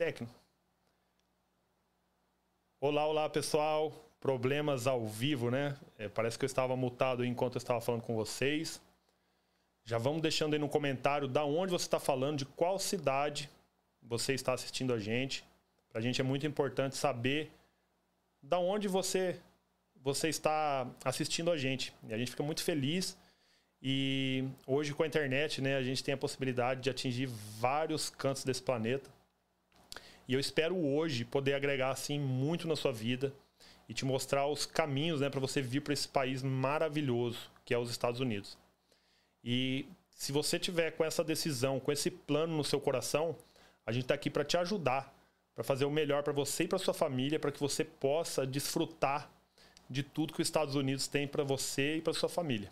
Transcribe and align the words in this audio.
técnico. 0.00 0.34
Olá, 2.80 3.06
olá 3.06 3.28
pessoal. 3.28 3.92
Problemas 4.18 4.86
ao 4.86 5.06
vivo, 5.06 5.50
né? 5.50 5.76
É, 5.98 6.08
parece 6.08 6.38
que 6.38 6.44
eu 6.46 6.46
estava 6.46 6.74
mutado 6.74 7.22
enquanto 7.22 7.56
eu 7.56 7.58
estava 7.58 7.82
falando 7.82 8.00
com 8.00 8.14
vocês. 8.14 8.80
Já 9.84 9.98
vamos 9.98 10.22
deixando 10.22 10.54
aí 10.54 10.58
no 10.58 10.70
comentário 10.70 11.28
da 11.28 11.44
onde 11.44 11.70
você 11.70 11.84
está 11.84 12.00
falando, 12.00 12.38
de 12.38 12.46
qual 12.46 12.78
cidade 12.78 13.50
você 14.02 14.32
está 14.32 14.54
assistindo 14.54 14.94
a 14.94 14.98
gente. 14.98 15.44
Para 15.90 15.98
a 15.98 16.02
gente 16.02 16.18
é 16.18 16.24
muito 16.24 16.46
importante 16.46 16.96
saber 16.96 17.50
da 18.42 18.58
onde 18.58 18.88
você 18.88 19.38
você 20.02 20.30
está 20.30 20.86
assistindo 21.04 21.50
a 21.50 21.58
gente. 21.58 21.92
E 22.08 22.14
a 22.14 22.16
gente 22.16 22.30
fica 22.30 22.42
muito 22.42 22.62
feliz. 22.62 23.18
E 23.82 24.48
hoje 24.66 24.94
com 24.94 25.02
a 25.02 25.06
internet, 25.06 25.60
né, 25.60 25.76
a 25.76 25.82
gente 25.82 26.02
tem 26.02 26.14
a 26.14 26.16
possibilidade 26.16 26.80
de 26.80 26.88
atingir 26.88 27.26
vários 27.26 28.08
cantos 28.08 28.44
desse 28.44 28.62
planeta. 28.62 29.19
E 30.30 30.32
eu 30.32 30.38
espero 30.38 30.78
hoje 30.78 31.24
poder 31.24 31.54
agregar 31.54 31.90
assim 31.90 32.16
muito 32.16 32.68
na 32.68 32.76
sua 32.76 32.92
vida 32.92 33.34
e 33.88 33.92
te 33.92 34.04
mostrar 34.04 34.46
os 34.46 34.64
caminhos, 34.64 35.20
né, 35.20 35.28
para 35.28 35.40
você 35.40 35.60
vir 35.60 35.80
para 35.80 35.92
esse 35.92 36.06
país 36.06 36.40
maravilhoso 36.40 37.50
que 37.64 37.74
é 37.74 37.78
os 37.78 37.90
Estados 37.90 38.20
Unidos. 38.20 38.56
E 39.42 39.86
se 40.14 40.30
você 40.30 40.56
tiver 40.56 40.92
com 40.92 41.04
essa 41.04 41.24
decisão, 41.24 41.80
com 41.80 41.90
esse 41.90 42.12
plano 42.12 42.56
no 42.56 42.62
seu 42.62 42.80
coração, 42.80 43.36
a 43.84 43.90
gente 43.90 44.04
está 44.04 44.14
aqui 44.14 44.30
para 44.30 44.44
te 44.44 44.56
ajudar, 44.56 45.12
para 45.52 45.64
fazer 45.64 45.84
o 45.84 45.90
melhor 45.90 46.22
para 46.22 46.32
você 46.32 46.62
e 46.62 46.68
para 46.68 46.78
sua 46.78 46.94
família, 46.94 47.40
para 47.40 47.50
que 47.50 47.58
você 47.58 47.82
possa 47.82 48.46
desfrutar 48.46 49.28
de 49.88 50.04
tudo 50.04 50.32
que 50.32 50.42
os 50.42 50.46
Estados 50.46 50.76
Unidos 50.76 51.08
tem 51.08 51.26
para 51.26 51.42
você 51.42 51.96
e 51.96 52.00
para 52.00 52.12
sua 52.12 52.28
família, 52.28 52.70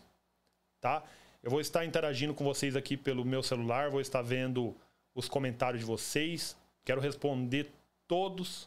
tá? 0.80 1.02
Eu 1.42 1.50
vou 1.50 1.60
estar 1.60 1.84
interagindo 1.84 2.34
com 2.34 2.44
vocês 2.44 2.76
aqui 2.76 2.96
pelo 2.96 3.24
meu 3.24 3.42
celular, 3.42 3.90
vou 3.90 4.00
estar 4.00 4.22
vendo 4.22 4.76
os 5.12 5.28
comentários 5.28 5.80
de 5.80 5.86
vocês, 5.86 6.56
quero 6.88 7.02
responder 7.02 7.70
todos, 8.06 8.66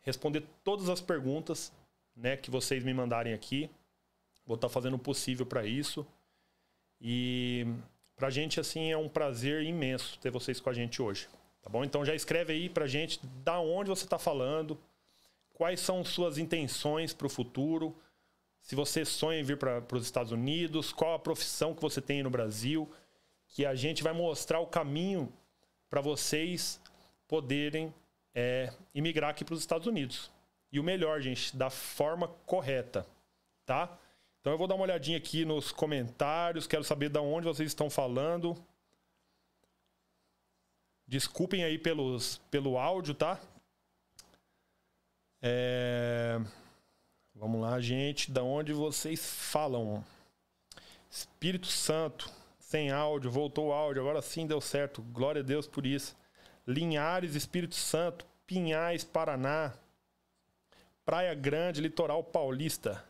responder 0.00 0.42
todas 0.64 0.88
as 0.88 0.98
perguntas, 0.98 1.70
né, 2.16 2.34
que 2.34 2.50
vocês 2.50 2.82
me 2.82 2.94
mandarem 2.94 3.34
aqui. 3.34 3.68
Vou 4.46 4.54
estar 4.54 4.70
fazendo 4.70 4.94
o 4.94 4.98
possível 4.98 5.44
para 5.44 5.66
isso. 5.66 6.06
E 6.98 7.66
pra 8.16 8.30
gente 8.30 8.58
assim 8.58 8.90
é 8.90 8.96
um 8.96 9.10
prazer 9.10 9.62
imenso 9.62 10.18
ter 10.20 10.30
vocês 10.30 10.58
com 10.58 10.70
a 10.70 10.72
gente 10.72 11.02
hoje, 11.02 11.28
tá 11.60 11.68
bom? 11.68 11.84
Então 11.84 12.02
já 12.02 12.14
escreve 12.14 12.54
aí 12.54 12.66
pra 12.70 12.86
gente 12.86 13.20
da 13.44 13.60
onde 13.60 13.90
você 13.90 14.04
está 14.04 14.18
falando, 14.18 14.80
quais 15.52 15.80
são 15.80 16.02
suas 16.02 16.38
intenções 16.38 17.12
para 17.12 17.26
o 17.26 17.30
futuro, 17.30 17.94
se 18.62 18.74
você 18.74 19.04
sonha 19.04 19.38
em 19.38 19.44
vir 19.44 19.58
para 19.58 19.84
os 19.92 20.04
Estados 20.04 20.32
Unidos, 20.32 20.94
qual 20.94 21.12
a 21.12 21.18
profissão 21.18 21.74
que 21.74 21.82
você 21.82 22.00
tem 22.00 22.22
no 22.22 22.30
Brasil, 22.30 22.90
que 23.48 23.66
a 23.66 23.74
gente 23.74 24.02
vai 24.02 24.14
mostrar 24.14 24.60
o 24.60 24.66
caminho 24.66 25.30
para 25.90 26.00
vocês 26.00 26.80
poderem 27.30 27.94
é, 28.34 28.72
imigrar 28.92 29.30
aqui 29.30 29.44
para 29.44 29.54
os 29.54 29.60
Estados 29.60 29.86
Unidos. 29.86 30.32
E 30.72 30.80
o 30.80 30.82
melhor, 30.82 31.20
gente, 31.20 31.56
da 31.56 31.70
forma 31.70 32.26
correta, 32.44 33.06
tá? 33.64 33.96
Então 34.40 34.52
eu 34.52 34.58
vou 34.58 34.66
dar 34.66 34.74
uma 34.74 34.82
olhadinha 34.82 35.16
aqui 35.16 35.44
nos 35.44 35.70
comentários, 35.70 36.66
quero 36.66 36.82
saber 36.82 37.08
de 37.08 37.20
onde 37.20 37.46
vocês 37.46 37.68
estão 37.68 37.88
falando. 37.88 38.56
Desculpem 41.06 41.62
aí 41.62 41.78
pelos, 41.78 42.38
pelo 42.50 42.76
áudio, 42.76 43.14
tá? 43.14 43.40
É... 45.40 46.40
Vamos 47.32 47.60
lá, 47.60 47.80
gente. 47.80 48.30
Da 48.30 48.42
onde 48.42 48.72
vocês 48.72 49.24
falam? 49.24 50.04
Espírito 51.08 51.68
Santo, 51.68 52.28
sem 52.58 52.90
áudio, 52.90 53.30
voltou 53.30 53.68
o 53.68 53.72
áudio, 53.72 54.02
agora 54.02 54.20
sim 54.20 54.48
deu 54.48 54.60
certo. 54.60 55.00
Glória 55.02 55.42
a 55.42 55.44
Deus 55.44 55.68
por 55.68 55.86
isso. 55.86 56.18
Linhares, 56.70 57.34
Espírito 57.34 57.74
Santo, 57.74 58.24
Pinhais, 58.46 59.04
Paraná. 59.04 59.74
Praia 61.04 61.34
Grande, 61.34 61.80
Litoral 61.80 62.22
Paulista. 62.22 63.04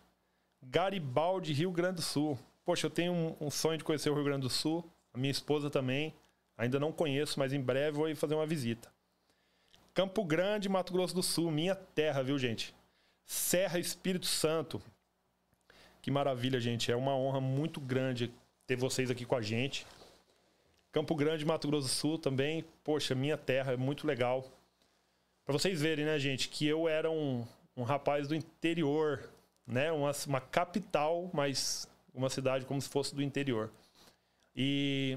Garibaldi, 0.63 1.53
Rio 1.53 1.71
Grande 1.71 1.97
do 1.97 2.03
Sul. 2.03 2.39
Poxa, 2.65 2.87
eu 2.87 2.91
tenho 2.91 3.13
um, 3.13 3.37
um 3.41 3.51
sonho 3.51 3.79
de 3.79 3.85
conhecer 3.85 4.11
o 4.11 4.15
Rio 4.15 4.25
Grande 4.25 4.43
do 4.43 4.51
Sul. 4.51 4.85
A 5.13 5.19
minha 5.19 5.31
esposa 5.31 5.69
também. 5.69 6.15
Ainda 6.57 6.79
não 6.79 6.93
conheço, 6.93 7.39
mas 7.39 7.53
em 7.53 7.61
breve 7.61 7.97
vou 7.97 8.09
ir 8.09 8.15
fazer 8.15 8.35
uma 8.35 8.47
visita. 8.47 8.91
Campo 9.93 10.25
Grande, 10.25 10.69
Mato 10.69 10.93
Grosso 10.93 11.15
do 11.15 11.23
Sul, 11.23 11.51
minha 11.51 11.75
terra, 11.75 12.23
viu, 12.23 12.39
gente? 12.39 12.75
Serra 13.27 13.79
Espírito 13.79 14.27
Santo. 14.27 14.81
Que 16.01 16.11
maravilha, 16.11 16.59
gente. 16.61 16.91
É 16.91 16.97
uma 16.97 17.15
honra 17.15 17.41
muito 17.41 17.81
grande 17.81 18.33
ter 18.67 18.77
vocês 18.77 19.11
aqui 19.11 19.25
com 19.25 19.37
a 19.37 19.43
gente. 19.43 19.87
Campo 20.93 21.15
Grande, 21.15 21.45
Mato 21.45 21.69
Grosso 21.69 21.87
do 21.87 21.93
Sul 21.93 22.19
também. 22.19 22.65
Poxa, 22.83 23.15
minha 23.15 23.37
terra, 23.37 23.73
é 23.73 23.77
muito 23.77 24.07
legal. 24.07 24.45
Para 25.45 25.53
vocês 25.53 25.81
verem, 25.81 26.05
né, 26.05 26.19
gente, 26.19 26.49
que 26.49 26.67
eu 26.67 26.89
era 26.89 27.11
um, 27.11 27.47
um 27.77 27.83
rapaz 27.83 28.27
do 28.27 28.35
interior, 28.35 29.29
né? 29.67 29.93
Uma, 29.93 30.11
uma 30.27 30.41
capital, 30.41 31.31
mas 31.33 31.89
uma 32.15 32.29
cidade 32.29 32.65
como 32.65 32.81
se 32.81 32.89
fosse 32.89 33.15
do 33.15 33.23
interior. 33.23 33.71
E 34.55 35.17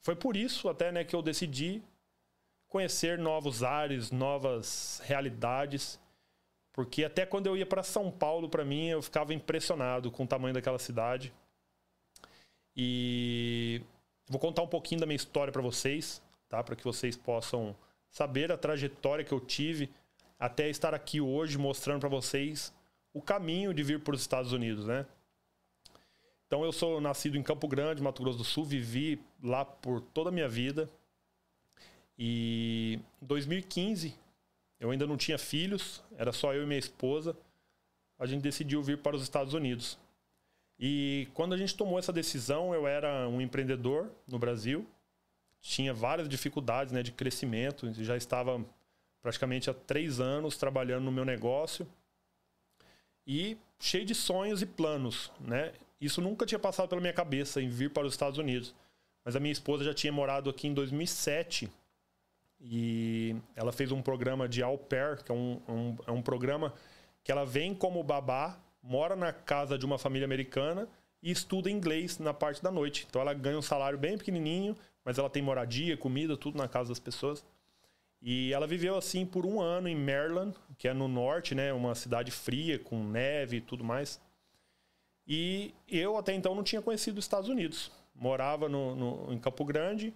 foi 0.00 0.14
por 0.14 0.36
isso 0.36 0.68
até, 0.68 0.92
né, 0.92 1.04
que 1.04 1.14
eu 1.14 1.22
decidi 1.22 1.82
conhecer 2.68 3.18
novos 3.18 3.62
ares, 3.62 4.10
novas 4.10 5.02
realidades. 5.04 5.98
Porque 6.72 7.04
até 7.04 7.26
quando 7.26 7.46
eu 7.48 7.56
ia 7.56 7.66
para 7.66 7.82
São 7.82 8.10
Paulo, 8.10 8.48
para 8.48 8.64
mim, 8.64 8.86
eu 8.86 9.02
ficava 9.02 9.34
impressionado 9.34 10.10
com 10.10 10.22
o 10.22 10.26
tamanho 10.26 10.54
daquela 10.54 10.78
cidade. 10.78 11.32
E 12.76 13.82
vou 14.30 14.38
contar 14.38 14.62
um 14.62 14.68
pouquinho 14.68 15.00
da 15.00 15.06
minha 15.06 15.16
história 15.16 15.52
para 15.52 15.60
vocês, 15.60 16.22
tá? 16.48 16.62
Para 16.62 16.76
que 16.76 16.84
vocês 16.84 17.16
possam 17.16 17.74
saber 18.08 18.52
a 18.52 18.56
trajetória 18.56 19.24
que 19.24 19.32
eu 19.32 19.40
tive 19.40 19.90
até 20.38 20.70
estar 20.70 20.94
aqui 20.94 21.20
hoje 21.20 21.58
mostrando 21.58 22.00
para 22.00 22.08
vocês 22.08 22.72
o 23.12 23.20
caminho 23.20 23.74
de 23.74 23.82
vir 23.82 24.00
para 24.00 24.14
os 24.14 24.20
Estados 24.20 24.52
Unidos, 24.52 24.86
né? 24.86 25.04
Então 26.46 26.64
eu 26.64 26.72
sou 26.72 27.00
nascido 27.00 27.36
em 27.36 27.42
Campo 27.42 27.66
Grande, 27.66 28.02
Mato 28.02 28.22
Grosso 28.22 28.38
do 28.38 28.44
Sul, 28.44 28.64
vivi 28.64 29.20
lá 29.42 29.64
por 29.64 30.00
toda 30.00 30.30
a 30.30 30.32
minha 30.32 30.48
vida. 30.48 30.88
E 32.16 33.00
em 33.20 33.26
2015, 33.26 34.14
eu 34.78 34.90
ainda 34.90 35.06
não 35.06 35.16
tinha 35.16 35.38
filhos, 35.38 36.02
era 36.16 36.32
só 36.32 36.54
eu 36.54 36.62
e 36.62 36.66
minha 36.66 36.78
esposa. 36.78 37.36
A 38.18 38.26
gente 38.26 38.42
decidiu 38.42 38.82
vir 38.82 38.98
para 38.98 39.16
os 39.16 39.22
Estados 39.22 39.54
Unidos. 39.54 39.98
E 40.82 41.28
quando 41.34 41.52
a 41.52 41.58
gente 41.58 41.76
tomou 41.76 41.98
essa 41.98 42.10
decisão, 42.10 42.72
eu 42.72 42.88
era 42.88 43.28
um 43.28 43.38
empreendedor 43.38 44.10
no 44.26 44.38
Brasil, 44.38 44.86
tinha 45.60 45.92
várias 45.92 46.26
dificuldades 46.26 46.90
né, 46.90 47.02
de 47.02 47.12
crescimento, 47.12 47.92
já 48.02 48.16
estava 48.16 48.64
praticamente 49.20 49.68
há 49.68 49.74
três 49.74 50.20
anos 50.20 50.56
trabalhando 50.56 51.04
no 51.04 51.12
meu 51.12 51.24
negócio 51.24 51.86
e 53.26 53.58
cheio 53.78 54.06
de 54.06 54.14
sonhos 54.14 54.62
e 54.62 54.66
planos, 54.66 55.30
né? 55.38 55.72
Isso 56.00 56.22
nunca 56.22 56.46
tinha 56.46 56.58
passado 56.58 56.88
pela 56.88 57.00
minha 57.00 57.12
cabeça 57.12 57.60
em 57.60 57.68
vir 57.68 57.90
para 57.90 58.06
os 58.06 58.14
Estados 58.14 58.38
Unidos. 58.38 58.74
Mas 59.22 59.36
a 59.36 59.40
minha 59.40 59.52
esposa 59.52 59.84
já 59.84 59.92
tinha 59.92 60.10
morado 60.10 60.48
aqui 60.48 60.66
em 60.66 60.72
2007 60.72 61.70
e 62.58 63.36
ela 63.54 63.70
fez 63.70 63.92
um 63.92 64.00
programa 64.00 64.48
de 64.48 64.62
au 64.62 64.78
pair, 64.78 65.22
que 65.22 65.30
é 65.30 65.34
um, 65.34 65.60
um, 65.68 65.96
é 66.06 66.10
um 66.10 66.22
programa 66.22 66.72
que 67.22 67.30
ela 67.30 67.44
vem 67.44 67.74
como 67.74 68.02
babá, 68.02 68.58
mora 68.82 69.14
na 69.14 69.32
casa 69.32 69.78
de 69.78 69.84
uma 69.84 69.98
família 69.98 70.24
americana 70.24 70.88
e 71.22 71.30
estuda 71.30 71.70
inglês 71.70 72.18
na 72.18 72.32
parte 72.32 72.62
da 72.62 72.70
noite. 72.70 73.06
Então 73.08 73.20
ela 73.20 73.34
ganha 73.34 73.58
um 73.58 73.62
salário 73.62 73.98
bem 73.98 74.16
pequenininho, 74.16 74.76
mas 75.04 75.18
ela 75.18 75.30
tem 75.30 75.42
moradia, 75.42 75.96
comida, 75.96 76.36
tudo 76.36 76.58
na 76.58 76.68
casa 76.68 76.88
das 76.88 76.98
pessoas. 76.98 77.44
E 78.22 78.52
ela 78.52 78.66
viveu 78.66 78.96
assim 78.96 79.24
por 79.24 79.46
um 79.46 79.60
ano 79.60 79.88
em 79.88 79.96
Maryland, 79.96 80.54
que 80.76 80.86
é 80.86 80.92
no 80.92 81.08
norte, 81.08 81.54
né? 81.54 81.72
Uma 81.72 81.94
cidade 81.94 82.30
fria, 82.30 82.78
com 82.78 83.02
neve 83.02 83.58
e 83.58 83.60
tudo 83.60 83.82
mais. 83.82 84.20
E 85.26 85.74
eu 85.88 86.16
até 86.16 86.34
então 86.34 86.54
não 86.54 86.62
tinha 86.62 86.82
conhecido 86.82 87.18
os 87.18 87.24
Estados 87.24 87.48
Unidos. 87.48 87.90
Morava 88.14 88.68
no, 88.68 88.94
no 88.94 89.32
em 89.32 89.38
Campo 89.38 89.64
Grande 89.64 90.14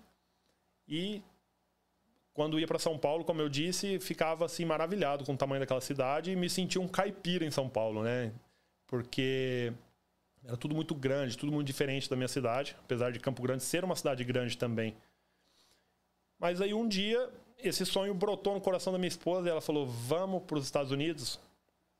e 0.86 1.22
quando 2.34 2.58
ia 2.58 2.66
para 2.66 2.78
São 2.78 2.98
Paulo, 2.98 3.24
como 3.24 3.40
eu 3.40 3.48
disse, 3.48 3.98
ficava 4.00 4.44
assim 4.44 4.64
maravilhado 4.64 5.24
com 5.24 5.34
o 5.34 5.36
tamanho 5.36 5.60
daquela 5.60 5.80
cidade 5.80 6.32
e 6.32 6.36
me 6.36 6.50
sentia 6.50 6.80
um 6.80 6.88
caipira 6.88 7.44
em 7.44 7.50
São 7.50 7.68
Paulo, 7.68 8.02
né? 8.02 8.32
Porque 8.86 9.72
era 10.44 10.56
tudo 10.56 10.74
muito 10.74 10.94
grande, 10.94 11.38
tudo 11.38 11.52
muito 11.52 11.66
diferente 11.66 12.08
da 12.08 12.16
minha 12.16 12.28
cidade, 12.28 12.76
apesar 12.84 13.10
de 13.10 13.18
Campo 13.18 13.42
Grande 13.42 13.62
ser 13.62 13.84
uma 13.84 13.96
cidade 13.96 14.22
grande 14.24 14.58
também. 14.58 14.94
Mas 16.38 16.60
aí 16.60 16.74
um 16.74 16.86
dia 16.86 17.30
esse 17.58 17.86
sonho 17.86 18.12
brotou 18.12 18.54
no 18.54 18.60
coração 18.60 18.92
da 18.92 18.98
minha 18.98 19.08
esposa 19.08 19.48
e 19.48 19.50
ela 19.50 19.60
falou: 19.60 19.86
"Vamos 19.86 20.42
para 20.42 20.58
os 20.58 20.64
Estados 20.64 20.92
Unidos". 20.92 21.40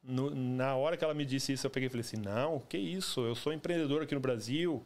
No, 0.03 0.35
na 0.35 0.77
hora 0.77 0.97
que 0.97 1.05
ela 1.05 1.15
me 1.15 1.25
disse 1.25 1.53
isso, 1.53 1.67
eu 1.67 1.71
peguei 1.71 1.87
e 1.87 1.91
falei 1.91 2.03
assim: 2.03 2.19
"Não, 2.19 2.61
que 2.61 2.77
isso? 2.77 3.21
Eu 3.23 3.35
sou 3.35 3.53
empreendedor 3.53 4.03
aqui 4.03 4.15
no 4.15 4.21
Brasil. 4.21 4.85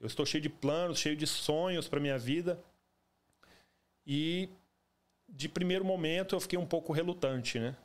Eu 0.00 0.06
estou 0.06 0.24
cheio 0.24 0.42
de 0.42 0.48
planos, 0.48 0.98
cheio 0.98 1.16
de 1.16 1.26
sonhos 1.26 1.86
para 1.86 2.00
minha 2.00 2.18
vida". 2.18 2.58
E 4.06 4.48
de 5.28 5.48
primeiro 5.48 5.84
momento 5.84 6.34
eu 6.34 6.40
fiquei 6.40 6.58
um 6.58 6.66
pouco 6.66 6.92
relutante, 6.92 7.58
né? 7.58 7.76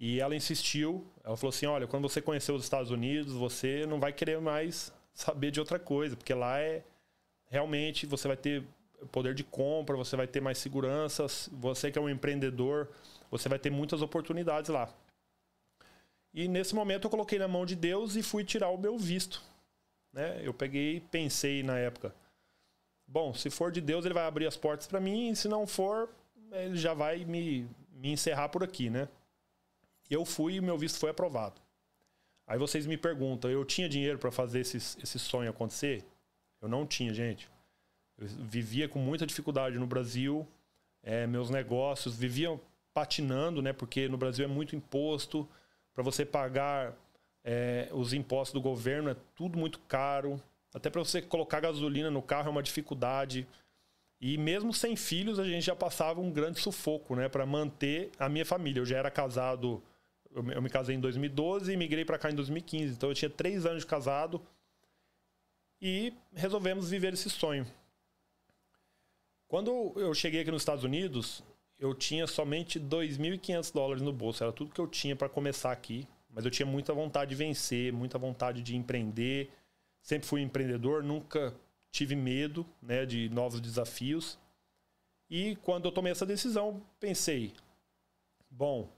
E 0.00 0.18
ela 0.18 0.34
insistiu, 0.34 1.06
ela 1.22 1.36
falou 1.36 1.50
assim: 1.50 1.66
olha, 1.66 1.86
quando 1.86 2.08
você 2.08 2.22
conhecer 2.22 2.52
os 2.52 2.64
Estados 2.64 2.90
Unidos, 2.90 3.34
você 3.34 3.84
não 3.86 4.00
vai 4.00 4.14
querer 4.14 4.40
mais 4.40 4.90
saber 5.12 5.50
de 5.50 5.60
outra 5.60 5.78
coisa, 5.78 6.16
porque 6.16 6.32
lá 6.32 6.58
é 6.58 6.82
realmente 7.50 8.06
você 8.06 8.26
vai 8.26 8.36
ter 8.36 8.64
poder 9.12 9.34
de 9.34 9.44
compra, 9.44 9.94
você 9.96 10.16
vai 10.16 10.26
ter 10.26 10.40
mais 10.40 10.56
segurança. 10.56 11.26
Você 11.52 11.90
que 11.90 11.98
é 11.98 12.02
um 12.02 12.08
empreendedor, 12.08 12.88
você 13.30 13.46
vai 13.46 13.58
ter 13.58 13.68
muitas 13.68 14.00
oportunidades 14.00 14.70
lá. 14.70 14.88
E 16.32 16.48
nesse 16.48 16.74
momento 16.74 17.04
eu 17.04 17.10
coloquei 17.10 17.38
na 17.38 17.48
mão 17.48 17.66
de 17.66 17.76
Deus 17.76 18.16
e 18.16 18.22
fui 18.22 18.42
tirar 18.42 18.70
o 18.70 18.78
meu 18.78 18.96
visto. 18.96 19.42
Né? 20.14 20.40
Eu 20.42 20.54
peguei, 20.54 21.00
pensei 21.10 21.62
na 21.62 21.78
época, 21.78 22.14
bom, 23.06 23.34
se 23.34 23.50
for 23.50 23.70
de 23.70 23.82
Deus 23.82 24.06
ele 24.06 24.14
vai 24.14 24.24
abrir 24.24 24.46
as 24.46 24.56
portas 24.56 24.86
para 24.86 24.98
mim, 24.98 25.30
e 25.30 25.36
se 25.36 25.46
não 25.46 25.66
for, 25.66 26.08
ele 26.52 26.76
já 26.76 26.94
vai 26.94 27.24
me, 27.24 27.68
me 27.92 28.12
encerrar 28.12 28.48
por 28.48 28.64
aqui, 28.64 28.88
né? 28.88 29.06
Eu 30.10 30.24
fui 30.24 30.56
e 30.56 30.60
meu 30.60 30.76
visto 30.76 30.98
foi 30.98 31.10
aprovado. 31.10 31.60
Aí 32.46 32.58
vocês 32.58 32.84
me 32.84 32.96
perguntam, 32.96 33.48
eu 33.48 33.64
tinha 33.64 33.88
dinheiro 33.88 34.18
para 34.18 34.32
fazer 34.32 34.60
esse, 34.60 34.76
esse 34.76 35.18
sonho 35.20 35.48
acontecer? 35.48 36.04
Eu 36.60 36.68
não 36.68 36.84
tinha, 36.84 37.14
gente. 37.14 37.48
Eu 38.18 38.26
vivia 38.26 38.88
com 38.88 38.98
muita 38.98 39.24
dificuldade 39.24 39.78
no 39.78 39.86
Brasil, 39.86 40.46
é, 41.02 41.28
meus 41.28 41.48
negócios 41.48 42.16
viviam 42.16 42.60
patinando, 42.92 43.62
né? 43.62 43.72
Porque 43.72 44.08
no 44.08 44.18
Brasil 44.18 44.44
é 44.44 44.48
muito 44.48 44.74
imposto. 44.74 45.48
Para 45.94 46.02
você 46.02 46.24
pagar 46.26 46.92
é, 47.44 47.88
os 47.92 48.12
impostos 48.12 48.52
do 48.52 48.60
governo 48.60 49.10
é 49.10 49.16
tudo 49.34 49.58
muito 49.58 49.78
caro. 49.80 50.42
Até 50.74 50.90
para 50.90 51.02
você 51.02 51.22
colocar 51.22 51.60
gasolina 51.60 52.10
no 52.10 52.20
carro 52.20 52.48
é 52.48 52.50
uma 52.50 52.62
dificuldade. 52.62 53.46
E 54.20 54.36
mesmo 54.36 54.74
sem 54.74 54.96
filhos, 54.96 55.38
a 55.38 55.44
gente 55.44 55.64
já 55.64 55.74
passava 55.74 56.20
um 56.20 56.30
grande 56.30 56.60
sufoco, 56.60 57.14
né? 57.16 57.28
Para 57.28 57.46
manter 57.46 58.10
a 58.18 58.28
minha 58.28 58.44
família. 58.44 58.80
Eu 58.80 58.86
já 58.86 58.98
era 58.98 59.10
casado 59.10 59.82
eu 60.34 60.62
me 60.62 60.70
casei 60.70 60.94
em 60.94 61.00
2012 61.00 61.72
e 61.72 61.76
migrei 61.76 62.04
para 62.04 62.18
cá 62.18 62.30
em 62.30 62.34
2015. 62.34 62.94
Então 62.94 63.08
eu 63.08 63.14
tinha 63.14 63.30
três 63.30 63.66
anos 63.66 63.82
de 63.82 63.86
casado 63.86 64.40
e 65.80 66.12
resolvemos 66.32 66.90
viver 66.90 67.12
esse 67.12 67.28
sonho. 67.28 67.66
Quando 69.48 69.92
eu 69.96 70.14
cheguei 70.14 70.42
aqui 70.42 70.50
nos 70.50 70.62
Estados 70.62 70.84
Unidos, 70.84 71.42
eu 71.78 71.94
tinha 71.94 72.26
somente 72.26 72.78
2.500 72.78 73.72
dólares 73.72 74.02
no 74.02 74.12
bolso. 74.12 74.44
Era 74.44 74.52
tudo 74.52 74.72
que 74.72 74.80
eu 74.80 74.86
tinha 74.86 75.16
para 75.16 75.28
começar 75.28 75.72
aqui. 75.72 76.06
Mas 76.32 76.44
eu 76.44 76.50
tinha 76.50 76.66
muita 76.66 76.92
vontade 76.92 77.30
de 77.30 77.34
vencer, 77.34 77.92
muita 77.92 78.18
vontade 78.18 78.62
de 78.62 78.76
empreender. 78.76 79.50
Sempre 80.00 80.28
fui 80.28 80.40
empreendedor, 80.40 81.02
nunca 81.02 81.52
tive 81.90 82.14
medo 82.14 82.64
né, 82.80 83.04
de 83.04 83.28
novos 83.30 83.60
desafios. 83.60 84.38
E 85.28 85.56
quando 85.56 85.86
eu 85.86 85.92
tomei 85.92 86.12
essa 86.12 86.24
decisão, 86.24 86.80
pensei: 87.00 87.52
bom, 88.48 88.88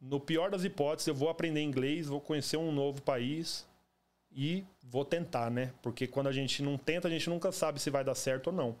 no 0.00 0.18
pior 0.18 0.50
das 0.50 0.64
hipóteses, 0.64 1.08
eu 1.08 1.14
vou 1.14 1.28
aprender 1.28 1.60
inglês, 1.60 2.06
vou 2.06 2.20
conhecer 2.20 2.56
um 2.56 2.72
novo 2.72 3.02
país 3.02 3.66
e 4.32 4.64
vou 4.82 5.04
tentar, 5.04 5.50
né? 5.50 5.72
Porque 5.82 6.06
quando 6.06 6.28
a 6.28 6.32
gente 6.32 6.62
não 6.62 6.78
tenta, 6.78 7.08
a 7.08 7.10
gente 7.10 7.28
nunca 7.28 7.52
sabe 7.52 7.80
se 7.80 7.90
vai 7.90 8.02
dar 8.02 8.14
certo 8.14 8.46
ou 8.48 8.52
não. 8.52 8.76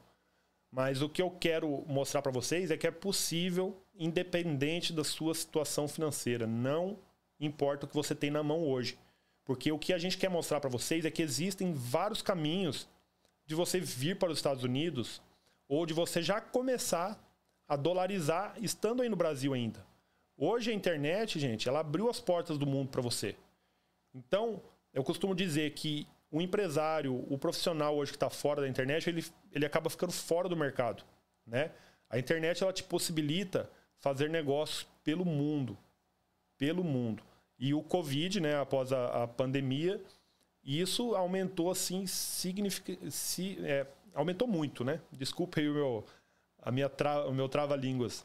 Mas 0.72 1.02
o 1.02 1.08
que 1.08 1.20
eu 1.20 1.30
quero 1.30 1.84
mostrar 1.86 2.22
para 2.22 2.32
vocês 2.32 2.70
é 2.70 2.76
que 2.76 2.86
é 2.86 2.90
possível, 2.90 3.76
independente 3.98 4.92
da 4.92 5.04
sua 5.04 5.34
situação 5.34 5.88
financeira. 5.88 6.46
Não 6.46 6.96
importa 7.38 7.84
o 7.84 7.88
que 7.88 7.94
você 7.94 8.14
tem 8.14 8.30
na 8.30 8.42
mão 8.42 8.66
hoje. 8.66 8.96
Porque 9.44 9.72
o 9.72 9.78
que 9.78 9.92
a 9.92 9.98
gente 9.98 10.16
quer 10.16 10.30
mostrar 10.30 10.60
para 10.60 10.70
vocês 10.70 11.04
é 11.04 11.10
que 11.10 11.22
existem 11.22 11.72
vários 11.74 12.22
caminhos 12.22 12.88
de 13.44 13.54
você 13.54 13.80
vir 13.80 14.16
para 14.16 14.30
os 14.30 14.38
Estados 14.38 14.62
Unidos 14.62 15.20
ou 15.68 15.84
de 15.84 15.92
você 15.92 16.22
já 16.22 16.40
começar 16.40 17.20
a 17.66 17.74
dolarizar 17.74 18.54
estando 18.60 19.02
aí 19.02 19.08
no 19.08 19.16
Brasil 19.16 19.52
ainda. 19.52 19.89
Hoje 20.42 20.70
a 20.70 20.74
internet, 20.74 21.38
gente, 21.38 21.68
ela 21.68 21.80
abriu 21.80 22.08
as 22.08 22.18
portas 22.18 22.56
do 22.56 22.66
mundo 22.66 22.88
para 22.88 23.02
você. 23.02 23.36
Então, 24.14 24.62
eu 24.90 25.04
costumo 25.04 25.34
dizer 25.34 25.72
que 25.72 26.06
o 26.30 26.40
empresário, 26.40 27.14
o 27.30 27.36
profissional 27.36 27.94
hoje 27.94 28.10
que 28.10 28.16
está 28.16 28.30
fora 28.30 28.62
da 28.62 28.68
internet, 28.68 29.06
ele, 29.06 29.22
ele 29.52 29.66
acaba 29.66 29.90
ficando 29.90 30.12
fora 30.12 30.48
do 30.48 30.56
mercado, 30.56 31.04
né? 31.46 31.70
A 32.08 32.18
internet 32.18 32.62
ela 32.62 32.72
te 32.72 32.82
possibilita 32.82 33.68
fazer 33.98 34.30
negócios 34.30 34.86
pelo 35.04 35.26
mundo, 35.26 35.76
pelo 36.56 36.82
mundo. 36.82 37.22
E 37.58 37.74
o 37.74 37.82
Covid, 37.82 38.40
né, 38.40 38.58
após 38.58 38.94
a, 38.94 39.24
a 39.24 39.28
pandemia, 39.28 40.02
isso 40.64 41.14
aumentou 41.14 41.70
assim 41.70 42.06
significa, 42.06 42.96
é, 43.62 43.86
aumentou 44.14 44.48
muito, 44.48 44.84
né? 44.84 45.02
Desculpa 45.12 45.60
aí 45.60 45.68
o 45.68 45.74
meu 45.74 46.06
a 46.62 46.72
minha 46.72 46.88
tra, 46.88 47.26
o 47.26 47.34
meu 47.34 47.46
trava 47.46 47.76
línguas. 47.76 48.24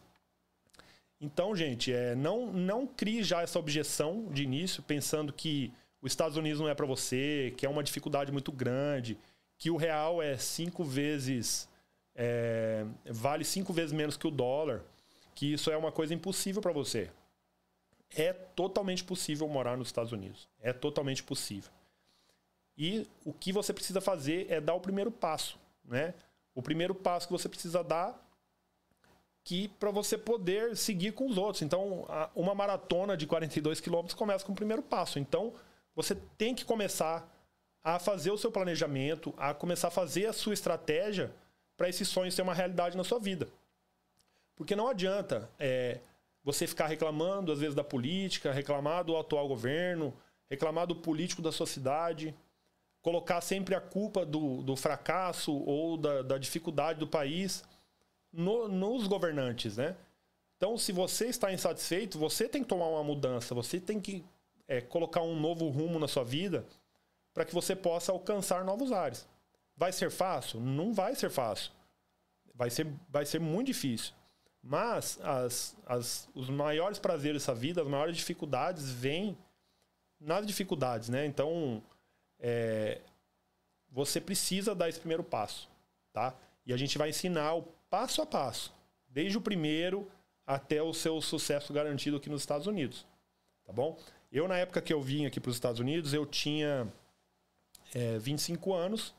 Então, 1.20 1.56
gente, 1.56 1.94
é, 1.94 2.14
não, 2.16 2.52
não 2.52 2.86
crie 2.86 3.24
já 3.24 3.42
essa 3.42 3.58
objeção 3.58 4.28
de 4.32 4.44
início, 4.44 4.84
pensando 4.84 5.32
que 5.32 5.72
os 6.02 6.12
Estados 6.12 6.38
Unidos 6.38 6.60
não 6.60 6.70
é 6.70 6.76
para 6.76 6.86
você, 6.86 7.54
que 7.58 7.66
é 7.66 7.70
uma 7.70 7.84
dificuldade 7.84 8.32
muito 8.32 8.52
grande, 8.52 9.18
que 9.58 9.70
o 9.70 9.78
real 9.78 10.22
é 10.22 10.38
cinco 10.38 10.84
vezes. 10.84 11.68
É, 12.14 12.86
vale 13.06 13.44
cinco 13.44 13.74
vezes 13.74 13.92
menos 13.92 14.16
que 14.16 14.28
o 14.28 14.32
dólar, 14.32 14.84
que 15.34 15.54
isso 15.54 15.72
é 15.72 15.78
uma 15.78 15.92
coisa 15.92 16.14
impossível 16.14 16.62
para 16.62 16.72
você. 16.72 17.10
É 18.16 18.32
totalmente 18.32 19.04
possível 19.04 19.48
morar 19.48 19.78
nos 19.78 19.88
Estados 19.88 20.12
Unidos. 20.12 20.48
É 20.62 20.72
totalmente 20.72 21.24
possível. 21.24 21.72
E 22.78 23.08
o 23.24 23.34
que 23.34 23.52
você 23.52 23.74
precisa 23.74 24.02
fazer 24.02 24.48
é 24.50 24.60
dar 24.60 24.74
o 24.74 24.82
primeiro 24.82 25.10
passo, 25.10 25.58
né? 25.84 26.14
O 26.54 26.62
primeiro 26.62 26.94
passo 26.94 27.28
que 27.28 27.34
você 27.34 27.50
precisa 27.50 27.84
dar 27.84 28.25
que 29.46 29.68
para 29.68 29.92
você 29.92 30.18
poder 30.18 30.76
seguir 30.76 31.12
com 31.12 31.28
os 31.28 31.38
outros. 31.38 31.62
Então, 31.62 32.08
uma 32.36 32.56
maratona 32.56 33.16
de 33.16 33.28
42 33.28 33.80
quilômetros 33.80 34.16
começa 34.16 34.44
com 34.44 34.52
o 34.52 34.56
primeiro 34.56 34.82
passo. 34.82 35.20
Então, 35.20 35.54
você 35.96 36.16
tem 36.36 36.56
que 36.56 36.66
começar 36.66 37.32
a 37.84 38.00
fazer 38.00 38.32
o 38.32 38.38
seu 38.40 38.52
planejamento, 38.52 39.36
a 39.38 39.54
começar 39.54 39.90
a 39.90 39.92
fazer 39.92 40.26
a 40.26 40.34
sua 40.34 40.56
estratégia 40.56 41.32
para 41.78 41.88
esse 41.88 42.04
sonho 42.04 42.32
ser 42.32 42.42
uma 42.42 42.56
realidade 42.56 42.98
na 42.98 43.04
sua 43.04 43.20
vida. 43.20 43.48
Porque 44.56 44.76
não 44.76 44.88
adianta 44.88 45.48
é, 45.60 46.00
você 46.44 46.66
ficar 46.66 46.88
reclamando, 46.88 47.52
às 47.52 47.60
vezes, 47.60 47.76
da 47.76 47.84
política, 47.84 48.52
reclamar 48.52 49.04
do 49.04 49.16
atual 49.16 49.48
governo, 49.48 50.12
reclamar 50.50 50.88
do 50.88 50.96
político 50.96 51.44
da 51.44 51.52
sua 51.52 51.68
cidade, 51.68 52.34
colocar 53.00 53.42
sempre 53.42 53.76
a 53.76 53.82
culpa 53.82 54.26
do, 54.26 54.64
do 54.64 54.76
fracasso 54.76 55.54
ou 55.54 55.98
da, 55.98 56.24
da 56.24 56.38
dificuldade 56.40 57.00
do 57.00 57.06
país 57.06 57.64
no, 58.36 58.68
nos 58.68 59.08
governantes, 59.08 59.78
né? 59.78 59.96
Então, 60.58 60.78
se 60.78 60.92
você 60.92 61.28
está 61.28 61.52
insatisfeito, 61.52 62.20
você 62.20 62.48
tem 62.48 62.62
que 62.62 62.70
tomar 62.70 62.88
uma 62.88 63.04
mudança, 63.04 63.56
você 63.56 63.80
tem 63.80 64.00
que 64.00 64.24
é, 64.68 64.82
colocar 64.82 65.22
um 65.22 65.40
novo 65.40 65.68
rumo 65.70 66.00
na 66.00 66.08
sua 66.08 66.24
vida 66.24 66.66
para 67.34 67.46
que 67.46 67.54
você 67.54 67.76
possa 67.76 68.12
alcançar 68.12 68.64
novos 68.64 68.92
ares. 68.92 69.28
Vai 69.76 69.92
ser 69.92 70.10
fácil? 70.10 70.60
Não 70.60 70.94
vai 70.94 71.16
ser 71.16 71.30
fácil. 71.30 71.72
Vai 72.54 72.70
ser, 72.70 72.88
vai 73.10 73.26
ser 73.26 73.40
muito 73.40 73.68
difícil. 73.68 74.14
Mas 74.64 75.20
as, 75.22 75.76
as, 75.86 76.30
os 76.34 76.50
maiores 76.50 76.98
prazeres 76.98 77.42
dessa 77.42 77.54
vida, 77.54 77.82
as 77.82 77.88
maiores 77.88 78.16
dificuldades 78.16 78.90
vêm 78.90 79.38
nas 80.20 80.48
dificuldades, 80.48 81.10
né? 81.10 81.26
Então, 81.26 81.84
é, 82.40 83.02
você 83.92 84.20
precisa 84.20 84.74
dar 84.74 84.90
esse 84.90 85.00
primeiro 85.00 85.24
passo, 85.24 85.70
tá? 86.14 86.34
E 86.66 86.74
a 86.74 86.78
gente 86.78 86.98
vai 86.98 87.10
ensinar 87.10 87.54
o 87.54 87.64
passo 87.90 88.22
a 88.22 88.26
passo, 88.26 88.74
desde 89.08 89.38
o 89.38 89.42
primeiro 89.42 90.10
até 90.46 90.82
o 90.82 90.94
seu 90.94 91.22
sucesso 91.22 91.74
garantido 91.74 92.18
aqui 92.18 92.30
nos 92.30 92.42
Estados 92.42 92.68
Unidos. 92.68 93.06
Tá 93.66 93.74
bom? 93.74 93.98
Eu, 94.32 94.48
na 94.48 94.58
época 94.58 94.82
que 94.82 94.94
eu 94.94 95.02
vim 95.02 95.26
aqui 95.26 95.40
para 95.40 95.50
os 95.50 95.56
Estados 95.56 95.80
Unidos, 95.80 96.14
eu 96.14 96.26
tinha 96.26 96.88
é, 97.94 98.18
25 98.20 98.74
anos 98.74 99.14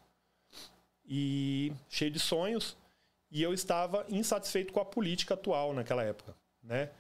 e 1.09 1.73
cheio 1.89 2.11
de 2.11 2.19
sonhos, 2.19 2.77
e 3.31 3.43
eu 3.43 3.53
estava 3.53 4.05
insatisfeito 4.09 4.73
com 4.73 4.81
a 4.81 4.85
política 4.85 5.35
atual 5.35 5.73
naquela 5.73 6.03
época. 6.03 6.35
Né? 6.63 6.91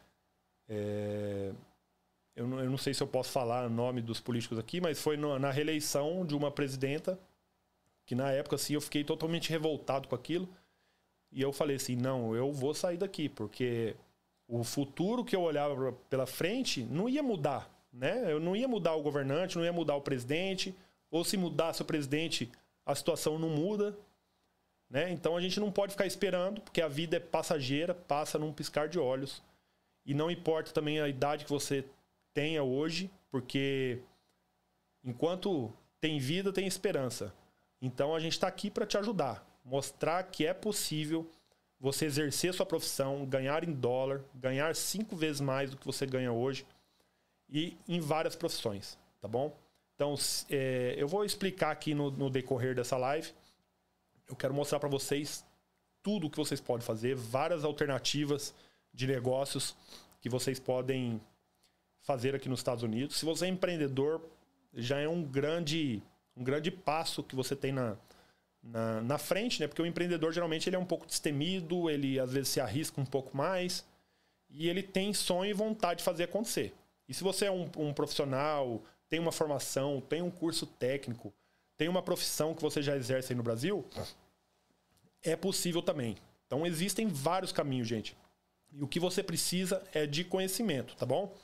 É, 0.69 1.53
eu, 2.35 2.47
não, 2.47 2.61
eu 2.61 2.71
não 2.71 2.79
sei 2.79 2.95
se 2.95 3.03
eu 3.03 3.07
posso 3.07 3.31
falar 3.31 3.67
o 3.67 3.71
nome 3.71 4.01
dos 4.01 4.21
políticos 4.21 4.59
aqui, 4.59 4.81
mas 4.81 5.01
foi 5.01 5.17
no, 5.17 5.39
na 5.39 5.51
reeleição 5.51 6.25
de 6.25 6.35
uma 6.35 6.51
presidenta 6.51 7.19
que 8.05 8.15
na 8.15 8.31
época 8.31 8.57
assim 8.57 8.75
eu 8.75 8.81
fiquei 8.81 9.03
totalmente 9.03 9.51
revoltado 9.51 10.09
com 10.09 10.15
aquilo 10.15 10.49
e 11.33 11.43
eu 11.43 11.53
falei 11.53 11.77
assim: 11.77 11.97
não, 11.97 12.35
eu 12.35 12.53
vou 12.53 12.75
sair 12.75 12.97
daqui, 12.97 13.29
porque 13.29 13.95
o 14.49 14.63
futuro 14.63 15.25
que 15.25 15.35
eu 15.35 15.43
olhava 15.43 15.93
pela 16.09 16.27
frente 16.27 16.83
não 16.83 17.09
ia 17.09 17.23
mudar. 17.23 17.71
Né? 17.93 18.31
Eu 18.31 18.39
não 18.39 18.55
ia 18.55 18.69
mudar 18.69 18.95
o 18.95 19.03
governante, 19.03 19.57
não 19.57 19.65
ia 19.65 19.73
mudar 19.73 19.97
o 19.97 20.03
presidente, 20.03 20.75
ou 21.11 21.25
se 21.25 21.37
mudasse 21.37 21.83
o 21.83 21.85
presidente, 21.85 22.51
a 22.85 22.95
situação 22.95 23.39
não 23.39 23.51
muda. 23.51 23.97
Né? 24.89 25.11
Então 25.11 25.37
a 25.37 25.41
gente 25.41 25.59
não 25.59 25.73
pode 25.73 25.93
ficar 25.93 26.07
esperando, 26.07 26.61
porque 26.61 26.81
a 26.81 26.89
vida 26.89 27.17
é 27.17 27.21
passageira, 27.21 27.95
passa 27.95 28.39
num 28.39 28.53
piscar 28.53 28.89
de 28.89 28.99
olhos. 28.99 29.43
E 30.05 30.15
não 30.15 30.31
importa 30.31 30.73
também 30.73 31.01
a 31.01 31.09
idade 31.09 31.45
que 31.45 31.51
você 31.51 31.85
tenha 32.33 32.63
hoje, 32.63 33.11
porque 33.31 33.99
enquanto 35.03 35.73
tem 36.01 36.19
vida, 36.19 36.53
tem 36.53 36.67
esperança. 36.67 37.35
Então 37.83 38.15
a 38.15 38.21
gente 38.21 38.33
está 38.33 38.47
aqui 38.47 38.71
para 38.71 38.87
te 38.87 38.97
ajudar 38.97 39.46
mostrar 39.67 40.23
que 40.23 40.47
é 40.47 40.55
possível 40.55 41.29
você 41.79 42.07
exercer 42.07 42.55
sua 42.55 42.65
profissão, 42.65 43.27
ganhar 43.27 43.65
em 43.65 43.73
dólar, 43.73 44.23
ganhar 44.35 44.75
cinco 44.75 45.15
vezes 45.15 45.41
mais 45.41 45.71
do 45.71 45.77
que 45.77 45.85
você 45.85 46.07
ganha 46.07 46.33
hoje 46.33 46.65
e 47.51 47.77
em 47.87 48.01
várias 48.01 48.35
profissões, 48.35 48.97
tá 49.21 49.29
bom? 49.29 49.55
Então, 49.95 50.15
é, 50.49 50.95
eu 50.97 51.09
vou 51.09 51.25
explicar 51.25 51.71
aqui 51.71 51.95
no, 51.95 52.11
no, 52.11 52.31
decorrer 52.31 52.75
dessa 52.75 52.97
live. 52.97 53.33
Eu 54.29 54.37
quero 54.37 54.55
mostrar 54.55 54.79
para 54.79 54.89
vocês 54.89 55.45
tudo 56.03 56.31
que 56.31 56.37
vocês 56.37 56.61
podem 56.61 56.87
fazer, 56.87 57.15
várias 57.15 57.65
alternativas 57.65 58.55
de 58.93 59.07
negócios 59.07 59.77
que 60.21 60.29
vocês 60.29 60.61
podem 60.61 61.21
fazer 62.01 62.35
aqui 62.35 62.49
nos 62.49 62.61
Estados 62.61 62.85
Unidos. 62.85 63.17
Se 63.17 63.25
você 63.25 63.47
é 63.47 63.49
empreendedor, 63.49 64.21
já 64.75 64.99
é 64.99 65.09
um 65.09 65.23
grande, 65.23 66.03
um 66.37 66.45
grande 66.45 66.71
passo 66.71 67.23
que 67.23 67.35
você 67.35 67.57
tem 67.57 67.73
na, 67.73 67.97
na, 68.67 69.01
na 69.01 69.19
frente, 69.19 69.61
né? 69.61 69.67
Porque 69.67 69.83
o 69.83 69.87
empreendedor 69.87 70.33
geralmente 70.33 70.69
ele 70.69 70.77
é 70.77 70.79
um 70.79 70.85
pouco 70.85 71.07
destemido, 71.07 71.89
ele 71.89 72.19
às 72.19 72.33
vezes 72.33 72.49
se 72.49 72.61
arrisca 72.61 73.01
um 73.01 73.07
pouco 73.07 73.37
mais 73.37 73.85
e 74.49 74.69
ele 74.69 74.83
tem 74.83 75.13
sonho 75.13 75.51
e 75.51 75.55
vontade 75.55 75.99
de 75.99 76.05
fazer 76.05 76.25
acontecer. 76.25 76.75
E 77.09 77.15
se 77.15 77.23
você 77.23 77.47
é 77.47 77.51
um, 77.51 77.71
um 77.77 77.93
profissional, 77.93 78.83
tem 79.09 79.21
uma 79.21 79.33
formação, 79.33 80.01
tem 80.01 80.23
um 80.23 80.31
curso 80.31 80.67
técnico, 80.67 81.33
tem 81.77 81.89
uma 81.89 82.03
profissão 82.03 82.55
que 82.55 82.63
você 82.63 82.83
já 82.83 82.97
exerce 82.97 83.33
aí 83.33 83.37
no 83.37 83.43
Brasil, 83.43 83.85
é 85.23 85.37
possível 85.37 85.83
também. 85.83 86.17
Então 86.47 86.67
existem 86.67 87.07
vários 87.07 87.53
caminhos, 87.53 87.89
gente. 87.89 88.17
E 88.73 88.83
o 88.83 88.89
que 88.89 89.01
você 89.01 89.23
precisa 89.23 89.83
é 89.93 90.07
de 90.07 90.25
conhecimento, 90.25 90.97
tá 90.97 91.07
bom? 91.07 91.35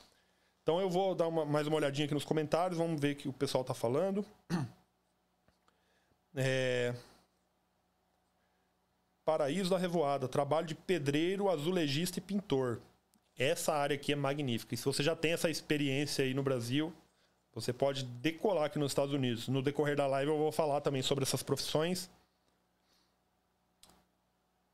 Então 0.61 0.79
eu 0.79 0.89
vou 0.89 1.13
dar 1.13 1.27
uma, 1.27 1.45
mais 1.45 1.67
uma 1.67 1.75
olhadinha 1.75 2.05
aqui 2.05 2.13
nos 2.13 2.23
comentários, 2.25 2.77
vamos 2.77 2.99
ver 2.99 3.13
o 3.13 3.15
que 3.15 3.27
o 3.27 3.33
pessoal 3.33 3.61
está 3.61 3.73
falando. 3.73 4.25
É... 6.35 6.95
Paraíso 9.25 9.69
da 9.69 9.77
Revoada, 9.77 10.27
trabalho 10.27 10.67
de 10.67 10.75
pedreiro, 10.75 11.49
azulejista 11.49 12.19
e 12.19 12.21
pintor. 12.21 12.81
Essa 13.37 13.73
área 13.73 13.95
aqui 13.95 14.11
é 14.11 14.15
magnífica. 14.15 14.75
E 14.75 14.77
se 14.77 14.85
você 14.85 15.01
já 15.01 15.15
tem 15.15 15.33
essa 15.33 15.49
experiência 15.49 16.23
aí 16.23 16.33
no 16.33 16.43
Brasil, 16.43 16.93
você 17.53 17.71
pode 17.71 18.03
decolar 18.03 18.65
aqui 18.65 18.77
nos 18.77 18.91
Estados 18.91 19.13
Unidos. 19.13 19.47
No 19.47 19.61
decorrer 19.61 19.95
da 19.95 20.07
live 20.07 20.31
eu 20.31 20.37
vou 20.37 20.51
falar 20.51 20.81
também 20.81 21.01
sobre 21.01 21.23
essas 21.23 21.41
profissões. 21.41 22.09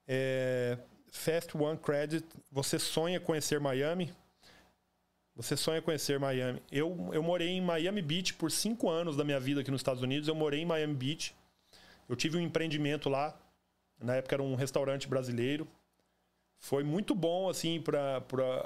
É... 0.08 0.78
Fast 1.12 1.58
One 1.58 1.78
Credit, 1.78 2.26
você 2.52 2.78
sonha 2.78 3.20
conhecer 3.20 3.60
Miami? 3.60 4.14
Você 5.36 5.56
sonha 5.56 5.82
conhecer 5.82 6.20
Miami? 6.20 6.62
Eu, 6.72 7.10
eu 7.14 7.24
morei 7.24 7.50
em 7.50 7.62
Miami 7.62 8.02
Beach 8.02 8.34
por 8.34 8.52
cinco 8.52 8.90
anos 8.90 9.16
da 9.16 9.24
minha 9.24 9.40
vida 9.40 9.62
aqui 9.62 9.72
nos 9.72 9.80
Estados 9.80 10.04
Unidos. 10.04 10.28
Eu 10.28 10.36
morei 10.36 10.62
em 10.62 10.66
Miami 10.66 10.94
Beach. 10.94 11.36
Eu 12.08 12.16
tive 12.16 12.38
um 12.38 12.42
empreendimento 12.42 13.10
lá 13.10 13.38
na 14.00 14.16
época 14.16 14.36
era 14.36 14.44
um 14.44 14.56
restaurante 14.56 15.08
brasileiro. 15.08 15.68
Foi 16.60 16.84
muito 16.84 17.16
bom, 17.16 17.50
assim, 17.50 17.82
para 17.82 18.22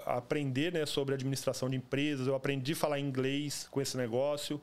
aprender 0.06 0.74
né, 0.74 0.86
sobre 0.86 1.14
administração 1.14 1.70
de 1.70 1.78
empresas. 1.78 2.26
Eu 2.26 2.36
aprendi 2.36 2.74
a 2.74 2.76
falar 2.76 3.00
inglês 3.00 3.68
com 3.70 3.80
esse 3.80 3.96
negócio, 3.96 4.60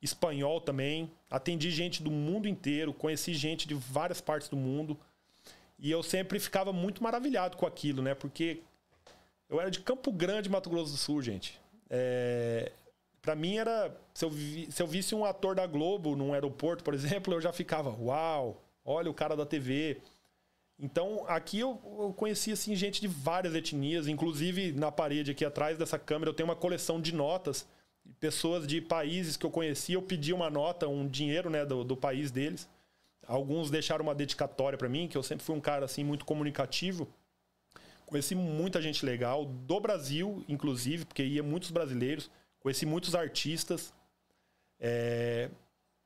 espanhol 0.00 0.60
também. 0.60 1.10
Atendi 1.30 1.70
gente 1.70 2.02
do 2.02 2.10
mundo 2.10 2.48
inteiro, 2.48 2.94
conheci 2.94 3.34
gente 3.34 3.68
de 3.68 3.74
várias 3.74 4.20
partes 4.20 4.48
do 4.48 4.56
mundo. 4.56 4.98
E 5.78 5.90
eu 5.90 6.02
sempre 6.02 6.38
ficava 6.38 6.72
muito 6.72 7.02
maravilhado 7.02 7.56
com 7.56 7.66
aquilo, 7.66 8.02
né? 8.02 8.14
Porque 8.14 8.60
eu 9.48 9.60
era 9.60 9.70
de 9.70 9.80
Campo 9.80 10.10
Grande, 10.10 10.48
Mato 10.48 10.70
Grosso 10.70 10.92
do 10.92 10.98
Sul, 10.98 11.20
gente. 11.20 11.60
É... 11.88 12.72
Para 13.20 13.34
mim 13.34 13.58
era. 13.58 13.94
Se 14.14 14.24
eu, 14.24 14.30
vi... 14.30 14.70
se 14.70 14.82
eu 14.82 14.86
visse 14.86 15.14
um 15.14 15.24
ator 15.24 15.54
da 15.54 15.66
Globo 15.66 16.16
num 16.16 16.32
aeroporto, 16.32 16.82
por 16.82 16.94
exemplo, 16.94 17.34
eu 17.34 17.40
já 17.40 17.52
ficava, 17.52 17.90
uau, 17.90 18.62
olha 18.84 19.10
o 19.10 19.14
cara 19.14 19.36
da 19.36 19.44
TV. 19.44 20.00
Então, 20.82 21.24
aqui 21.28 21.60
eu, 21.60 21.78
eu 21.98 22.14
conheci 22.14 22.52
assim, 22.52 22.74
gente 22.74 23.02
de 23.02 23.06
várias 23.06 23.54
etnias, 23.54 24.08
inclusive 24.08 24.72
na 24.72 24.90
parede 24.90 25.30
aqui 25.30 25.44
atrás 25.44 25.76
dessa 25.76 25.98
câmera 25.98 26.30
eu 26.30 26.34
tenho 26.34 26.48
uma 26.48 26.56
coleção 26.56 26.98
de 26.98 27.14
notas. 27.14 27.68
Pessoas 28.18 28.66
de 28.66 28.80
países 28.80 29.36
que 29.36 29.44
eu 29.44 29.50
conheci, 29.50 29.92
eu 29.92 30.00
pedi 30.00 30.32
uma 30.32 30.48
nota, 30.48 30.88
um 30.88 31.06
dinheiro 31.06 31.50
né, 31.50 31.66
do, 31.66 31.84
do 31.84 31.96
país 31.96 32.30
deles. 32.30 32.66
Alguns 33.26 33.70
deixaram 33.70 34.02
uma 34.02 34.14
dedicatória 34.14 34.78
para 34.78 34.88
mim, 34.88 35.06
que 35.06 35.18
eu 35.18 35.22
sempre 35.22 35.44
fui 35.44 35.54
um 35.54 35.60
cara 35.60 35.84
assim 35.84 36.02
muito 36.02 36.24
comunicativo. 36.24 37.06
Conheci 38.06 38.34
muita 38.34 38.80
gente 38.80 39.04
legal, 39.04 39.44
do 39.44 39.78
Brasil, 39.78 40.42
inclusive, 40.48 41.04
porque 41.04 41.22
ia 41.22 41.42
muitos 41.42 41.70
brasileiros. 41.70 42.30
Conheci 42.58 42.86
muitos 42.86 43.14
artistas. 43.14 43.92
É... 44.80 45.50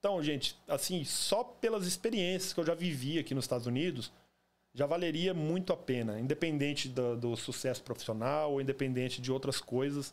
Então, 0.01 0.23
gente, 0.23 0.59
assim, 0.69 1.03
só 1.05 1.45
pelas 1.45 1.87
experiências 1.87 2.53
que 2.53 2.61
eu 2.61 2.67
já 2.67 2.75
vivi 2.75 3.19
aqui 3.19 3.35
nos 3.35 3.45
Estados 3.45 3.67
Unidos, 3.67 4.13
já 4.75 4.87
valeria 4.87 5.33
muito 5.33 5.73
a 5.73 5.77
pena, 5.77 6.19
independente 6.19 6.89
do, 6.89 7.17
do 7.17 7.37
sucesso 7.37 7.83
profissional 7.83 8.53
ou 8.53 8.61
independente 8.61 9.23
de 9.23 9.31
outras 9.31 9.61
coisas. 9.61 10.13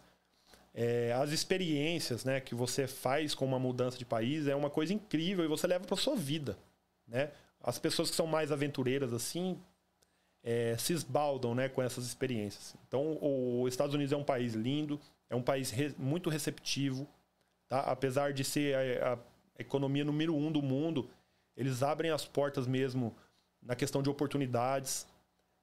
É, 0.73 1.11
as 1.13 1.31
experiências 1.31 2.23
né, 2.23 2.39
que 2.39 2.53
você 2.53 2.87
faz 2.87 3.33
com 3.33 3.43
uma 3.43 3.59
mudança 3.59 3.97
de 3.97 4.05
país 4.05 4.47
é 4.47 4.55
uma 4.55 4.69
coisa 4.69 4.93
incrível 4.93 5.43
e 5.43 5.47
você 5.47 5.65
leva 5.65 5.83
para 5.85 5.97
sua 5.97 6.15
vida. 6.15 6.57
Né? 7.07 7.31
As 7.61 7.79
pessoas 7.79 8.11
que 8.11 8.15
são 8.15 8.27
mais 8.27 8.51
aventureiras 8.51 9.11
assim 9.11 9.59
é, 10.43 10.77
se 10.77 10.93
esbaldam 10.93 11.55
né, 11.55 11.67
com 11.67 11.81
essas 11.81 12.05
experiências. 12.05 12.75
Então, 12.87 13.17
os 13.19 13.73
Estados 13.73 13.95
Unidos 13.95 14.13
é 14.13 14.17
um 14.17 14.23
país 14.23 14.53
lindo, 14.53 14.99
é 15.27 15.35
um 15.35 15.41
país 15.41 15.71
re, 15.71 15.93
muito 15.97 16.29
receptivo. 16.29 17.07
Tá? 17.67 17.79
Apesar 17.79 18.31
de 18.31 18.43
ser 18.43 18.75
a, 18.75 19.13
a 19.13 19.17
economia 19.57 20.05
número 20.05 20.35
um 20.35 20.51
do 20.51 20.61
mundo, 20.61 21.09
eles 21.57 21.81
abrem 21.81 22.11
as 22.11 22.25
portas 22.25 22.67
mesmo 22.67 23.15
na 23.61 23.75
questão 23.75 24.01
de 24.01 24.09
oportunidades. 24.09 25.07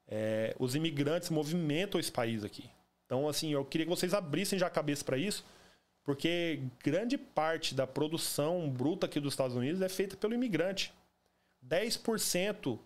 É, 0.07 0.55
os 0.57 0.75
imigrantes 0.75 1.29
movimentam 1.29 1.99
esse 1.99 2.11
país 2.11 2.43
aqui. 2.43 2.69
Então, 3.05 3.27
assim, 3.27 3.51
eu 3.51 3.65
queria 3.65 3.85
que 3.85 3.89
vocês 3.89 4.13
abrissem 4.13 4.57
já 4.57 4.67
a 4.67 4.71
cabeça 4.71 5.03
para 5.03 5.17
isso, 5.17 5.43
porque 6.03 6.61
grande 6.83 7.17
parte 7.17 7.73
da 7.73 7.85
produção 7.85 8.69
bruta 8.69 9.05
aqui 9.05 9.19
dos 9.19 9.33
Estados 9.33 9.55
Unidos 9.55 9.81
é 9.81 9.89
feita 9.89 10.15
pelo 10.15 10.33
imigrante. 10.33 10.93
10% 11.67 12.79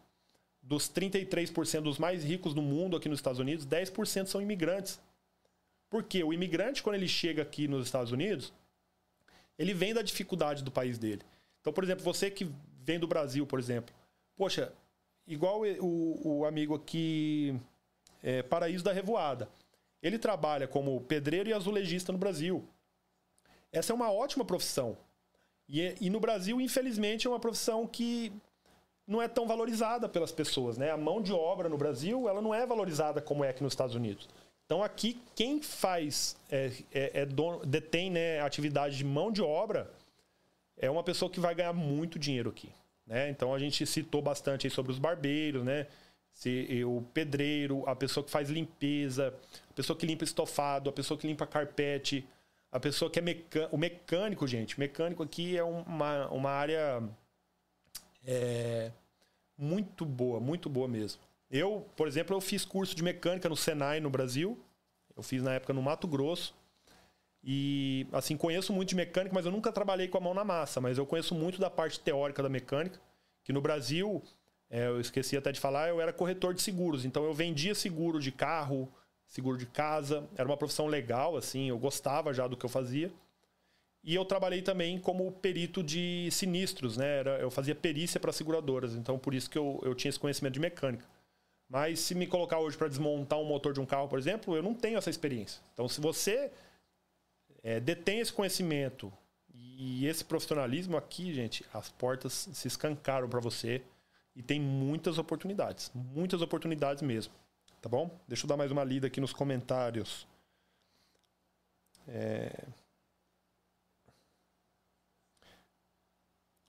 dos 0.61 0.89
33% 0.89 1.81
dos 1.81 1.97
mais 1.97 2.23
ricos 2.23 2.53
do 2.53 2.61
mundo 2.61 2.95
aqui 2.95 3.09
nos 3.09 3.19
Estados 3.19 3.39
Unidos, 3.39 3.65
10% 3.65 4.27
são 4.27 4.41
imigrantes. 4.41 4.99
Porque 5.89 6.23
o 6.23 6.33
imigrante, 6.33 6.81
quando 6.81 6.95
ele 6.95 7.07
chega 7.07 7.41
aqui 7.41 7.67
nos 7.67 7.85
Estados 7.85 8.11
Unidos, 8.11 8.53
ele 9.59 9.73
vem 9.73 9.93
da 9.93 10.01
dificuldade 10.01 10.63
do 10.63 10.71
país 10.71 10.97
dele. 10.97 11.21
Então, 11.61 11.71
por 11.71 11.83
exemplo, 11.83 12.03
você 12.03 12.31
que 12.31 12.49
vem 12.81 12.99
do 12.99 13.07
Brasil, 13.07 13.45
por 13.45 13.59
exemplo, 13.59 13.93
poxa, 14.35 14.73
igual 15.27 15.61
o, 15.79 16.39
o 16.39 16.45
amigo 16.45 16.75
aqui, 16.75 17.59
é, 18.21 18.41
Paraíso 18.43 18.83
da 18.83 18.91
Revoada, 18.91 19.49
ele 20.01 20.19
trabalha 20.19 20.67
como 20.67 21.01
pedreiro 21.01 21.49
e 21.49 21.53
azulejista 21.53 22.11
no 22.11 22.17
Brasil. 22.17 22.63
Essa 23.71 23.93
é 23.93 23.95
uma 23.95 24.11
ótima 24.11 24.43
profissão. 24.43 24.97
E, 25.67 25.95
e 26.01 26.09
no 26.09 26.19
Brasil, 26.19 26.59
infelizmente, 26.59 27.25
é 27.25 27.29
uma 27.29 27.39
profissão 27.39 27.87
que 27.87 28.31
não 29.07 29.21
é 29.21 29.27
tão 29.27 29.47
valorizada 29.47 30.07
pelas 30.07 30.31
pessoas, 30.31 30.77
né? 30.77 30.91
A 30.91 30.97
mão 30.97 31.21
de 31.21 31.33
obra 31.33 31.67
no 31.67 31.77
Brasil, 31.77 32.27
ela 32.29 32.41
não 32.41 32.53
é 32.53 32.65
valorizada 32.65 33.21
como 33.21 33.43
é 33.43 33.49
aqui 33.49 33.63
nos 33.63 33.73
Estados 33.73 33.95
Unidos. 33.95 34.29
Então 34.65 34.81
aqui 34.81 35.21
quem 35.35 35.61
faz 35.61 36.35
é, 36.49 36.71
é, 36.91 37.21
é 37.21 37.25
dono, 37.25 37.65
detém 37.65 38.09
né, 38.09 38.39
atividade 38.39 38.97
de 38.97 39.03
mão 39.03 39.31
de 39.31 39.41
obra 39.41 39.91
é 40.77 40.89
uma 40.89 41.03
pessoa 41.03 41.29
que 41.29 41.39
vai 41.39 41.53
ganhar 41.53 41.73
muito 41.73 42.17
dinheiro 42.17 42.49
aqui. 42.49 42.69
Né? 43.05 43.29
Então 43.29 43.53
a 43.53 43.59
gente 43.59 43.85
citou 43.85 44.21
bastante 44.21 44.69
sobre 44.69 44.91
os 44.91 44.99
barbeiros, 44.99 45.63
né? 45.63 45.87
Se, 46.31 46.83
o 46.83 47.01
pedreiro, 47.13 47.87
a 47.87 47.95
pessoa 47.95 48.23
que 48.23 48.31
faz 48.31 48.49
limpeza, 48.49 49.33
a 49.69 49.73
pessoa 49.73 49.95
que 49.95 50.05
limpa 50.05 50.23
estofado, 50.23 50.89
a 50.89 50.93
pessoa 50.93 51.17
que 51.17 51.27
limpa 51.27 51.45
carpete, 51.45 52.27
a 52.71 52.79
pessoa 52.79 53.11
que 53.11 53.19
é 53.19 53.21
mecânico. 53.21 53.75
O 53.75 53.77
mecânico, 53.77 54.47
gente, 54.47 54.79
mecânico 54.79 55.21
aqui 55.21 55.55
é 55.55 55.63
uma, 55.63 56.27
uma 56.29 56.49
área 56.49 57.03
é, 58.25 58.91
muito 59.55 60.05
boa, 60.05 60.39
muito 60.39 60.69
boa 60.69 60.87
mesmo. 60.87 61.21
Eu, 61.51 61.85
por 61.95 62.07
exemplo, 62.07 62.35
eu 62.35 62.41
fiz 62.41 62.65
curso 62.65 62.95
de 62.95 63.03
mecânica 63.03 63.47
no 63.47 63.55
Senai 63.55 63.99
no 63.99 64.09
Brasil. 64.09 64.59
Eu 65.15 65.21
fiz 65.21 65.43
na 65.43 65.53
época 65.53 65.71
no 65.71 65.83
Mato 65.83 66.07
Grosso. 66.07 66.55
E, 67.43 68.07
assim, 68.13 68.37
conheço 68.37 68.71
muito 68.71 68.89
de 68.89 68.95
mecânica, 68.95 69.35
mas 69.35 69.45
eu 69.45 69.51
nunca 69.51 69.71
trabalhei 69.71 70.07
com 70.07 70.17
a 70.17 70.21
mão 70.21 70.33
na 70.33 70.45
massa. 70.45 70.79
Mas 70.79 70.97
eu 70.97 71.05
conheço 71.05 71.35
muito 71.35 71.59
da 71.59 71.69
parte 71.69 71.99
teórica 71.99 72.41
da 72.41 72.49
mecânica. 72.49 72.99
Que 73.43 73.51
no 73.51 73.59
Brasil, 73.59 74.23
é, 74.69 74.87
eu 74.87 75.01
esqueci 75.01 75.35
até 75.35 75.51
de 75.51 75.59
falar, 75.59 75.89
eu 75.89 75.99
era 75.99 76.13
corretor 76.13 76.53
de 76.53 76.61
seguros. 76.61 77.03
Então 77.03 77.25
eu 77.25 77.33
vendia 77.33 77.75
seguro 77.75 78.19
de 78.19 78.31
carro, 78.31 78.89
seguro 79.27 79.57
de 79.57 79.65
casa. 79.65 80.23
Era 80.37 80.47
uma 80.47 80.55
profissão 80.55 80.87
legal, 80.87 81.35
assim, 81.35 81.67
eu 81.69 81.77
gostava 81.77 82.33
já 82.33 82.47
do 82.47 82.55
que 82.55 82.65
eu 82.65 82.69
fazia. 82.69 83.11
E 84.03 84.15
eu 84.15 84.25
trabalhei 84.25 84.61
também 84.61 84.99
como 84.99 85.31
perito 85.31 85.81
de 85.81 86.29
sinistros, 86.31 86.97
né? 86.97 87.19
Era, 87.19 87.39
eu 87.39 87.49
fazia 87.49 87.73
perícia 87.73 88.19
para 88.19 88.33
seguradoras, 88.33 88.95
então 88.95 89.17
por 89.17 89.33
isso 89.33 89.49
que 89.49 89.57
eu, 89.57 89.79
eu 89.83 89.95
tinha 89.95 90.09
esse 90.09 90.19
conhecimento 90.19 90.53
de 90.53 90.59
mecânica. 90.59 91.05
Mas 91.69 91.99
se 92.01 92.13
me 92.13 92.27
colocar 92.27 92.59
hoje 92.59 92.77
para 92.77 92.89
desmontar 92.89 93.39
um 93.39 93.45
motor 93.45 93.73
de 93.73 93.79
um 93.79 93.85
carro, 93.85 94.07
por 94.07 94.19
exemplo, 94.19 94.55
eu 94.55 94.61
não 94.61 94.73
tenho 94.73 94.97
essa 94.97 95.09
experiência. 95.09 95.61
Então, 95.73 95.87
se 95.87 96.01
você 96.01 96.51
é, 97.63 97.79
detém 97.79 98.19
esse 98.19 98.31
conhecimento 98.31 99.11
e 99.53 100.05
esse 100.05 100.23
profissionalismo 100.23 100.97
aqui, 100.97 101.33
gente, 101.33 101.65
as 101.73 101.89
portas 101.89 102.49
se 102.53 102.67
escancaram 102.67 103.29
para 103.29 103.39
você 103.39 103.81
e 104.35 104.43
tem 104.43 104.59
muitas 104.59 105.17
oportunidades, 105.17 105.89
muitas 105.93 106.41
oportunidades 106.41 107.01
mesmo. 107.01 107.33
Tá 107.81 107.89
bom? 107.89 108.19
Deixa 108.27 108.45
eu 108.45 108.47
dar 108.47 108.57
mais 108.57 108.71
uma 108.71 108.83
lida 108.83 109.07
aqui 109.07 109.19
nos 109.19 109.33
comentários. 109.33 110.27
É... 112.07 112.65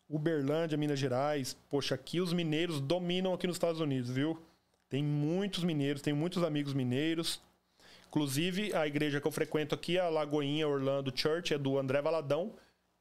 Uberlândia, 0.08 0.76
Minas 0.78 0.98
Gerais. 0.98 1.56
Poxa, 1.70 1.94
aqui 1.94 2.20
os 2.20 2.32
mineiros 2.32 2.80
dominam 2.80 3.32
aqui 3.32 3.46
nos 3.46 3.56
Estados 3.56 3.80
Unidos, 3.80 4.10
viu? 4.10 4.40
Tem 4.88 5.02
muitos 5.02 5.64
mineiros, 5.64 6.02
tem 6.02 6.12
muitos 6.12 6.42
amigos 6.42 6.74
mineiros. 6.74 7.40
Inclusive, 8.14 8.72
a 8.72 8.86
igreja 8.86 9.20
que 9.20 9.26
eu 9.26 9.32
frequento 9.32 9.74
aqui, 9.74 9.98
a 9.98 10.08
Lagoinha 10.08 10.68
Orlando 10.68 11.12
Church, 11.12 11.52
é 11.52 11.58
do 11.58 11.76
André 11.76 12.00
Valadão. 12.00 12.54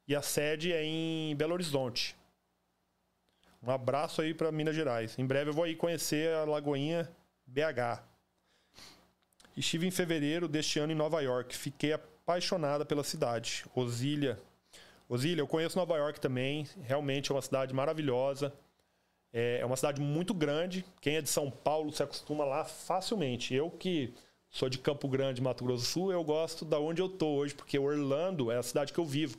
E 0.08 0.16
a 0.16 0.20
sede 0.20 0.72
é 0.72 0.82
em 0.82 1.36
Belo 1.36 1.52
Horizonte. 1.52 2.16
Um 3.62 3.70
abraço 3.70 4.20
aí 4.20 4.34
para 4.34 4.50
Minas 4.50 4.74
Gerais. 4.74 5.16
Em 5.16 5.24
breve 5.24 5.50
eu 5.50 5.54
vou 5.54 5.62
aí 5.62 5.76
conhecer 5.76 6.34
a 6.34 6.42
Lagoinha 6.42 7.08
BH. 7.46 8.02
Estive 9.56 9.86
em 9.86 9.92
fevereiro 9.92 10.48
deste 10.48 10.80
ano 10.80 10.90
em 10.90 10.96
Nova 10.96 11.20
York. 11.20 11.56
Fiquei 11.56 11.92
apaixonada 11.92 12.84
pela 12.84 13.04
cidade. 13.04 13.64
Osília. 13.72 14.36
Osília, 15.08 15.42
eu 15.42 15.46
conheço 15.46 15.78
Nova 15.78 15.96
York 15.96 16.20
também. 16.20 16.66
Realmente 16.82 17.30
é 17.30 17.34
uma 17.36 17.40
cidade 17.40 17.72
maravilhosa. 17.72 18.52
É, 19.32 19.58
é 19.60 19.64
uma 19.64 19.76
cidade 19.76 20.00
muito 20.00 20.34
grande. 20.34 20.84
Quem 21.00 21.18
é 21.18 21.22
de 21.22 21.28
São 21.28 21.52
Paulo 21.52 21.92
se 21.92 22.02
acostuma 22.02 22.44
lá 22.44 22.64
facilmente. 22.64 23.54
Eu 23.54 23.70
que 23.70 24.12
sou 24.54 24.68
de 24.68 24.78
Campo 24.78 25.08
Grande, 25.08 25.42
Mato 25.42 25.64
Grosso 25.64 25.82
do 25.82 25.86
Sul, 25.86 26.12
eu 26.12 26.22
gosto 26.22 26.64
da 26.64 26.78
onde 26.78 27.02
eu 27.02 27.08
tô 27.08 27.26
hoje, 27.26 27.52
porque 27.52 27.76
Orlando 27.76 28.52
é 28.52 28.56
a 28.56 28.62
cidade 28.62 28.92
que 28.92 29.00
eu 29.00 29.04
vivo. 29.04 29.36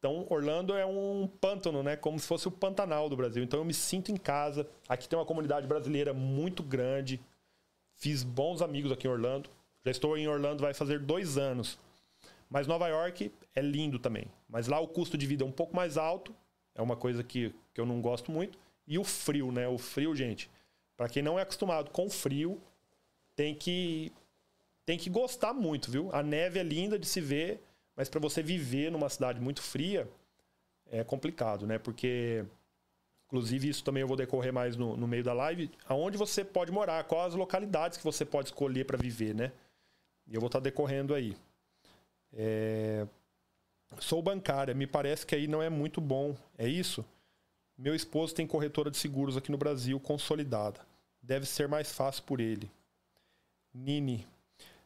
Então, 0.00 0.26
Orlando 0.28 0.74
é 0.74 0.84
um 0.84 1.30
pântano, 1.40 1.80
né? 1.80 1.94
Como 1.94 2.18
se 2.18 2.26
fosse 2.26 2.48
o 2.48 2.50
Pantanal 2.50 3.08
do 3.08 3.16
Brasil. 3.16 3.44
Então, 3.44 3.60
eu 3.60 3.64
me 3.64 3.72
sinto 3.72 4.10
em 4.10 4.16
casa. 4.16 4.68
Aqui 4.88 5.08
tem 5.08 5.16
uma 5.16 5.24
comunidade 5.24 5.64
brasileira 5.68 6.12
muito 6.12 6.60
grande. 6.60 7.20
Fiz 7.94 8.24
bons 8.24 8.60
amigos 8.62 8.90
aqui 8.90 9.06
em 9.06 9.10
Orlando. 9.10 9.48
Já 9.84 9.92
estou 9.92 10.18
em 10.18 10.26
Orlando, 10.26 10.60
vai 10.60 10.74
fazer 10.74 10.98
dois 10.98 11.38
anos. 11.38 11.78
Mas 12.50 12.66
Nova 12.66 12.88
York 12.88 13.30
é 13.54 13.62
lindo 13.62 14.00
também. 14.00 14.26
Mas 14.48 14.66
lá 14.66 14.80
o 14.80 14.88
custo 14.88 15.16
de 15.16 15.24
vida 15.24 15.44
é 15.44 15.46
um 15.46 15.52
pouco 15.52 15.76
mais 15.76 15.96
alto. 15.96 16.34
É 16.74 16.82
uma 16.82 16.96
coisa 16.96 17.22
que, 17.22 17.54
que 17.72 17.80
eu 17.80 17.86
não 17.86 18.00
gosto 18.00 18.32
muito. 18.32 18.58
E 18.88 18.98
o 18.98 19.04
frio, 19.04 19.52
né? 19.52 19.68
O 19.68 19.78
frio, 19.78 20.16
gente. 20.16 20.50
Para 20.96 21.08
quem 21.08 21.22
não 21.22 21.38
é 21.38 21.42
acostumado 21.42 21.92
com 21.92 22.10
frio, 22.10 22.60
tem 23.36 23.54
que 23.54 24.12
tem 24.92 24.98
que 24.98 25.10
gostar 25.10 25.52
muito, 25.52 25.90
viu? 25.90 26.10
A 26.12 26.22
neve 26.22 26.58
é 26.58 26.62
linda 26.62 26.98
de 26.98 27.06
se 27.06 27.20
ver 27.20 27.60
mas 27.96 28.08
para 28.08 28.20
você 28.20 28.42
viver 28.42 28.90
numa 28.90 29.08
cidade 29.08 29.40
muito 29.40 29.62
fria, 29.62 30.08
é 30.90 31.04
complicado, 31.04 31.66
né? 31.66 31.78
Porque, 31.78 32.44
inclusive, 33.26 33.68
isso 33.68 33.84
também 33.84 34.00
eu 34.00 34.08
vou 34.08 34.16
decorrer 34.16 34.52
mais 34.52 34.76
no, 34.76 34.96
no 34.96 35.06
meio 35.06 35.22
da 35.22 35.32
live. 35.32 35.70
Aonde 35.86 36.16
você 36.16 36.44
pode 36.44 36.72
morar, 36.72 37.04
quais 37.04 37.28
as 37.28 37.34
localidades 37.34 37.98
que 37.98 38.04
você 38.04 38.24
pode 38.24 38.48
escolher 38.48 38.84
para 38.86 38.96
viver, 38.96 39.34
né? 39.34 39.52
E 40.26 40.34
eu 40.34 40.40
vou 40.40 40.48
estar 40.48 40.58
tá 40.58 40.64
decorrendo 40.64 41.14
aí. 41.14 41.36
É... 42.32 43.06
Sou 43.98 44.22
bancária, 44.22 44.74
me 44.74 44.86
parece 44.86 45.26
que 45.26 45.34
aí 45.34 45.46
não 45.46 45.62
é 45.62 45.68
muito 45.68 46.00
bom. 46.00 46.34
É 46.56 46.66
isso? 46.66 47.04
Meu 47.76 47.94
esposo 47.94 48.34
tem 48.34 48.46
corretora 48.46 48.90
de 48.90 48.96
seguros 48.96 49.36
aqui 49.36 49.50
no 49.50 49.58
Brasil 49.58 50.00
consolidada. 50.00 50.80
Deve 51.22 51.44
ser 51.44 51.68
mais 51.68 51.92
fácil 51.92 52.22
por 52.22 52.40
ele. 52.40 52.70
Nini. 53.74 54.26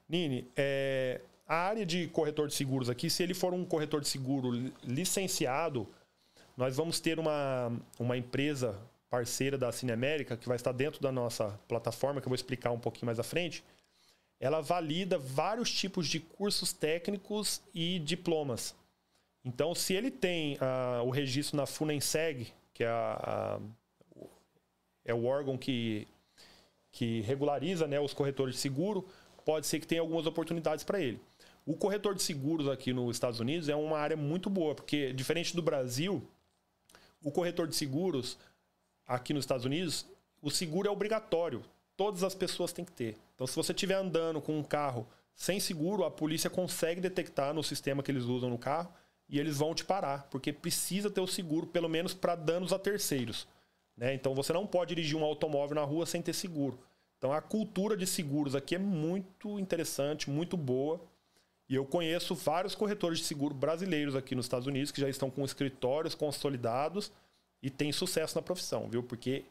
Nini, 0.09 0.49
é, 0.57 1.21
a 1.47 1.57
área 1.57 1.85
de 1.85 2.09
corretor 2.09 2.49
de 2.49 2.55
seguros 2.55 2.89
aqui, 2.89 3.11
se 3.11 3.23
ele 3.23 3.35
for 3.35 3.53
um 3.53 3.65
corretor 3.65 4.01
de 4.01 4.09
seguro 4.09 4.51
licenciado, 4.83 5.87
nós 6.57 6.77
vamos 6.77 7.01
ter 7.01 7.19
uma, 7.19 7.73
uma 7.99 8.17
empresa 8.17 8.79
parceira 9.11 9.57
da 9.57 9.71
Cine 9.71 9.93
América, 9.93 10.37
que 10.37 10.49
vai 10.49 10.57
estar 10.57 10.73
dentro 10.73 11.01
da 11.01 11.13
nossa 11.13 11.59
plataforma, 11.69 12.21
que 12.21 12.27
eu 12.27 12.31
vou 12.31 12.35
explicar 12.35 12.71
um 12.71 12.79
pouquinho 12.79 13.07
mais 13.07 13.19
à 13.19 13.23
frente. 13.23 13.63
Ela 14.41 14.61
valida 14.61 15.19
vários 15.19 15.71
tipos 15.71 16.09
de 16.09 16.21
cursos 16.21 16.73
técnicos 16.73 17.63
e 17.75 17.99
diplomas. 17.99 18.75
Então, 19.45 19.75
se 19.75 19.95
ele 19.95 20.11
tem 20.11 20.55
uh, 20.57 21.05
o 21.05 21.11
registro 21.11 21.57
na 21.57 21.67
FUNENSEG, 21.67 22.53
que 22.75 22.83
é, 22.83 22.89
a, 22.89 23.21
a, 23.23 23.61
é 25.05 25.15
o 25.15 25.25
órgão 25.25 25.57
que, 25.57 26.07
que 26.91 27.21
regulariza 27.21 27.87
né, 27.87 28.01
os 28.01 28.13
corretores 28.13 28.57
de 28.57 28.61
seguro, 28.61 29.09
pode 29.47 29.67
ser 29.69 29.79
que 29.79 29.87
tenha 29.87 30.01
algumas 30.01 30.27
oportunidades 30.27 30.85
para 30.85 31.01
ele. 31.01 31.21
O 31.65 31.75
corretor 31.75 32.15
de 32.15 32.23
seguros 32.23 32.69
aqui 32.69 32.93
nos 32.93 33.17
Estados 33.17 33.39
Unidos 33.39 33.69
é 33.69 33.77
uma 33.77 33.97
área 33.97 34.17
muito 34.17 34.51
boa, 34.51 34.75
porque 34.75 35.13
diferente 35.13 35.55
do 35.55 35.63
Brasil, 35.63 36.23
o 37.23 37.31
corretor 37.31 37.69
de 37.69 37.77
seguros 37.77 38.37
aqui 39.07 39.33
nos 39.33 39.45
Estados 39.45 39.65
Unidos, 39.65 40.05
o 40.43 40.51
seguro 40.51 40.89
é 40.89 40.91
obrigatório. 40.91 41.65
Todas 41.97 42.25
as 42.25 42.35
pessoas 42.35 42.73
têm 42.73 42.85
que 42.85 42.93
ter. 42.93 43.17
Então, 43.35 43.47
se 43.47 43.55
você 43.55 43.73
estiver 43.73 43.95
andando 43.95 44.41
com 44.41 44.59
um 44.59 44.65
carro 44.65 45.07
sem 45.35 45.61
seguro, 45.61 46.05
a 46.05 46.11
polícia 46.11 46.51
consegue 46.51 47.01
detectar 47.01 47.55
no 47.55 47.63
sistema 47.63 48.03
que 48.03 48.11
eles 48.11 48.25
usam 48.25 48.51
no 48.51 48.59
carro 48.59 48.93
e 49.29 49.39
eles 49.39 49.59
vão 49.59 49.75
te 49.75 49.85
parar, 49.85 50.27
porque 50.31 50.53
precisa 50.53 51.11
ter 51.11 51.21
o 51.21 51.27
seguro, 51.27 51.67
pelo 51.69 51.89
menos 51.89 52.13
para 52.13 52.35
danos 52.35 52.73
a 52.73 52.79
terceiros. 52.79 53.47
Né? 53.97 54.13
Então, 54.13 54.35
você 54.35 54.53
não 54.53 54.67
pode 54.67 54.95
dirigir 54.95 55.17
um 55.17 55.25
automóvel 55.25 55.77
na 55.77 55.85
rua 55.85 56.05
sem 56.05 56.21
ter 56.21 56.33
seguro. 56.33 56.79
Então, 57.19 57.33
a 57.33 57.41
cultura 57.41 57.97
de 57.97 58.07
seguros 58.07 58.55
aqui 58.55 58.75
é 58.75 58.79
muito 58.79 59.59
interessante, 59.59 60.29
muito 60.29 60.57
boa. 60.57 61.01
E 61.69 61.75
eu 61.75 61.85
conheço 61.85 62.35
vários 62.35 62.75
corretores 62.75 63.19
de 63.19 63.25
seguro 63.25 63.55
brasileiros 63.55 64.15
aqui 64.15 64.35
nos 64.35 64.47
Estados 64.47 64.67
Unidos 64.67 64.93
que 64.93 65.01
já 65.01 65.09
estão 65.09 65.31
com 65.31 65.45
escritórios 65.45 66.15
consolidados 66.15 67.11
e 67.63 67.71
têm 67.71 67.91
sucesso 67.91 68.37
na 68.37 68.43
profissão, 68.43 68.89
viu? 68.89 69.03
Porque 69.03 69.45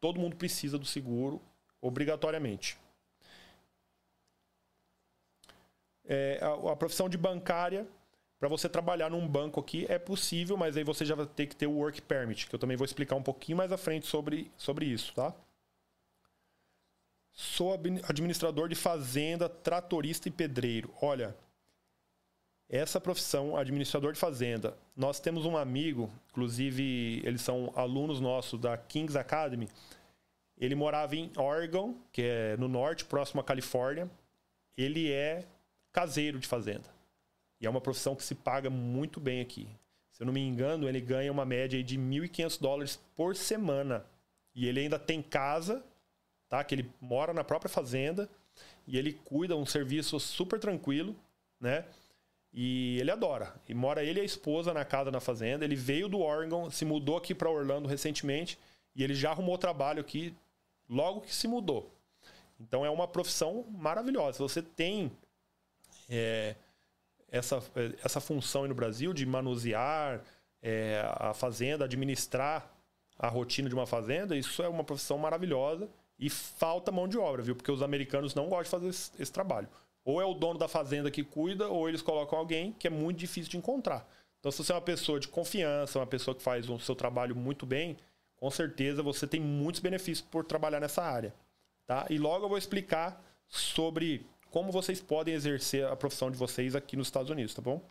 todo 0.00 0.20
mundo 0.20 0.36
precisa 0.36 0.78
do 0.78 0.86
seguro 0.86 1.40
obrigatoriamente. 1.80 2.78
É, 6.04 6.38
a, 6.42 6.72
a 6.72 6.76
profissão 6.76 7.08
de 7.08 7.16
bancária, 7.16 7.86
para 8.38 8.48
você 8.48 8.68
trabalhar 8.68 9.10
num 9.10 9.26
banco 9.26 9.58
aqui, 9.58 9.86
é 9.88 9.98
possível, 9.98 10.56
mas 10.56 10.76
aí 10.76 10.84
você 10.84 11.04
já 11.04 11.14
vai 11.14 11.26
ter 11.26 11.46
que 11.46 11.56
ter 11.56 11.66
o 11.66 11.72
work 11.72 12.00
permit, 12.02 12.46
que 12.46 12.54
eu 12.54 12.58
também 12.58 12.76
vou 12.76 12.84
explicar 12.84 13.16
um 13.16 13.22
pouquinho 13.22 13.58
mais 13.58 13.72
à 13.72 13.76
frente 13.76 14.06
sobre, 14.06 14.50
sobre 14.56 14.86
isso, 14.86 15.12
tá? 15.14 15.34
Sou 17.40 17.72
administrador 17.72 18.68
de 18.68 18.74
fazenda, 18.74 19.48
tratorista 19.48 20.28
e 20.28 20.30
pedreiro. 20.30 20.92
Olha, 21.00 21.34
essa 22.68 23.00
profissão, 23.00 23.56
administrador 23.56 24.12
de 24.12 24.18
fazenda, 24.18 24.76
nós 24.94 25.20
temos 25.20 25.46
um 25.46 25.56
amigo, 25.56 26.12
inclusive 26.28 27.22
eles 27.24 27.40
são 27.40 27.72
alunos 27.74 28.20
nossos 28.20 28.60
da 28.60 28.76
Kings 28.76 29.16
Academy. 29.16 29.70
Ele 30.58 30.74
morava 30.74 31.16
em 31.16 31.32
Oregon, 31.34 31.94
que 32.12 32.20
é 32.20 32.56
no 32.58 32.68
norte, 32.68 33.06
próximo 33.06 33.40
à 33.40 33.44
Califórnia. 33.44 34.10
Ele 34.76 35.10
é 35.10 35.46
caseiro 35.94 36.38
de 36.38 36.46
fazenda. 36.46 36.90
E 37.58 37.66
é 37.66 37.70
uma 37.70 37.80
profissão 37.80 38.14
que 38.14 38.22
se 38.22 38.34
paga 38.34 38.68
muito 38.68 39.18
bem 39.18 39.40
aqui. 39.40 39.66
Se 40.12 40.22
eu 40.22 40.26
não 40.26 40.32
me 40.34 40.46
engano, 40.46 40.86
ele 40.86 41.00
ganha 41.00 41.32
uma 41.32 41.46
média 41.46 41.82
de 41.82 41.98
1.500 41.98 42.60
dólares 42.60 43.00
por 43.16 43.34
semana. 43.34 44.04
E 44.54 44.68
ele 44.68 44.80
ainda 44.80 44.98
tem 44.98 45.22
casa 45.22 45.82
tá? 46.50 46.62
Que 46.64 46.74
ele 46.74 46.90
mora 47.00 47.32
na 47.32 47.44
própria 47.44 47.70
fazenda 47.70 48.28
e 48.86 48.98
ele 48.98 49.12
cuida 49.12 49.56
um 49.56 49.64
serviço 49.64 50.18
super 50.18 50.58
tranquilo, 50.58 51.16
né? 51.58 51.86
E 52.52 52.98
ele 52.98 53.10
adora. 53.10 53.54
E 53.68 53.72
mora 53.72 54.02
ele 54.02 54.18
e 54.18 54.22
a 54.22 54.24
esposa 54.24 54.74
na 54.74 54.84
casa 54.84 55.10
na 55.10 55.20
fazenda. 55.20 55.64
Ele 55.64 55.76
veio 55.76 56.08
do 56.08 56.18
Oregon, 56.18 56.68
se 56.68 56.84
mudou 56.84 57.16
aqui 57.16 57.32
para 57.32 57.48
Orlando 57.48 57.88
recentemente 57.88 58.58
e 58.94 59.04
ele 59.04 59.14
já 59.14 59.30
arrumou 59.30 59.56
trabalho 59.56 60.00
aqui 60.00 60.34
logo 60.88 61.20
que 61.20 61.32
se 61.32 61.46
mudou. 61.46 61.94
Então 62.58 62.84
é 62.84 62.90
uma 62.90 63.06
profissão 63.06 63.64
maravilhosa. 63.70 64.38
Você 64.38 64.60
tem 64.60 65.12
é, 66.08 66.56
essa, 67.30 67.62
essa 68.04 68.20
função 68.20 68.66
no 68.66 68.74
Brasil 68.74 69.12
de 69.12 69.24
manusear 69.24 70.20
é, 70.60 71.00
a 71.14 71.32
fazenda, 71.32 71.84
administrar 71.84 72.68
a 73.16 73.28
rotina 73.28 73.68
de 73.68 73.74
uma 73.74 73.86
fazenda, 73.86 74.36
isso 74.36 74.62
é 74.62 74.68
uma 74.68 74.82
profissão 74.82 75.16
maravilhosa 75.16 75.88
e 76.20 76.28
falta 76.28 76.92
mão 76.92 77.08
de 77.08 77.18
obra, 77.18 77.42
viu? 77.42 77.56
Porque 77.56 77.72
os 77.72 77.82
americanos 77.82 78.34
não 78.34 78.48
gostam 78.48 78.62
de 78.62 78.68
fazer 78.68 78.88
esse, 78.88 79.22
esse, 79.22 79.32
trabalho. 79.32 79.66
Ou 80.04 80.20
é 80.20 80.24
o 80.24 80.34
dono 80.34 80.58
da 80.58 80.68
fazenda 80.68 81.10
que 81.10 81.24
cuida, 81.24 81.68
ou 81.68 81.88
eles 81.88 82.02
colocam 82.02 82.38
alguém 82.38 82.72
que 82.72 82.86
é 82.86 82.90
muito 82.90 83.18
difícil 83.18 83.50
de 83.50 83.56
encontrar. 83.56 84.06
Então, 84.38 84.52
se 84.52 84.58
você 84.62 84.70
é 84.70 84.74
uma 84.74 84.82
pessoa 84.82 85.18
de 85.18 85.28
confiança, 85.28 85.98
uma 85.98 86.06
pessoa 86.06 86.34
que 86.34 86.42
faz 86.42 86.68
o 86.68 86.78
seu 86.78 86.94
trabalho 86.94 87.34
muito 87.34 87.64
bem, 87.64 87.96
com 88.36 88.50
certeza 88.50 89.02
você 89.02 89.26
tem 89.26 89.40
muitos 89.40 89.80
benefícios 89.80 90.26
por 90.30 90.44
trabalhar 90.44 90.78
nessa 90.78 91.02
área. 91.02 91.34
Tá? 91.86 92.06
E 92.10 92.18
logo 92.18 92.44
eu 92.44 92.48
vou 92.50 92.58
explicar 92.58 93.22
sobre 93.48 94.26
como 94.50 94.70
vocês 94.70 95.00
podem 95.00 95.34
exercer 95.34 95.86
a 95.86 95.96
profissão 95.96 96.30
de 96.30 96.36
vocês 96.36 96.76
aqui 96.76 96.96
nos 96.96 97.06
Estados 97.06 97.30
Unidos, 97.30 97.54
tá 97.54 97.62
bom? 97.62 97.82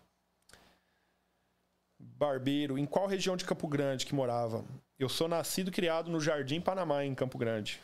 Barbeiro, 1.98 2.78
em 2.78 2.86
qual 2.86 3.08
região 3.08 3.36
de 3.36 3.46
Campo 3.46 3.68
Grande 3.68 4.06
que 4.06 4.16
morava? 4.16 4.64
Eu 4.98 5.10
sou 5.10 5.28
nascido 5.28 5.70
e 5.70 5.72
criado 5.72 6.10
no 6.12 6.20
Jardim 6.20 6.62
Panamá, 6.62 7.04
em 7.04 7.16
Campo 7.16 7.38
Grande. 7.38 7.80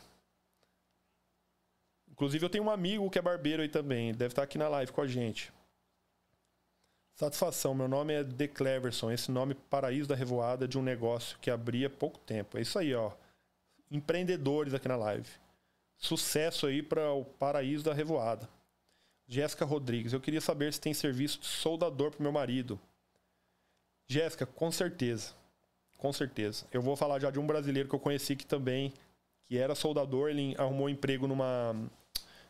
Inclusive, 2.16 2.46
eu 2.46 2.48
tenho 2.48 2.64
um 2.64 2.70
amigo 2.70 3.10
que 3.10 3.18
é 3.18 3.22
barbeiro 3.22 3.60
aí 3.60 3.68
também. 3.68 4.10
Deve 4.14 4.32
estar 4.32 4.42
aqui 4.42 4.56
na 4.56 4.68
live 4.68 4.90
com 4.90 5.02
a 5.02 5.06
gente. 5.06 5.52
Satisfação. 7.14 7.74
Meu 7.74 7.86
nome 7.86 8.14
é 8.14 8.24
The 8.24 8.48
Cleverson. 8.48 9.10
Esse 9.10 9.30
nome 9.30 9.54
paraíso 9.54 10.08
da 10.08 10.14
revoada 10.14 10.66
de 10.66 10.78
um 10.78 10.82
negócio 10.82 11.38
que 11.40 11.50
abria 11.50 11.90
pouco 11.90 12.18
tempo. 12.20 12.56
É 12.56 12.62
isso 12.62 12.78
aí, 12.78 12.94
ó. 12.94 13.12
Empreendedores 13.90 14.72
aqui 14.72 14.88
na 14.88 14.96
live. 14.96 15.28
Sucesso 15.98 16.66
aí 16.66 16.82
para 16.82 17.12
o 17.12 17.22
paraíso 17.22 17.84
da 17.84 17.92
revoada. 17.92 18.48
Jéssica 19.28 19.66
Rodrigues. 19.66 20.14
Eu 20.14 20.20
queria 20.20 20.40
saber 20.40 20.72
se 20.72 20.80
tem 20.80 20.94
serviço 20.94 21.40
de 21.40 21.46
soldador 21.46 22.12
para 22.12 22.22
meu 22.22 22.32
marido. 22.32 22.80
Jéssica, 24.08 24.46
com 24.46 24.72
certeza. 24.72 25.34
Com 25.98 26.14
certeza. 26.14 26.64
Eu 26.72 26.80
vou 26.80 26.96
falar 26.96 27.18
já 27.18 27.30
de 27.30 27.38
um 27.38 27.46
brasileiro 27.46 27.90
que 27.90 27.94
eu 27.94 28.00
conheci 28.00 28.34
que 28.34 28.46
também 28.46 28.94
que 29.46 29.56
era 29.56 29.74
soldador, 29.74 30.30
ele 30.30 30.54
arrumou 30.58 30.86
um 30.86 30.90
emprego 30.90 31.26
numa 31.26 31.74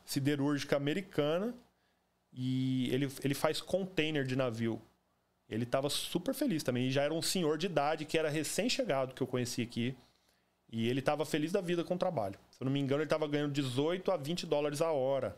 siderúrgica 0.06 0.76
americana 0.76 1.54
e 2.32 2.88
ele, 2.94 3.12
ele 3.22 3.34
faz 3.34 3.60
container 3.60 4.24
de 4.24 4.36
navio. 4.36 4.80
Ele 5.48 5.64
estava 5.64 5.90
super 5.90 6.34
feliz 6.34 6.62
também. 6.62 6.86
E 6.86 6.90
já 6.90 7.02
era 7.02 7.12
um 7.12 7.22
senhor 7.22 7.58
de 7.58 7.66
idade 7.66 8.04
que 8.04 8.18
era 8.18 8.28
recém-chegado 8.28 9.14
que 9.14 9.22
eu 9.22 9.26
conheci 9.26 9.62
aqui. 9.62 9.96
E 10.70 10.88
ele 10.88 11.00
estava 11.00 11.24
feliz 11.24 11.52
da 11.52 11.60
vida 11.60 11.84
com 11.84 11.94
o 11.94 11.98
trabalho. 11.98 12.38
Se 12.50 12.62
eu 12.62 12.64
não 12.64 12.72
me 12.72 12.80
engano, 12.80 13.02
ele 13.02 13.06
estava 13.06 13.28
ganhando 13.28 13.52
18 13.52 14.10
a 14.10 14.16
20 14.16 14.46
dólares 14.46 14.80
a 14.80 14.90
hora. 14.90 15.36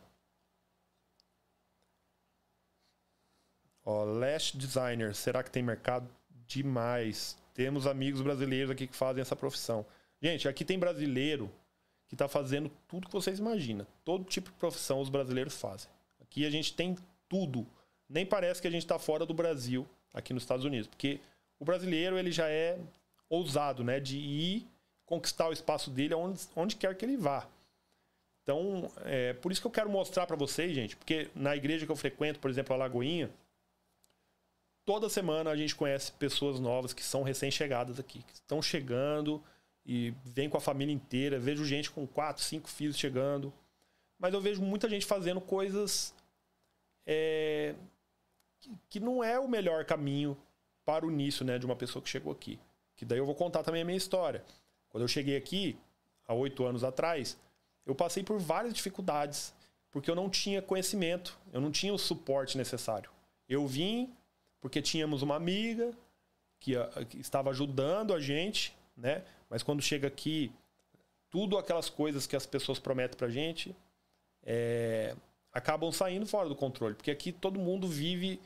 Ó, 3.85 4.04
Lash 4.04 4.52
Designer, 4.52 5.14
será 5.14 5.42
que 5.42 5.50
tem 5.50 5.62
mercado? 5.62 6.09
Demais. 6.46 7.37
Temos 7.54 7.87
amigos 7.87 8.22
brasileiros 8.22 8.70
aqui 8.70 8.87
que 8.87 8.96
fazem 8.96 9.20
essa 9.20 9.37
profissão. 9.37 9.85
Gente, 10.20 10.48
aqui 10.48 10.64
tem 10.64 10.78
brasileiro 10.78 11.50
que 12.09 12.14
está 12.14 12.27
fazendo 12.27 12.71
tudo 12.88 13.07
que 13.07 13.12
vocês 13.12 13.38
imaginam. 13.38 13.87
Todo 14.05 14.25
tipo 14.25 14.51
de 14.51 14.57
profissão 14.57 15.01
os 15.01 15.11
brasileiros 15.11 15.55
fazem. 15.55 15.90
Aqui 16.21 16.47
a 16.47 16.51
gente 16.51 16.75
tem 16.75 16.97
tudo. 17.29 17.66
Nem 18.09 18.25
parece 18.25 18.61
que 18.61 18.68
a 18.68 18.71
gente 18.71 18.83
está 18.83 18.99
fora 18.99 19.27
do 19.27 19.35
Brasil, 19.35 19.87
aqui 20.12 20.33
nos 20.33 20.42
Estados 20.42 20.64
Unidos. 20.64 20.87
Porque 20.88 21.21
o 21.59 21.64
brasileiro 21.64 22.18
ele 22.18 22.33
já 22.33 22.49
é 22.49 22.79
ousado, 23.29 23.85
né? 23.85 24.01
De 24.01 24.16
ir 24.16 24.66
conquistar 25.05 25.49
o 25.49 25.53
espaço 25.53 25.90
dele 25.90 26.14
onde, 26.14 26.40
onde 26.57 26.77
quer 26.77 26.97
que 26.97 27.05
ele 27.05 27.16
vá. 27.16 27.47
Então, 28.42 28.90
é 29.05 29.35
por 29.35 29.53
isso 29.53 29.61
que 29.61 29.66
eu 29.66 29.71
quero 29.71 29.90
mostrar 29.90 30.27
para 30.27 30.37
vocês, 30.37 30.75
gente, 30.75 30.97
porque 30.97 31.31
na 31.35 31.55
igreja 31.55 31.85
que 31.85 31.92
eu 31.92 31.97
frequento, 31.97 32.40
por 32.40 32.51
exemplo, 32.51 32.75
a 32.75 32.79
Lagoinha, 32.79 33.31
toda 34.87 35.11
semana 35.11 35.51
a 35.51 35.57
gente 35.57 35.77
conhece 35.77 36.12
pessoas 36.12 36.59
novas 36.59 36.94
que 36.94 37.03
são 37.03 37.23
recém-chegadas 37.23 38.01
aqui, 38.01 38.23
que 38.23 38.33
estão 38.33 38.62
chegando 38.62 39.42
e 39.88 40.12
vêm 40.22 40.51
com 40.51 40.59
a 40.59 40.61
família 40.61 40.92
inteira. 40.92 41.40
Vejo 41.40 41.64
gente 41.64 41.90
com 41.90 42.07
quatro, 42.07 42.44
cinco 42.44 42.68
filhos 42.68 42.98
chegando. 42.98 43.51
Mas 44.18 44.35
eu 44.35 44.40
vejo 44.40 44.61
muita 44.61 44.87
gente 44.87 45.07
fazendo 45.07 45.40
coisas 45.40 46.14
é, 47.07 47.74
que 48.90 49.01
não 49.01 49.24
é 49.24 49.38
o 49.40 49.48
melhor 49.48 49.87
caminho 49.87 50.37
para 50.85 51.07
o 51.07 51.11
início 51.11 51.42
né, 51.42 51.59
de 51.59 51.64
uma 51.64 51.74
pessoa 51.74 52.03
que 52.03 52.09
chegou 52.11 52.31
aqui. 52.31 52.61
Que 52.96 53.07
daí 53.07 53.18
eu 53.18 53.24
vou 53.24 53.35
contar 53.35 53.62
também 53.62 53.81
a 53.81 53.85
minha 53.85 53.96
história. 53.96 54.44
Quando 54.90 55.05
eu 55.05 55.09
cheguei 55.09 55.38
aqui, 55.38 55.79
há 56.27 56.35
oito 56.35 56.66
anos 56.66 56.85
atrás, 56.85 57.38
eu 57.87 57.94
passei 57.94 58.22
por 58.22 58.38
várias 58.38 58.74
dificuldades, 58.74 59.55
porque 59.90 60.11
eu 60.11 60.14
não 60.14 60.29
tinha 60.29 60.61
conhecimento, 60.61 61.38
eu 61.51 61.62
não 61.62 61.70
tinha 61.70 61.94
o 61.94 61.98
suporte 61.98 62.59
necessário. 62.59 63.11
Eu 63.48 63.66
vim 63.66 64.12
porque 64.61 64.83
tínhamos 64.83 65.22
uma 65.22 65.37
amiga 65.37 65.92
que, 66.61 66.74
que 67.09 67.20
estava 67.20 67.48
ajudando 67.48 68.12
a 68.12 68.20
gente, 68.20 68.77
né? 68.94 69.24
Mas 69.49 69.63
quando 69.63 69.83
chega 69.83 70.09
aqui, 70.09 70.53
tudo 71.31 71.57
aquelas 71.59 71.89
coisas 71.89 72.27
que 72.27 72.37
as 72.37 72.47
pessoas 72.47 72.79
prometem 72.79 73.17
pra 73.17 73.29
gente 73.29 73.75
é, 74.43 75.15
acabam 75.53 75.91
saindo 75.93 76.27
fora 76.27 76.49
do 76.49 76.57
controle, 76.57 76.95
porque 76.95 77.11
aqui 77.11 77.33
todo 77.33 77.59
mundo 77.59 77.87
vive 77.87 78.41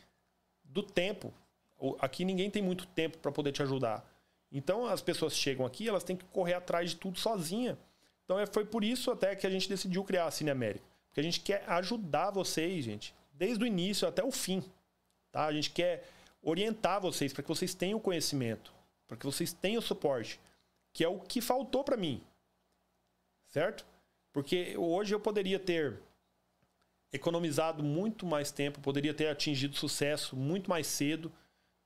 do 0.65 0.83
tempo. 0.83 1.33
Aqui 1.99 2.25
ninguém 2.25 2.51
tem 2.51 2.63
muito 2.63 2.87
tempo 2.87 3.19
para 3.19 3.33
poder 3.33 3.53
te 3.53 3.63
ajudar. 3.63 4.05
Então 4.51 4.87
as 4.87 5.01
pessoas 5.01 5.37
chegam 5.37 5.65
aqui, 5.65 5.89
elas 5.89 6.05
têm 6.05 6.17
que 6.17 6.25
correr 6.27 6.55
atrás 6.55 6.91
de 6.91 6.97
tudo 6.97 7.19
sozinha. 7.19 7.79
Então 8.25 8.39
é, 8.39 8.47
foi 8.47 8.65
por 8.65 8.85
isso 8.85 9.11
até 9.11 9.35
que 9.35 9.47
a 9.47 9.51
gente 9.51 9.69
decidiu 9.69 10.05
criar 10.05 10.27
a 10.27 10.31
Cine 10.31 10.51
América. 10.51 10.85
Porque 11.09 11.21
a 11.21 11.25
gente 11.25 11.41
quer 11.41 11.65
ajudar 11.69 12.31
vocês, 12.31 12.85
gente, 12.85 13.15
desde 13.35 13.63
o 13.63 13.67
início 13.67 14.07
até 14.07 14.25
o 14.25 14.31
fim. 14.31 14.63
Tá? 15.31 15.47
A 15.47 15.53
gente 15.53 15.71
quer 15.71 16.09
orientar 16.43 17.01
vocês 17.01 17.33
para 17.33 17.43
que 17.43 17.49
vocês 17.49 17.75
tenham 17.75 18.01
conhecimento, 18.01 18.73
para 19.07 19.17
que 19.17 19.27
vocês 19.27 19.53
tenham 19.53 19.81
suporte, 19.81 20.41
que 20.93 21.05
é 21.05 21.09
o 21.09 21.19
que 21.19 21.41
faltou 21.41 21.83
para 21.83 21.97
mim. 21.97 22.23
Certo? 23.49 23.85
Porque 24.33 24.77
hoje 24.77 25.15
eu 25.15 25.21
poderia 25.21 25.59
ter 25.59 26.01
economizado 27.13 27.83
muito 27.83 28.25
mais 28.25 28.51
tempo, 28.51 28.81
poderia 28.81 29.13
ter 29.13 29.29
atingido 29.29 29.77
sucesso 29.77 30.35
muito 30.35 30.71
mais 30.71 30.87
cedo, 30.87 31.31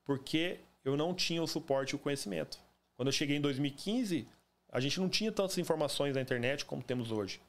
porque 0.05 0.59
eu 0.85 0.95
não 0.95 1.13
tinha 1.13 1.43
o 1.43 1.47
suporte 1.47 1.91
e 1.91 1.95
o 1.95 1.99
conhecimento. 1.99 2.57
Quando 2.95 3.09
eu 3.09 3.11
cheguei 3.11 3.35
em 3.35 3.41
2015, 3.41 4.25
a 4.71 4.79
gente 4.79 4.99
não 4.99 5.09
tinha 5.09 5.31
tantas 5.31 5.57
informações 5.57 6.15
na 6.15 6.21
internet 6.21 6.63
como 6.63 6.81
temos 6.81 7.11
hoje. 7.11 7.41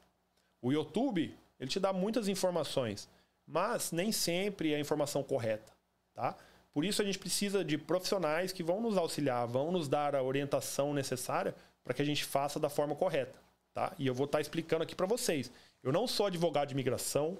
O 0.61 0.73
YouTube, 0.73 1.33
ele 1.57 1.69
te 1.69 1.79
dá 1.79 1.93
muitas 1.93 2.27
informações, 2.27 3.09
mas 3.47 3.91
nem 3.93 4.11
sempre 4.11 4.73
é 4.73 4.75
a 4.75 4.79
informação 4.79 5.23
correta, 5.23 5.71
tá? 6.13 6.37
Por 6.79 6.85
isso 6.85 7.01
a 7.01 7.05
gente 7.05 7.19
precisa 7.19 7.61
de 7.61 7.77
profissionais 7.77 8.53
que 8.53 8.63
vão 8.63 8.79
nos 8.79 8.95
auxiliar, 8.95 9.45
vão 9.45 9.69
nos 9.69 9.89
dar 9.89 10.15
a 10.15 10.23
orientação 10.23 10.93
necessária 10.93 11.53
para 11.83 11.93
que 11.93 12.01
a 12.01 12.05
gente 12.05 12.23
faça 12.23 12.57
da 12.57 12.69
forma 12.69 12.95
correta, 12.95 13.37
tá? 13.73 13.93
E 13.99 14.07
eu 14.07 14.13
vou 14.13 14.23
estar 14.23 14.37
tá 14.37 14.41
explicando 14.41 14.83
aqui 14.83 14.95
para 14.95 15.05
vocês. 15.05 15.51
Eu 15.83 15.91
não 15.91 16.07
sou 16.07 16.27
advogado 16.27 16.69
de 16.69 16.73
imigração, 16.73 17.37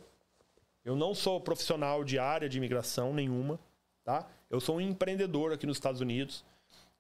eu 0.84 0.94
não 0.94 1.16
sou 1.16 1.40
profissional 1.40 2.04
de 2.04 2.20
área 2.20 2.50
de 2.50 2.58
imigração 2.58 3.14
nenhuma, 3.14 3.58
tá? 4.04 4.28
Eu 4.50 4.60
sou 4.60 4.76
um 4.76 4.82
empreendedor 4.82 5.54
aqui 5.54 5.66
nos 5.66 5.78
Estados 5.78 6.02
Unidos, 6.02 6.44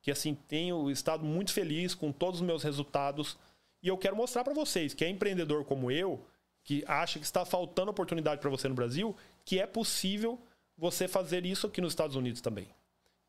que 0.01 0.09
assim 0.09 0.33
tenho 0.33 0.89
estado 0.89 1.25
muito 1.25 1.51
feliz 1.51 1.93
com 1.93 2.09
todos 2.09 2.39
os 2.39 2.47
meus 2.47 2.63
resultados 2.63 3.37
e 3.83 3.89
eu 3.89 3.97
quero 3.97 4.15
mostrar 4.15 4.45
para 4.45 4.53
vocês 4.53 4.93
que 4.93 5.03
é 5.03 5.09
empreendedor 5.09 5.65
como 5.65 5.91
eu, 5.91 6.25
que 6.63 6.85
acha 6.87 7.19
que 7.19 7.25
está 7.25 7.43
faltando 7.43 7.91
oportunidade 7.91 8.39
para 8.39 8.49
você 8.49 8.69
no 8.69 8.75
Brasil, 8.75 9.13
que 9.43 9.59
é 9.59 9.67
possível 9.67 10.39
você 10.79 11.07
fazer 11.07 11.45
isso 11.45 11.67
aqui 11.67 11.81
nos 11.81 11.91
Estados 11.91 12.15
Unidos 12.15 12.41
também. 12.41 12.73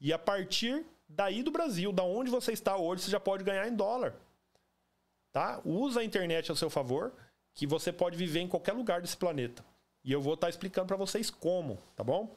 E 0.01 0.13
a 0.13 0.19
partir 0.19 0.87
daí 1.09 1.43
do 1.43 1.51
Brasil, 1.51 1.93
da 1.93 2.05
onde 2.05 2.31
você 2.31 2.53
está 2.53 2.77
hoje, 2.77 3.03
você 3.03 3.11
já 3.11 3.19
pode 3.19 3.43
ganhar 3.43 3.67
em 3.67 3.75
dólar. 3.75 4.15
Tá? 5.33 5.61
Usa 5.65 6.01
a 6.01 6.05
internet 6.05 6.51
a 6.51 6.57
seu 6.57 6.71
favor, 6.71 7.13
que 7.53 7.67
você 7.67 7.93
pode 7.93 8.17
viver 8.17 8.41
em 8.41 8.49
qualquer 8.49 8.73
lugar 8.73 9.03
desse 9.03 9.17
planeta. 9.17 9.65
E 10.05 10.13
eu 10.13 10.23
vou 10.23 10.35
estar 10.35 10.49
explicando 10.49 10.87
para 10.87 10.97
vocês 10.97 11.29
como, 11.29 11.77
tá 11.97 12.05
bom? 12.05 12.35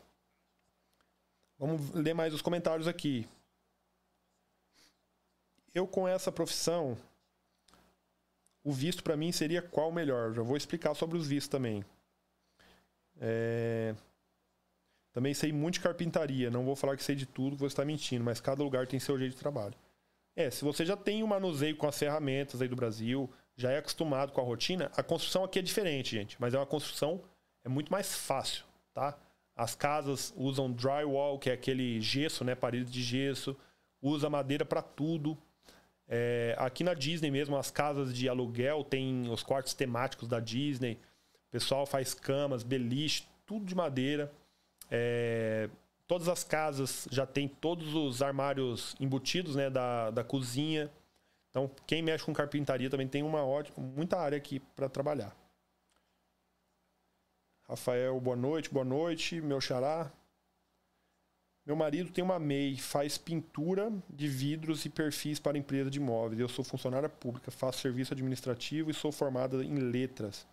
Vamos 1.58 1.92
ler 1.92 2.14
mais 2.14 2.34
os 2.34 2.42
comentários 2.42 2.88
aqui. 2.88 3.28
Eu 5.74 5.88
com 5.88 6.08
essa 6.08 6.32
profissão, 6.32 6.98
o 8.64 8.72
visto 8.72 9.04
para 9.04 9.16
mim 9.16 9.32
seria 9.32 9.62
qual 9.62 9.92
melhor? 9.92 10.34
Já 10.34 10.42
vou 10.42 10.58
explicar 10.58 10.96
sobre 10.96 11.18
os 11.18 11.28
vistos 11.28 11.50
também. 11.50 11.86
É... 13.22 13.96
Também 15.14 15.34
sei 15.34 15.54
muito 15.54 15.76
de 15.76 15.80
carpintaria. 15.82 16.50
Não 16.50 16.66
vou 16.66 16.76
falar 16.76 16.98
que 16.98 17.04
sei 17.04 17.16
de 17.16 17.28
tudo, 17.28 17.56
vou 17.56 17.68
estar 17.68 17.86
mentindo, 17.86 18.24
mas 18.24 18.42
cada 18.42 18.64
lugar 18.64 18.88
tem 18.88 19.00
seu 19.00 19.18
jeito 19.18 19.34
de 19.34 19.40
trabalho. 19.40 19.76
É, 20.36 20.50
se 20.50 20.66
você 20.66 20.84
já 20.84 20.98
tem 20.98 21.24
um 21.24 21.28
manuseio 21.28 21.78
com 21.78 21.88
as 21.88 21.98
ferramentas 21.98 22.62
aí 22.62 22.68
do 22.68 22.76
Brasil, 22.76 23.30
já 23.56 23.72
é 23.72 23.78
acostumado 23.78 24.32
com 24.32 24.42
a 24.42 24.44
rotina, 24.44 24.92
a 24.98 25.04
construção 25.04 25.44
aqui 25.44 25.60
é 25.60 25.62
diferente, 25.62 26.16
gente. 26.16 26.36
Mas 26.40 26.56
é 26.56 26.58
uma 26.58 26.66
construção 26.66 27.22
é 27.64 27.70
muito 27.70 27.92
mais 27.92 28.14
fácil, 28.14 28.66
tá? 28.94 29.18
As 29.56 29.76
casas 29.76 30.34
usam 30.36 30.72
drywall, 30.72 31.38
que 31.38 31.50
é 31.50 31.54
aquele 31.54 32.02
gesso, 32.02 32.44
né? 32.44 32.56
Parede 32.56 32.92
de 32.92 33.04
gesso. 33.04 33.56
Usa 34.02 34.30
madeira 34.30 34.66
para 34.66 34.82
tudo. 34.82 35.38
É, 36.08 36.56
aqui 36.58 36.84
na 36.84 36.94
Disney 36.94 37.32
mesmo, 37.32 37.56
as 37.56 37.70
casas 37.72 38.14
de 38.14 38.28
aluguel 38.28 38.84
tem 38.84 39.30
os 39.30 39.44
quartos 39.44 39.74
temáticos 39.74 40.28
da 40.28 40.40
Disney. 40.40 41.00
O 41.48 41.52
pessoal 41.52 41.86
faz 41.86 42.14
camas, 42.14 42.64
beliche, 42.64 43.26
tudo 43.46 43.66
de 43.66 43.76
madeira. 43.76 44.32
É, 44.90 45.70
todas 46.08 46.28
as 46.28 46.44
casas 46.44 47.08
já 47.12 47.26
tem 47.26 47.48
todos 47.48 47.96
os 47.96 48.22
armários 48.22 48.96
embutidos 49.00 49.56
né, 49.56 49.70
da, 49.70 50.12
da 50.12 50.24
cozinha. 50.24 50.92
Então, 51.50 51.70
quem 51.86 52.02
mexe 52.02 52.26
com 52.26 52.34
carpintaria 52.34 52.90
também 52.90 53.08
tem 53.08 53.24
uma 53.24 53.46
ótima, 53.46 53.86
muita 53.86 54.18
área 54.18 54.38
aqui 54.38 54.60
para 54.76 54.90
trabalhar. 54.90 55.36
Rafael, 57.68 58.20
boa 58.20 58.36
noite, 58.36 58.70
boa 58.70 58.86
noite, 58.86 59.40
meu 59.40 59.62
xará. 59.62 60.12
Meu 61.66 61.78
marido 61.78 62.12
tem 62.12 62.24
uma 62.24 62.38
MEI, 62.38 62.76
faz 62.76 63.18
pintura 63.18 63.90
de 64.10 64.28
vidros 64.28 64.84
e 64.84 64.90
perfis 64.90 65.40
para 65.40 65.58
empresa 65.58 65.90
de 65.90 65.98
imóveis. 65.98 66.40
Eu 66.40 66.50
sou 66.50 66.64
funcionária 66.64 67.08
pública, 67.08 67.50
faço 67.52 67.80
serviço 67.80 68.14
administrativo 68.14 68.92
e 68.92 68.94
sou 68.94 69.14
formada 69.14 69.64
em 69.64 69.76
letras. 69.76 70.46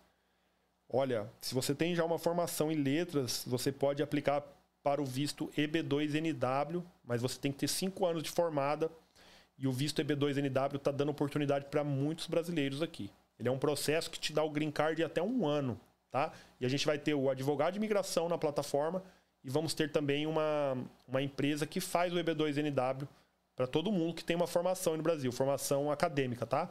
Olha, 0.93 1.29
se 1.39 1.55
você 1.55 1.73
tem 1.73 1.95
já 1.95 2.03
uma 2.03 2.19
formação 2.19 2.71
em 2.71 2.75
letras, 2.75 3.43
você 3.47 3.71
pode 3.71 4.03
aplicar 4.03 4.43
para 4.83 5.01
o 5.01 5.05
visto 5.05 5.49
EB2NW, 5.57 6.83
mas 7.05 7.21
você 7.21 7.39
tem 7.39 7.51
que 7.51 7.59
ter 7.59 7.67
cinco 7.67 8.05
anos 8.05 8.23
de 8.23 8.29
formada 8.29 8.91
e 9.57 9.67
o 9.67 9.71
visto 9.71 10.03
EB2NW 10.03 10.75
está 10.75 10.91
dando 10.91 11.09
oportunidade 11.09 11.65
para 11.65 11.83
muitos 11.83 12.27
brasileiros 12.27 12.81
aqui. 12.81 13.09
Ele 13.39 13.47
é 13.47 13.51
um 13.51 13.59
processo 13.59 14.09
que 14.09 14.19
te 14.19 14.33
dá 14.33 14.43
o 14.43 14.49
green 14.49 14.71
card 14.71 15.03
até 15.03 15.21
um 15.21 15.47
ano 15.47 15.79
tá? 16.11 16.31
E 16.59 16.65
a 16.65 16.69
gente 16.69 16.85
vai 16.85 16.99
ter 16.99 17.15
o 17.15 17.29
advogado 17.29 17.73
de 17.73 17.79
imigração 17.79 18.27
na 18.27 18.37
plataforma 18.37 19.01
e 19.43 19.49
vamos 19.49 19.73
ter 19.73 19.91
também 19.91 20.27
uma, 20.27 20.77
uma 21.07 21.21
empresa 21.21 21.65
que 21.65 21.79
faz 21.79 22.13
o 22.13 22.17
EB2NW 22.17 23.07
para 23.55 23.65
todo 23.65 23.91
mundo 23.91 24.13
que 24.13 24.23
tem 24.23 24.35
uma 24.35 24.45
formação 24.45 24.95
no 24.97 25.01
Brasil, 25.01 25.31
formação 25.31 25.89
acadêmica, 25.89 26.45
tá? 26.45 26.69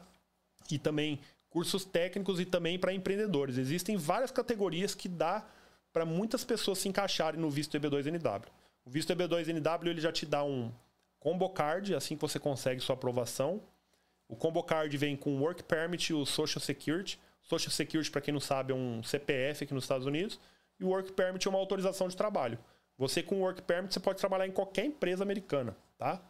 E 0.70 0.78
também 0.78 1.18
cursos 1.50 1.84
técnicos 1.84 2.40
e 2.40 2.44
também 2.44 2.78
para 2.78 2.94
empreendedores. 2.94 3.58
Existem 3.58 3.96
várias 3.96 4.30
categorias 4.30 4.94
que 4.94 5.08
dá 5.08 5.46
para 5.92 6.04
muitas 6.04 6.44
pessoas 6.44 6.78
se 6.78 6.88
encaixarem 6.88 7.40
no 7.40 7.50
visto 7.50 7.78
EB2NW. 7.78 8.44
O 8.84 8.90
visto 8.90 9.12
EB2NW 9.12 9.88
ele 9.88 10.00
já 10.00 10.12
te 10.12 10.24
dá 10.24 10.44
um 10.44 10.72
combo 11.18 11.50
card, 11.50 11.94
assim 11.94 12.14
que 12.14 12.22
você 12.22 12.38
consegue 12.38 12.80
sua 12.80 12.94
aprovação. 12.94 13.60
O 14.30 14.36
Combo 14.36 14.62
Card 14.62 14.96
vem 14.96 15.16
com 15.16 15.36
o 15.36 15.40
Work 15.40 15.64
Permit 15.64 16.12
e 16.12 16.14
o 16.14 16.24
Social 16.24 16.62
Security. 16.62 17.18
Social 17.42 17.72
Security, 17.72 18.12
para 18.12 18.20
quem 18.20 18.32
não 18.32 18.40
sabe, 18.40 18.72
é 18.72 18.76
um 18.76 19.02
CPF 19.02 19.64
aqui 19.64 19.74
nos 19.74 19.82
Estados 19.82 20.06
Unidos. 20.06 20.38
E 20.78 20.84
o 20.84 20.88
Work 20.90 21.12
Permit 21.14 21.48
é 21.48 21.50
uma 21.50 21.58
autorização 21.58 22.06
de 22.06 22.16
trabalho. 22.16 22.56
Você 22.96 23.24
com 23.24 23.36
o 23.36 23.40
Work 23.40 23.62
Permit, 23.62 23.92
você 23.92 23.98
pode 23.98 24.20
trabalhar 24.20 24.46
em 24.46 24.52
qualquer 24.52 24.84
empresa 24.84 25.24
americana, 25.24 25.76
tá? 25.98 26.22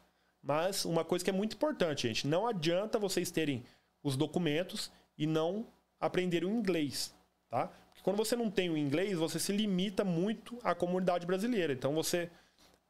Mas 0.43 0.87
uma 0.87 1.05
coisa 1.05 1.23
que 1.23 1.31
é 1.31 1.33
muito 1.33 1.57
importante, 1.57 2.09
gente, 2.09 2.27
não 2.27 2.47
adianta 2.47 2.99
vocês 2.99 3.31
terem 3.31 3.63
os 4.03 4.17
documentos 4.17 4.91
e 5.21 5.27
não 5.27 5.67
aprenderem 6.01 6.49
o 6.49 6.53
inglês, 6.53 7.15
tá? 7.51 7.67
Porque 7.67 8.03
quando 8.03 8.17
você 8.17 8.35
não 8.35 8.51
tem 8.51 8.71
o 8.71 8.77
inglês, 8.77 9.19
você 9.19 9.39
se 9.39 9.53
limita 9.53 10.03
muito 10.03 10.59
à 10.65 10.75
comunidade 10.75 11.27
brasileira. 11.27 11.75
Então 11.75 11.93
você 11.95 12.31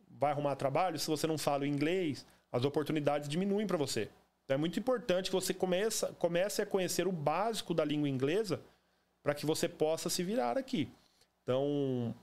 vai 0.09 0.31
arrumar 0.31 0.55
trabalho, 0.55 0.97
se 0.97 1.09
você 1.09 1.27
não 1.27 1.37
fala 1.37 1.65
o 1.65 1.67
inglês, 1.67 2.25
as 2.53 2.65
oportunidades 2.65 3.29
diminuem 3.29 3.67
para 3.67 3.77
você. 3.77 4.09
Então 4.45 4.55
é 4.55 4.59
muito 4.59 4.79
importante 4.79 5.29
que 5.29 5.35
você 5.35 5.53
comece, 5.53 6.07
comece 6.21 6.63
a 6.63 6.67
conhecer 6.67 7.09
o 7.09 7.13
básico 7.13 7.75
da 7.75 7.85
língua 7.85 8.09
inglesa 8.09 8.63
para 9.25 9.35
que 9.35 9.45
você 9.45 9.69
possa 9.69 10.09
se 10.09 10.23
virar 10.23 10.57
aqui. 10.57 10.89
Então, 11.43 12.15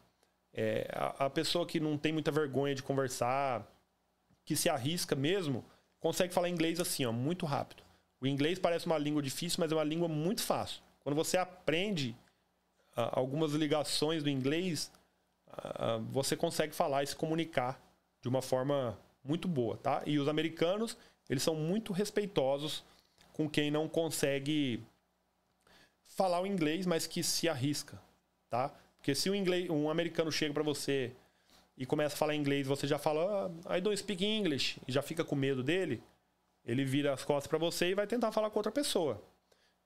é, 0.54 0.88
a, 0.94 1.26
a 1.26 1.30
pessoa 1.30 1.66
que 1.66 1.82
não 1.82 1.98
tem 1.98 2.14
muita 2.14 2.32
vergonha 2.32 2.74
de 2.74 2.82
conversar, 2.82 3.68
que 4.46 4.56
se 4.56 4.70
arrisca 4.70 5.18
mesmo, 5.18 5.66
consegue 6.00 6.34
falar 6.34 6.48
inglês 6.48 6.80
assim, 6.80 7.06
ó, 7.06 7.12
muito 7.12 7.46
rápido. 7.46 7.87
O 8.20 8.28
inglês 8.28 8.58
parece 8.58 8.86
uma 8.86 8.98
língua 8.98 9.22
difícil, 9.22 9.58
mas 9.60 9.72
é 9.72 9.76
uma 9.76 9.84
língua 9.84 10.08
muito 10.08 10.42
fácil. 10.42 10.82
Quando 11.02 11.16
você 11.16 11.38
aprende 11.38 12.16
uh, 12.98 13.10
algumas 13.12 13.54
ligações 13.54 14.24
do 14.24 14.30
inglês, 14.30 14.92
uh, 15.50 16.02
você 16.12 16.36
consegue 16.36 16.74
falar 16.74 17.04
e 17.04 17.08
se 17.08 17.16
comunicar 17.16 17.80
de 18.22 18.28
uma 18.28 18.42
forma 18.42 18.98
muito 19.24 19.48
boa, 19.48 19.78
tá? 19.78 20.02
E 20.06 20.18
os 20.18 20.28
americanos, 20.28 20.98
eles 21.30 21.44
são 21.44 21.56
muito 21.56 21.94
respeitosos 21.94 22.84
com 23.34 23.48
quem 23.48 23.70
não 23.70 23.88
consegue 23.88 24.84
falar 26.04 26.42
o 26.42 26.48
inglês, 26.48 26.86
mas 26.86 27.06
que 27.06 27.22
se 27.22 27.48
arrisca, 27.48 28.02
tá? 28.50 28.74
Porque 28.98 29.14
se 29.14 29.30
um, 29.30 29.36
inglês, 29.36 29.70
um 29.70 29.90
americano 29.90 30.32
chega 30.32 30.54
para 30.54 30.64
você 30.64 31.12
e 31.78 31.86
começa 31.86 32.16
a 32.16 32.18
falar 32.18 32.34
inglês, 32.34 32.66
você 32.66 32.88
já 32.88 32.98
fala, 32.98 33.52
ah, 33.66 33.78
I 33.78 33.82
don't 33.82 33.96
speak 33.96 34.26
English, 34.26 34.82
e 34.88 34.92
já 34.92 35.02
fica 35.04 35.24
com 35.24 35.36
medo 35.36 35.62
dele, 35.62 36.02
ele 36.68 36.84
vira 36.84 37.14
as 37.14 37.24
costas 37.24 37.48
para 37.48 37.58
você 37.58 37.92
e 37.92 37.96
vai 37.96 38.06
tentar 38.06 38.32
falar 38.32 38.50
com 38.50 38.60
outra 38.60 38.72
pessoa. 38.72 39.24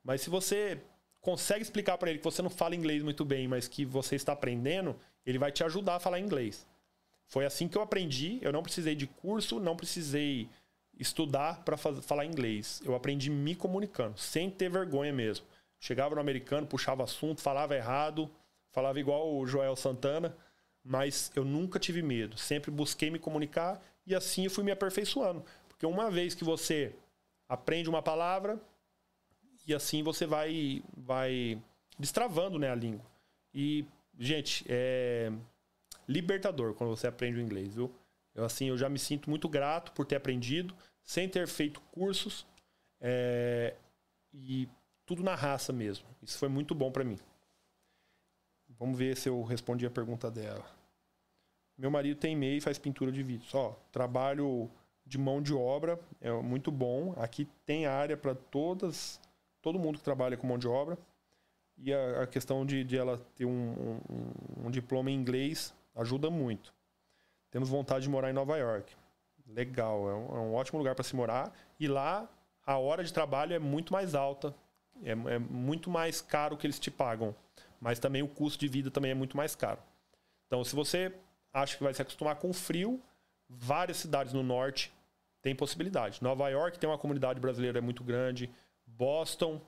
Mas 0.03 0.21
se 0.21 0.29
você 0.31 0.81
consegue 1.21 1.61
explicar 1.61 1.97
para 1.99 2.09
ele 2.09 2.17
que 2.17 2.25
você 2.25 2.41
não 2.41 2.49
fala 2.49 2.75
inglês 2.75 3.03
muito 3.03 3.23
bem, 3.23 3.47
mas 3.47 3.67
que 3.67 3.85
você 3.85 4.15
está 4.15 4.33
aprendendo, 4.33 4.99
ele 5.23 5.37
vai 5.37 5.51
te 5.51 5.63
ajudar 5.63 5.97
a 5.97 5.99
falar 5.99 6.19
inglês. 6.19 6.65
Foi 7.27 7.45
assim 7.45 7.67
que 7.67 7.77
eu 7.77 7.83
aprendi. 7.83 8.39
Eu 8.41 8.51
não 8.51 8.63
precisei 8.63 8.95
de 8.95 9.05
curso, 9.05 9.59
não 9.59 9.77
precisei 9.77 10.49
estudar 10.99 11.63
para 11.63 11.77
falar 11.77 12.25
inglês. 12.25 12.81
Eu 12.83 12.95
aprendi 12.95 13.29
me 13.29 13.55
comunicando, 13.55 14.19
sem 14.19 14.49
ter 14.49 14.69
vergonha 14.69 15.13
mesmo. 15.13 15.45
Chegava 15.79 16.15
no 16.15 16.21
americano, 16.21 16.67
puxava 16.67 17.03
assunto, 17.03 17.41
falava 17.41 17.75
errado, 17.75 18.29
falava 18.71 18.99
igual 18.99 19.33
o 19.33 19.45
Joel 19.45 19.75
Santana, 19.75 20.35
mas 20.83 21.31
eu 21.35 21.45
nunca 21.45 21.79
tive 21.79 22.01
medo. 22.01 22.37
Sempre 22.37 22.71
busquei 22.71 23.11
me 23.11 23.19
comunicar 23.19 23.81
e 24.05 24.15
assim 24.15 24.45
eu 24.45 24.51
fui 24.51 24.63
me 24.63 24.71
aperfeiçoando. 24.71 25.45
Porque 25.81 25.91
uma 25.91 26.11
vez 26.11 26.35
que 26.35 26.43
você 26.43 26.93
aprende 27.49 27.89
uma 27.89 28.03
palavra, 28.03 28.61
e 29.67 29.73
assim 29.73 30.03
você 30.03 30.27
vai, 30.27 30.83
vai 30.95 31.59
destravando 31.97 32.59
né, 32.59 32.69
a 32.69 32.75
língua. 32.75 33.03
E, 33.51 33.83
gente, 34.19 34.63
é 34.69 35.31
libertador 36.07 36.75
quando 36.75 36.91
você 36.95 37.07
aprende 37.07 37.39
o 37.39 37.41
inglês, 37.41 37.73
viu? 37.73 37.91
Eu, 38.35 38.45
assim, 38.45 38.67
eu 38.67 38.77
já 38.77 38.87
me 38.87 38.99
sinto 38.99 39.27
muito 39.27 39.49
grato 39.49 39.91
por 39.93 40.05
ter 40.05 40.17
aprendido, 40.17 40.71
sem 41.01 41.27
ter 41.27 41.47
feito 41.47 41.81
cursos, 41.91 42.45
é, 42.99 43.73
e 44.31 44.69
tudo 45.03 45.23
na 45.23 45.33
raça 45.33 45.73
mesmo. 45.73 46.05
Isso 46.21 46.37
foi 46.37 46.47
muito 46.47 46.75
bom 46.75 46.91
para 46.91 47.03
mim. 47.03 47.17
Vamos 48.77 48.99
ver 48.99 49.17
se 49.17 49.27
eu 49.27 49.41
respondi 49.41 49.83
a 49.83 49.89
pergunta 49.89 50.29
dela. 50.29 50.63
Meu 51.75 51.89
marido 51.89 52.19
tem 52.19 52.35
MEI 52.35 52.57
e 52.57 52.61
faz 52.61 52.77
pintura 52.77 53.11
de 53.11 53.23
vidro. 53.23 53.47
Só 53.47 53.71
trabalho 53.91 54.69
de 55.11 55.17
mão 55.17 55.41
de 55.41 55.53
obra, 55.53 55.99
é 56.21 56.31
muito 56.31 56.71
bom. 56.71 57.13
Aqui 57.17 57.45
tem 57.65 57.85
área 57.85 58.15
para 58.15 58.33
todas, 58.33 59.19
todo 59.61 59.77
mundo 59.77 59.97
que 59.97 60.03
trabalha 60.05 60.37
com 60.37 60.47
mão 60.47 60.57
de 60.57 60.69
obra. 60.69 60.97
E 61.77 61.93
a, 61.93 62.21
a 62.23 62.27
questão 62.27 62.65
de, 62.65 62.81
de, 62.85 62.97
ela 62.97 63.17
ter 63.35 63.43
um, 63.43 63.99
um, 64.09 64.67
um, 64.67 64.71
diploma 64.71 65.11
em 65.11 65.15
inglês 65.15 65.73
ajuda 65.95 66.29
muito. 66.29 66.73
Temos 67.49 67.67
vontade 67.67 68.03
de 68.03 68.09
morar 68.09 68.29
em 68.29 68.33
Nova 68.33 68.57
York. 68.57 68.95
Legal, 69.47 70.09
é 70.09 70.13
um, 70.13 70.25
é 70.37 70.39
um 70.39 70.53
ótimo 70.53 70.79
lugar 70.79 70.95
para 70.95 71.03
se 71.03 71.13
morar. 71.13 71.53
E 71.77 71.89
lá 71.89 72.29
a 72.65 72.77
hora 72.77 73.03
de 73.03 73.11
trabalho 73.11 73.53
é 73.53 73.59
muito 73.59 73.91
mais 73.91 74.15
alta, 74.15 74.55
é, 75.03 75.11
é 75.11 75.39
muito 75.39 75.89
mais 75.89 76.21
caro 76.21 76.55
que 76.55 76.65
eles 76.65 76.79
te 76.79 76.89
pagam. 76.89 77.35
Mas 77.81 77.99
também 77.99 78.23
o 78.23 78.29
custo 78.29 78.59
de 78.61 78.67
vida 78.69 78.89
também 78.89 79.11
é 79.11 79.15
muito 79.15 79.35
mais 79.35 79.55
caro. 79.55 79.79
Então, 80.47 80.63
se 80.63 80.73
você 80.73 81.13
acha 81.51 81.75
que 81.75 81.83
vai 81.83 81.93
se 81.93 82.01
acostumar 82.01 82.35
com 82.35 82.53
frio, 82.53 83.01
várias 83.49 83.97
cidades 83.97 84.31
no 84.31 84.41
norte 84.41 84.93
tem 85.41 85.55
possibilidade. 85.55 86.21
Nova 86.21 86.49
York 86.49 86.77
tem 86.79 86.89
uma 86.89 86.97
comunidade 86.97 87.39
brasileira 87.39 87.81
muito 87.81 88.03
grande, 88.03 88.49
Boston, 88.85 89.61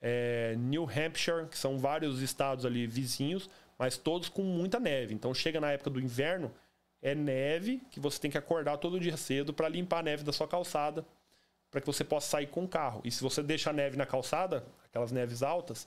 é, 0.00 0.54
New 0.58 0.84
Hampshire, 0.84 1.46
que 1.48 1.58
são 1.58 1.78
vários 1.78 2.20
estados 2.20 2.64
ali 2.66 2.86
vizinhos, 2.86 3.48
mas 3.78 3.96
todos 3.96 4.28
com 4.28 4.42
muita 4.42 4.78
neve. 4.78 5.14
Então 5.14 5.32
chega 5.32 5.60
na 5.60 5.72
época 5.72 5.90
do 5.90 6.00
inverno, 6.00 6.52
é 7.02 7.14
neve 7.14 7.80
que 7.90 8.00
você 8.00 8.20
tem 8.20 8.30
que 8.30 8.38
acordar 8.38 8.78
todo 8.78 9.00
dia 9.00 9.16
cedo 9.16 9.52
para 9.52 9.68
limpar 9.68 10.00
a 10.00 10.02
neve 10.02 10.24
da 10.24 10.32
sua 10.32 10.48
calçada, 10.48 11.04
para 11.70 11.80
que 11.80 11.86
você 11.86 12.04
possa 12.04 12.28
sair 12.28 12.46
com 12.46 12.64
o 12.64 12.68
carro. 12.68 13.00
E 13.04 13.10
se 13.10 13.22
você 13.22 13.42
deixa 13.42 13.70
a 13.70 13.72
neve 13.72 13.96
na 13.96 14.06
calçada, 14.06 14.64
aquelas 14.84 15.12
neves 15.12 15.42
altas, 15.42 15.86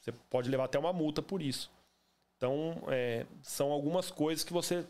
você 0.00 0.12
pode 0.30 0.48
levar 0.48 0.64
até 0.64 0.78
uma 0.78 0.92
multa 0.92 1.20
por 1.20 1.42
isso. 1.42 1.70
Então, 2.36 2.82
é, 2.88 3.26
são 3.42 3.70
algumas 3.70 4.10
coisas 4.10 4.44
que 4.44 4.52
você 4.52 4.84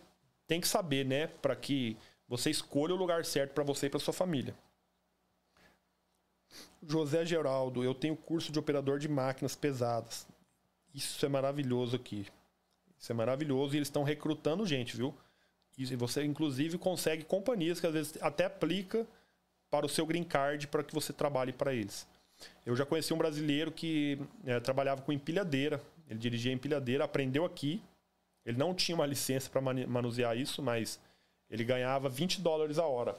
tem 0.46 0.61
que 0.61 0.68
saber, 0.68 1.05
né, 1.05 1.27
para 1.27 1.57
que 1.57 1.96
você 2.28 2.50
escolha 2.50 2.94
o 2.94 2.96
lugar 2.96 3.24
certo 3.24 3.52
para 3.52 3.64
você 3.64 3.86
e 3.86 3.90
para 3.90 4.00
sua 4.00 4.12
família. 4.12 4.54
José 6.87 7.24
Geraldo, 7.24 7.83
eu 7.83 7.94
tenho 7.94 8.16
curso 8.16 8.52
de 8.52 8.58
operador 8.58 8.98
de 8.98 9.08
máquinas 9.08 9.54
pesadas. 9.54 10.27
Isso 10.94 11.24
é 11.24 11.29
maravilhoso 11.29 11.96
aqui. 11.96 12.27
Isso 12.98 13.12
é 13.12 13.14
maravilhoso 13.14 13.74
e 13.74 13.79
eles 13.79 13.88
estão 13.88 14.02
recrutando 14.02 14.66
gente, 14.66 14.96
viu? 14.96 15.14
E 15.77 15.85
você, 15.94 16.24
inclusive, 16.24 16.79
consegue 16.79 17.24
companhias 17.24 17.79
que 17.79 17.87
às 17.87 17.92
vezes 17.92 18.18
até 18.22 18.46
aplica 18.46 19.06
para 19.70 19.85
o 19.85 19.88
seu 19.88 20.06
green 20.06 20.24
card 20.24 20.66
para 20.68 20.83
que 20.83 20.94
você 20.94 21.12
trabalhe 21.12 21.52
para 21.52 21.74
eles. 21.74 22.06
Eu 22.64 22.74
já 22.74 22.87
conheci 22.87 23.12
um 23.12 23.18
brasileiro 23.18 23.70
que 23.70 24.18
é, 24.44 24.58
trabalhava 24.60 25.02
com 25.02 25.12
empilhadeira. 25.12 25.83
Ele 26.08 26.18
dirigia 26.18 26.52
empilhadeira, 26.52 27.04
aprendeu 27.04 27.44
aqui. 27.44 27.83
Ele 28.44 28.56
não 28.56 28.74
tinha 28.74 28.94
uma 28.94 29.06
licença 29.06 29.50
para 29.50 29.60
manusear 29.60 30.37
isso, 30.37 30.62
mas 30.62 30.98
ele 31.51 31.65
ganhava 31.65 32.09
20 32.09 32.40
dólares 32.40 32.79
a 32.79 32.87
hora 32.87 33.17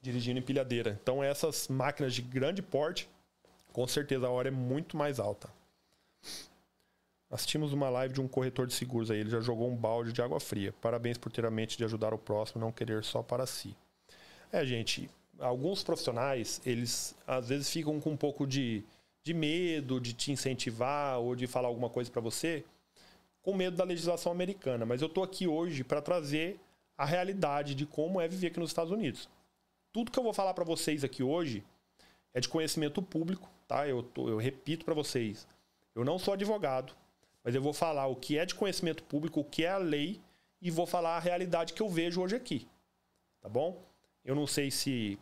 dirigindo 0.00 0.38
empilhadeira. 0.38 0.98
Então 1.02 1.22
essas 1.22 1.68
máquinas 1.68 2.14
de 2.14 2.22
grande 2.22 2.62
porte, 2.62 3.08
com 3.72 3.86
certeza 3.86 4.26
a 4.26 4.30
hora 4.30 4.48
é 4.48 4.52
muito 4.52 4.96
mais 4.96 5.18
alta. 5.18 5.48
Assistimos 7.28 7.72
uma 7.72 7.88
live 7.88 8.14
de 8.14 8.20
um 8.20 8.28
corretor 8.28 8.66
de 8.66 8.74
seguros 8.74 9.10
aí, 9.10 9.18
ele 9.18 9.30
já 9.30 9.40
jogou 9.40 9.68
um 9.68 9.76
balde 9.76 10.12
de 10.12 10.22
água 10.22 10.38
fria. 10.38 10.72
Parabéns 10.80 11.18
por 11.18 11.32
ter 11.32 11.44
a 11.44 11.50
mente 11.50 11.76
de 11.76 11.84
ajudar 11.84 12.14
o 12.14 12.18
próximo, 12.18 12.60
não 12.60 12.70
querer 12.70 13.02
só 13.02 13.20
para 13.22 13.46
si. 13.46 13.74
É, 14.52 14.64
gente, 14.64 15.10
alguns 15.40 15.82
profissionais, 15.82 16.60
eles 16.64 17.16
às 17.26 17.48
vezes 17.48 17.68
ficam 17.68 18.00
com 18.00 18.10
um 18.10 18.16
pouco 18.16 18.46
de, 18.46 18.84
de 19.24 19.34
medo 19.34 20.00
de 20.00 20.12
te 20.12 20.30
incentivar 20.30 21.18
ou 21.18 21.34
de 21.34 21.48
falar 21.48 21.66
alguma 21.66 21.90
coisa 21.90 22.10
para 22.10 22.20
você, 22.20 22.64
com 23.42 23.54
medo 23.54 23.76
da 23.76 23.84
legislação 23.84 24.30
americana. 24.30 24.86
Mas 24.86 25.02
eu 25.02 25.08
tô 25.08 25.24
aqui 25.24 25.48
hoje 25.48 25.82
para 25.82 26.00
trazer 26.00 26.60
a 26.96 27.04
realidade 27.04 27.74
de 27.74 27.86
como 27.86 28.20
é 28.20 28.28
viver 28.28 28.48
aqui 28.48 28.60
nos 28.60 28.70
Estados 28.70 28.92
Unidos. 28.92 29.28
Tudo 29.92 30.10
que 30.10 30.18
eu 30.18 30.22
vou 30.22 30.32
falar 30.32 30.54
para 30.54 30.64
vocês 30.64 31.04
aqui 31.04 31.22
hoje 31.22 31.64
é 32.32 32.40
de 32.40 32.48
conhecimento 32.48 33.02
público, 33.02 33.48
tá? 33.66 33.88
Eu, 33.88 34.02
tô, 34.02 34.28
eu 34.28 34.36
repito 34.36 34.84
para 34.84 34.94
vocês, 34.94 35.46
eu 35.94 36.04
não 36.04 36.18
sou 36.18 36.34
advogado, 36.34 36.94
mas 37.42 37.54
eu 37.54 37.62
vou 37.62 37.72
falar 37.72 38.06
o 38.06 38.16
que 38.16 38.38
é 38.38 38.44
de 38.44 38.54
conhecimento 38.54 39.02
público, 39.04 39.40
o 39.40 39.44
que 39.44 39.64
é 39.64 39.70
a 39.70 39.78
lei 39.78 40.20
e 40.60 40.70
vou 40.70 40.86
falar 40.86 41.16
a 41.16 41.20
realidade 41.20 41.72
que 41.72 41.82
eu 41.82 41.88
vejo 41.88 42.20
hoje 42.20 42.36
aqui, 42.36 42.66
tá 43.40 43.48
bom? 43.48 43.82
Eu 44.24 44.34
não 44.34 44.46
sei 44.46 44.70
se 44.70 45.18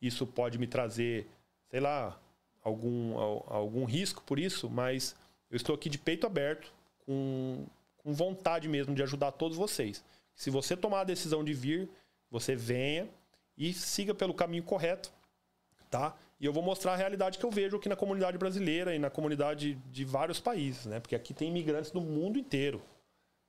isso 0.00 0.26
pode 0.26 0.58
me 0.58 0.66
trazer, 0.66 1.26
sei 1.70 1.80
lá, 1.80 2.18
algum, 2.62 3.18
algum 3.18 3.84
risco 3.84 4.22
por 4.22 4.38
isso, 4.38 4.70
mas 4.70 5.16
eu 5.50 5.56
estou 5.56 5.74
aqui 5.74 5.88
de 5.88 5.98
peito 5.98 6.26
aberto, 6.26 6.72
com, 7.04 7.66
com 7.98 8.12
vontade 8.12 8.68
mesmo 8.68 8.94
de 8.94 9.02
ajudar 9.02 9.32
todos 9.32 9.56
vocês. 9.56 10.02
Se 10.34 10.50
você 10.50 10.76
tomar 10.76 11.00
a 11.00 11.04
decisão 11.04 11.44
de 11.44 11.52
vir, 11.52 11.88
você 12.30 12.56
venha 12.56 13.08
e 13.56 13.72
siga 13.72 14.14
pelo 14.14 14.34
caminho 14.34 14.62
correto, 14.62 15.12
tá? 15.90 16.16
E 16.40 16.46
eu 16.46 16.52
vou 16.52 16.62
mostrar 16.62 16.94
a 16.94 16.96
realidade 16.96 17.38
que 17.38 17.44
eu 17.44 17.50
vejo 17.50 17.76
aqui 17.76 17.88
na 17.88 17.96
comunidade 17.96 18.36
brasileira 18.36 18.94
e 18.94 18.98
na 18.98 19.08
comunidade 19.08 19.74
de 19.90 20.04
vários 20.04 20.40
países, 20.40 20.86
né? 20.86 20.98
Porque 20.98 21.14
aqui 21.14 21.32
tem 21.32 21.48
imigrantes 21.48 21.92
do 21.92 22.00
mundo 22.00 22.38
inteiro, 22.38 22.82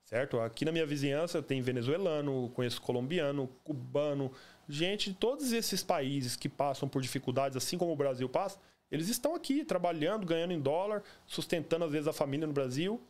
certo? 0.03 0.39
Aqui 0.39 0.63
na 0.63 0.71
minha 0.71 0.85
vizinhança 0.85 1.41
tem 1.41 1.61
venezuelano, 1.61 2.51
conheço 2.53 2.81
colombiano, 2.81 3.49
cubano, 3.63 4.31
gente 4.69 5.09
de 5.09 5.15
todos 5.15 5.51
esses 5.51 5.83
países 5.83 6.35
que 6.35 6.47
passam 6.47 6.87
por 6.87 7.01
dificuldades, 7.01 7.57
assim 7.57 7.77
como 7.77 7.91
o 7.91 7.95
Brasil 7.95 8.29
passa, 8.29 8.59
eles 8.91 9.09
estão 9.09 9.33
aqui 9.33 9.65
trabalhando, 9.65 10.25
ganhando 10.25 10.53
em 10.53 10.61
dólar, 10.61 11.03
sustentando 11.25 11.85
às 11.85 11.91
vezes 11.91 12.07
a 12.07 12.13
família 12.13 12.45
no 12.45 12.53
Brasil 12.53 13.01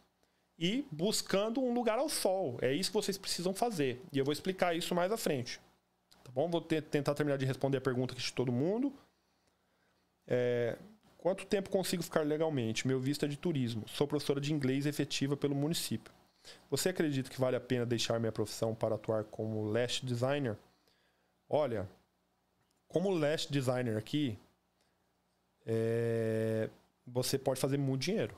e 0.58 0.86
buscando 0.92 1.62
um 1.62 1.74
lugar 1.74 2.00
ao 2.00 2.10
sol. 2.10 2.58
É 2.62 2.72
isso 2.74 2.90
que 2.90 2.96
vocês 2.96 3.18
precisam 3.18 3.54
fazer. 3.54 4.02
E 4.12 4.18
eu 4.18 4.26
vou 4.26 4.32
explicar 4.32 4.76
isso 4.76 4.96
mais 4.96 5.12
à 5.12 5.18
frente. 5.18 5.60
Tá 6.24 6.32
bom? 6.32 6.50
Vou 6.50 6.62
tentar 6.62 7.14
terminar 7.14 7.38
de 7.38 7.46
responder 7.46 7.78
a 7.78 7.82
pergunta 7.82 8.14
aqui 8.14 8.22
de 8.22 8.34
todo 8.34 8.52
mundo. 8.52 8.94
É, 10.28 10.78
quanto 11.18 11.46
tempo 11.46 11.70
consigo 11.70 12.02
ficar 12.02 12.26
legalmente? 12.26 12.88
Meu 12.88 13.00
visto 13.00 13.26
é 13.26 13.28
de 13.28 13.38
turismo. 13.38 13.88
Sou 13.88 14.08
professora 14.08 14.40
de 14.40 14.54
inglês 14.54 14.86
efetiva 14.86 15.36
pelo 15.36 15.56
município. 15.56 16.12
Você 16.70 16.90
acredita 16.90 17.30
que 17.30 17.40
vale 17.40 17.56
a 17.56 17.62
pena 17.62 17.86
deixar 17.86 18.20
minha 18.20 18.32
profissão 18.32 18.74
para 18.74 18.96
atuar 18.96 19.24
como 19.26 19.70
lash 19.70 20.02
designer? 20.02 20.58
Olha, 21.50 21.90
como 22.88 23.10
lash 23.10 23.46
designer 23.48 23.98
aqui, 23.98 24.38
é, 25.66 26.70
você 27.06 27.38
pode 27.38 27.60
fazer 27.60 27.78
muito 27.78 28.04
dinheiro 28.04 28.36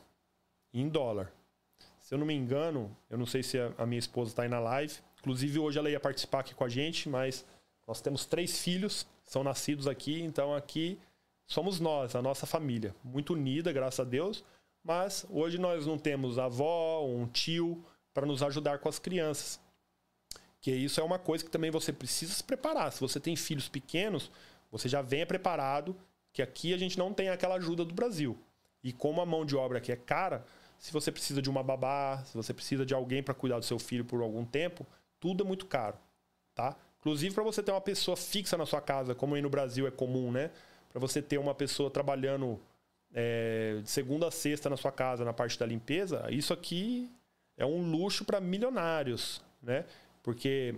em 0.74 0.88
dólar. 0.90 1.32
Se 2.08 2.14
eu 2.14 2.18
não 2.18 2.26
me 2.26 2.34
engano, 2.34 2.96
eu 3.10 3.18
não 3.18 3.26
sei 3.26 3.44
se 3.44 3.58
a, 3.78 3.86
minha 3.86 4.00
esposa 4.00 4.32
está 4.32 4.44
aí 4.44 4.48
na 4.48 4.62
live. 4.62 4.94
Inclusive, 5.20 5.60
hoje 5.60 5.78
ela 5.78 5.90
ia 5.90 6.00
participar 6.00 6.40
aqui 6.40 6.56
com 6.56 6.64
a 6.64 6.70
gente, 6.70 7.10
mas 7.10 7.46
nós 7.86 8.00
temos 8.00 8.26
três 8.26 8.62
filhos, 8.62 9.06
são 9.26 9.44
nascidos 9.44 9.90
aqui, 9.90 10.22
então 10.22 10.56
aqui 10.56 10.98
somos 11.46 11.82
nós, 11.82 12.16
a 12.16 12.22
nossa 12.22 12.46
família. 12.46 12.96
Muito 13.04 13.34
unida, 13.34 13.74
graças 13.74 14.00
a 14.00 14.06
Deus. 14.06 14.42
Mas 14.82 15.26
hoje 15.30 15.58
nós 15.58 15.86
não 15.86 15.98
temos 15.98 16.40
avó, 16.40 17.06
um 17.06 17.28
tio 17.28 17.84
para 18.14 18.26
nos 18.26 18.42
ajudar 18.42 18.80
com 18.80 18.88
as 18.88 19.00
crianças. 19.00 19.60
Que 20.62 20.72
isso 20.72 21.02
é 21.02 21.04
uma 21.04 21.20
coisa 21.20 21.44
que 21.44 21.52
também 21.52 21.72
você 21.72 21.92
precisa 21.92 22.32
se 22.32 22.44
preparar. 22.46 22.94
Se 22.94 23.02
você 23.02 23.20
tem 23.20 23.36
filhos 23.36 23.68
pequenos, 23.68 24.32
você 24.72 24.88
já 24.88 25.02
venha 25.02 25.26
preparado 25.26 25.94
que 26.32 26.42
aqui 26.42 26.74
a 26.74 26.78
gente 26.78 26.98
não 26.98 27.14
tem 27.14 27.28
aquela 27.28 27.56
ajuda 27.56 27.84
do 27.84 27.94
Brasil. 27.94 28.38
E 28.82 28.94
como 28.94 29.20
a 29.20 29.26
mão 29.26 29.46
de 29.46 29.58
obra 29.58 29.80
aqui 29.80 29.92
é 29.92 29.98
cara, 29.98 30.46
se 30.78 30.92
você 30.94 31.12
precisa 31.12 31.42
de 31.42 31.50
uma 31.50 31.64
babá, 31.64 32.24
se 32.26 32.36
você 32.36 32.54
precisa 32.54 32.86
de 32.86 32.94
alguém 32.94 33.24
para 33.24 33.34
cuidar 33.34 33.60
do 33.60 33.66
seu 33.66 33.80
filho 33.80 34.06
por 34.06 34.22
algum 34.22 34.46
tempo, 34.46 34.86
tudo 35.20 35.44
é 35.44 35.48
muito 35.48 35.66
caro, 35.66 35.98
tá? 36.54 36.76
Inclusive 37.00 37.34
para 37.34 37.44
você 37.44 37.64
ter 37.64 37.72
uma 37.72 37.82
pessoa 37.82 38.16
fixa 38.16 38.58
na 38.58 38.66
sua 38.66 38.82
casa, 38.82 39.16
como 39.16 39.36
aí 39.36 39.42
no 39.42 39.50
Brasil 39.50 39.88
é 39.88 39.92
comum, 39.92 40.32
né? 40.32 40.52
Para 40.90 41.00
você 41.00 41.22
ter 41.22 41.38
uma 41.38 41.56
pessoa 41.56 41.90
trabalhando 41.90 42.60
é, 43.14 43.80
de 43.82 43.90
segunda 43.90 44.28
a 44.28 44.32
sexta 44.32 44.70
na 44.70 44.78
sua 44.78 44.92
casa 44.92 45.24
na 45.26 45.34
parte 45.34 45.58
da 45.58 45.66
limpeza, 45.66 46.26
isso 46.30 46.54
aqui 46.54 47.10
é 47.58 47.66
um 47.66 47.90
luxo 47.90 48.24
para 48.24 48.40
milionários, 48.40 49.42
né? 49.62 49.86
Porque 50.22 50.76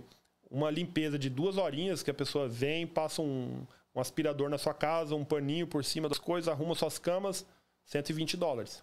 uma 0.50 0.70
limpeza 0.70 1.18
de 1.18 1.28
duas 1.28 1.56
horinhas 1.56 2.02
que 2.02 2.10
a 2.10 2.14
pessoa 2.14 2.48
vem, 2.48 2.86
passa 2.86 3.22
um, 3.22 3.66
um 3.94 4.00
aspirador 4.00 4.48
na 4.48 4.58
sua 4.58 4.74
casa, 4.74 5.14
um 5.14 5.24
paninho 5.24 5.66
por 5.66 5.84
cima 5.84 6.08
das 6.08 6.18
coisas, 6.18 6.48
arruma 6.48 6.74
suas 6.74 6.98
camas, 6.98 7.46
120 7.84 8.36
dólares. 8.36 8.82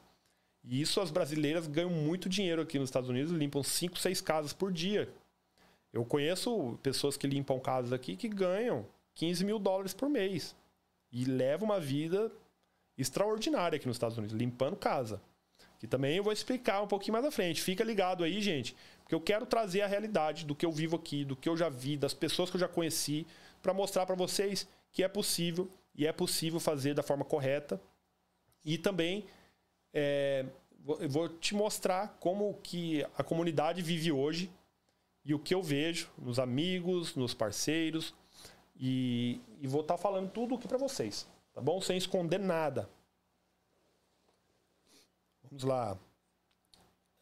E 0.69 0.81
isso 0.81 0.99
as 0.99 1.09
brasileiras 1.09 1.65
ganham 1.65 1.89
muito 1.89 2.27
dinheiro 2.27 2.61
aqui 2.61 2.77
nos 2.77 2.89
Estados 2.89 3.09
Unidos, 3.09 3.31
limpam 3.31 3.63
5, 3.63 3.97
6 3.97 4.19
casas 4.19 4.51
por 4.51 4.69
dia. 4.71 5.09
Eu 5.93 6.03
conheço 6.03 6.77
pessoas 6.83 7.15
que 7.15 7.25
limpam 7.25 7.57
casas 7.57 7.93
aqui 7.93 8.17
que 8.17 8.27
ganham 8.27 8.85
15 9.15 9.45
mil 9.45 9.57
dólares 9.59 9.93
por 9.93 10.09
mês. 10.09 10.53
E 11.09 11.23
levam 11.23 11.69
uma 11.69 11.79
vida 11.79 12.29
extraordinária 12.97 13.77
aqui 13.77 13.87
nos 13.87 13.95
Estados 13.95 14.17
Unidos, 14.17 14.35
limpando 14.35 14.75
casa. 14.75 15.21
Que 15.79 15.87
também 15.87 16.17
eu 16.17 16.23
vou 16.23 16.33
explicar 16.33 16.81
um 16.81 16.87
pouquinho 16.87 17.13
mais 17.13 17.25
à 17.25 17.31
frente. 17.31 17.61
Fica 17.61 17.81
ligado 17.81 18.21
aí, 18.21 18.41
gente, 18.41 18.75
porque 19.03 19.15
eu 19.15 19.21
quero 19.21 19.45
trazer 19.45 19.81
a 19.83 19.87
realidade 19.87 20.45
do 20.45 20.53
que 20.53 20.65
eu 20.65 20.71
vivo 20.71 20.97
aqui, 20.97 21.23
do 21.23 21.35
que 21.35 21.47
eu 21.47 21.55
já 21.55 21.69
vi, 21.69 21.95
das 21.95 22.13
pessoas 22.13 22.49
que 22.49 22.57
eu 22.57 22.61
já 22.61 22.67
conheci, 22.67 23.25
para 23.61 23.73
mostrar 23.73 24.05
para 24.05 24.15
vocês 24.15 24.67
que 24.91 25.01
é 25.01 25.07
possível 25.07 25.69
e 25.95 26.05
é 26.05 26.11
possível 26.11 26.59
fazer 26.59 26.93
da 26.93 27.03
forma 27.03 27.23
correta. 27.23 27.79
E 28.65 28.77
também 28.77 29.25
é, 29.99 30.45
vou 31.09 31.27
te 31.27 31.55
mostrar 31.55 32.15
como 32.19 32.53
que 32.61 33.03
a 33.17 33.23
comunidade 33.23 33.81
vive 33.81 34.11
hoje 34.11 34.51
e 35.25 35.33
o 35.33 35.39
que 35.39 35.55
eu 35.55 35.63
vejo 35.63 36.07
nos 36.19 36.37
amigos, 36.37 37.15
nos 37.15 37.33
parceiros 37.33 38.13
e, 38.79 39.41
e 39.59 39.65
vou 39.65 39.81
estar 39.81 39.95
tá 39.95 39.97
falando 39.97 40.29
tudo 40.29 40.53
aqui 40.53 40.67
para 40.67 40.77
vocês, 40.77 41.27
tá 41.51 41.59
bom? 41.59 41.81
Sem 41.81 41.97
esconder 41.97 42.39
nada. 42.39 42.87
Vamos 45.49 45.63
lá. 45.63 45.97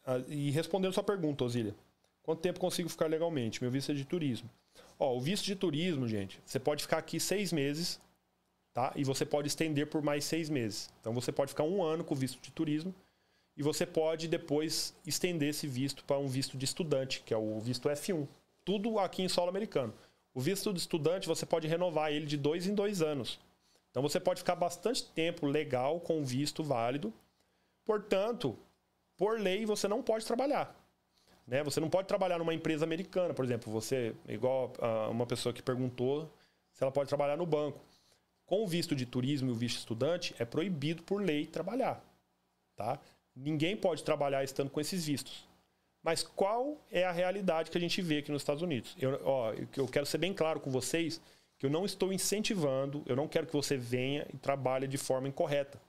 Ah, 0.04 0.18
e 0.28 0.50
respondendo 0.50 0.92
sua 0.92 1.02
pergunta, 1.02 1.44
Osília. 1.44 1.74
Quanto 2.22 2.42
tempo 2.42 2.60
consigo 2.60 2.90
ficar 2.90 3.06
legalmente? 3.06 3.62
Meu 3.62 3.70
visto 3.70 3.90
é 3.90 3.94
de 3.94 4.04
turismo. 4.04 4.50
Ó, 4.98 5.16
o 5.16 5.20
visto 5.20 5.46
de 5.46 5.56
turismo, 5.56 6.06
gente, 6.06 6.42
você 6.44 6.60
pode 6.60 6.82
ficar 6.82 6.98
aqui 6.98 7.18
seis 7.18 7.54
meses, 7.54 7.98
tá? 8.76 8.92
E 8.94 9.04
você 9.04 9.24
pode 9.24 9.48
estender 9.48 9.86
por 9.86 10.02
mais 10.02 10.22
seis 10.22 10.50
meses. 10.50 10.90
Então 11.00 11.14
você 11.14 11.32
pode 11.32 11.48
ficar 11.48 11.64
um 11.64 11.82
ano 11.82 12.04
com 12.04 12.14
visto 12.14 12.38
de 12.42 12.52
turismo 12.52 12.94
e 13.56 13.62
você 13.62 13.86
pode 13.86 14.28
depois 14.28 14.94
estender 15.06 15.48
esse 15.48 15.66
visto 15.66 16.04
para 16.04 16.18
um 16.18 16.28
visto 16.28 16.58
de 16.58 16.66
estudante, 16.66 17.22
que 17.24 17.32
é 17.32 17.38
o 17.38 17.58
visto 17.58 17.88
F1. 17.88 18.28
Tudo 18.66 18.98
aqui 18.98 19.22
em 19.22 19.30
solo 19.30 19.48
americano. 19.48 19.94
O 20.34 20.42
visto 20.42 20.74
de 20.74 20.78
estudante 20.78 21.26
você 21.26 21.46
pode 21.46 21.66
renovar 21.66 22.12
ele 22.12 22.26
de 22.26 22.36
dois 22.36 22.66
em 22.66 22.74
dois 22.74 23.00
anos. 23.00 23.40
Então 23.90 24.02
você 24.02 24.20
pode 24.20 24.40
ficar 24.40 24.56
bastante 24.56 25.06
tempo 25.06 25.46
legal 25.46 25.98
com 25.98 26.22
visto 26.22 26.62
válido. 26.62 27.10
Portanto, 27.82 28.58
por 29.16 29.40
lei 29.40 29.64
você 29.64 29.88
não 29.88 30.02
pode 30.02 30.26
trabalhar. 30.26 30.76
Né? 31.46 31.62
Você 31.64 31.80
não 31.80 31.88
pode 31.88 32.08
trabalhar 32.08 32.38
numa 32.38 32.52
empresa 32.52 32.84
americana, 32.84 33.32
por 33.32 33.42
exemplo. 33.42 33.72
Você, 33.72 34.14
igual 34.28 34.74
uma 35.10 35.24
pessoa 35.24 35.54
que 35.54 35.62
perguntou 35.62 36.30
se 36.74 36.84
ela 36.84 36.92
pode 36.92 37.08
trabalhar 37.08 37.38
no 37.38 37.46
banco. 37.46 37.80
Com 38.46 38.64
o 38.64 38.66
visto 38.66 38.94
de 38.94 39.04
turismo 39.04 39.50
e 39.50 39.52
o 39.52 39.54
visto 39.54 39.78
estudante, 39.78 40.34
é 40.38 40.44
proibido 40.44 41.02
por 41.02 41.20
lei 41.20 41.46
trabalhar. 41.46 42.02
Tá? 42.76 42.98
Ninguém 43.34 43.76
pode 43.76 44.02
trabalhar 44.02 44.44
estando 44.44 44.70
com 44.70 44.80
esses 44.80 45.04
vistos. 45.06 45.46
Mas 46.02 46.22
qual 46.22 46.80
é 46.90 47.04
a 47.04 47.10
realidade 47.10 47.70
que 47.70 47.76
a 47.76 47.80
gente 47.80 48.00
vê 48.00 48.18
aqui 48.18 48.30
nos 48.30 48.42
Estados 48.42 48.62
Unidos? 48.62 48.96
Eu, 48.98 49.20
ó, 49.24 49.52
eu 49.76 49.88
quero 49.88 50.06
ser 50.06 50.18
bem 50.18 50.32
claro 50.32 50.60
com 50.60 50.70
vocês 50.70 51.20
que 51.58 51.66
eu 51.66 51.70
não 51.70 51.84
estou 51.84 52.12
incentivando, 52.12 53.02
eu 53.06 53.16
não 53.16 53.26
quero 53.26 53.46
que 53.46 53.52
você 53.52 53.76
venha 53.76 54.26
e 54.32 54.36
trabalhe 54.36 54.86
de 54.86 54.98
forma 54.98 55.26
incorreta. 55.26 55.80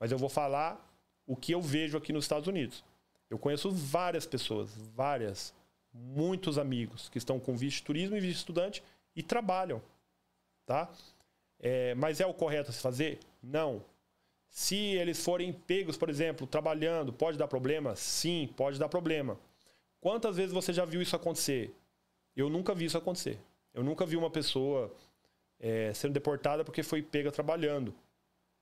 Mas 0.00 0.10
eu 0.10 0.18
vou 0.18 0.28
falar 0.28 0.84
o 1.26 1.36
que 1.36 1.52
eu 1.52 1.62
vejo 1.62 1.96
aqui 1.96 2.12
nos 2.12 2.24
Estados 2.24 2.48
Unidos. 2.48 2.82
Eu 3.30 3.38
conheço 3.38 3.70
várias 3.70 4.26
pessoas, 4.26 4.70
várias, 4.94 5.54
muitos 5.92 6.58
amigos 6.58 7.08
que 7.08 7.18
estão 7.18 7.38
com 7.38 7.56
visto 7.56 7.78
de 7.78 7.84
turismo 7.84 8.16
e 8.16 8.20
visto 8.20 8.32
de 8.32 8.38
estudante 8.38 8.82
e 9.14 9.22
trabalham, 9.22 9.80
tá? 10.66 10.90
É, 11.62 11.94
mas 11.94 12.20
é 12.20 12.26
o 12.26 12.34
correto 12.34 12.70
a 12.70 12.72
se 12.72 12.82
fazer? 12.82 13.20
Não. 13.40 13.84
Se 14.50 14.76
eles 14.76 15.24
forem 15.24 15.52
pegos, 15.52 15.96
por 15.96 16.10
exemplo, 16.10 16.46
trabalhando, 16.46 17.12
pode 17.12 17.38
dar 17.38 17.46
problema? 17.46 17.94
Sim, 17.96 18.52
pode 18.56 18.78
dar 18.78 18.88
problema. 18.88 19.38
Quantas 20.00 20.36
vezes 20.36 20.52
você 20.52 20.72
já 20.72 20.84
viu 20.84 21.00
isso 21.00 21.14
acontecer? 21.14 21.72
Eu 22.36 22.50
nunca 22.50 22.74
vi 22.74 22.86
isso 22.86 22.98
acontecer. 22.98 23.38
Eu 23.72 23.84
nunca 23.84 24.04
vi 24.04 24.16
uma 24.16 24.28
pessoa 24.28 24.92
é, 25.60 25.94
sendo 25.94 26.12
deportada 26.12 26.64
porque 26.64 26.82
foi 26.82 27.00
pega 27.00 27.30
trabalhando. 27.30 27.94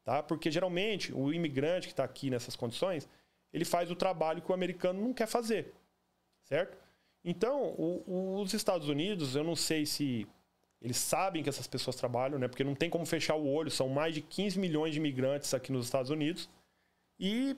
Tá? 0.04 0.22
Porque 0.22 0.50
geralmente 0.50 1.12
o 1.12 1.32
imigrante 1.32 1.88
que 1.88 1.92
está 1.92 2.04
aqui 2.04 2.30
nessas 2.30 2.54
condições, 2.54 3.08
ele 3.52 3.64
faz 3.64 3.90
o 3.90 3.96
trabalho 3.96 4.42
que 4.42 4.50
o 4.50 4.54
americano 4.54 5.00
não 5.00 5.12
quer 5.12 5.26
fazer, 5.26 5.74
certo? 6.44 6.78
Então, 7.24 7.74
o, 7.76 8.40
os 8.40 8.54
Estados 8.54 8.88
Unidos, 8.88 9.36
eu 9.36 9.44
não 9.44 9.56
sei 9.56 9.84
se 9.84 10.26
eles 10.80 10.96
sabem 10.96 11.42
que 11.42 11.48
essas 11.48 11.66
pessoas 11.66 11.96
trabalham, 11.96 12.38
né? 12.38 12.48
Porque 12.48 12.64
não 12.64 12.74
tem 12.74 12.88
como 12.88 13.04
fechar 13.04 13.34
o 13.34 13.46
olho, 13.46 13.70
são 13.70 13.88
mais 13.88 14.14
de 14.14 14.22
15 14.22 14.58
milhões 14.58 14.92
de 14.92 14.98
imigrantes 14.98 15.52
aqui 15.52 15.70
nos 15.70 15.84
Estados 15.84 16.10
Unidos. 16.10 16.48
E 17.18 17.54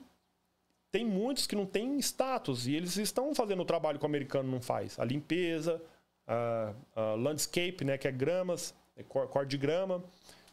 tem 0.91 1.05
muitos 1.05 1.47
que 1.47 1.55
não 1.55 1.65
têm 1.65 1.97
status 1.99 2.67
e 2.67 2.75
eles 2.75 2.97
estão 2.97 3.33
fazendo 3.33 3.61
o 3.61 3.65
trabalho 3.65 3.97
que 3.97 4.05
o 4.05 4.07
americano 4.07 4.51
não 4.51 4.61
faz. 4.61 4.99
A 4.99 5.05
limpeza, 5.05 5.81
a, 6.27 6.73
a 6.95 7.01
landscape, 7.13 7.83
né, 7.85 7.97
que 7.97 8.07
é 8.07 8.11
gramas, 8.11 8.75
é 8.95 9.03
cor 9.03 9.45
de 9.45 9.57
grama. 9.57 10.03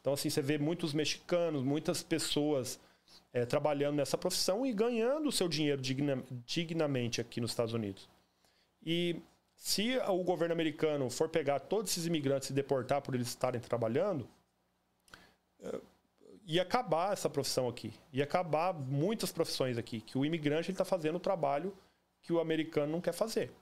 Então, 0.00 0.12
assim, 0.12 0.30
você 0.30 0.40
vê 0.40 0.56
muitos 0.56 0.94
mexicanos, 0.94 1.62
muitas 1.62 2.02
pessoas 2.02 2.80
é, 3.32 3.44
trabalhando 3.44 3.96
nessa 3.96 4.16
profissão 4.16 4.64
e 4.64 4.72
ganhando 4.72 5.28
o 5.28 5.32
seu 5.32 5.48
dinheiro 5.48 5.82
digna, 5.82 6.22
dignamente 6.46 7.20
aqui 7.20 7.40
nos 7.40 7.50
Estados 7.50 7.74
Unidos. 7.74 8.08
E 8.84 9.16
se 9.60 9.98
o 10.08 10.24
governo 10.24 10.54
americano 10.54 11.10
for 11.10 11.28
pegar 11.28 11.60
todos 11.60 11.90
esses 11.90 12.06
imigrantes 12.06 12.48
e 12.48 12.54
deportar 12.54 13.02
por 13.02 13.14
eles 13.14 13.28
estarem 13.28 13.60
trabalhando, 13.60 14.26
é, 15.60 15.80
ia 16.46 16.62
acabar 16.62 17.12
essa 17.12 17.28
profissão 17.28 17.68
aqui. 17.68 17.92
Ia 18.10 18.24
acabar 18.24 18.72
muitas 18.72 19.30
profissões 19.30 19.76
aqui, 19.76 20.00
que 20.00 20.16
o 20.16 20.24
imigrante 20.24 20.70
está 20.70 20.82
fazendo 20.82 21.16
o 21.16 21.20
trabalho 21.20 21.76
que 22.22 22.32
o 22.32 22.40
americano 22.40 22.90
não 22.90 23.02
quer 23.02 23.12
fazer. 23.12 23.52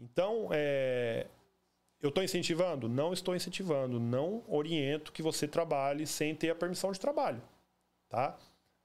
Então, 0.00 0.48
é, 0.50 1.28
eu 2.02 2.08
estou 2.08 2.24
incentivando? 2.24 2.88
Não 2.88 3.12
estou 3.12 3.36
incentivando. 3.36 4.00
Não 4.00 4.42
oriento 4.48 5.12
que 5.12 5.22
você 5.22 5.46
trabalhe 5.46 6.08
sem 6.08 6.34
ter 6.34 6.50
a 6.50 6.56
permissão 6.56 6.90
de 6.90 6.98
trabalho. 6.98 7.40
Tá? 8.08 8.36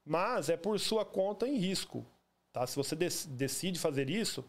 Mas 0.04 0.48
é 0.48 0.56
por 0.56 0.78
sua 0.78 1.04
conta 1.04 1.48
em 1.48 1.56
risco. 1.56 2.06
Tá? 2.52 2.64
Se 2.68 2.76
você 2.76 2.94
decide 2.94 3.80
fazer 3.80 4.08
isso 4.08 4.44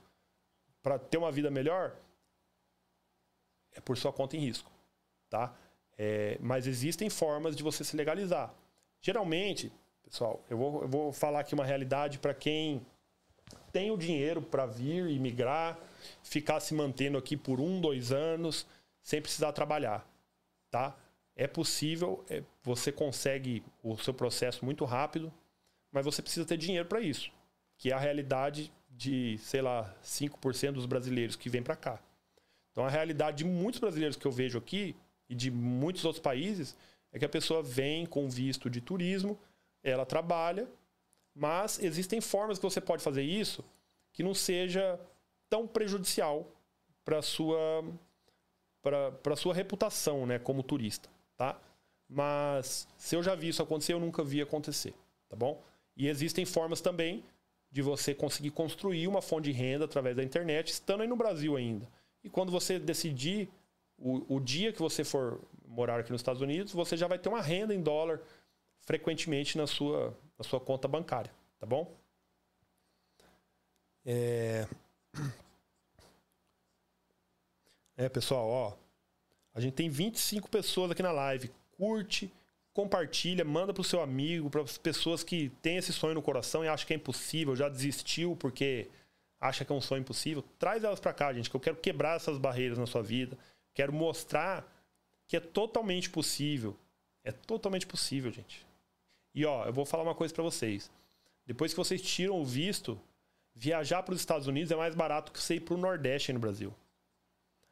para 0.86 1.00
ter 1.00 1.18
uma 1.18 1.32
vida 1.32 1.50
melhor, 1.50 1.96
é 3.74 3.82
por 3.82 3.98
sua 3.98 4.14
conta 4.14 4.38
em 4.38 4.40
risco. 4.40 4.72
tá? 5.28 5.52
É, 5.98 6.38
mas 6.40 6.68
existem 6.68 7.10
formas 7.10 7.56
de 7.56 7.64
você 7.64 7.84
se 7.84 7.98
legalizar. 7.98 8.54
Geralmente, 9.02 9.72
pessoal, 10.04 10.44
eu 10.48 10.56
vou, 10.56 10.82
eu 10.84 10.88
vou 10.88 11.12
falar 11.12 11.40
aqui 11.40 11.56
uma 11.56 11.66
realidade 11.66 12.20
para 12.20 12.36
quem 12.36 12.86
tem 13.72 13.90
o 13.90 13.98
dinheiro 13.98 14.44
para 14.44 14.68
vir 14.68 15.10
e 15.10 15.18
migrar, 15.18 15.76
ficar 16.22 16.60
se 16.60 16.76
mantendo 16.76 17.18
aqui 17.18 17.36
por 17.36 17.60
um, 17.60 17.82
dois 17.82 18.12
anos, 18.12 18.68
sem 19.02 19.20
precisar 19.20 19.54
trabalhar, 19.54 20.08
tá? 20.70 20.96
É 21.36 21.48
possível, 21.48 22.24
é, 22.30 22.44
você 22.62 22.92
consegue 22.92 23.64
o 23.82 23.98
seu 23.98 24.14
processo 24.14 24.64
muito 24.64 24.86
rápido, 24.86 25.34
mas 25.92 26.06
você 26.06 26.22
precisa 26.22 26.46
ter 26.46 26.58
dinheiro 26.58 26.88
para 26.88 27.02
isso, 27.02 27.32
que 27.76 27.90
é 27.90 27.96
a 27.96 28.00
realidade 28.00 28.72
de, 28.98 29.38
sei 29.40 29.62
lá, 29.62 29.94
5% 30.04 30.74
dos 30.74 30.86
brasileiros 30.86 31.36
que 31.36 31.50
vêm 31.50 31.62
para 31.62 31.76
cá. 31.76 32.00
Então 32.72 32.86
a 32.86 32.90
realidade 32.90 33.38
de 33.38 33.46
muitos 33.46 33.80
brasileiros 33.80 34.18
que 34.18 34.26
eu 34.26 34.32
vejo 34.32 34.58
aqui 34.58 34.96
e 35.30 35.36
de 35.36 35.50
muitos 35.52 36.06
outros 36.06 36.22
países 36.22 36.76
é 37.12 37.20
que 37.20 37.26
a 37.26 37.30
pessoa 37.30 37.64
vem 37.64 38.06
com 38.06 38.30
visto 38.30 38.70
de 38.70 38.82
turismo, 38.82 39.40
ela 39.84 40.06
trabalha, 40.06 40.68
mas 41.34 41.80
existem 41.80 42.20
formas 42.20 42.58
que 42.58 42.64
você 42.64 42.82
pode 42.82 43.04
fazer 43.04 43.24
isso 43.24 43.64
que 44.12 44.24
não 44.24 44.34
seja 44.34 45.00
tão 45.50 45.68
prejudicial 45.68 46.48
para 47.04 47.22
sua 47.22 47.84
para 49.22 49.36
sua 49.36 49.52
reputação, 49.52 50.28
né, 50.28 50.38
como 50.38 50.62
turista, 50.62 51.10
tá? 51.36 51.60
Mas 52.08 52.88
se 52.98 53.16
eu 53.16 53.24
já 53.24 53.34
vi 53.34 53.48
isso 53.48 53.64
acontecer, 53.64 53.94
eu 53.94 54.00
nunca 54.00 54.24
vi 54.24 54.42
acontecer, 54.42 54.94
tá 55.28 55.36
bom? 55.36 55.60
E 55.98 56.08
existem 56.08 56.46
formas 56.46 56.82
também 56.82 57.24
de 57.76 57.82
você 57.82 58.16
conseguir 58.16 58.52
construir 58.52 59.06
uma 59.06 59.22
fonte 59.22 59.44
de 59.44 59.52
renda 59.52 59.84
através 59.84 60.16
da 60.16 60.24
internet, 60.24 60.70
estando 60.70 61.02
aí 61.02 61.10
no 61.10 61.18
Brasil 61.18 61.58
ainda. 61.58 61.86
E 62.24 62.30
quando 62.30 62.50
você 62.50 62.80
decidir 62.80 63.50
o, 63.98 64.38
o 64.38 64.40
dia 64.40 64.72
que 64.72 64.80
você 64.80 65.04
for 65.04 65.42
morar 65.68 66.00
aqui 66.00 66.10
nos 66.10 66.22
Estados 66.22 66.42
Unidos, 66.42 66.72
você 66.72 66.96
já 66.96 67.06
vai 67.06 67.20
ter 67.20 67.28
uma 67.28 67.42
renda 67.42 67.76
em 67.76 67.82
dólar 67.82 68.22
frequentemente 68.80 69.58
na 69.58 69.68
sua, 69.68 70.18
na 70.38 70.46
sua 70.46 70.58
conta 70.58 70.88
bancária, 70.88 71.30
tá 71.60 71.66
bom? 71.66 71.94
É... 74.06 74.66
é, 77.98 78.08
pessoal, 78.08 78.48
ó. 78.48 78.74
A 79.54 79.60
gente 79.60 79.74
tem 79.74 79.90
25 79.90 80.50
pessoas 80.50 80.92
aqui 80.92 81.04
na 81.04 81.12
live. 81.12 81.52
Curte, 81.76 82.32
compartilha, 82.76 83.46
manda 83.46 83.74
pro 83.74 83.86
seu 83.86 84.02
amigo, 84.02 84.50
para 84.50 84.62
as 84.62 84.78
pessoas 84.78 85.24
que 85.24 85.50
têm 85.62 85.78
esse 85.78 85.94
sonho 85.94 86.14
no 86.14 86.22
coração 86.22 86.64
e 86.64 86.68
acham 86.68 86.86
que 86.86 86.92
é 86.92 86.98
impossível, 86.98 87.56
já 87.56 87.70
desistiu 87.70 88.36
porque 88.36 88.90
acha 89.40 89.64
que 89.64 89.72
é 89.72 89.76
um 89.76 89.80
sonho 89.80 90.02
impossível. 90.02 90.44
Traz 90.60 90.84
elas 90.84 91.00
para 91.00 91.14
cá, 91.14 91.32
gente, 91.32 91.50
que 91.50 91.56
eu 91.56 91.60
quero 91.60 91.78
quebrar 91.78 92.18
essas 92.18 92.38
barreiras 92.38 92.78
na 92.78 92.86
sua 92.86 93.02
vida. 93.02 93.38
Quero 93.74 93.94
mostrar 93.94 94.70
que 95.26 95.38
é 95.38 95.40
totalmente 95.40 96.10
possível. 96.10 96.76
É 97.24 97.32
totalmente 97.32 97.88
possível, 97.88 98.30
gente. 98.30 98.68
E 99.34 99.46
ó, 99.46 99.66
eu 99.66 99.72
vou 99.72 99.86
falar 99.86 100.04
uma 100.04 100.14
coisa 100.14 100.34
para 100.34 100.44
vocês. 100.44 100.92
Depois 101.48 101.72
que 101.72 101.78
vocês 101.78 102.02
tiram 102.02 102.42
o 102.42 102.44
visto, 102.44 103.00
viajar 103.54 104.04
para 104.04 104.14
os 104.14 104.20
Estados 104.20 104.48
Unidos 104.48 104.70
é 104.70 104.76
mais 104.76 104.94
barato 104.94 105.32
que 105.32 105.42
você 105.42 105.56
ir 105.56 105.62
para 105.62 105.76
o 105.76 105.78
Nordeste 105.78 106.34
no 106.34 106.40
Brasil. 106.40 106.74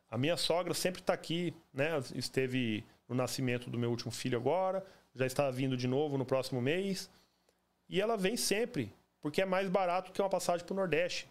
A 0.09 0.17
minha 0.17 0.37
sogra 0.37 0.73
sempre 0.73 1.01
está 1.01 1.11
aqui, 1.11 1.53
né? 1.73 1.89
Esteve 2.15 2.85
no 3.13 3.17
nascimento 3.21 3.69
do 3.69 3.77
meu 3.77 3.89
último 3.89 4.11
filho 4.11 4.37
agora, 4.37 4.85
já 5.15 5.25
está 5.25 5.49
vindo 5.51 5.77
de 5.77 5.87
novo 5.87 6.17
no 6.17 6.25
próximo 6.25 6.61
mês. 6.61 7.09
E 7.87 8.01
ela 8.01 8.17
vem 8.17 8.35
sempre, 8.35 8.91
porque 9.21 9.41
é 9.41 9.45
mais 9.45 9.69
barato 9.69 10.11
que 10.11 10.21
uma 10.21 10.29
passagem 10.29 10.65
para 10.65 10.73
o 10.73 10.77
Nordeste. 10.77 11.29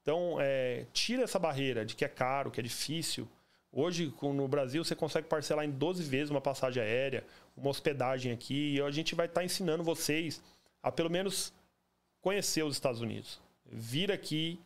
Então, 0.00 0.36
é, 0.40 0.86
tira 0.92 1.22
essa 1.22 1.38
barreira 1.38 1.84
de 1.84 1.94
que 1.94 2.04
é 2.04 2.08
caro, 2.08 2.50
que 2.50 2.60
é 2.60 2.62
difícil. 2.62 3.28
Hoje, 3.70 4.12
no 4.20 4.46
Brasil, 4.48 4.84
você 4.84 4.94
consegue 4.94 5.28
parcelar 5.28 5.64
em 5.64 5.70
12 5.70 6.02
vezes 6.02 6.30
uma 6.30 6.40
passagem 6.40 6.82
aérea, 6.82 7.24
uma 7.56 7.70
hospedagem 7.70 8.32
aqui, 8.32 8.74
e 8.74 8.82
a 8.82 8.90
gente 8.90 9.14
vai 9.14 9.26
estar 9.26 9.40
tá 9.40 9.44
ensinando 9.44 9.82
vocês 9.82 10.42
a 10.82 10.90
pelo 10.90 11.10
menos 11.10 11.52
conhecer 12.20 12.62
os 12.64 12.74
Estados 12.74 13.00
Unidos. 13.00 13.40
Vir 13.64 14.12
aqui 14.12 14.60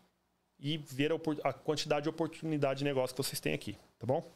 e 0.58 0.78
ver 0.78 1.12
a, 1.12 1.16
a 1.44 1.52
quantidade 1.52 2.04
de 2.04 2.08
oportunidade 2.08 2.78
de 2.78 2.84
negócio 2.84 3.14
que 3.14 3.22
vocês 3.22 3.38
têm 3.38 3.54
aqui, 3.54 3.76
tá 3.98 4.06
bom? 4.06 4.26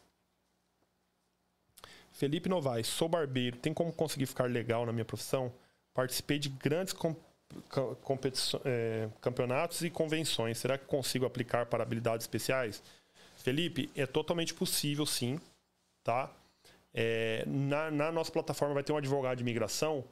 Felipe 2.21 2.51
Novaes, 2.51 2.87
sou 2.87 3.09
barbeiro, 3.09 3.57
tem 3.57 3.73
como 3.73 3.91
conseguir 3.91 4.27
ficar 4.27 4.45
legal 4.45 4.85
na 4.85 4.93
minha 4.93 5.07
profissão? 5.07 5.51
Participei 5.95 6.39
de 6.39 6.51
grandes 6.51 6.93
com, 6.93 7.17
é, 8.63 9.09
campeonatos 9.23 9.81
e 9.81 9.89
convenções. 9.89 10.59
Será 10.59 10.77
que 10.77 10.85
consigo 10.85 11.25
aplicar 11.25 11.65
para 11.65 11.83
habilidades 11.83 12.25
especiais? 12.25 12.83
Felipe, 13.37 13.89
é 13.97 14.05
totalmente 14.05 14.53
possível 14.53 15.07
sim, 15.07 15.41
tá? 16.05 16.31
É, 16.93 17.43
na, 17.47 17.91
na, 17.91 18.13
nossa 18.13 18.31
plataforma 18.31 18.75
vai 18.75 18.83
ter 18.83 18.93
um 18.93 18.99
advogado 18.99 19.39
de 19.39 19.43
imigração 19.43 20.05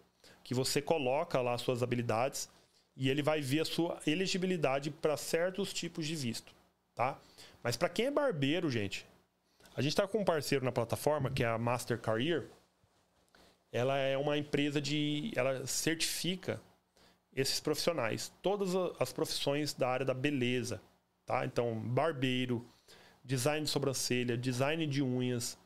que 0.42 0.54
você 0.54 0.80
coloca 0.80 1.42
lá 1.42 1.58
suas 1.58 1.82
habilidades 1.82 2.48
e 2.96 3.10
ele 3.10 3.22
vai 3.22 3.42
ver 3.42 3.60
a 3.60 3.64
sua 3.66 4.00
elegibilidade 4.06 4.90
para 4.90 5.14
certos 5.18 5.74
tipos 5.74 6.06
de 6.06 6.16
visto, 6.16 6.54
tá? 6.94 7.18
Mas 7.62 7.76
para 7.76 7.90
quem 7.90 8.06
é 8.06 8.10
barbeiro, 8.10 8.70
gente, 8.70 9.04
a 9.78 9.80
gente 9.80 9.92
está 9.92 10.08
com 10.08 10.18
um 10.18 10.24
parceiro 10.24 10.64
na 10.64 10.72
plataforma 10.72 11.30
que 11.30 11.44
é 11.44 11.46
a 11.46 11.56
Master 11.56 12.00
Career. 12.00 12.48
Ela 13.70 13.96
é 13.96 14.18
uma 14.18 14.36
empresa 14.36 14.80
de, 14.80 15.30
ela 15.36 15.64
certifica 15.68 16.60
esses 17.32 17.60
profissionais, 17.60 18.32
todas 18.42 18.70
as 18.98 19.12
profissões 19.12 19.72
da 19.72 19.88
área 19.88 20.04
da 20.04 20.14
beleza, 20.14 20.82
tá? 21.24 21.46
Então, 21.46 21.78
barbeiro, 21.78 22.66
design 23.22 23.66
de 23.66 23.70
sobrancelha, 23.70 24.36
design 24.36 24.84
de 24.84 25.00
unhas, 25.00 25.56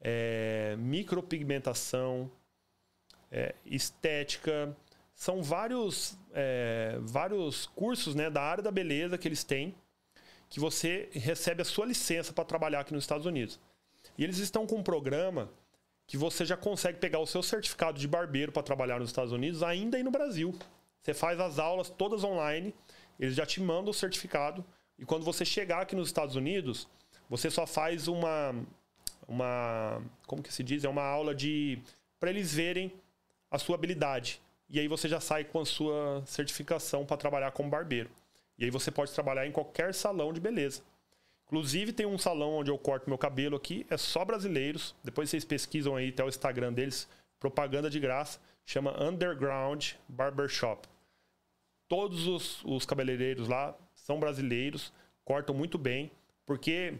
é, 0.00 0.74
micropigmentação, 0.78 2.30
é, 3.30 3.54
estética. 3.66 4.74
São 5.14 5.42
vários, 5.42 6.16
é, 6.32 6.96
vários 7.02 7.66
cursos 7.66 8.14
né, 8.14 8.30
da 8.30 8.40
área 8.40 8.62
da 8.62 8.70
beleza 8.70 9.18
que 9.18 9.28
eles 9.28 9.44
têm 9.44 9.74
que 10.52 10.60
você 10.60 11.08
recebe 11.12 11.62
a 11.62 11.64
sua 11.64 11.86
licença 11.86 12.30
para 12.30 12.44
trabalhar 12.44 12.80
aqui 12.80 12.92
nos 12.92 13.04
Estados 13.04 13.24
Unidos. 13.24 13.58
E 14.18 14.22
eles 14.22 14.36
estão 14.36 14.66
com 14.66 14.76
um 14.76 14.82
programa 14.82 15.48
que 16.06 16.18
você 16.18 16.44
já 16.44 16.58
consegue 16.58 16.98
pegar 16.98 17.20
o 17.20 17.26
seu 17.26 17.42
certificado 17.42 17.98
de 17.98 18.06
barbeiro 18.06 18.52
para 18.52 18.62
trabalhar 18.62 19.00
nos 19.00 19.08
Estados 19.08 19.32
Unidos 19.32 19.62
ainda 19.62 19.96
aí 19.96 20.02
no 20.02 20.10
Brasil. 20.10 20.54
Você 21.00 21.14
faz 21.14 21.40
as 21.40 21.58
aulas 21.58 21.88
todas 21.88 22.22
online, 22.22 22.74
eles 23.18 23.34
já 23.34 23.46
te 23.46 23.62
mandam 23.62 23.92
o 23.92 23.94
certificado 23.94 24.62
e 24.98 25.06
quando 25.06 25.24
você 25.24 25.42
chegar 25.42 25.80
aqui 25.80 25.96
nos 25.96 26.08
Estados 26.08 26.36
Unidos, 26.36 26.86
você 27.30 27.50
só 27.50 27.66
faz 27.66 28.06
uma 28.06 28.54
uma 29.26 30.02
como 30.26 30.42
que 30.42 30.52
se 30.52 30.62
diz? 30.62 30.84
É 30.84 30.88
uma 30.90 31.02
aula 31.02 31.34
de 31.34 31.78
para 32.20 32.28
eles 32.28 32.52
verem 32.52 32.92
a 33.50 33.56
sua 33.58 33.76
habilidade. 33.76 34.38
E 34.68 34.78
aí 34.78 34.86
você 34.86 35.08
já 35.08 35.18
sai 35.18 35.44
com 35.44 35.60
a 35.60 35.64
sua 35.64 36.22
certificação 36.26 37.06
para 37.06 37.16
trabalhar 37.16 37.52
como 37.52 37.70
barbeiro. 37.70 38.10
E 38.62 38.66
aí 38.66 38.70
você 38.70 38.92
pode 38.92 39.12
trabalhar 39.12 39.44
em 39.44 39.50
qualquer 39.50 39.92
salão 39.92 40.32
de 40.32 40.40
beleza. 40.40 40.82
Inclusive 41.46 41.92
tem 41.92 42.06
um 42.06 42.16
salão 42.16 42.52
onde 42.52 42.70
eu 42.70 42.78
corto 42.78 43.10
meu 43.10 43.18
cabelo 43.18 43.56
aqui, 43.56 43.84
é 43.90 43.96
só 43.96 44.24
brasileiros. 44.24 44.94
Depois 45.02 45.28
vocês 45.28 45.44
pesquisam 45.44 45.96
aí 45.96 46.10
até 46.10 46.22
o 46.22 46.28
Instagram 46.28 46.72
deles, 46.72 47.08
propaganda 47.40 47.90
de 47.90 47.98
graça, 47.98 48.38
chama 48.64 48.96
Underground 49.02 49.94
Barbershop. 50.08 50.88
Todos 51.88 52.28
os, 52.28 52.64
os 52.64 52.86
cabeleireiros 52.86 53.48
lá 53.48 53.76
são 53.94 54.20
brasileiros, 54.20 54.92
cortam 55.24 55.56
muito 55.56 55.76
bem, 55.76 56.08
porque 56.46 56.94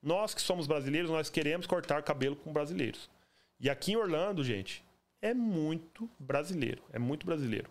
nós 0.00 0.32
que 0.32 0.40
somos 0.40 0.68
brasileiros, 0.68 1.10
nós 1.10 1.28
queremos 1.28 1.66
cortar 1.66 2.00
cabelo 2.04 2.36
com 2.36 2.52
brasileiros. 2.52 3.10
E 3.58 3.68
aqui 3.68 3.90
em 3.90 3.96
Orlando, 3.96 4.44
gente, 4.44 4.84
é 5.20 5.34
muito 5.34 6.08
brasileiro, 6.16 6.80
é 6.92 6.98
muito 7.00 7.26
brasileiro. 7.26 7.68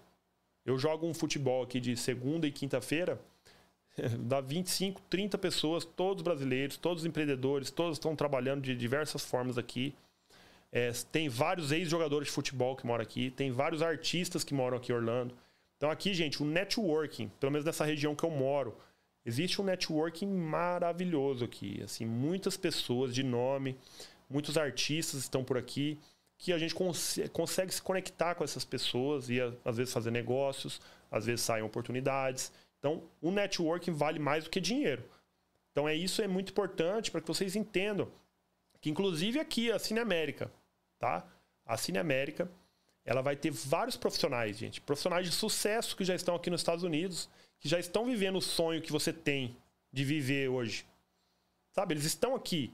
Eu 0.65 0.77
jogo 0.77 1.07
um 1.07 1.13
futebol 1.13 1.63
aqui 1.63 1.79
de 1.79 1.95
segunda 1.95 2.45
e 2.45 2.51
quinta-feira, 2.51 3.17
dá 4.19 4.41
25, 4.41 5.01
30 5.09 5.37
pessoas, 5.37 5.85
todos 5.85 6.23
brasileiros, 6.23 6.77
todos 6.77 7.05
empreendedores, 7.05 7.71
todos 7.71 7.97
estão 7.97 8.15
trabalhando 8.15 8.61
de 8.61 8.75
diversas 8.75 9.25
formas 9.25 9.57
aqui. 9.57 9.93
É, 10.71 10.91
tem 11.11 11.29
vários 11.29 11.71
ex-jogadores 11.71 12.27
de 12.27 12.33
futebol 12.33 12.75
que 12.75 12.85
moram 12.85 13.01
aqui, 13.01 13.31
tem 13.31 13.51
vários 13.51 13.81
artistas 13.81 14.43
que 14.43 14.53
moram 14.53 14.77
aqui 14.77 14.91
em 14.91 14.95
Orlando. 14.95 15.33
Então 15.77 15.89
aqui, 15.89 16.13
gente, 16.13 16.41
o 16.41 16.45
networking, 16.45 17.29
pelo 17.39 17.51
menos 17.51 17.65
nessa 17.65 17.85
região 17.85 18.15
que 18.15 18.23
eu 18.23 18.31
moro, 18.31 18.75
existe 19.25 19.61
um 19.61 19.65
networking 19.65 20.27
maravilhoso 20.27 21.45
aqui. 21.45 21.81
Assim, 21.83 22.05
muitas 22.05 22.57
pessoas 22.57 23.13
de 23.13 23.23
nome, 23.23 23.77
muitos 24.29 24.57
artistas 24.57 25.21
estão 25.21 25.43
por 25.43 25.57
aqui, 25.57 25.97
que 26.37 26.53
a 26.53 26.57
gente 26.57 26.75
cons 26.75 27.19
consegue 27.33 27.73
se 27.73 27.81
conectar 27.81 28.35
com 28.35 28.43
essas 28.43 28.63
pessoas 28.63 29.29
e 29.29 29.39
às 29.65 29.77
vezes 29.77 29.93
fazer 29.93 30.11
negócios, 30.11 30.79
às 31.09 31.25
vezes 31.25 31.41
saem 31.41 31.63
oportunidades. 31.63 32.51
Então, 32.79 33.03
o 33.21 33.31
networking 33.31 33.91
vale 33.91 34.19
mais 34.19 34.43
do 34.43 34.49
que 34.49 34.59
dinheiro. 34.59 35.03
Então, 35.71 35.87
é 35.87 35.95
isso 35.95 36.21
é 36.21 36.27
muito 36.27 36.51
importante 36.51 37.11
para 37.11 37.21
que 37.21 37.27
vocês 37.27 37.55
entendam 37.55 38.09
que 38.79 38.89
inclusive 38.89 39.39
aqui 39.39 39.71
a 39.71 39.79
Cine 39.79 39.99
América, 39.99 40.51
tá? 40.99 41.27
A 41.65 41.75
Cine 41.77 41.97
América 41.97 42.49
ela 43.03 43.21
vai 43.21 43.35
ter 43.35 43.51
vários 43.51 43.97
profissionais, 43.97 44.57
gente. 44.57 44.81
Profissionais 44.81 45.25
de 45.25 45.31
sucesso 45.31 45.95
que 45.95 46.05
já 46.05 46.13
estão 46.13 46.35
aqui 46.35 46.49
nos 46.49 46.61
Estados 46.61 46.83
Unidos, 46.83 47.29
que 47.59 47.67
já 47.67 47.79
estão 47.79 48.05
vivendo 48.05 48.37
o 48.37 48.41
sonho 48.41 48.81
que 48.81 48.91
você 48.91 49.11
tem 49.11 49.55
de 49.91 50.03
viver 50.03 50.49
hoje. 50.49 50.85
Sabe? 51.71 51.93
Eles 51.93 52.05
estão 52.05 52.35
aqui. 52.35 52.71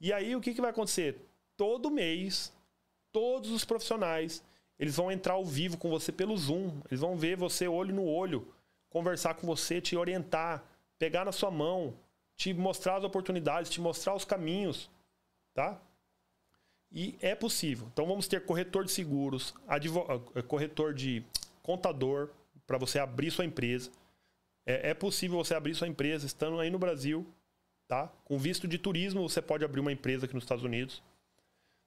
E 0.00 0.12
aí, 0.12 0.34
o 0.36 0.40
que, 0.40 0.52
que 0.52 0.60
vai 0.60 0.70
acontecer? 0.70 1.16
todo 1.62 1.90
mês, 1.92 2.52
todos 3.12 3.50
os 3.50 3.64
profissionais, 3.64 4.42
eles 4.78 4.96
vão 4.96 5.12
entrar 5.12 5.34
ao 5.34 5.44
vivo 5.44 5.76
com 5.76 5.88
você 5.88 6.10
pelo 6.10 6.36
Zoom. 6.36 6.80
Eles 6.90 7.00
vão 7.00 7.16
ver 7.16 7.36
você 7.36 7.68
olho 7.68 7.94
no 7.94 8.04
olho, 8.04 8.52
conversar 8.92 9.34
com 9.34 9.46
você, 9.46 9.80
te 9.80 9.96
orientar, 9.96 10.62
pegar 10.98 11.24
na 11.24 11.32
sua 11.32 11.50
mão, 11.50 11.94
te 12.36 12.52
mostrar 12.52 12.96
as 12.96 13.04
oportunidades, 13.04 13.70
te 13.70 13.80
mostrar 13.80 14.14
os 14.14 14.24
caminhos, 14.24 14.90
tá? 15.54 15.80
E 16.90 17.16
é 17.20 17.34
possível. 17.34 17.88
Então 17.92 18.06
vamos 18.06 18.28
ter 18.28 18.44
corretor 18.44 18.84
de 18.84 18.92
seguros, 18.92 19.54
eh, 19.66 20.42
corretor 20.42 20.92
de 20.92 21.24
contador 21.62 22.28
para 22.66 22.76
você 22.76 22.98
abrir 22.98 23.30
sua 23.30 23.46
empresa. 23.46 23.90
É, 24.66 24.90
é, 24.90 24.94
possível 24.94 25.38
você 25.38 25.54
abrir 25.54 25.74
sua 25.74 25.88
empresa 25.88 26.26
estando 26.26 26.60
aí 26.60 26.70
no 26.70 26.78
Brasil, 26.78 27.26
tá? 27.88 28.12
Com 28.24 28.38
visto 28.38 28.68
de 28.68 28.78
turismo 28.78 29.28
você 29.28 29.40
pode 29.40 29.64
abrir 29.64 29.80
uma 29.80 29.90
empresa 29.90 30.26
aqui 30.26 30.34
nos 30.34 30.44
Estados 30.44 30.64
Unidos. 30.64 31.02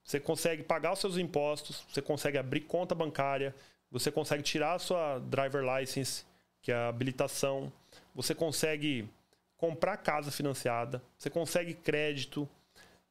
Você 0.04 0.20
consegue 0.20 0.64
pagar 0.64 0.94
os 0.94 1.00
seus 1.00 1.18
impostos, 1.18 1.86
você 1.90 2.02
consegue 2.02 2.38
abrir 2.38 2.62
conta 2.62 2.96
bancária, 2.96 3.56
você 3.92 4.12
consegue 4.12 4.44
tirar 4.44 4.74
a 4.74 4.80
sua 4.80 5.20
driver 5.20 5.64
license, 5.64 6.26
que 6.66 6.72
é 6.72 6.76
a 6.76 6.88
habilitação, 6.88 7.72
você 8.16 8.34
consegue 8.34 9.08
comprar 9.56 9.98
casa 9.98 10.32
financiada, 10.32 11.00
você 11.16 11.30
consegue 11.30 11.76
crédito. 11.76 12.50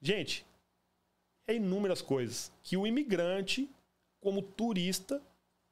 Gente, 0.03 0.45
é 1.47 1.55
inúmeras 1.55 2.03
coisas 2.03 2.51
que 2.65 2.77
o 2.77 2.85
imigrante, 2.85 3.71
como 4.21 4.43
turista, 4.43 5.23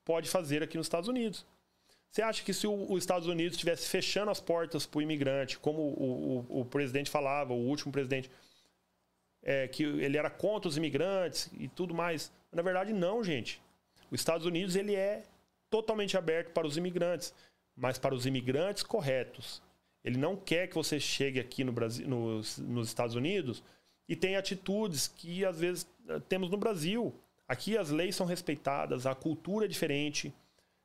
pode 0.04 0.30
fazer 0.30 0.62
aqui 0.62 0.76
nos 0.76 0.86
Estados 0.86 1.08
Unidos. 1.08 1.44
Você 2.08 2.22
acha 2.22 2.44
que 2.44 2.54
se 2.54 2.68
os 2.68 2.98
Estados 2.98 3.26
Unidos 3.26 3.54
estivesse 3.54 3.88
fechando 3.88 4.30
as 4.30 4.38
portas 4.38 4.86
para 4.86 4.98
o 4.98 5.02
imigrante, 5.02 5.58
como 5.58 5.82
o, 5.82 6.46
o, 6.48 6.60
o, 6.60 6.64
presidente 6.64 7.10
falava, 7.10 7.52
o 7.52 7.66
último 7.66 7.90
presidente, 7.90 8.30
é, 9.42 9.66
que 9.66 9.82
ele 9.82 10.16
era 10.16 10.30
contra 10.30 10.68
os 10.68 10.76
imigrantes 10.76 11.50
e 11.58 11.66
tudo 11.66 11.92
mais? 11.92 12.30
Na 12.52 12.62
verdade, 12.62 12.92
não, 12.92 13.24
gente. 13.24 13.60
Os 14.08 14.20
Estados 14.20 14.46
Unidos 14.46 14.76
ele 14.76 14.94
é 14.94 15.24
totalmente 15.68 16.16
aberto 16.16 16.52
para 16.52 16.66
os 16.66 16.76
imigrantes, 16.76 17.34
mas 17.76 17.98
para 17.98 18.14
os 18.14 18.26
imigrantes 18.26 18.82
corretos. 18.82 19.62
Ele 20.04 20.18
não 20.18 20.36
quer 20.36 20.68
que 20.68 20.74
você 20.74 20.98
chegue 20.98 21.38
aqui 21.38 21.62
no 21.62 21.72
Brasil, 21.72 22.08
nos, 22.08 22.58
nos 22.58 22.88
Estados 22.88 23.14
Unidos 23.14 23.62
e 24.08 24.16
tenha 24.16 24.38
atitudes 24.38 25.06
que 25.06 25.44
às 25.44 25.60
vezes 25.60 25.86
temos 26.28 26.50
no 26.50 26.56
Brasil. 26.56 27.14
Aqui 27.46 27.76
as 27.76 27.90
leis 27.90 28.16
são 28.16 28.26
respeitadas, 28.26 29.06
a 29.06 29.14
cultura 29.14 29.66
é 29.66 29.68
diferente. 29.68 30.32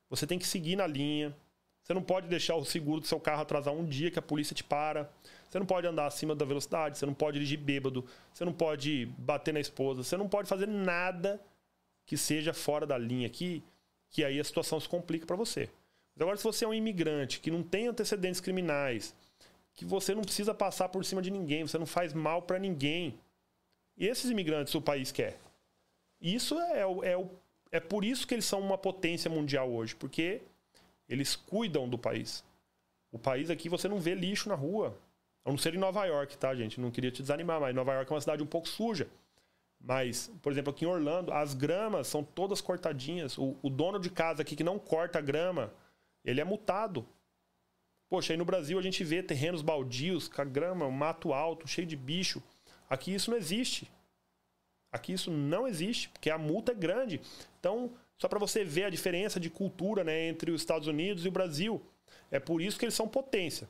Você 0.08 0.26
tem 0.26 0.38
que 0.38 0.46
seguir 0.46 0.76
na 0.76 0.86
linha. 0.86 1.34
Você 1.82 1.94
não 1.94 2.02
pode 2.02 2.28
deixar 2.28 2.54
o 2.54 2.64
seguro 2.64 3.00
do 3.00 3.06
seu 3.06 3.18
carro 3.18 3.42
atrasar 3.42 3.72
um 3.72 3.84
dia 3.84 4.10
que 4.10 4.18
a 4.18 4.22
polícia 4.22 4.54
te 4.54 4.62
para. 4.62 5.10
Você 5.48 5.58
não 5.58 5.66
pode 5.66 5.86
andar 5.86 6.06
acima 6.06 6.34
da 6.34 6.44
velocidade, 6.44 6.98
você 6.98 7.06
não 7.06 7.14
pode 7.14 7.38
dirigir 7.38 7.58
bêbado, 7.58 8.04
você 8.32 8.44
não 8.44 8.52
pode 8.52 9.06
bater 9.18 9.54
na 9.54 9.60
esposa, 9.60 10.02
você 10.02 10.16
não 10.16 10.28
pode 10.28 10.48
fazer 10.48 10.68
nada 10.68 11.40
que 12.04 12.16
seja 12.16 12.52
fora 12.52 12.86
da 12.86 12.98
linha 12.98 13.26
aqui, 13.26 13.62
que 14.10 14.22
aí 14.22 14.38
a 14.38 14.44
situação 14.44 14.78
se 14.78 14.88
complica 14.88 15.26
para 15.26 15.36
você. 15.36 15.70
Mas 16.18 16.22
agora, 16.22 16.36
se 16.36 16.42
você 16.42 16.64
é 16.64 16.68
um 16.68 16.74
imigrante 16.74 17.38
que 17.38 17.48
não 17.48 17.62
tem 17.62 17.86
antecedentes 17.86 18.40
criminais, 18.40 19.14
que 19.72 19.84
você 19.84 20.16
não 20.16 20.22
precisa 20.22 20.52
passar 20.52 20.88
por 20.88 21.04
cima 21.04 21.22
de 21.22 21.30
ninguém, 21.30 21.64
você 21.64 21.78
não 21.78 21.86
faz 21.86 22.12
mal 22.12 22.42
para 22.42 22.58
ninguém, 22.58 23.16
e 23.96 24.04
esses 24.04 24.28
imigrantes 24.28 24.74
o 24.74 24.82
país 24.82 25.12
quer. 25.12 25.38
Isso 26.20 26.58
é, 26.58 26.80
é, 26.80 27.12
é, 27.12 27.26
é 27.70 27.78
por 27.78 28.04
isso 28.04 28.26
que 28.26 28.34
eles 28.34 28.44
são 28.46 28.60
uma 28.60 28.76
potência 28.76 29.30
mundial 29.30 29.70
hoje, 29.70 29.94
porque 29.94 30.42
eles 31.08 31.36
cuidam 31.36 31.88
do 31.88 31.96
país. 31.96 32.42
O 33.12 33.18
país 33.18 33.48
aqui 33.48 33.68
você 33.68 33.86
não 33.86 34.00
vê 34.00 34.16
lixo 34.16 34.48
na 34.48 34.56
rua. 34.56 34.98
A 35.44 35.50
não 35.50 35.56
ser 35.56 35.72
em 35.72 35.78
Nova 35.78 36.04
York, 36.04 36.36
tá, 36.36 36.52
gente? 36.52 36.80
Não 36.80 36.90
queria 36.90 37.12
te 37.12 37.22
desanimar, 37.22 37.60
mas 37.60 37.72
Nova 37.72 37.94
York 37.94 38.10
é 38.10 38.14
uma 38.14 38.20
cidade 38.20 38.42
um 38.42 38.46
pouco 38.46 38.68
suja. 38.68 39.08
Mas, 39.80 40.32
por 40.42 40.50
exemplo, 40.50 40.72
aqui 40.72 40.84
em 40.84 40.88
Orlando, 40.88 41.32
as 41.32 41.54
gramas 41.54 42.08
são 42.08 42.24
todas 42.24 42.60
cortadinhas. 42.60 43.38
O, 43.38 43.56
o 43.62 43.70
dono 43.70 44.00
de 44.00 44.10
casa 44.10 44.42
aqui 44.42 44.56
que 44.56 44.64
não 44.64 44.80
corta 44.80 45.20
a 45.20 45.22
grama, 45.22 45.72
ele 46.28 46.40
é 46.40 46.44
multado. 46.44 47.06
Poxa, 48.08 48.32
aí 48.32 48.36
no 48.36 48.44
Brasil 48.44 48.78
a 48.78 48.82
gente 48.82 49.02
vê 49.02 49.22
terrenos 49.22 49.62
baldios, 49.62 50.28
com 50.28 50.44
grama, 50.44 50.86
um 50.86 50.90
mato 50.90 51.32
alto, 51.32 51.66
cheio 51.66 51.86
de 51.86 51.96
bicho. 51.96 52.42
Aqui 52.88 53.14
isso 53.14 53.30
não 53.30 53.38
existe. 53.38 53.90
Aqui 54.92 55.12
isso 55.12 55.30
não 55.30 55.66
existe, 55.66 56.08
porque 56.10 56.30
a 56.30 56.38
multa 56.38 56.72
é 56.72 56.74
grande. 56.74 57.20
Então, 57.58 57.92
só 58.18 58.28
para 58.28 58.38
você 58.38 58.64
ver 58.64 58.84
a 58.84 58.90
diferença 58.90 59.40
de 59.40 59.48
cultura 59.48 60.04
né, 60.04 60.28
entre 60.28 60.50
os 60.50 60.60
Estados 60.60 60.86
Unidos 60.86 61.24
e 61.24 61.28
o 61.28 61.32
Brasil. 61.32 61.82
É 62.30 62.38
por 62.38 62.60
isso 62.60 62.78
que 62.78 62.84
eles 62.84 62.94
são 62.94 63.08
potência. 63.08 63.68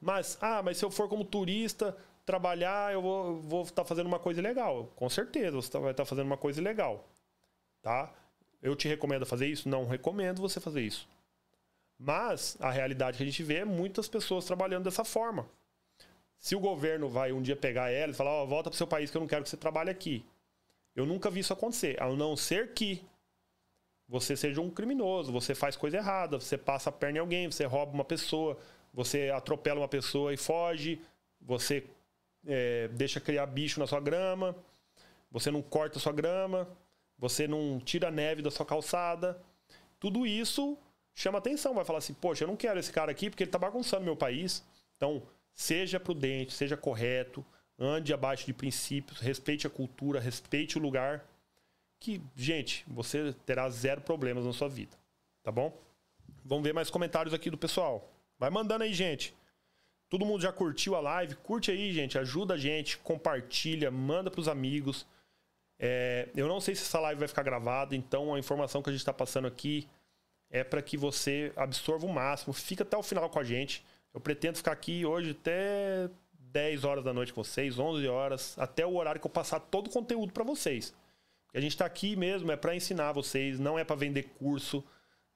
Mas, 0.00 0.38
ah, 0.40 0.62
mas 0.62 0.78
se 0.78 0.84
eu 0.84 0.90
for 0.90 1.08
como 1.08 1.24
turista 1.24 1.96
trabalhar, 2.24 2.92
eu 2.92 3.02
vou, 3.02 3.40
vou 3.42 3.62
estar 3.62 3.82
tá 3.82 3.84
fazendo 3.84 4.06
uma 4.06 4.18
coisa 4.18 4.40
legal. 4.40 4.92
Com 4.96 5.08
certeza, 5.08 5.56
você 5.56 5.70
tá, 5.70 5.78
vai 5.78 5.92
estar 5.92 6.02
tá 6.02 6.08
fazendo 6.08 6.26
uma 6.26 6.36
coisa 6.36 6.60
legal. 6.60 7.08
Tá? 7.82 8.12
Eu 8.62 8.76
te 8.76 8.86
recomendo 8.88 9.24
fazer 9.24 9.46
isso? 9.46 9.68
Não 9.68 9.86
recomendo 9.86 10.40
você 10.40 10.60
fazer 10.60 10.82
isso. 10.82 11.08
Mas 11.98 12.56
a 12.60 12.70
realidade 12.70 13.16
que 13.16 13.22
a 13.22 13.26
gente 13.26 13.42
vê 13.42 13.56
é 13.56 13.64
muitas 13.64 14.08
pessoas 14.08 14.44
trabalhando 14.44 14.84
dessa 14.84 15.04
forma. 15.04 15.48
Se 16.38 16.54
o 16.54 16.60
governo 16.60 17.08
vai 17.08 17.32
um 17.32 17.42
dia 17.42 17.56
pegar 17.56 17.90
ela 17.90 18.12
e 18.12 18.14
falar, 18.14 18.30
ó, 18.30 18.44
oh, 18.44 18.46
volta 18.46 18.70
para 18.70 18.74
o 18.74 18.78
seu 18.78 18.86
país 18.86 19.10
que 19.10 19.16
eu 19.16 19.20
não 19.20 19.26
quero 19.26 19.42
que 19.42 19.50
você 19.50 19.56
trabalhe 19.56 19.90
aqui. 19.90 20.24
Eu 20.94 21.04
nunca 21.04 21.30
vi 21.30 21.40
isso 21.40 21.52
acontecer, 21.52 22.00
a 22.00 22.08
não 22.08 22.36
ser 22.36 22.72
que 22.72 23.04
você 24.08 24.36
seja 24.36 24.60
um 24.60 24.70
criminoso, 24.70 25.30
você 25.30 25.54
faz 25.54 25.76
coisa 25.76 25.98
errada, 25.98 26.40
você 26.40 26.56
passa 26.56 26.88
a 26.88 26.92
perna 26.92 27.18
em 27.18 27.20
alguém, 27.20 27.50
você 27.50 27.64
rouba 27.66 27.92
uma 27.92 28.04
pessoa, 28.04 28.56
você 28.92 29.30
atropela 29.30 29.80
uma 29.80 29.88
pessoa 29.88 30.32
e 30.32 30.36
foge, 30.36 31.00
você 31.40 31.84
é, 32.46 32.88
deixa 32.88 33.20
criar 33.20 33.46
bicho 33.46 33.78
na 33.78 33.86
sua 33.86 34.00
grama, 34.00 34.56
você 35.30 35.50
não 35.50 35.60
corta 35.60 35.98
a 35.98 36.00
sua 36.00 36.12
grama, 36.12 36.66
você 37.18 37.46
não 37.46 37.78
tira 37.78 38.08
a 38.08 38.10
neve 38.10 38.40
da 38.40 38.50
sua 38.50 38.64
calçada. 38.64 39.40
Tudo 40.00 40.26
isso 40.26 40.78
chama 41.18 41.38
atenção, 41.38 41.74
vai 41.74 41.84
falar 41.84 41.98
assim: 41.98 42.14
poxa, 42.14 42.44
eu 42.44 42.48
não 42.48 42.56
quero 42.56 42.78
esse 42.78 42.92
cara 42.92 43.10
aqui 43.10 43.28
porque 43.28 43.42
ele 43.42 43.48
está 43.48 43.58
bagunçando 43.58 44.04
meu 44.04 44.16
país. 44.16 44.64
Então, 44.96 45.22
seja 45.52 45.98
prudente, 45.98 46.52
seja 46.52 46.76
correto, 46.76 47.44
ande 47.78 48.14
abaixo 48.14 48.46
de 48.46 48.52
princípios, 48.52 49.18
respeite 49.18 49.66
a 49.66 49.70
cultura, 49.70 50.20
respeite 50.20 50.78
o 50.78 50.80
lugar. 50.80 51.26
Que, 52.00 52.22
gente, 52.36 52.84
você 52.86 53.34
terá 53.44 53.68
zero 53.68 54.00
problemas 54.00 54.44
na 54.44 54.52
sua 54.52 54.68
vida. 54.68 54.96
Tá 55.42 55.50
bom? 55.50 55.76
Vamos 56.44 56.62
ver 56.62 56.72
mais 56.72 56.88
comentários 56.88 57.34
aqui 57.34 57.50
do 57.50 57.58
pessoal. 57.58 58.08
Vai 58.38 58.50
mandando 58.50 58.84
aí, 58.84 58.94
gente. 58.94 59.34
Todo 60.08 60.24
mundo 60.24 60.40
já 60.40 60.52
curtiu 60.52 60.94
a 60.94 61.00
live? 61.00 61.34
Curte 61.36 61.72
aí, 61.72 61.92
gente. 61.92 62.16
Ajuda 62.16 62.54
a 62.54 62.56
gente, 62.56 62.96
compartilha, 62.98 63.90
manda 63.90 64.30
para 64.30 64.40
os 64.40 64.46
amigos. 64.46 65.04
É, 65.78 66.28
eu 66.36 66.46
não 66.46 66.60
sei 66.60 66.76
se 66.76 66.82
essa 66.82 67.00
live 67.00 67.18
vai 67.18 67.28
ficar 67.28 67.42
gravada, 67.42 67.96
então 67.96 68.32
a 68.32 68.38
informação 68.38 68.80
que 68.80 68.88
a 68.88 68.92
gente 68.92 69.00
está 69.00 69.12
passando 69.12 69.48
aqui 69.48 69.88
é 70.50 70.64
para 70.64 70.82
que 70.82 70.96
você 70.96 71.52
absorva 71.56 72.06
o 72.06 72.12
máximo. 72.12 72.52
Fica 72.52 72.82
até 72.82 72.96
o 72.96 73.02
final 73.02 73.28
com 73.28 73.38
a 73.38 73.44
gente. 73.44 73.84
Eu 74.12 74.20
pretendo 74.20 74.56
ficar 74.56 74.72
aqui 74.72 75.04
hoje 75.04 75.32
até 75.32 76.08
10 76.32 76.84
horas 76.84 77.04
da 77.04 77.12
noite 77.12 77.32
com 77.32 77.42
vocês, 77.42 77.78
11 77.78 78.06
horas, 78.08 78.58
até 78.58 78.86
o 78.86 78.96
horário 78.96 79.20
que 79.20 79.26
eu 79.26 79.30
passar 79.30 79.60
todo 79.60 79.88
o 79.88 79.90
conteúdo 79.90 80.32
para 80.32 80.44
vocês. 80.44 80.94
A 81.54 81.60
gente 81.60 81.72
está 81.72 81.86
aqui 81.86 82.16
mesmo 82.16 82.50
é 82.52 82.56
para 82.56 82.74
ensinar 82.74 83.12
vocês, 83.12 83.58
não 83.58 83.78
é 83.78 83.84
para 83.84 83.96
vender 83.96 84.24
curso. 84.38 84.84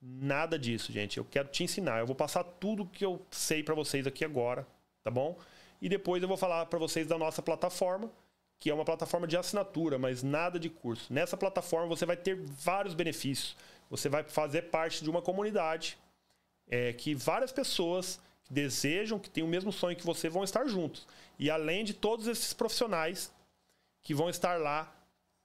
Nada 0.00 0.58
disso, 0.58 0.92
gente. 0.92 1.18
Eu 1.18 1.24
quero 1.24 1.48
te 1.48 1.64
ensinar. 1.64 2.00
Eu 2.00 2.06
vou 2.06 2.16
passar 2.16 2.44
tudo 2.44 2.86
que 2.86 3.04
eu 3.04 3.24
sei 3.30 3.62
para 3.62 3.74
vocês 3.74 4.06
aqui 4.06 4.24
agora, 4.24 4.66
tá 5.02 5.10
bom? 5.10 5.38
E 5.80 5.88
depois 5.88 6.22
eu 6.22 6.28
vou 6.28 6.36
falar 6.36 6.66
para 6.66 6.78
vocês 6.78 7.06
da 7.06 7.18
nossa 7.18 7.42
plataforma, 7.42 8.10
que 8.58 8.70
é 8.70 8.74
uma 8.74 8.84
plataforma 8.84 9.26
de 9.26 9.36
assinatura, 9.36 9.98
mas 9.98 10.22
nada 10.22 10.58
de 10.58 10.68
curso. 10.68 11.12
Nessa 11.12 11.36
plataforma 11.36 11.88
você 11.88 12.06
vai 12.06 12.16
ter 12.16 12.36
vários 12.36 12.94
benefícios. 12.94 13.56
Você 13.92 14.08
vai 14.08 14.22
fazer 14.22 14.62
parte 14.70 15.04
de 15.04 15.10
uma 15.10 15.20
comunidade 15.20 15.98
é, 16.66 16.94
que 16.94 17.14
várias 17.14 17.52
pessoas 17.52 18.18
que 18.42 18.50
desejam, 18.50 19.18
que 19.18 19.28
têm 19.28 19.44
o 19.44 19.46
mesmo 19.46 19.70
sonho 19.70 19.94
que 19.94 20.06
você, 20.06 20.30
vão 20.30 20.42
estar 20.42 20.66
juntos. 20.66 21.06
E 21.38 21.50
além 21.50 21.84
de 21.84 21.92
todos 21.92 22.26
esses 22.26 22.54
profissionais 22.54 23.30
que 24.02 24.14
vão 24.14 24.30
estar 24.30 24.58
lá 24.58 24.90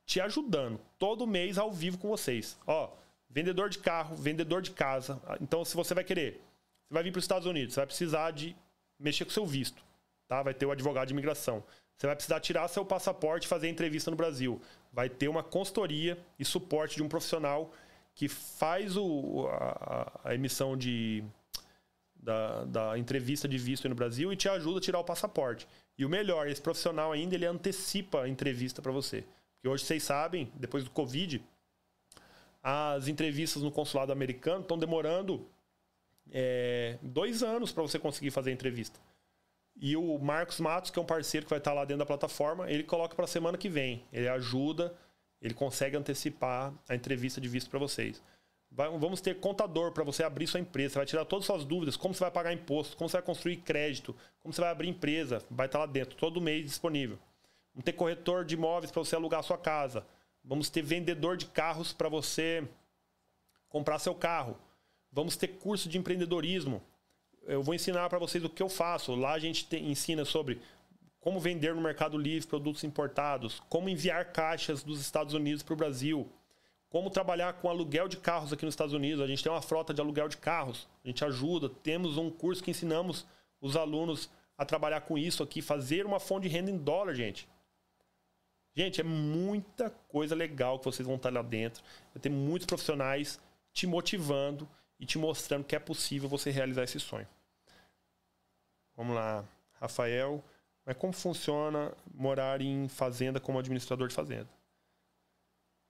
te 0.05 0.21
ajudando 0.21 0.79
todo 0.97 1.27
mês 1.27 1.57
ao 1.57 1.73
vivo 1.73 1.97
com 1.97 2.07
vocês. 2.07 2.57
Ó, 2.65 2.89
vendedor 3.29 3.69
de 3.69 3.79
carro, 3.79 4.15
vendedor 4.15 4.61
de 4.61 4.71
casa. 4.71 5.21
Então, 5.41 5.65
se 5.65 5.75
você 5.75 5.93
vai 5.93 6.05
querer, 6.05 6.41
você 6.87 6.93
vai 6.93 7.03
vir 7.03 7.11
para 7.11 7.19
os 7.19 7.25
Estados 7.25 7.45
Unidos, 7.45 7.73
você 7.73 7.81
vai 7.81 7.87
precisar 7.87 8.31
de 8.31 8.55
mexer 8.97 9.25
com 9.25 9.31
seu 9.31 9.45
visto, 9.45 9.83
tá? 10.25 10.41
Vai 10.41 10.53
ter 10.53 10.65
o 10.65 10.71
advogado 10.71 11.09
de 11.09 11.13
imigração. 11.13 11.61
Você 11.97 12.07
vai 12.07 12.15
precisar 12.15 12.39
tirar 12.39 12.69
seu 12.69 12.85
passaporte 12.85 13.43
e 13.43 13.49
fazer 13.49 13.67
entrevista 13.67 14.09
no 14.09 14.15
Brasil. 14.15 14.61
Vai 14.93 15.09
ter 15.09 15.27
uma 15.27 15.43
consultoria 15.43 16.17
e 16.39 16.45
suporte 16.45 16.95
de 16.95 17.03
um 17.03 17.09
profissional 17.09 17.73
que 18.17 18.27
faz 18.27 18.97
o, 18.97 19.47
a, 19.47 20.11
a 20.23 20.33
emissão 20.33 20.75
de, 20.75 21.23
da, 22.15 22.65
da, 22.65 22.97
entrevista 22.97 23.47
de 23.47 23.59
visto 23.59 23.87
no 23.87 23.93
Brasil 23.93 24.33
e 24.33 24.35
te 24.35 24.49
ajuda 24.49 24.79
a 24.79 24.81
tirar 24.81 24.99
o 24.99 25.03
passaporte. 25.03 25.67
E 25.95 26.03
o 26.03 26.09
melhor, 26.09 26.47
esse 26.47 26.59
profissional 26.59 27.11
ainda 27.11 27.35
ele 27.35 27.45
antecipa 27.45 28.23
a 28.23 28.27
entrevista 28.27 28.81
para 28.81 28.91
você. 28.91 29.23
Porque 29.53 29.69
hoje 29.69 29.85
vocês 29.85 30.01
sabem, 30.01 30.51
depois 30.55 30.83
do 30.83 30.89
Covid, 30.89 31.43
as 32.63 33.07
entrevistas 33.07 33.61
no 33.61 33.71
consulado 33.71 34.11
americano 34.11 34.61
estão 34.61 34.79
demorando 34.79 35.47
é, 36.31 36.97
dois 37.03 37.43
anos 37.43 37.71
para 37.71 37.83
você 37.83 37.99
conseguir 37.99 38.31
fazer 38.31 38.49
a 38.49 38.53
entrevista. 38.53 38.99
E 39.79 39.95
o 39.95 40.17
Marcos 40.17 40.59
Matos, 40.59 40.89
que 40.89 40.97
é 40.97 41.01
um 41.03 41.05
parceiro 41.05 41.45
que 41.45 41.51
vai 41.51 41.59
estar 41.59 41.71
lá 41.71 41.85
dentro 41.85 41.99
da 41.99 42.05
plataforma, 42.07 42.67
ele 42.67 42.81
coloca 42.81 43.13
para 43.13 43.25
a 43.25 43.27
semana 43.27 43.59
que 43.59 43.69
vem. 43.69 44.03
Ele 44.11 44.27
ajuda, 44.27 44.97
ele 45.41 45.53
consegue 45.53 45.95
antecipar 45.95 46.73
a 46.87 46.95
entrevista 46.95 47.39
de 47.39 47.47
visto 47.47 47.69
para 47.69 47.79
vocês. 47.79 48.21
Vai, 48.69 48.89
vamos 48.89 49.21
ter 49.21 49.39
contador 49.39 49.91
para 49.91 50.03
você 50.03 50.23
abrir 50.23 50.47
sua 50.47 50.59
empresa. 50.59 50.93
Você 50.93 50.99
vai 50.99 51.05
tirar 51.05 51.25
todas 51.25 51.43
as 51.43 51.47
suas 51.47 51.65
dúvidas, 51.65 51.95
como 51.95 52.13
você 52.13 52.21
vai 52.21 52.31
pagar 52.31 52.53
imposto, 52.53 52.97
como 52.97 53.09
você 53.09 53.17
vai 53.17 53.25
construir 53.25 53.57
crédito, 53.57 54.15
como 54.39 54.53
você 54.53 54.61
vai 54.61 54.69
abrir 54.69 54.89
empresa. 54.89 55.41
Vai 55.49 55.67
estar 55.67 55.79
lá 55.79 55.85
dentro, 55.85 56.15
todo 56.17 56.41
mês 56.41 56.65
disponível. 56.65 57.17
Vamos 57.73 57.85
ter 57.85 57.93
corretor 57.93 58.43
de 58.43 58.55
imóveis 58.55 58.91
para 58.91 59.03
você 59.03 59.15
alugar 59.15 59.43
sua 59.43 59.57
casa. 59.57 60.05
Vamos 60.43 60.69
ter 60.69 60.81
vendedor 60.81 61.37
de 61.37 61.45
carros 61.45 61.93
para 61.93 62.09
você 62.09 62.67
comprar 63.69 63.99
seu 63.99 64.15
carro. 64.15 64.57
Vamos 65.11 65.37
ter 65.37 65.47
curso 65.47 65.87
de 65.87 65.97
empreendedorismo 65.97 66.81
eu 67.47 67.63
vou 67.63 67.73
ensinar 67.73 68.09
para 68.09 68.19
vocês 68.19 68.43
o 68.43 68.49
que 68.49 68.61
eu 68.61 68.69
faço. 68.69 69.15
Lá 69.15 69.31
a 69.31 69.39
gente 69.39 69.65
te, 69.65 69.77
ensina 69.77 70.25
sobre 70.25 70.61
como 71.27 71.41
vender 71.41 71.75
no 71.75 71.81
Mercado 71.81 72.17
Livre 72.17 72.47
produtos 72.47 72.85
importados, 72.85 73.61
como 73.67 73.89
enviar 73.89 74.31
caixas 74.31 74.81
dos 74.81 75.01
Estados 75.01 75.33
Unidos 75.33 75.61
para 75.61 75.73
o 75.73 75.75
Brasil, 75.75 76.31
como 76.89 77.09
trabalhar 77.09 77.51
com 77.51 77.69
aluguel 77.69 78.07
de 78.07 78.15
carros 78.15 78.53
aqui 78.53 78.63
nos 78.63 78.71
Estados 78.71 78.93
Unidos. 78.93 79.21
A 79.21 79.27
gente 79.27 79.43
tem 79.43 79.51
uma 79.51 79.61
frota 79.61 79.93
de 79.93 79.99
aluguel 79.99 80.29
de 80.29 80.37
carros, 80.37 80.87
a 81.03 81.07
gente 81.09 81.25
ajuda. 81.25 81.67
Temos 81.67 82.17
um 82.17 82.29
curso 82.29 82.63
que 82.63 82.71
ensinamos 82.71 83.27
os 83.59 83.75
alunos 83.75 84.29
a 84.57 84.63
trabalhar 84.63 85.01
com 85.01 85.17
isso 85.17 85.43
aqui, 85.43 85.61
fazer 85.61 86.05
uma 86.05 86.17
fonte 86.17 86.43
de 86.43 86.47
renda 86.47 86.71
em 86.71 86.77
dólar, 86.77 87.13
gente. 87.13 87.45
Gente, 88.73 89.01
é 89.01 89.03
muita 89.03 89.89
coisa 89.89 90.33
legal 90.33 90.79
que 90.79 90.85
vocês 90.85 91.05
vão 91.05 91.17
estar 91.17 91.33
lá 91.33 91.41
dentro. 91.41 91.83
Vai 92.15 92.21
ter 92.21 92.29
muitos 92.29 92.65
profissionais 92.65 93.37
te 93.73 93.85
motivando 93.85 94.65
e 94.97 95.05
te 95.05 95.17
mostrando 95.17 95.65
que 95.65 95.75
é 95.75 95.79
possível 95.79 96.29
você 96.29 96.51
realizar 96.51 96.83
esse 96.83 97.01
sonho. 97.01 97.27
Vamos 98.95 99.13
lá, 99.13 99.43
Rafael. 99.73 100.41
Mas 100.87 100.95
como 100.95 101.11
funciona 101.11 101.91
morar 102.15 102.61
em 102.61 102.87
fazenda 102.87 103.41
como 103.41 103.59
administrador 103.59 104.07
de 104.07 104.15
fazenda? 104.15 104.47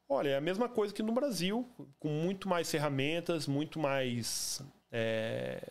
Olha, 0.10 0.30
é 0.30 0.38
a 0.38 0.42
mesma 0.42 0.68
coisa 0.68 0.92
que 0.92 1.04
no 1.04 1.12
Brasil, 1.12 1.70
com 2.00 2.08
muito 2.08 2.50
mais 2.50 2.72
ferramentas, 2.72 3.46
muito 3.46 3.78
mais 3.78 4.60
é, 4.92 5.62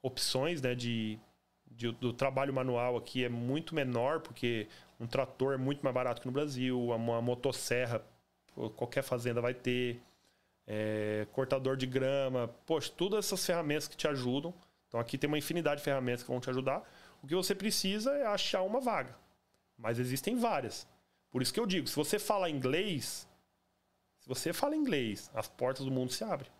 opções 0.00 0.62
né, 0.62 0.74
de, 0.74 1.18
de, 1.70 1.92
do 1.92 2.14
trabalho 2.14 2.54
manual 2.54 2.96
aqui 2.96 3.22
é 3.22 3.28
muito 3.28 3.74
menor, 3.74 4.20
porque 4.20 4.66
um 4.98 5.06
trator 5.06 5.52
é 5.52 5.58
muito 5.58 5.82
mais 5.82 5.94
barato 5.94 6.22
que 6.22 6.26
no 6.26 6.32
Brasil, 6.32 6.80
uma 6.80 7.20
motosserra 7.20 8.02
qualquer 8.74 9.02
fazenda 9.02 9.42
vai 9.42 9.52
ter, 9.52 10.00
é, 10.66 11.26
cortador 11.32 11.76
de 11.76 11.86
grama, 11.86 12.48
poxa, 12.64 12.90
todas 12.96 13.26
essas 13.26 13.44
ferramentas 13.44 13.86
que 13.86 13.96
te 13.96 14.08
ajudam 14.08 14.54
então 14.92 15.00
aqui 15.00 15.16
tem 15.16 15.26
uma 15.26 15.38
infinidade 15.38 15.78
de 15.78 15.84
ferramentas 15.84 16.22
que 16.22 16.30
vão 16.30 16.38
te 16.38 16.50
ajudar. 16.50 16.82
O 17.22 17.26
que 17.26 17.34
você 17.34 17.54
precisa 17.54 18.12
é 18.12 18.26
achar 18.26 18.62
uma 18.62 18.80
vaga. 18.80 19.16
Mas 19.78 19.98
existem 19.98 20.36
várias. 20.36 20.86
Por 21.30 21.40
isso 21.40 21.52
que 21.52 21.60
eu 21.60 21.66
digo, 21.66 21.86
se 21.86 21.96
você 21.96 22.18
fala 22.18 22.50
inglês, 22.50 23.26
se 24.20 24.28
você 24.28 24.52
fala 24.52 24.76
inglês, 24.76 25.30
as 25.34 25.48
portas 25.48 25.84
do 25.84 25.90
mundo 25.90 26.12
se 26.12 26.22
abrem. 26.24 26.50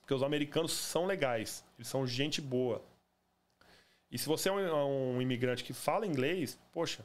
Porque 0.00 0.14
os 0.14 0.22
americanos 0.22 0.72
são 0.72 1.04
legais, 1.04 1.64
eles 1.76 1.88
são 1.88 2.06
gente 2.06 2.40
boa. 2.40 2.82
E 4.10 4.18
se 4.18 4.26
você 4.26 4.48
é 4.48 4.52
um, 4.52 5.16
um 5.16 5.22
imigrante 5.22 5.64
que 5.64 5.72
fala 5.72 6.06
inglês, 6.06 6.58
poxa, 6.72 7.04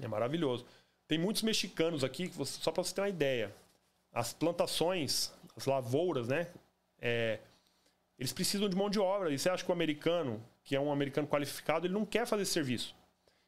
é 0.00 0.08
maravilhoso. 0.08 0.66
Tem 1.06 1.18
muitos 1.18 1.42
mexicanos 1.42 2.02
aqui, 2.02 2.32
só 2.44 2.72
para 2.72 2.82
você 2.82 2.94
ter 2.94 3.02
uma 3.02 3.08
ideia. 3.08 3.54
As 4.12 4.32
plantações, 4.32 5.30
as 5.56 5.66
lavouras, 5.66 6.28
né? 6.28 6.48
É, 6.98 7.38
eles 8.18 8.32
precisam 8.32 8.68
de 8.68 8.76
mão 8.76 8.88
de 8.88 8.98
obra. 8.98 9.32
E 9.32 9.38
você 9.38 9.50
acha 9.50 9.64
que 9.64 9.70
o 9.70 9.74
americano, 9.74 10.42
que 10.64 10.76
é 10.76 10.80
um 10.80 10.92
americano 10.92 11.26
qualificado, 11.26 11.86
ele 11.86 11.94
não 11.94 12.04
quer 12.04 12.26
fazer 12.26 12.42
esse 12.42 12.52
serviço? 12.52 12.94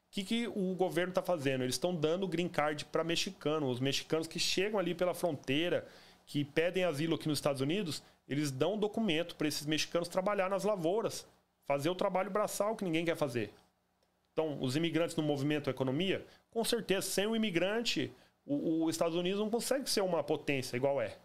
O 0.08 0.14
que, 0.14 0.24
que 0.24 0.48
o 0.48 0.74
governo 0.74 1.10
está 1.10 1.22
fazendo? 1.22 1.62
Eles 1.62 1.74
estão 1.74 1.94
dando 1.94 2.28
green 2.28 2.48
card 2.48 2.84
para 2.84 3.02
mexicanos. 3.02 3.68
Os 3.68 3.80
mexicanos 3.80 4.28
que 4.28 4.38
chegam 4.38 4.78
ali 4.78 4.94
pela 4.94 5.12
fronteira, 5.12 5.86
que 6.24 6.44
pedem 6.44 6.84
asilo 6.84 7.16
aqui 7.16 7.28
nos 7.28 7.38
Estados 7.38 7.60
Unidos, 7.60 8.02
eles 8.28 8.50
dão 8.50 8.74
um 8.74 8.78
documento 8.78 9.34
para 9.34 9.48
esses 9.48 9.66
mexicanos 9.66 10.08
trabalhar 10.08 10.48
nas 10.48 10.64
lavouras, 10.64 11.26
fazer 11.64 11.90
o 11.90 11.94
trabalho 11.94 12.30
braçal 12.30 12.76
que 12.76 12.84
ninguém 12.84 13.04
quer 13.04 13.16
fazer. 13.16 13.52
Então, 14.32 14.58
os 14.60 14.76
imigrantes 14.76 15.16
no 15.16 15.22
movimento 15.22 15.70
economia, 15.70 16.24
com 16.50 16.64
certeza, 16.64 17.02
sem 17.02 17.26
o 17.26 17.36
imigrante, 17.36 18.12
os 18.46 18.94
Estados 18.94 19.16
Unidos 19.16 19.40
não 19.40 19.50
consegue 19.50 19.88
ser 19.88 20.02
uma 20.02 20.22
potência 20.22 20.76
igual 20.76 21.00
é. 21.00 21.16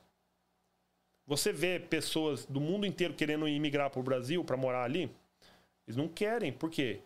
Você 1.25 1.53
vê 1.53 1.79
pessoas 1.79 2.45
do 2.45 2.59
mundo 2.59 2.85
inteiro 2.85 3.13
querendo 3.13 3.47
imigrar 3.47 3.89
para 3.89 3.99
o 3.99 4.03
Brasil 4.03 4.43
para 4.43 4.57
morar 4.57 4.83
ali? 4.83 5.11
Eles 5.89 5.97
não 5.97 6.07
querem. 6.07 6.53
Por 6.53 6.69
quê? 6.69 7.01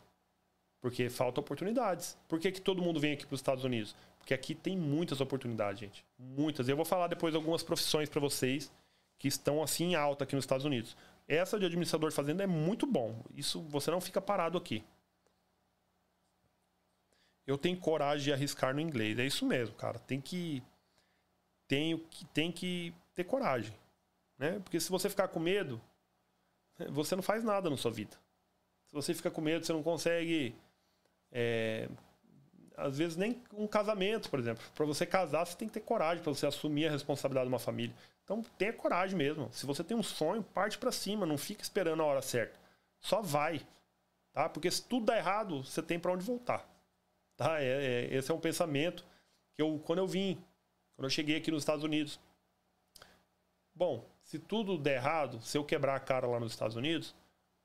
Porque 0.82 1.10
falta 1.10 1.40
oportunidades. 1.40 2.18
Por 2.28 2.38
que, 2.38 2.52
que 2.52 2.60
todo 2.60 2.82
mundo 2.82 3.00
vem 3.00 3.14
aqui 3.14 3.26
para 3.26 3.34
os 3.34 3.40
Estados 3.40 3.64
Unidos? 3.64 3.96
Porque 4.20 4.34
aqui 4.34 4.54
tem 4.54 4.78
muitas 4.78 5.22
oportunidades, 5.22 5.80
gente. 5.80 6.06
Muitas. 6.20 6.68
Eu 6.68 6.76
vou 6.76 6.84
falar 6.84 7.08
depois 7.08 7.34
algumas 7.34 7.64
profissões 7.64 8.10
para 8.10 8.20
vocês 8.20 8.70
que 9.18 9.30
estão 9.30 9.64
assim 9.64 9.92
em 9.92 9.96
alta 9.96 10.26
aqui 10.26 10.36
nos 10.36 10.44
Estados 10.44 10.66
Unidos. 10.66 10.98
Essa 11.26 11.58
de 11.58 11.66
administrador 11.66 12.10
de 12.10 12.16
fazenda 12.16 12.44
é 12.44 12.48
muito 12.48 12.86
bom. 12.86 13.16
Isso 13.34 13.62
você 13.62 13.90
não 13.90 14.02
fica 14.02 14.20
parado 14.20 14.58
aqui. 14.58 14.84
Eu 17.48 17.58
tenho 17.58 17.80
coragem 17.80 18.26
de 18.26 18.34
arriscar 18.34 18.74
no 18.76 18.82
inglês. 18.82 19.18
É 19.18 19.26
isso 19.26 19.46
mesmo, 19.46 19.76
cara. 19.76 19.98
Tem 19.98 20.20
que 20.20 20.62
tenho 21.70 22.00
que 22.00 22.26
tem 22.26 22.52
que 22.52 22.94
ter 23.16 23.24
coragem. 23.24 23.74
Né? 24.38 24.60
Porque 24.60 24.78
se 24.78 24.90
você 24.90 25.10
ficar 25.10 25.30
com 25.30 25.40
medo, 25.40 25.80
você 26.90 27.16
não 27.16 27.24
faz 27.24 27.46
nada 27.46 27.70
na 27.70 27.78
sua 27.78 27.92
vida. 27.92 28.22
Se 28.94 28.96
você 28.96 29.14
fica 29.16 29.32
com 29.32 29.42
medo, 29.42 29.66
você 29.66 29.74
não 29.74 29.82
consegue. 29.82 30.56
É, 31.32 31.90
às 32.78 32.96
vezes 32.96 33.18
nem 33.18 33.42
um 33.52 33.66
casamento, 33.66 34.30
por 34.30 34.38
exemplo. 34.38 34.64
Para 34.76 34.86
você 34.86 35.04
casar, 35.04 35.44
você 35.44 35.58
tem 35.58 35.68
que 35.68 35.74
ter 35.74 35.80
coragem 35.80 36.24
para 36.24 36.32
você 36.32 36.46
assumir 36.46 36.86
a 36.86 36.92
responsabilidade 36.92 37.48
de 37.48 37.52
uma 37.52 37.58
família. 37.58 37.96
Então 38.24 38.44
tenha 38.56 38.72
coragem 38.72 39.18
mesmo. 39.18 39.52
Se 39.52 39.66
você 39.66 39.84
tem 39.84 39.98
um 39.98 40.04
sonho, 40.04 40.44
parte 40.44 40.78
para 40.78 40.92
cima, 40.92 41.26
não 41.26 41.40
fica 41.40 41.64
esperando 41.64 42.04
a 42.04 42.06
hora 42.06 42.22
certa. 42.22 42.60
Só 43.00 43.20
vai, 43.20 43.66
tá? 44.32 44.48
Porque 44.48 44.70
se 44.70 44.84
tudo 44.84 45.08
dá 45.08 45.18
errado, 45.18 45.64
você 45.64 45.82
tem 45.82 46.00
para 46.00 46.12
onde 46.12 46.24
voltar, 46.24 46.64
tá? 47.36 47.60
É, 47.60 47.66
é, 48.12 48.16
esse 48.16 48.30
é 48.30 48.34
um 48.34 48.40
pensamento 48.40 49.04
que 49.56 49.62
eu 49.64 49.82
quando 49.84 50.00
eu 50.00 50.08
vim, 50.08 50.38
quando 50.96 51.06
eu 51.06 51.10
cheguei 51.10 51.38
aqui 51.38 51.50
nos 51.50 51.64
Estados 51.64 51.84
Unidos. 51.84 52.20
Bom, 53.74 54.08
se 54.22 54.38
tudo 54.38 54.78
der 54.78 54.98
errado, 54.98 55.42
se 55.42 55.58
eu 55.58 55.66
quebrar 55.66 55.96
a 55.96 56.00
cara 56.00 56.28
lá 56.28 56.40
nos 56.40 56.52
Estados 56.52 56.76
Unidos, 56.76 57.16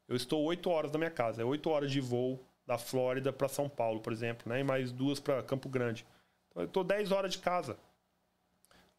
eu 0.08 0.16
estou 0.16 0.42
8 0.42 0.70
horas 0.70 0.90
da 0.90 0.98
minha 0.98 1.10
casa. 1.10 1.42
É 1.42 1.44
8 1.44 1.68
horas 1.70 1.92
de 1.92 2.00
voo 2.00 2.42
da 2.66 2.78
Flórida 2.78 3.32
para 3.32 3.48
São 3.48 3.68
Paulo, 3.68 4.00
por 4.00 4.12
exemplo, 4.12 4.48
né? 4.48 4.60
E 4.60 4.64
mais 4.64 4.90
duas 4.90 5.20
para 5.20 5.42
Campo 5.42 5.68
Grande. 5.68 6.06
Então 6.48 6.62
eu 6.62 6.66
estou 6.66 6.82
10 6.82 7.12
horas 7.12 7.32
de 7.32 7.38
casa. 7.38 7.78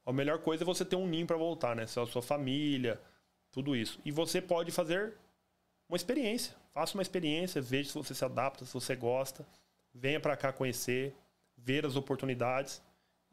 A 0.05 0.13
melhor 0.13 0.39
coisa 0.39 0.63
é 0.63 0.65
você 0.65 0.85
ter 0.85 0.95
um 0.95 1.07
ninho 1.07 1.27
para 1.27 1.37
voltar, 1.37 1.75
né? 1.75 1.83
A 1.83 1.87
sua 1.87 2.21
família, 2.21 2.99
tudo 3.51 3.75
isso. 3.75 3.99
E 4.05 4.11
você 4.11 4.41
pode 4.41 4.71
fazer 4.71 5.13
uma 5.87 5.95
experiência. 5.95 6.55
Faça 6.73 6.93
uma 6.93 7.01
experiência, 7.01 7.61
veja 7.61 7.89
se 7.89 7.95
você 7.95 8.13
se 8.13 8.23
adapta, 8.23 8.65
se 8.65 8.73
você 8.73 8.95
gosta. 8.95 9.45
Venha 9.93 10.19
para 10.19 10.37
cá 10.37 10.53
conhecer, 10.53 11.13
ver 11.57 11.85
as 11.85 11.95
oportunidades 11.95 12.81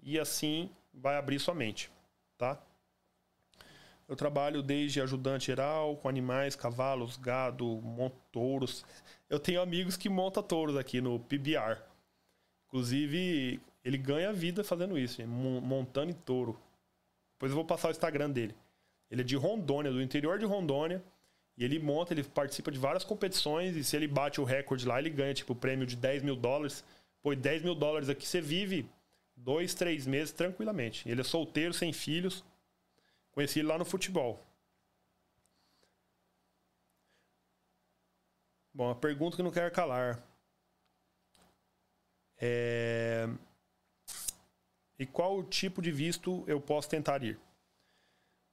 e 0.02 0.18
assim 0.18 0.70
vai 0.92 1.16
abrir 1.16 1.38
sua 1.38 1.54
mente, 1.54 1.90
tá? 2.38 2.60
Eu 4.08 4.14
trabalho 4.14 4.62
desde 4.62 5.00
ajudante 5.00 5.46
geral, 5.46 5.96
com 5.96 6.08
animais, 6.08 6.54
cavalos, 6.54 7.16
gado, 7.16 7.66
monto 7.82 8.16
touros. 8.30 8.84
Eu 9.28 9.40
tenho 9.40 9.60
amigos 9.60 9.96
que 9.96 10.08
montam 10.08 10.42
touros 10.42 10.76
aqui 10.76 11.00
no 11.00 11.18
PBR. 11.18 11.80
Inclusive, 12.68 13.60
ele 13.84 13.98
ganha 13.98 14.32
vida 14.32 14.62
fazendo 14.62 14.96
isso, 14.98 15.26
montando 15.26 16.10
em 16.10 16.14
touro. 16.14 16.58
Depois 17.34 17.50
eu 17.50 17.56
vou 17.56 17.64
passar 17.64 17.88
o 17.88 17.90
Instagram 17.90 18.30
dele. 18.30 18.54
Ele 19.10 19.22
é 19.22 19.24
de 19.24 19.36
Rondônia, 19.36 19.90
do 19.90 20.02
interior 20.02 20.38
de 20.38 20.44
Rondônia. 20.44 21.02
E 21.56 21.64
ele 21.64 21.78
monta, 21.78 22.12
ele 22.12 22.22
participa 22.22 22.70
de 22.70 22.78
várias 22.78 23.04
competições. 23.04 23.76
E 23.76 23.82
se 23.82 23.96
ele 23.96 24.06
bate 24.06 24.40
o 24.40 24.44
recorde 24.44 24.86
lá, 24.86 24.98
ele 24.98 25.10
ganha 25.10 25.34
tipo 25.34 25.52
o 25.52 25.56
prêmio 25.56 25.86
de 25.86 25.96
10 25.96 26.22
mil 26.22 26.36
dólares. 26.36 26.84
Pô, 27.22 27.34
10 27.34 27.62
mil 27.62 27.74
dólares 27.74 28.08
aqui 28.08 28.26
você 28.26 28.40
vive 28.40 28.88
dois, 29.36 29.74
três 29.74 30.06
meses 30.06 30.32
tranquilamente. 30.32 31.08
Ele 31.08 31.20
é 31.20 31.24
solteiro, 31.24 31.72
sem 31.72 31.92
filhos. 31.92 32.44
Conheci 33.36 33.58
ele 33.58 33.68
lá 33.68 33.76
no 33.76 33.84
futebol. 33.84 34.42
Bom, 38.72 38.88
a 38.88 38.94
pergunta 38.94 39.36
que 39.36 39.42
não 39.42 39.50
quero 39.50 39.70
calar. 39.70 40.26
É... 42.38 43.28
E 44.98 45.04
qual 45.04 45.44
tipo 45.44 45.82
de 45.82 45.92
visto 45.92 46.44
eu 46.46 46.58
posso 46.58 46.88
tentar 46.88 47.22
ir? 47.22 47.38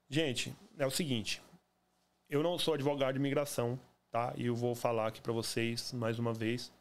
Gente, 0.09 0.53
é 0.77 0.85
o 0.85 0.91
seguinte. 0.91 1.41
Eu 2.29 2.43
não 2.43 2.59
sou 2.59 2.73
advogado 2.73 3.13
de 3.13 3.19
imigração, 3.19 3.79
tá? 4.11 4.33
E 4.35 4.47
eu 4.47 4.55
vou 4.55 4.75
falar 4.75 5.07
aqui 5.07 5.21
para 5.21 5.31
vocês 5.31 5.93
mais 5.93 6.19
uma 6.19 6.33
vez 6.33 6.73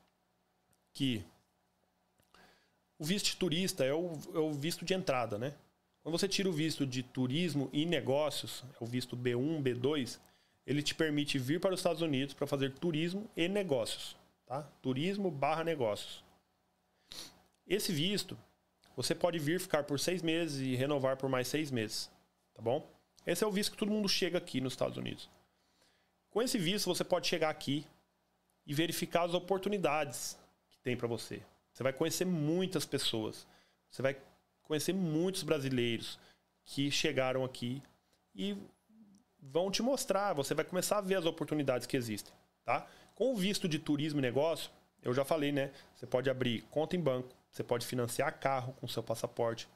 que 0.92 1.24
o 2.98 3.04
visto 3.04 3.26
de 3.26 3.36
turista 3.36 3.84
é 3.84 3.94
o, 3.94 4.12
é 4.34 4.38
o 4.40 4.52
visto 4.52 4.84
de 4.84 4.92
entrada, 4.92 5.38
né? 5.38 5.54
Quando 6.02 6.18
você 6.18 6.26
tira 6.26 6.48
o 6.48 6.52
visto 6.52 6.84
de 6.84 7.02
turismo 7.02 7.70
e 7.72 7.86
negócios, 7.86 8.64
o 8.80 8.86
visto 8.86 9.16
B1, 9.16 9.62
B2, 9.62 10.18
ele 10.66 10.82
te 10.82 10.94
permite 10.94 11.38
vir 11.38 11.60
para 11.60 11.74
os 11.74 11.80
Estados 11.80 12.02
Unidos 12.02 12.34
para 12.34 12.46
fazer 12.46 12.72
turismo 12.72 13.30
e 13.36 13.48
negócios. 13.48 14.16
tá? 14.46 14.62
Turismo 14.82 15.30
barra 15.30 15.62
negócios. 15.62 16.24
Esse 17.66 17.92
visto, 17.92 18.36
você 18.96 19.14
pode 19.14 19.38
vir 19.38 19.60
ficar 19.60 19.84
por 19.84 19.98
seis 19.98 20.22
meses 20.22 20.60
e 20.60 20.74
renovar 20.74 21.16
por 21.16 21.28
mais 21.28 21.46
seis 21.46 21.70
meses, 21.70 22.10
tá 22.52 22.60
bom? 22.60 22.86
Esse 23.24 23.44
é 23.44 23.46
o 23.46 23.52
visto 23.52 23.72
que 23.72 23.78
todo 23.78 23.92
mundo 23.92 24.08
chega 24.08 24.38
aqui 24.38 24.60
nos 24.60 24.72
Estados 24.72 24.96
Unidos. 24.96 25.30
Com 26.30 26.42
esse 26.42 26.58
visto, 26.58 26.86
você 26.86 27.04
pode 27.04 27.28
chegar 27.28 27.50
aqui 27.50 27.86
e 28.66 28.74
verificar 28.74 29.22
as 29.22 29.34
oportunidades 29.34 30.36
que 30.68 30.78
tem 30.80 30.96
para 30.96 31.06
você. 31.06 31.42
Você 31.72 31.82
vai 31.82 31.92
conhecer 31.92 32.24
muitas 32.24 32.84
pessoas. 32.84 33.46
Você 33.90 34.02
vai 34.02 34.16
conhecer 34.62 34.92
muitos 34.92 35.42
brasileiros 35.42 36.18
que 36.64 36.90
chegaram 36.90 37.44
aqui 37.44 37.82
e 38.34 38.56
vão 39.40 39.70
te 39.70 39.82
mostrar. 39.82 40.32
Você 40.34 40.54
vai 40.54 40.64
começar 40.64 40.98
a 40.98 41.02
ver 41.02 41.16
as 41.16 41.26
oportunidades 41.26 41.86
que 41.86 41.96
existem, 41.96 42.32
tá? 42.64 42.86
Com 43.14 43.32
o 43.32 43.36
visto 43.36 43.68
de 43.68 43.78
turismo 43.78 44.20
e 44.20 44.22
negócio, 44.22 44.70
eu 45.02 45.12
já 45.12 45.24
falei, 45.24 45.52
né? 45.52 45.70
Você 45.94 46.06
pode 46.06 46.30
abrir 46.30 46.62
conta 46.70 46.96
em 46.96 47.00
banco, 47.00 47.34
você 47.50 47.62
pode 47.62 47.84
financiar 47.84 48.38
carro 48.38 48.72
com 48.74 48.86
seu 48.86 49.02
passaporte, 49.02 49.68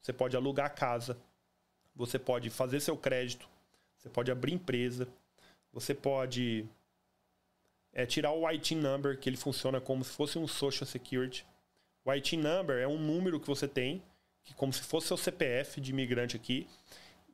você 0.00 0.12
pode 0.12 0.36
alugar 0.36 0.74
casa, 0.74 1.16
você 1.94 2.18
pode 2.18 2.48
fazer 2.50 2.80
seu 2.80 2.96
crédito, 2.96 3.48
você 3.96 4.08
pode 4.08 4.30
abrir 4.30 4.54
empresa, 4.54 5.06
você 5.72 5.94
pode 5.94 6.66
é, 7.92 8.06
tirar 8.06 8.32
o 8.32 8.46
IT 8.50 8.74
number, 8.74 9.18
que 9.18 9.28
ele 9.28 9.36
funciona 9.36 9.80
como 9.80 10.02
se 10.02 10.12
fosse 10.12 10.38
um 10.38 10.48
social 10.48 10.86
security. 10.86 11.46
O 12.04 12.10
IT 12.10 12.36
number 12.36 12.78
é 12.78 12.88
um 12.88 12.98
número 12.98 13.38
que 13.38 13.46
você 13.46 13.68
tem, 13.68 14.02
que 14.44 14.54
como 14.54 14.72
se 14.72 14.82
fosse 14.82 15.08
seu 15.08 15.16
CPF 15.16 15.80
de 15.80 15.90
imigrante 15.90 16.36
aqui, 16.36 16.68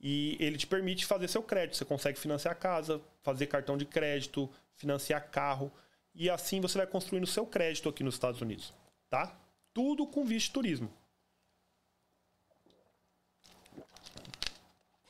e 0.00 0.36
ele 0.38 0.58
te 0.58 0.66
permite 0.66 1.06
fazer 1.06 1.28
seu 1.28 1.42
crédito. 1.42 1.76
Você 1.76 1.84
consegue 1.84 2.18
financiar 2.18 2.56
casa, 2.58 3.00
fazer 3.22 3.46
cartão 3.46 3.76
de 3.76 3.84
crédito, 3.84 4.50
financiar 4.74 5.30
carro, 5.30 5.72
e 6.14 6.30
assim 6.30 6.60
você 6.60 6.78
vai 6.78 6.86
construindo 6.86 7.26
seu 7.26 7.46
crédito 7.46 7.88
aqui 7.88 8.02
nos 8.02 8.14
Estados 8.14 8.40
Unidos, 8.40 8.72
tá? 9.10 9.38
Tudo 9.72 10.06
com 10.06 10.24
visto 10.24 10.52
turismo. 10.52 10.90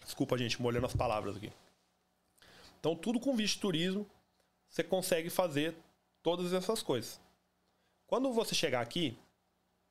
Desculpa, 0.04 0.38
gente, 0.38 0.60
molhando 0.60 0.86
as 0.86 0.94
palavras 0.94 1.36
aqui. 1.36 1.52
Então, 2.80 2.96
tudo 2.96 3.20
com 3.20 3.36
visto 3.36 3.60
turismo, 3.60 4.08
você 4.68 4.82
consegue 4.82 5.28
fazer 5.28 5.76
todas 6.22 6.52
essas 6.52 6.82
coisas. 6.82 7.20
Quando 8.06 8.32
você 8.32 8.54
chegar 8.54 8.80
aqui 8.80 9.18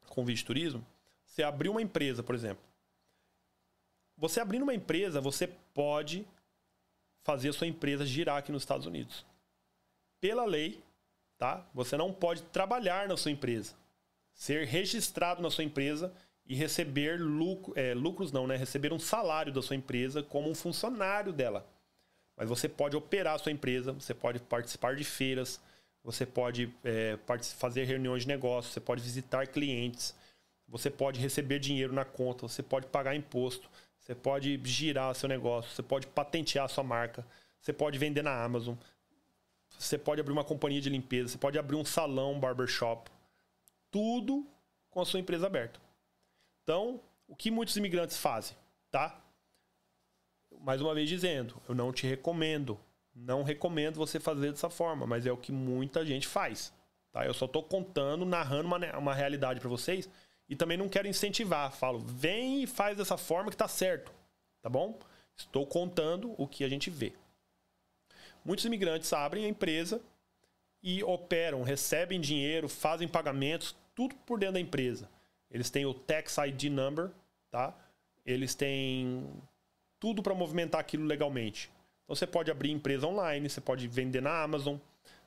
com 0.07 0.25
visto 0.25 0.47
turismo, 0.47 0.85
você 1.35 1.43
abrir 1.43 1.67
uma 1.67 1.81
empresa, 1.81 2.23
por 2.23 2.33
exemplo. 2.33 2.63
Você 4.17 4.39
abrindo 4.39 4.63
uma 4.63 4.73
empresa, 4.73 5.19
você 5.19 5.47
pode 5.73 6.25
fazer 7.23 7.49
a 7.49 7.53
sua 7.53 7.67
empresa 7.67 8.05
girar 8.05 8.37
aqui 8.37 8.53
nos 8.53 8.61
Estados 8.61 8.85
Unidos. 8.85 9.25
Pela 10.21 10.45
lei, 10.45 10.81
tá? 11.37 11.67
Você 11.73 11.97
não 11.97 12.13
pode 12.13 12.41
trabalhar 12.43 13.09
na 13.09 13.17
sua 13.17 13.31
empresa, 13.31 13.75
ser 14.33 14.65
registrado 14.65 15.41
na 15.41 15.51
sua 15.51 15.65
empresa 15.65 16.13
e 16.45 16.55
receber 16.55 17.19
lucro, 17.19 17.73
é, 17.75 17.93
lucros 17.93 18.31
não, 18.31 18.47
né? 18.47 18.55
Receber 18.55 18.93
um 18.93 18.99
salário 18.99 19.51
da 19.51 19.61
sua 19.61 19.75
empresa 19.75 20.23
como 20.23 20.49
um 20.49 20.55
funcionário 20.55 21.33
dela. 21.33 21.67
Mas 22.37 22.47
você 22.47 22.69
pode 22.69 22.95
operar 22.95 23.35
a 23.35 23.39
sua 23.39 23.51
empresa, 23.51 23.91
você 23.91 24.13
pode 24.13 24.39
participar 24.39 24.95
de 24.95 25.03
feiras, 25.03 25.59
você 26.01 26.25
pode 26.25 26.73
é, 26.81 27.19
fazer 27.57 27.83
reuniões 27.83 28.21
de 28.21 28.29
negócio, 28.29 28.71
você 28.71 28.79
pode 28.79 29.01
visitar 29.01 29.47
clientes, 29.47 30.15
você 30.67 30.89
pode 30.89 31.19
receber 31.19 31.59
dinheiro 31.59 31.93
na 31.93 32.03
conta, 32.03 32.47
você 32.47 32.63
pode 32.63 32.87
pagar 32.87 33.15
imposto, 33.15 33.69
você 33.99 34.15
pode 34.15 34.59
girar 34.63 35.13
seu 35.15 35.29
negócio, 35.29 35.71
você 35.71 35.83
pode 35.83 36.07
patentear 36.07 36.69
sua 36.69 36.83
marca, 36.83 37.25
você 37.59 37.73
pode 37.73 37.97
vender 37.97 38.23
na 38.23 38.43
Amazon, 38.43 38.75
você 39.77 39.97
pode 39.97 40.21
abrir 40.21 40.33
uma 40.33 40.43
companhia 40.43 40.81
de 40.81 40.89
limpeza, 40.89 41.29
você 41.29 41.37
pode 41.37 41.57
abrir 41.57 41.75
um 41.75 41.85
salão, 41.85 42.33
um 42.33 42.39
barbershop. 42.39 43.09
Tudo 43.91 44.45
com 44.89 45.01
a 45.01 45.05
sua 45.05 45.19
empresa 45.19 45.47
aberta. 45.47 45.79
Então, 46.63 47.01
o 47.27 47.35
que 47.35 47.51
muitos 47.51 47.75
imigrantes 47.75 48.17
fazem, 48.17 48.55
tá? 48.89 49.19
Mais 50.61 50.81
uma 50.81 50.93
vez 50.93 51.09
dizendo, 51.09 51.61
eu 51.67 51.75
não 51.75 51.91
te 51.91 52.07
recomendo, 52.07 52.79
não 53.13 53.43
recomendo 53.43 53.97
você 53.97 54.19
fazer 54.19 54.51
dessa 54.51 54.69
forma, 54.69 55.05
mas 55.05 55.25
é 55.25 55.31
o 55.31 55.37
que 55.37 55.51
muita 55.51 56.05
gente 56.05 56.27
faz, 56.27 56.73
tá? 57.11 57.25
Eu 57.25 57.33
só 57.33 57.45
estou 57.45 57.63
contando, 57.63 58.25
narrando 58.25 58.67
uma, 58.67 58.97
uma 58.97 59.13
realidade 59.13 59.59
para 59.59 59.69
vocês 59.69 60.09
e 60.47 60.55
também 60.55 60.77
não 60.77 60.89
quero 60.89 61.07
incentivar, 61.07 61.71
falo, 61.71 61.99
vem 61.99 62.63
e 62.63 62.67
faz 62.67 62.97
dessa 62.97 63.17
forma 63.17 63.49
que 63.49 63.57
tá 63.57 63.67
certo, 63.67 64.11
tá 64.61 64.69
bom? 64.69 64.99
Estou 65.35 65.65
contando 65.65 66.33
o 66.37 66.47
que 66.47 66.63
a 66.63 66.69
gente 66.69 66.89
vê. 66.89 67.13
Muitos 68.43 68.65
imigrantes 68.65 69.11
abrem 69.11 69.45
a 69.45 69.49
empresa 69.49 70.01
e 70.81 71.03
operam, 71.03 71.63
recebem 71.63 72.21
dinheiro, 72.21 72.69
fazem 72.69 73.07
pagamentos, 73.07 73.75
tudo 73.95 74.15
por 74.17 74.39
dentro 74.39 74.53
da 74.53 74.59
empresa. 74.59 75.09
Eles 75.49 75.69
têm 75.69 75.85
o 75.85 75.93
Tax 75.93 76.37
ID 76.37 76.65
Number, 76.65 77.09
tá? 77.49 77.73
Eles 78.25 78.53
têm 78.53 79.27
tudo 79.99 80.21
para 80.21 80.35
movimentar 80.35 80.79
aquilo 80.79 81.05
legalmente. 81.05 81.71
Então 82.03 82.15
você 82.15 82.27
pode 82.27 82.51
abrir 82.51 82.71
empresa 82.71 83.07
online, 83.07 83.49
você 83.49 83.59
pode 83.59 83.87
vender 83.87 84.21
na 84.21 84.43
Amazon, 84.43 84.77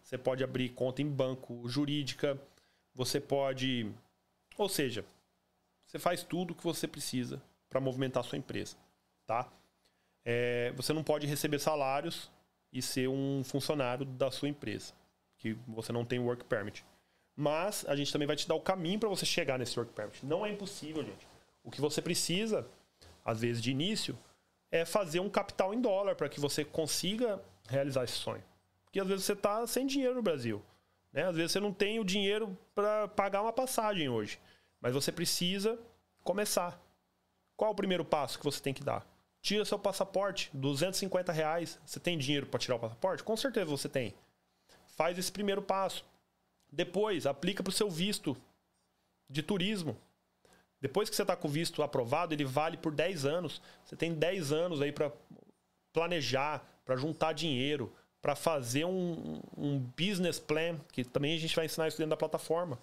você 0.03 0.17
pode 0.17 0.45
abrir 0.45 0.69
conta 0.71 1.03
em 1.03 1.09
banco 1.09 1.69
jurídica, 1.69 2.39
você 2.95 3.21
pode. 3.21 3.91
Ou 4.59 4.69
seja, 4.69 5.05
você 5.87 5.99
faz 5.99 6.25
tudo 6.25 6.51
o 6.51 6.55
que 6.55 6.65
você 6.65 6.87
precisa 6.87 7.41
para 7.71 7.81
movimentar 7.81 8.23
a 8.23 8.27
sua 8.27 8.37
empresa, 8.37 8.77
tá? 9.25 9.49
É, 10.25 10.73
você 10.73 10.93
não 10.93 11.05
pode 11.05 11.27
receber 11.27 11.61
salários 11.61 12.31
e 12.73 12.83
ser 12.83 13.09
um 13.09 13.43
funcionário 13.45 14.05
da 14.05 14.31
sua 14.31 14.49
empresa, 14.49 14.93
que 15.39 15.57
você 15.67 15.93
não 15.93 16.05
tem 16.05 16.19
work 16.19 16.45
permit. 16.45 16.85
Mas 17.37 17.87
a 17.89 17.95
gente 17.95 18.13
também 18.13 18.27
vai 18.27 18.35
te 18.35 18.49
dar 18.49 18.57
o 18.57 18.61
caminho 18.61 18.99
para 18.99 19.09
você 19.09 19.25
chegar 19.25 19.59
nesse 19.59 19.79
work 19.79 19.95
permit. 19.95 20.27
Não 20.27 20.45
é 20.45 20.51
impossível, 20.51 21.05
gente. 21.05 21.27
O 21.63 21.71
que 21.71 21.81
você 21.81 22.03
precisa, 22.03 22.67
às 23.25 23.41
vezes 23.41 23.63
de 23.63 23.71
início, 23.71 24.19
é 24.73 24.85
fazer 24.85 25.21
um 25.21 25.31
capital 25.31 25.73
em 25.73 25.81
dólar 25.81 26.17
para 26.17 26.29
que 26.29 26.41
você 26.41 26.65
consiga 26.65 27.41
realizar 27.69 28.03
esse 28.03 28.15
sonho. 28.15 28.43
Porque 28.85 28.99
às 28.99 29.07
vezes 29.07 29.25
você 29.25 29.35
está 29.35 29.65
sem 29.69 29.87
dinheiro 29.87 30.17
no 30.17 30.23
Brasil. 30.23 30.61
Né? 31.13 31.25
Às 31.25 31.37
vezes 31.37 31.53
você 31.53 31.61
não 31.61 31.73
tem 31.73 32.01
o 32.01 32.05
dinheiro 32.05 32.59
para 32.75 33.07
pagar 33.09 33.41
uma 33.43 33.53
passagem 33.53 34.09
hoje. 34.09 34.39
Mas 34.81 34.95
você 34.95 35.11
precisa 35.11 35.79
começar. 36.23 36.81
Qual 37.57 37.73
o 37.73 37.75
primeiro 37.75 38.05
passo 38.05 38.39
que 38.39 38.45
você 38.45 38.61
tem 38.61 38.73
que 38.73 38.85
dar? 38.85 39.07
Tira 39.41 39.65
seu 39.65 39.79
passaporte, 39.79 40.51
250 40.53 41.33
reais. 41.33 41.79
Você 41.85 41.99
tem 41.99 42.19
dinheiro 42.19 42.47
para 42.47 42.61
tirar 42.61 42.77
o 42.77 42.79
passaporte? 42.79 43.25
Com 43.25 43.37
certeza 43.37 43.67
você 43.67 43.89
tem. 43.89 44.15
Faz 44.87 45.19
esse 45.19 45.31
primeiro 45.31 45.63
passo. 45.63 46.05
Depois, 46.71 47.27
aplica 47.27 47.63
para 47.63 47.71
o 47.71 47.75
seu 47.75 47.91
visto 47.91 48.37
de 49.29 49.43
turismo. 49.43 49.97
Depois 50.81 51.11
que 51.11 51.17
você 51.17 51.23
está 51.23 51.35
com 51.35 51.49
o 51.49 51.51
visto 51.51 51.83
aprovado, 51.83 52.35
ele 52.35 52.45
vale 52.45 52.77
por 52.77 52.93
10 52.93 53.25
anos. 53.25 53.61
Você 53.85 53.97
tem 53.97 54.15
10 54.15 54.53
anos 54.53 54.81
aí 54.81 54.93
para 54.93 55.13
planejar, 55.93 56.65
para 56.85 56.97
juntar 56.97 57.33
dinheiro, 57.33 57.93
para 58.23 58.37
fazer 58.37 58.85
um, 58.85 59.41
um 59.57 59.79
business 59.97 60.39
plan, 60.39 60.79
que 60.93 61.05
também 61.05 61.35
a 61.35 61.41
gente 61.41 61.57
vai 61.57 61.65
ensinar 61.65 61.89
isso 61.89 61.99
dentro 61.99 62.11
da 62.11 62.17
plataforma. 62.17 62.79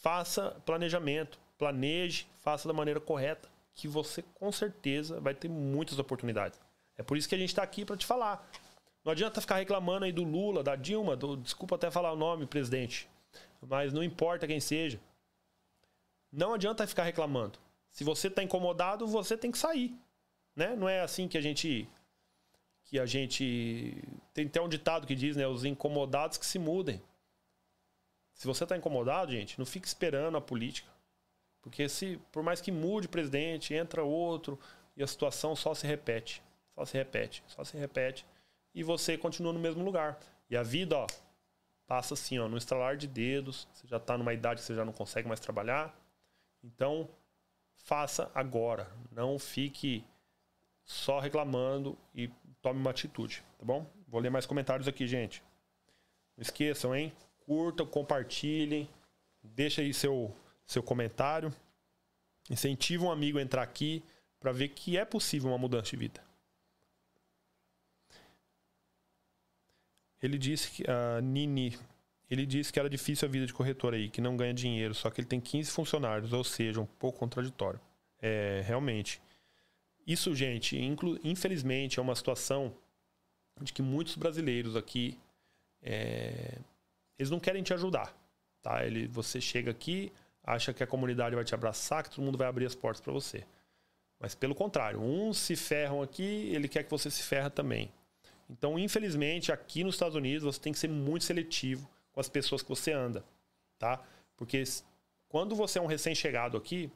Faça 0.00 0.56
planejamento, 0.64 1.38
planeje, 1.58 2.26
faça 2.40 2.66
da 2.66 2.74
maneira 2.74 3.00
correta, 3.00 3.48
que 3.74 3.86
você 3.86 4.22
com 4.34 4.50
certeza 4.50 5.20
vai 5.20 5.34
ter 5.34 5.48
muitas 5.48 5.98
oportunidades. 5.98 6.58
É 6.96 7.02
por 7.02 7.16
isso 7.16 7.28
que 7.28 7.34
a 7.34 7.38
gente 7.38 7.50
está 7.50 7.62
aqui 7.62 7.84
para 7.84 7.96
te 7.96 8.06
falar. 8.06 8.50
Não 9.04 9.12
adianta 9.12 9.40
ficar 9.40 9.56
reclamando 9.56 10.04
aí 10.04 10.12
do 10.12 10.24
Lula, 10.24 10.62
da 10.62 10.76
Dilma, 10.76 11.16
do, 11.16 11.36
desculpa 11.36 11.76
até 11.76 11.90
falar 11.90 12.12
o 12.12 12.16
nome, 12.16 12.46
presidente, 12.46 13.08
mas 13.60 13.92
não 13.92 14.02
importa 14.02 14.46
quem 14.46 14.60
seja. 14.60 15.00
Não 16.32 16.54
adianta 16.54 16.86
ficar 16.86 17.04
reclamando. 17.04 17.58
Se 17.92 18.04
você 18.04 18.28
está 18.28 18.42
incomodado, 18.42 19.06
você 19.06 19.36
tem 19.36 19.50
que 19.50 19.58
sair, 19.58 19.94
né? 20.54 20.76
Não 20.76 20.88
é 20.88 21.00
assim 21.00 21.28
que 21.28 21.36
a 21.36 21.40
gente 21.40 21.88
que 22.84 22.98
a 22.98 23.06
gente 23.06 24.02
tem 24.34 24.46
até 24.46 24.60
um 24.60 24.68
ditado 24.68 25.06
que 25.06 25.14
diz, 25.14 25.36
né, 25.36 25.46
os 25.46 25.64
incomodados 25.64 26.36
que 26.36 26.44
se 26.44 26.58
mudem. 26.58 27.00
Se 28.40 28.46
você 28.46 28.64
está 28.64 28.74
incomodado, 28.74 29.32
gente, 29.32 29.58
não 29.58 29.66
fique 29.66 29.86
esperando 29.86 30.34
a 30.34 30.40
política. 30.40 30.90
Porque 31.60 31.90
se 31.90 32.18
por 32.32 32.42
mais 32.42 32.58
que 32.58 32.72
mude 32.72 33.06
o 33.06 33.10
presidente, 33.10 33.74
entra 33.74 34.02
outro 34.02 34.58
e 34.96 35.02
a 35.02 35.06
situação 35.06 35.54
só 35.54 35.74
se 35.74 35.86
repete, 35.86 36.42
só 36.74 36.86
se 36.86 36.96
repete, 36.96 37.44
só 37.46 37.62
se 37.64 37.76
repete 37.76 38.24
e 38.74 38.82
você 38.82 39.18
continua 39.18 39.52
no 39.52 39.60
mesmo 39.60 39.84
lugar. 39.84 40.18
E 40.48 40.56
a 40.56 40.62
vida, 40.62 40.96
ó, 40.96 41.06
passa 41.86 42.14
assim, 42.14 42.38
ó, 42.38 42.48
no 42.48 42.56
estralar 42.56 42.96
de 42.96 43.06
dedos. 43.06 43.68
Você 43.74 43.86
já 43.86 43.98
está 43.98 44.16
numa 44.16 44.32
idade 44.32 44.60
que 44.60 44.66
você 44.66 44.74
já 44.74 44.86
não 44.86 44.92
consegue 44.94 45.28
mais 45.28 45.38
trabalhar. 45.38 45.94
Então, 46.64 47.10
faça 47.76 48.30
agora. 48.34 48.90
Não 49.12 49.38
fique 49.38 50.02
só 50.82 51.20
reclamando 51.20 51.94
e 52.14 52.30
tome 52.62 52.80
uma 52.80 52.90
atitude, 52.90 53.44
tá 53.58 53.66
bom? 53.66 53.86
Vou 54.08 54.18
ler 54.18 54.30
mais 54.30 54.46
comentários 54.46 54.88
aqui, 54.88 55.06
gente. 55.06 55.44
Não 56.38 56.40
esqueçam, 56.40 56.96
hein? 56.96 57.12
Curtam, 57.50 57.84
compartilhem, 57.84 58.88
deixa 59.42 59.82
aí 59.82 59.92
seu 59.92 60.32
seu 60.64 60.84
comentário. 60.84 61.52
Incentive 62.48 63.02
um 63.02 63.10
amigo 63.10 63.38
a 63.38 63.42
entrar 63.42 63.60
aqui 63.60 64.04
para 64.38 64.52
ver 64.52 64.68
que 64.68 64.96
é 64.96 65.04
possível 65.04 65.50
uma 65.50 65.58
mudança 65.58 65.90
de 65.90 65.96
vida. 65.96 66.22
Ele 70.22 70.38
disse 70.38 70.70
que 70.70 70.84
a 70.88 71.20
Nini, 71.20 71.76
ele 72.30 72.46
disse 72.46 72.72
que 72.72 72.78
era 72.78 72.88
difícil 72.88 73.26
a 73.26 73.30
vida 73.32 73.46
de 73.46 73.52
corretor 73.52 73.94
aí, 73.94 74.08
que 74.08 74.20
não 74.20 74.36
ganha 74.36 74.54
dinheiro, 74.54 74.94
só 74.94 75.10
que 75.10 75.20
ele 75.20 75.26
tem 75.26 75.40
15 75.40 75.72
funcionários, 75.72 76.32
ou 76.32 76.44
seja, 76.44 76.80
um 76.80 76.86
pouco 76.86 77.18
contraditório. 77.18 77.80
É, 78.22 78.62
realmente. 78.64 79.20
Isso, 80.06 80.32
gente, 80.36 80.78
infelizmente, 81.24 81.98
é 81.98 82.02
uma 82.02 82.14
situação 82.14 82.72
de 83.60 83.72
que 83.72 83.82
muitos 83.82 84.14
brasileiros 84.14 84.76
aqui 84.76 85.18
é, 85.82 86.60
eles 87.20 87.28
não 87.28 87.38
querem 87.38 87.62
te 87.62 87.74
ajudar, 87.74 88.16
tá? 88.62 88.82
Ele, 88.82 89.06
você 89.06 89.42
chega 89.42 89.70
aqui, 89.70 90.10
acha 90.42 90.72
que 90.72 90.82
a 90.82 90.86
comunidade 90.86 91.34
vai 91.34 91.44
te 91.44 91.54
abraçar, 91.54 92.02
que 92.02 92.08
todo 92.08 92.24
mundo 92.24 92.38
vai 92.38 92.48
abrir 92.48 92.64
as 92.64 92.74
portas 92.74 93.02
para 93.02 93.12
você. 93.12 93.44
Mas 94.18 94.34
pelo 94.34 94.54
contrário, 94.54 94.98
uns 94.98 95.36
se 95.36 95.54
ferram 95.54 96.00
aqui, 96.00 96.50
ele 96.50 96.66
quer 96.66 96.82
que 96.82 96.90
você 96.90 97.10
se 97.10 97.22
ferra 97.22 97.50
também. 97.50 97.92
Então, 98.48 98.78
infelizmente, 98.78 99.52
aqui 99.52 99.84
nos 99.84 99.96
Estados 99.96 100.16
Unidos 100.16 100.44
você 100.44 100.58
tem 100.58 100.72
que 100.72 100.78
ser 100.78 100.88
muito 100.88 101.26
seletivo 101.26 101.86
com 102.10 102.20
as 102.20 102.28
pessoas 102.28 102.62
que 102.62 102.70
você 102.70 102.90
anda, 102.90 103.22
tá? 103.78 104.02
Porque 104.34 104.64
quando 105.28 105.54
você 105.54 105.78
é 105.78 105.82
um 105.82 105.86
recém-chegado 105.86 106.56
aqui, 106.56 106.90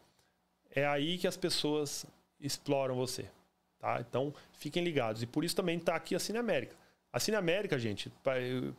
é 0.70 0.87
aí 0.87 1.18
que 1.18 1.27
as 1.27 1.37
pessoas 1.37 2.07
exploram 2.41 2.95
você, 2.95 3.31
tá? 3.79 4.01
Então, 4.01 4.35
fiquem 4.55 4.83
ligados. 4.83 5.22
E 5.22 5.27
por 5.27 5.45
isso 5.45 5.55
também 5.55 5.77
está 5.77 5.95
aqui 5.95 6.14
a 6.14 6.18
Cine 6.18 6.39
América. 6.39 6.75
A 7.14 7.20
Cine 7.20 7.36
América, 7.36 7.78
gente, 7.78 8.10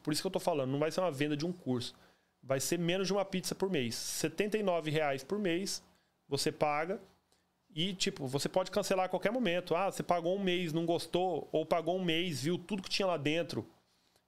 por 0.03 0.11
isso 0.11 0.21
que 0.21 0.27
eu 0.27 0.29
estou 0.29 0.41
falando, 0.41 0.69
não 0.69 0.77
vai 0.77 0.91
ser 0.91 0.99
uma 0.99 1.09
venda 1.09 1.37
de 1.37 1.45
um 1.45 1.53
curso. 1.53 1.95
Vai 2.43 2.59
ser 2.59 2.77
menos 2.77 3.07
de 3.07 3.13
uma 3.13 3.23
pizza 3.23 3.55
por 3.55 3.69
mês. 3.69 4.21
R$ 4.21 4.91
reais 4.91 5.23
por 5.23 5.39
mês 5.39 5.81
você 6.27 6.51
paga 6.51 6.99
e, 7.73 7.93
tipo, 7.93 8.27
você 8.27 8.49
pode 8.49 8.71
cancelar 8.71 9.05
a 9.05 9.07
qualquer 9.07 9.31
momento. 9.31 9.73
Ah, 9.73 9.89
você 9.89 10.03
pagou 10.03 10.35
um 10.35 10.43
mês, 10.43 10.73
não 10.73 10.85
gostou, 10.85 11.47
ou 11.49 11.65
pagou 11.65 11.97
um 11.97 12.03
mês, 12.03 12.43
viu 12.43 12.57
tudo 12.57 12.83
que 12.83 12.89
tinha 12.89 13.07
lá 13.07 13.15
dentro 13.15 13.65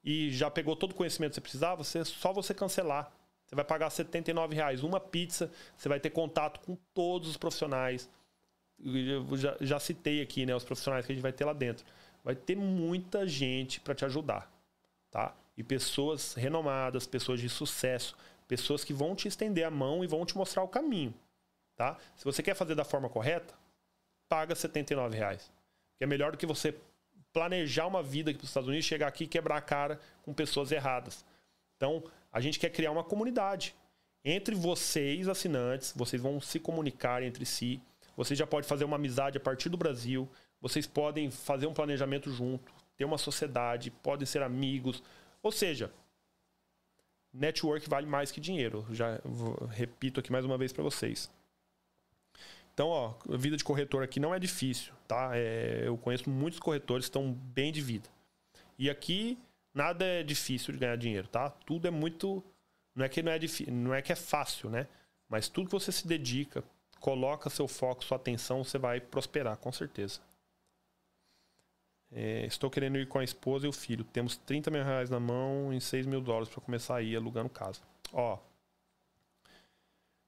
e 0.02 0.32
já 0.32 0.50
pegou 0.50 0.74
todo 0.74 0.94
o 0.94 0.96
conhecimento 0.96 1.32
que 1.32 1.36
você 1.36 1.42
precisava, 1.42 1.84
você, 1.84 2.06
só 2.06 2.32
você 2.32 2.54
cancelar. 2.54 3.12
Você 3.46 3.56
vai 3.56 3.66
pagar 3.66 3.90
R$ 3.90 4.56
reais 4.56 4.84
uma 4.84 5.02
pizza, 5.02 5.52
você 5.76 5.90
vai 5.90 6.00
ter 6.00 6.12
contato 6.12 6.62
com 6.62 6.78
todos 6.94 7.28
os 7.28 7.36
profissionais. 7.36 8.10
Eu 8.80 9.36
já, 9.36 9.58
já 9.60 9.80
citei 9.82 10.22
aqui, 10.22 10.46
né, 10.46 10.56
os 10.56 10.64
profissionais 10.64 11.06
que 11.06 11.12
a 11.12 11.16
gente 11.16 11.22
vai 11.22 11.34
ter 11.34 11.44
lá 11.44 11.52
dentro. 11.52 11.86
Vai 12.28 12.36
ter 12.36 12.58
muita 12.58 13.26
gente 13.26 13.80
para 13.80 13.96
te 13.96 14.04
ajudar, 14.04 14.52
tá? 15.10 15.34
E 15.56 15.64
pessoas 15.64 16.34
renomadas, 16.34 17.08
pessoas 17.08 17.40
de 17.40 17.48
sucesso, 17.48 18.18
pessoas 18.46 18.84
que 18.84 18.92
vão 18.92 19.16
te 19.16 19.30
estender 19.30 19.66
a 19.66 19.72
mão 19.72 20.04
e 20.04 20.08
vão 20.08 20.26
te 20.26 20.36
mostrar 20.36 20.62
o 20.62 20.68
caminho. 20.68 21.14
Tá? 21.74 21.98
Se 22.18 22.26
você 22.26 22.44
quer 22.44 22.54
fazer 22.54 22.76
da 22.76 22.84
forma 22.84 23.08
correta, 23.08 23.54
paga 24.28 24.54
R$ 24.54 25.10
reais. 25.10 25.50
Que 25.98 26.04
é 26.04 26.06
melhor 26.06 26.34
do 26.34 26.38
que 26.38 26.46
você 26.46 26.76
planejar 27.32 27.88
uma 27.88 28.04
vida 28.04 28.32
aqui 28.32 28.40
para 28.40 28.44
os 28.44 28.50
Estados 28.50 28.68
Unidos, 28.68 28.86
chegar 28.86 29.08
aqui 29.08 29.24
e 29.24 29.28
quebrar 29.28 29.56
a 29.56 29.62
cara 29.62 29.98
com 30.24 30.34
pessoas 30.34 30.74
erradas. 30.74 31.24
Então, 31.78 32.04
a 32.30 32.42
gente 32.42 32.60
quer 32.60 32.72
criar 32.72 32.92
uma 32.92 33.06
comunidade. 33.06 33.74
Entre 34.22 34.54
vocês, 34.54 35.30
assinantes, 35.30 35.94
vocês 35.96 36.22
vão 36.22 36.42
se 36.42 36.60
comunicar 36.60 37.24
entre 37.24 37.46
si. 37.46 37.82
Você 38.18 38.36
já 38.36 38.48
pode 38.48 38.68
fazer 38.68 38.84
uma 38.84 38.96
amizade 38.96 39.38
a 39.38 39.40
partir 39.40 39.70
do 39.70 39.78
Brasil. 39.78 40.28
Vocês 40.60 40.88
podem 40.88 41.30
fazer 41.30 41.68
um 41.68 41.74
planejamento 41.74 42.32
junto, 42.32 42.74
ter 42.98 43.06
uma 43.06 43.18
sociedade, 43.18 43.92
podem 43.92 44.26
ser 44.26 44.42
amigos. 44.42 45.04
Ou 45.44 45.52
seja, 45.52 45.92
network 47.32 47.88
vale 47.88 48.08
mais 48.08 48.32
que 48.32 48.42
dinheiro. 48.42 48.86
Já 48.92 49.22
repito 49.70 50.20
aqui 50.20 50.32
mais 50.32 50.44
uma 50.44 50.58
vez 50.58 50.74
para 50.74 50.84
vocês. 50.84 51.32
Então, 52.74 52.90
ó, 52.90 53.14
vida 53.30 53.56
de 53.56 53.64
corretor 53.64 54.04
aqui 54.04 54.20
não 54.20 54.34
é 54.34 54.40
difícil, 54.40 54.94
tá? 55.08 55.32
É, 55.34 55.84
eu 55.86 55.98
conheço 55.98 56.30
muitos 56.30 56.60
corretores 56.60 57.06
que 57.06 57.10
estão 57.10 57.32
bem 57.32 57.72
de 57.72 57.82
vida. 57.82 58.10
E 58.80 58.90
aqui 58.90 59.38
nada 59.74 60.04
é 60.04 60.24
difícil 60.24 60.74
de 60.74 60.80
ganhar 60.80 60.96
dinheiro, 60.96 61.28
tá? 61.28 61.50
Tudo 61.50 61.88
é 61.88 61.92
muito, 61.92 62.44
não 62.96 63.06
é 63.06 63.10
que 63.10 63.22
não 63.22 63.32
é 63.32 63.40
difícil, 63.40 63.74
não 63.74 63.94
é 63.94 64.02
que 64.02 64.12
é 64.12 64.16
fácil, 64.16 64.70
né? 64.70 64.88
Mas 65.30 65.50
tudo 65.50 65.68
que 65.68 65.72
você 65.72 65.92
se 65.92 66.08
dedica, 66.08 66.64
coloca 67.08 67.50
seu 67.50 67.70
foco, 67.70 68.04
sua 68.04 68.18
atenção, 68.18 68.66
você 68.66 68.78
vai 68.78 69.00
prosperar, 69.00 69.56
com 69.56 69.72
certeza. 69.72 70.20
É, 72.12 72.46
estou 72.46 72.70
querendo 72.70 72.98
ir 72.98 73.08
com 73.08 73.18
a 73.18 73.24
esposa 73.24 73.66
e 73.66 73.70
o 73.70 73.72
filho. 73.72 74.04
Temos 74.04 74.36
30 74.36 74.70
mil 74.70 74.84
reais 74.84 75.10
na 75.10 75.18
mão 75.18 75.74
e 75.74 75.80
6 75.80 76.06
mil 76.06 76.20
dólares 76.20 76.50
para 76.50 76.60
começar 76.60 76.98
a 76.98 77.02
ir 77.02 77.16
alugando 77.16 77.48
casa. 77.48 77.80
Ó, 78.12 78.38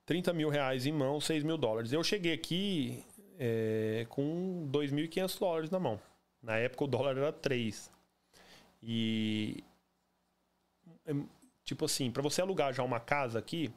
30 0.05 0.31
mil 0.31 0.47
reais 0.47 0.85
em 0.85 0.93
mão, 0.93 1.19
6 1.19 1.43
mil 1.43 1.57
dólares. 1.57 1.91
Eu 1.91 2.01
cheguei 2.01 2.31
aqui 2.31 3.03
é, 3.37 4.05
com 4.07 4.65
2.500 4.71 5.37
dólares 5.37 5.69
na 5.69 5.79
mão. 5.79 5.99
Na 6.41 6.55
época 6.55 6.85
o 6.85 6.87
dólar 6.87 7.17
era 7.17 7.33
3. 7.33 7.91
E. 8.81 9.65
É, 11.05 11.11
tipo 11.65 11.83
assim, 11.83 12.09
para 12.09 12.23
você 12.23 12.41
alugar 12.41 12.73
já 12.73 12.83
uma 12.83 13.01
casa 13.01 13.37
aqui, 13.37 13.69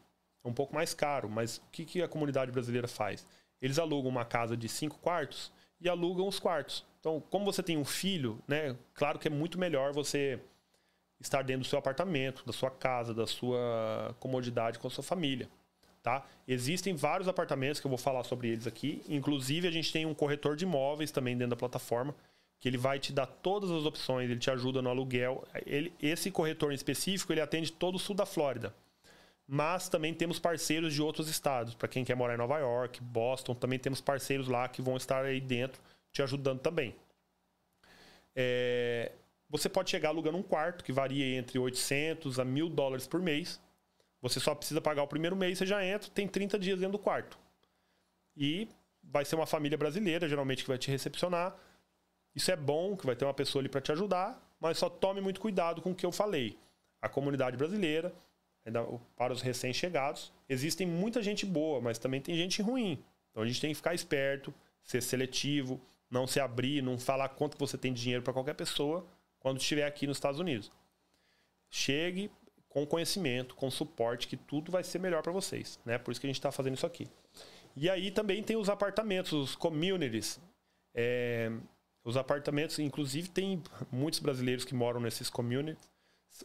é 0.44 0.48
um 0.48 0.52
pouco 0.52 0.74
mais 0.74 0.92
caro, 0.94 1.28
mas 1.28 1.58
o 1.58 1.62
que, 1.70 1.84
que 1.84 2.02
a 2.02 2.08
comunidade 2.08 2.50
brasileira 2.50 2.88
faz? 2.88 3.26
Eles 3.60 3.78
alugam 3.78 4.10
uma 4.10 4.24
casa 4.24 4.56
de 4.56 4.68
5 4.68 4.98
quartos 4.98 5.52
e 5.80 5.88
alugam 5.88 6.26
os 6.26 6.38
quartos. 6.38 6.84
Então, 7.00 7.22
como 7.30 7.44
você 7.44 7.62
tem 7.62 7.76
um 7.76 7.84
filho, 7.84 8.38
né? 8.46 8.76
Claro 8.94 9.18
que 9.18 9.28
é 9.28 9.30
muito 9.30 9.58
melhor 9.58 9.92
você 9.92 10.40
estar 11.20 11.42
dentro 11.42 11.62
do 11.62 11.68
seu 11.68 11.78
apartamento, 11.78 12.44
da 12.44 12.52
sua 12.52 12.70
casa, 12.70 13.14
da 13.14 13.26
sua 13.26 14.14
comodidade 14.18 14.78
com 14.78 14.88
a 14.88 14.90
sua 14.90 15.04
família. 15.04 15.48
Tá? 16.02 16.26
Existem 16.48 16.96
vários 16.96 17.28
apartamentos 17.28 17.80
que 17.80 17.86
eu 17.86 17.88
vou 17.88 17.98
falar 17.98 18.24
sobre 18.24 18.48
eles 18.48 18.66
aqui. 18.66 19.02
Inclusive, 19.08 19.68
a 19.68 19.70
gente 19.70 19.92
tem 19.92 20.04
um 20.04 20.14
corretor 20.14 20.56
de 20.56 20.64
imóveis 20.64 21.12
também 21.12 21.36
dentro 21.36 21.50
da 21.50 21.56
plataforma, 21.56 22.14
que 22.58 22.68
ele 22.68 22.76
vai 22.76 22.98
te 22.98 23.12
dar 23.12 23.26
todas 23.26 23.70
as 23.70 23.84
opções, 23.84 24.28
ele 24.28 24.40
te 24.40 24.50
ajuda 24.50 24.82
no 24.82 24.90
aluguel. 24.90 25.46
Ele, 25.64 25.92
esse 26.00 26.30
corretor 26.30 26.72
em 26.72 26.74
específico, 26.74 27.32
ele 27.32 27.40
atende 27.40 27.70
todo 27.70 27.94
o 27.94 27.98
sul 28.00 28.16
da 28.16 28.26
Flórida. 28.26 28.74
Mas 29.52 29.88
também 29.88 30.14
temos 30.14 30.38
parceiros 30.38 30.94
de 30.94 31.02
outros 31.02 31.28
estados. 31.28 31.74
Para 31.74 31.88
quem 31.88 32.04
quer 32.04 32.14
morar 32.14 32.34
em 32.34 32.38
Nova 32.38 32.58
York, 32.58 33.02
Boston, 33.02 33.54
também 33.54 33.78
temos 33.78 34.00
parceiros 34.00 34.48
lá 34.48 34.66
que 34.68 34.80
vão 34.80 34.96
estar 34.96 35.24
aí 35.24 35.40
dentro 35.40 35.80
te 36.10 36.22
ajudando 36.22 36.60
também. 36.60 36.94
É, 38.34 39.12
você 39.50 39.68
pode 39.68 39.90
chegar 39.90 40.08
alugando 40.08 40.38
um 40.38 40.42
quarto 40.42 40.82
que 40.82 40.92
varia 40.92 41.36
entre 41.36 41.58
800 41.58 42.38
a 42.38 42.44
1.000 42.44 42.70
dólares 42.70 43.06
por 43.06 43.20
mês 43.20 43.60
você 44.22 44.38
só 44.38 44.54
precisa 44.54 44.80
pagar 44.80 45.02
o 45.02 45.08
primeiro 45.08 45.34
mês, 45.34 45.58
você 45.58 45.66
já 45.66 45.84
entra, 45.84 46.08
tem 46.08 46.28
30 46.28 46.56
dias 46.56 46.78
dentro 46.78 46.92
do 46.92 46.98
quarto. 46.98 47.36
E 48.36 48.68
vai 49.02 49.24
ser 49.24 49.34
uma 49.34 49.46
família 49.46 49.76
brasileira, 49.76 50.28
geralmente, 50.28 50.62
que 50.62 50.68
vai 50.68 50.78
te 50.78 50.88
recepcionar. 50.88 51.56
Isso 52.32 52.50
é 52.52 52.56
bom, 52.56 52.96
que 52.96 53.04
vai 53.04 53.16
ter 53.16 53.24
uma 53.24 53.34
pessoa 53.34 53.60
ali 53.60 53.68
para 53.68 53.80
te 53.80 53.90
ajudar, 53.90 54.40
mas 54.60 54.78
só 54.78 54.88
tome 54.88 55.20
muito 55.20 55.40
cuidado 55.40 55.82
com 55.82 55.90
o 55.90 55.94
que 55.94 56.06
eu 56.06 56.12
falei. 56.12 56.56
A 57.02 57.08
comunidade 57.08 57.56
brasileira, 57.56 58.14
para 59.16 59.32
os 59.32 59.42
recém-chegados, 59.42 60.32
existem 60.48 60.86
muita 60.86 61.22
gente 61.22 61.44
boa, 61.44 61.80
mas 61.80 61.98
também 61.98 62.20
tem 62.20 62.34
gente 62.36 62.62
ruim. 62.62 63.02
Então 63.30 63.42
a 63.42 63.46
gente 63.46 63.60
tem 63.60 63.70
que 63.70 63.76
ficar 63.76 63.94
esperto, 63.94 64.54
ser 64.82 65.02
seletivo, 65.02 65.80
não 66.10 66.26
se 66.26 66.38
abrir, 66.38 66.82
não 66.82 66.98
falar 66.98 67.28
quanto 67.30 67.58
você 67.58 67.76
tem 67.76 67.92
de 67.92 68.02
dinheiro 68.02 68.22
para 68.22 68.32
qualquer 68.32 68.54
pessoa 68.54 69.06
quando 69.40 69.58
estiver 69.58 69.86
aqui 69.86 70.06
nos 70.06 70.18
Estados 70.18 70.38
Unidos. 70.38 70.70
Chegue, 71.68 72.30
com 72.68 72.86
conhecimento, 72.86 73.54
com 73.54 73.70
suporte, 73.70 74.28
que 74.28 74.36
tudo 74.36 74.70
vai 74.70 74.84
ser 74.84 74.98
melhor 74.98 75.22
para 75.22 75.32
vocês, 75.32 75.80
né? 75.84 75.98
Por 75.98 76.12
isso 76.12 76.20
que 76.20 76.26
a 76.26 76.30
gente 76.30 76.38
está 76.38 76.52
fazendo 76.52 76.74
isso 76.74 76.86
aqui. 76.86 77.08
E 77.74 77.88
aí 77.88 78.10
também 78.10 78.42
tem 78.42 78.56
os 78.56 78.68
apartamentos, 78.68 79.32
os 79.32 79.56
communities. 79.56 80.40
É, 80.94 81.50
os 82.04 82.16
apartamentos, 82.16 82.78
inclusive, 82.78 83.28
tem 83.28 83.62
muitos 83.90 84.20
brasileiros 84.20 84.64
que 84.64 84.74
moram 84.74 85.00
nesses 85.00 85.28
communities. 85.30 85.91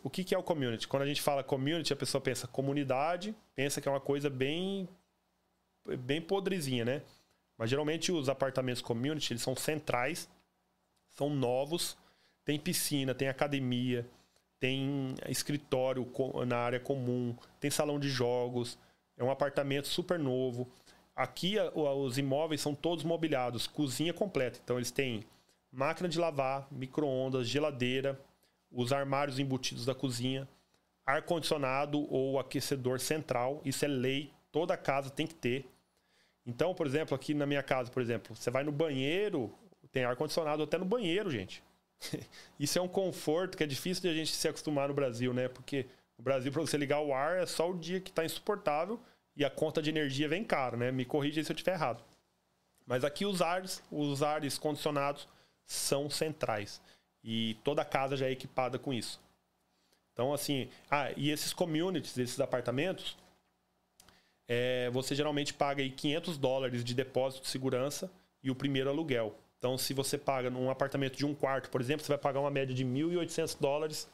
O 0.03 0.09
que, 0.09 0.23
que 0.23 0.35
é 0.35 0.37
o 0.37 0.43
community? 0.43 0.87
Quando 0.87 1.03
a 1.03 1.07
gente 1.07 1.21
fala 1.21 1.43
community, 1.43 1.93
a 1.93 1.95
pessoa 1.95 2.21
pensa 2.21 2.47
comunidade, 2.47 3.35
pensa 3.55 3.79
que 3.79 3.87
é 3.87 3.91
uma 3.91 4.01
coisa 4.01 4.29
bem, 4.29 4.87
bem 5.99 6.21
podrezinha, 6.21 6.83
né? 6.83 7.01
Mas 7.57 7.69
geralmente 7.69 8.11
os 8.11 8.29
apartamentos 8.29 8.81
community, 8.81 9.33
eles 9.33 9.41
são 9.41 9.55
centrais, 9.55 10.29
são 11.09 11.29
novos, 11.29 11.97
tem 12.43 12.59
piscina, 12.59 13.15
tem 13.15 13.27
academia, 13.27 14.05
tem 14.59 15.15
escritório 15.27 16.07
na 16.45 16.57
área 16.57 16.79
comum, 16.79 17.35
tem 17.59 17.71
salão 17.71 17.99
de 17.99 18.09
jogos, 18.09 18.77
é 19.17 19.23
um 19.23 19.31
apartamento 19.31 19.87
super 19.87 20.19
novo. 20.19 20.67
Aqui 21.15 21.55
os 21.73 22.17
imóveis 22.17 22.61
são 22.61 22.75
todos 22.75 23.03
mobiliados, 23.03 23.65
cozinha 23.65 24.13
completa. 24.13 24.59
Então 24.63 24.77
eles 24.77 24.91
têm 24.91 25.23
máquina 25.71 26.07
de 26.07 26.19
lavar, 26.19 26.67
micro-ondas, 26.71 27.47
geladeira, 27.47 28.19
os 28.71 28.91
armários 28.91 29.39
embutidos 29.39 29.85
da 29.85 29.95
cozinha, 29.95 30.47
ar-condicionado 31.05 31.99
ou 32.11 32.39
aquecedor 32.39 32.99
central. 32.99 33.61
Isso 33.63 33.85
é 33.85 33.87
lei, 33.87 34.31
toda 34.51 34.75
casa 34.75 35.09
tem 35.09 35.25
que 35.25 35.35
ter. 35.35 35.65
Então, 36.45 36.73
por 36.73 36.85
exemplo, 36.85 37.15
aqui 37.15 37.33
na 37.33 37.45
minha 37.45 37.63
casa, 37.63 37.91
por 37.91 38.01
exemplo, 38.01 38.35
você 38.35 38.49
vai 38.49 38.63
no 38.63 38.71
banheiro, 38.71 39.53
tem 39.91 40.03
ar-condicionado 40.03 40.63
até 40.63 40.77
no 40.77 40.85
banheiro, 40.85 41.29
gente. 41.29 41.63
Isso 42.59 42.77
é 42.77 42.81
um 42.81 42.87
conforto 42.87 43.57
que 43.57 43.63
é 43.63 43.67
difícil 43.67 44.03
de 44.03 44.09
a 44.09 44.13
gente 44.13 44.33
se 44.33 44.47
acostumar 44.47 44.87
no 44.87 44.93
Brasil, 44.93 45.33
né? 45.33 45.47
Porque 45.47 45.85
no 46.17 46.23
Brasil, 46.23 46.51
para 46.51 46.61
você 46.61 46.77
ligar 46.77 47.01
o 47.01 47.13
ar, 47.13 47.37
é 47.37 47.45
só 47.45 47.69
o 47.69 47.77
dia 47.77 47.99
que 47.99 48.09
está 48.09 48.23
insuportável 48.23 48.99
e 49.35 49.45
a 49.45 49.49
conta 49.49 49.81
de 49.81 49.89
energia 49.89 50.27
vem 50.27 50.43
caro, 50.43 50.77
né? 50.77 50.91
Me 50.91 51.05
corrija 51.05 51.43
se 51.43 51.51
eu 51.51 51.55
estiver 51.55 51.73
errado. 51.73 52.03
Mas 52.85 53.03
aqui 53.03 53.25
os 53.25 53.41
ares, 53.41 53.83
os 53.91 54.23
ares 54.23 54.57
condicionados 54.57 55.27
são 55.65 56.09
centrais. 56.09 56.81
E 57.29 57.57
toda 57.61 57.83
casa 57.83 58.15
já 58.15 58.25
é 58.25 58.31
equipada 58.31 58.79
com 58.79 58.93
isso. 58.93 59.19
Então, 60.13 60.33
assim, 60.33 60.69
ah, 60.89 61.11
e 61.17 61.29
esses 61.29 61.51
communities, 61.51 62.17
esses 62.17 62.39
apartamentos, 62.39 63.17
é, 64.47 64.89
você 64.91 65.13
geralmente 65.13 65.53
paga 65.53 65.83
aí 65.83 65.91
500 65.91 66.37
dólares 66.37 66.85
de 66.85 66.95
depósito 66.95 67.43
de 67.43 67.49
segurança 67.49 68.09
e 68.41 68.49
o 68.49 68.55
primeiro 68.55 68.89
aluguel. 68.89 69.35
Então, 69.57 69.77
se 69.77 69.93
você 69.93 70.17
paga 70.17 70.49
num 70.49 70.69
apartamento 70.69 71.17
de 71.17 71.25
um 71.25 71.35
quarto, 71.35 71.69
por 71.69 71.81
exemplo, 71.81 72.05
você 72.05 72.13
vai 72.13 72.17
pagar 72.17 72.39
uma 72.39 72.49
média 72.49 72.73
de 72.73 72.85
1.800 72.85 73.57
dólares 73.59 74.07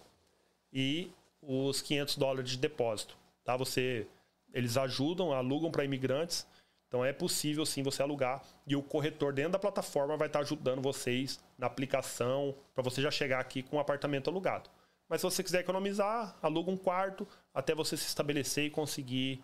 e 0.73 1.11
os 1.39 1.83
500 1.83 2.17
dólares 2.17 2.49
de 2.49 2.57
depósito. 2.57 3.15
Tá? 3.43 3.55
Você, 3.55 4.07
eles 4.51 4.75
ajudam, 4.75 5.31
alugam 5.31 5.69
para 5.69 5.85
imigrantes. 5.85 6.47
Então, 6.93 7.03
é 7.03 7.11
possível 7.11 7.65
sim 7.65 7.81
você 7.81 8.03
alugar 8.03 8.43
e 8.67 8.75
o 8.75 8.83
corretor 8.83 9.33
dentro 9.33 9.53
da 9.53 9.57
plataforma 9.57 10.15
vai 10.15 10.27
estar 10.27 10.41
ajudando 10.41 10.79
vocês 10.79 11.39
na 11.57 11.65
aplicação 11.65 12.53
para 12.71 12.83
você 12.83 13.01
já 13.01 13.09
chegar 13.09 13.39
aqui 13.39 13.63
com 13.63 13.77
um 13.77 13.79
apartamento 13.79 14.29
alugado. 14.29 14.69
Mas 15.09 15.19
se 15.19 15.25
você 15.25 15.41
quiser 15.41 15.61
economizar, 15.61 16.37
aluga 16.39 16.69
um 16.69 16.77
quarto 16.77 17.27
até 17.51 17.73
você 17.73 17.97
se 17.97 18.05
estabelecer 18.05 18.65
e 18.65 18.69
conseguir 18.69 19.43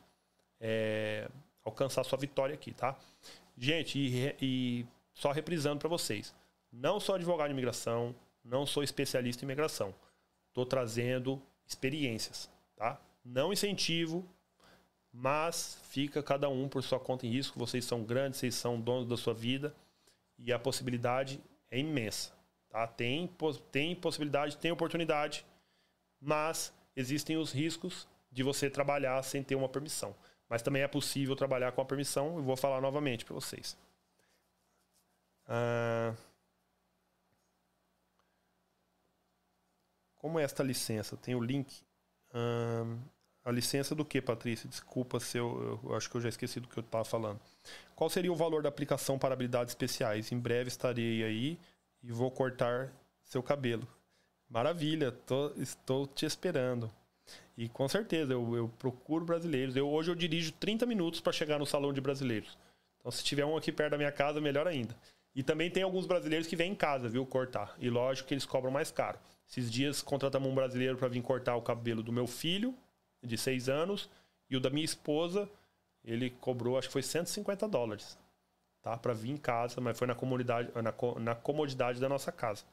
é, 0.61 1.27
alcançar 1.65 2.03
sua 2.03 2.19
vitória 2.19 2.53
aqui, 2.53 2.71
tá? 2.71 2.95
Gente, 3.57 3.97
e, 3.97 4.35
e 4.39 4.85
só 5.11 5.31
reprisando 5.31 5.79
para 5.79 5.89
vocês, 5.89 6.35
não 6.71 6.99
sou 6.99 7.15
advogado 7.15 7.47
de 7.47 7.53
imigração, 7.53 8.13
não 8.45 8.67
sou 8.67 8.83
especialista 8.83 9.43
em 9.43 9.47
imigração. 9.47 9.91
Estou 10.49 10.67
trazendo 10.67 11.41
experiências, 11.65 12.47
tá? 12.75 13.01
Não 13.25 13.51
incentivo, 13.51 14.23
mas 15.19 15.77
fica 15.89 16.23
cada 16.23 16.47
um 16.47 16.69
por 16.69 16.81
sua 16.81 16.97
conta 16.97 17.27
em 17.27 17.29
risco. 17.29 17.59
Vocês 17.59 17.83
são 17.83 18.03
grandes, 18.03 18.39
vocês 18.39 18.55
são 18.55 18.79
donos 18.79 19.05
da 19.05 19.17
sua 19.17 19.33
vida 19.33 19.75
e 20.37 20.53
a 20.53 20.57
possibilidade 20.57 21.41
é 21.69 21.77
imensa, 21.77 22.31
tá? 22.69 22.87
Tem, 22.87 23.29
tem 23.69 23.93
possibilidade, 23.95 24.55
tem 24.55 24.71
oportunidade, 24.71 25.45
mas 26.21 26.73
existem 26.95 27.35
os 27.35 27.51
riscos 27.51 28.07
de 28.31 28.43
você 28.43 28.69
trabalhar 28.69 29.21
sem 29.23 29.43
ter 29.43 29.55
uma 29.55 29.67
permissão. 29.67 30.15
Mas 30.47 30.61
também 30.61 30.83
é 30.83 30.87
possível 30.87 31.35
trabalhar 31.35 31.73
com 31.73 31.81
a 31.81 31.85
permissão. 31.85 32.37
Eu 32.37 32.43
vou 32.43 32.55
falar 32.55 32.79
novamente 32.79 33.25
para 33.25 33.35
vocês. 33.35 33.77
Ah, 35.45 36.15
como 40.15 40.39
é 40.39 40.43
esta 40.43 40.63
licença? 40.63 41.17
Tem 41.17 41.35
o 41.35 41.41
link. 41.41 41.83
Ah, 42.33 42.85
a 43.43 43.51
licença 43.51 43.95
do 43.95 44.05
que, 44.05 44.21
Patrícia? 44.21 44.69
Desculpa 44.69 45.19
se 45.19 45.37
eu, 45.37 45.79
eu, 45.83 45.95
acho 45.95 46.09
que 46.09 46.17
eu 46.17 46.21
já 46.21 46.29
esqueci 46.29 46.59
do 46.59 46.67
que 46.67 46.77
eu 46.77 46.81
estava 46.81 47.03
falando. 47.03 47.39
Qual 47.95 48.09
seria 48.09 48.31
o 48.31 48.35
valor 48.35 48.61
da 48.61 48.69
aplicação 48.69 49.17
para 49.17 49.33
habilidades 49.33 49.71
especiais? 49.71 50.31
Em 50.31 50.39
breve 50.39 50.67
estarei 50.67 51.23
aí 51.23 51.59
e 52.03 52.11
vou 52.11 52.29
cortar 52.29 52.91
seu 53.23 53.41
cabelo. 53.41 53.87
Maravilha, 54.49 55.11
tô, 55.11 55.51
estou 55.57 56.07
te 56.07 56.25
esperando. 56.25 56.91
E 57.57 57.69
com 57.69 57.87
certeza, 57.87 58.33
eu, 58.33 58.55
eu 58.55 58.69
procuro 58.79 59.25
brasileiros. 59.25 59.75
Eu, 59.75 59.87
hoje 59.89 60.09
eu 60.09 60.15
dirijo 60.15 60.51
30 60.53 60.85
minutos 60.85 61.19
para 61.19 61.33
chegar 61.33 61.59
no 61.59 61.65
salão 61.65 61.93
de 61.93 62.01
brasileiros. 62.01 62.57
Então, 62.99 63.11
se 63.11 63.23
tiver 63.23 63.45
um 63.45 63.55
aqui 63.55 63.71
perto 63.71 63.91
da 63.91 63.97
minha 63.97 64.11
casa, 64.11 64.41
melhor 64.41 64.67
ainda. 64.67 64.95
E 65.35 65.43
também 65.43 65.69
tem 65.69 65.83
alguns 65.83 66.05
brasileiros 66.05 66.47
que 66.47 66.55
vêm 66.55 66.71
em 66.71 66.75
casa, 66.75 67.07
viu, 67.07 67.25
cortar. 67.25 67.75
E 67.79 67.89
lógico 67.89 68.27
que 68.27 68.33
eles 68.33 68.45
cobram 68.45 68.71
mais 68.71 68.91
caro. 68.91 69.19
Esses 69.47 69.69
dias 69.71 70.01
contratamos 70.01 70.49
um 70.49 70.55
brasileiro 70.55 70.97
para 70.97 71.07
vir 71.07 71.21
cortar 71.21 71.55
o 71.55 71.61
cabelo 71.61 72.03
do 72.03 72.11
meu 72.11 72.27
filho, 72.27 72.75
de 73.21 73.37
6 73.37 73.69
anos, 73.69 74.09
e 74.49 74.57
o 74.57 74.59
da 74.59 74.69
minha 74.69 74.85
esposa, 74.85 75.49
ele 76.03 76.29
cobrou, 76.29 76.77
acho 76.77 76.87
que 76.87 76.93
foi 76.93 77.03
150 77.03 77.67
dólares, 77.67 78.17
tá? 78.81 78.97
Para 78.97 79.13
vir 79.13 79.31
em 79.31 79.37
casa, 79.37 79.79
mas 79.79 79.97
foi 79.97 80.07
na 80.07 80.15
comunidade, 80.15 80.71
na, 80.75 80.93
na 81.19 81.35
comodidade 81.35 81.99
da 81.99 82.09
nossa 82.09 82.31
casa. 82.31 82.63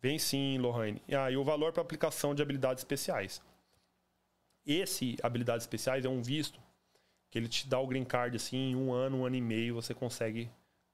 Vem 0.00 0.18
sim, 0.18 0.58
Lohane. 0.58 1.00
Ah, 1.12 1.30
e 1.30 1.36
o 1.36 1.44
valor 1.44 1.72
para 1.72 1.82
aplicação 1.82 2.34
de 2.34 2.42
habilidades 2.42 2.80
especiais. 2.80 3.42
Esse 4.66 5.16
habilidades 5.22 5.64
especiais 5.64 6.04
é 6.04 6.08
um 6.08 6.22
visto 6.22 6.58
que 7.30 7.38
ele 7.38 7.48
te 7.48 7.68
dá 7.68 7.78
o 7.78 7.86
green 7.86 8.04
card 8.04 8.36
assim 8.36 8.70
em 8.70 8.76
um 8.76 8.92
ano, 8.92 9.18
um 9.18 9.26
ano 9.26 9.36
e 9.36 9.40
meio 9.40 9.74
você 9.74 9.94
consegue 9.94 10.50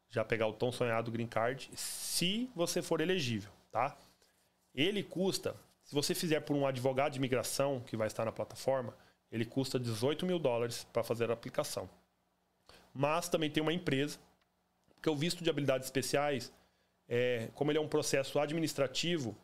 já 0.08 0.24
pegar 0.24 0.46
o 0.46 0.52
tão 0.52 0.70
sonhado 0.70 1.10
green 1.10 1.26
card, 1.26 1.70
se 1.74 2.50
você 2.54 2.80
for 2.80 3.00
elegível, 3.00 3.50
tá? 3.70 3.96
Ele 4.74 5.02
custa, 5.02 5.56
se 5.86 5.94
você 5.94 6.14
fizer 6.16 6.40
por 6.40 6.56
um 6.56 6.66
advogado 6.66 7.12
de 7.12 7.18
imigração 7.18 7.80
que 7.86 7.96
vai 7.96 8.08
estar 8.08 8.24
na 8.24 8.32
plataforma, 8.32 8.92
ele 9.30 9.44
custa 9.44 9.78
18 9.78 10.26
mil 10.26 10.38
dólares 10.38 10.84
para 10.92 11.04
fazer 11.04 11.30
a 11.30 11.32
aplicação. 11.32 11.88
Mas 12.92 13.28
também 13.28 13.48
tem 13.48 13.62
uma 13.62 13.72
empresa, 13.72 14.18
porque 14.94 15.08
o 15.08 15.14
visto 15.14 15.44
de 15.44 15.48
habilidades 15.48 15.86
especiais, 15.86 16.52
é, 17.08 17.50
como 17.54 17.70
ele 17.70 17.78
é 17.78 17.80
um 17.80 17.86
processo 17.86 18.40
administrativo, 18.40 19.36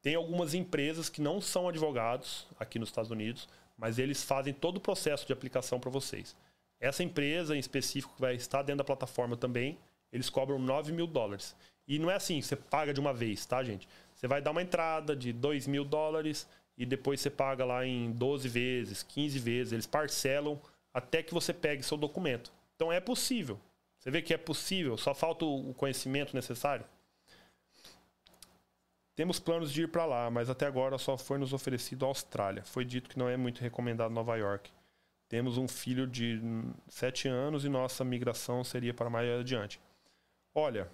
tem 0.00 0.14
algumas 0.14 0.54
empresas 0.54 1.10
que 1.10 1.20
não 1.20 1.42
são 1.42 1.68
advogados 1.68 2.46
aqui 2.58 2.78
nos 2.78 2.88
Estados 2.88 3.10
Unidos, 3.10 3.46
mas 3.76 3.98
eles 3.98 4.24
fazem 4.24 4.54
todo 4.54 4.78
o 4.78 4.80
processo 4.80 5.26
de 5.26 5.32
aplicação 5.34 5.78
para 5.78 5.90
vocês. 5.90 6.34
Essa 6.80 7.02
empresa 7.02 7.54
em 7.54 7.58
específico 7.58 8.14
que 8.14 8.20
vai 8.20 8.34
estar 8.34 8.62
dentro 8.62 8.78
da 8.78 8.84
plataforma 8.84 9.36
também, 9.36 9.78
eles 10.10 10.30
cobram 10.30 10.58
9 10.58 10.90
mil 10.92 11.06
dólares. 11.06 11.54
E 11.86 11.98
não 11.98 12.10
é 12.10 12.14
assim, 12.14 12.40
você 12.40 12.56
paga 12.56 12.94
de 12.94 13.00
uma 13.00 13.12
vez, 13.12 13.44
tá, 13.44 13.62
gente? 13.62 13.86
Você 14.16 14.26
vai 14.26 14.40
dar 14.40 14.50
uma 14.50 14.62
entrada 14.62 15.14
de 15.14 15.32
2 15.32 15.66
mil 15.66 15.84
dólares 15.84 16.48
e 16.76 16.86
depois 16.86 17.20
você 17.20 17.30
paga 17.30 17.64
lá 17.64 17.86
em 17.86 18.10
12 18.12 18.48
vezes, 18.48 19.02
15 19.02 19.38
vezes. 19.38 19.72
Eles 19.74 19.86
parcelam 19.86 20.60
até 20.92 21.22
que 21.22 21.34
você 21.34 21.52
pegue 21.52 21.82
seu 21.82 21.98
documento. 21.98 22.50
Então 22.74 22.90
é 22.90 22.98
possível. 22.98 23.60
Você 23.98 24.10
vê 24.10 24.22
que 24.22 24.32
é 24.32 24.38
possível, 24.38 24.96
só 24.96 25.14
falta 25.14 25.44
o 25.44 25.74
conhecimento 25.74 26.34
necessário. 26.34 26.86
Temos 29.14 29.38
planos 29.38 29.72
de 29.72 29.82
ir 29.82 29.88
para 29.88 30.04
lá, 30.04 30.30
mas 30.30 30.50
até 30.50 30.66
agora 30.66 30.98
só 30.98 31.16
foi 31.16 31.38
nos 31.38 31.52
oferecido 31.52 32.04
a 32.04 32.08
Austrália. 32.08 32.62
Foi 32.64 32.84
dito 32.84 33.08
que 33.08 33.18
não 33.18 33.28
é 33.28 33.36
muito 33.36 33.60
recomendado 33.60 34.12
Nova 34.12 34.36
York. 34.36 34.70
Temos 35.28 35.58
um 35.58 35.66
filho 35.66 36.06
de 36.06 36.40
7 36.88 37.28
anos 37.28 37.64
e 37.64 37.68
nossa 37.68 38.04
migração 38.04 38.62
seria 38.62 38.94
para 38.94 39.10
mais 39.10 39.28
adiante. 39.28 39.80
Olha, 40.54 40.90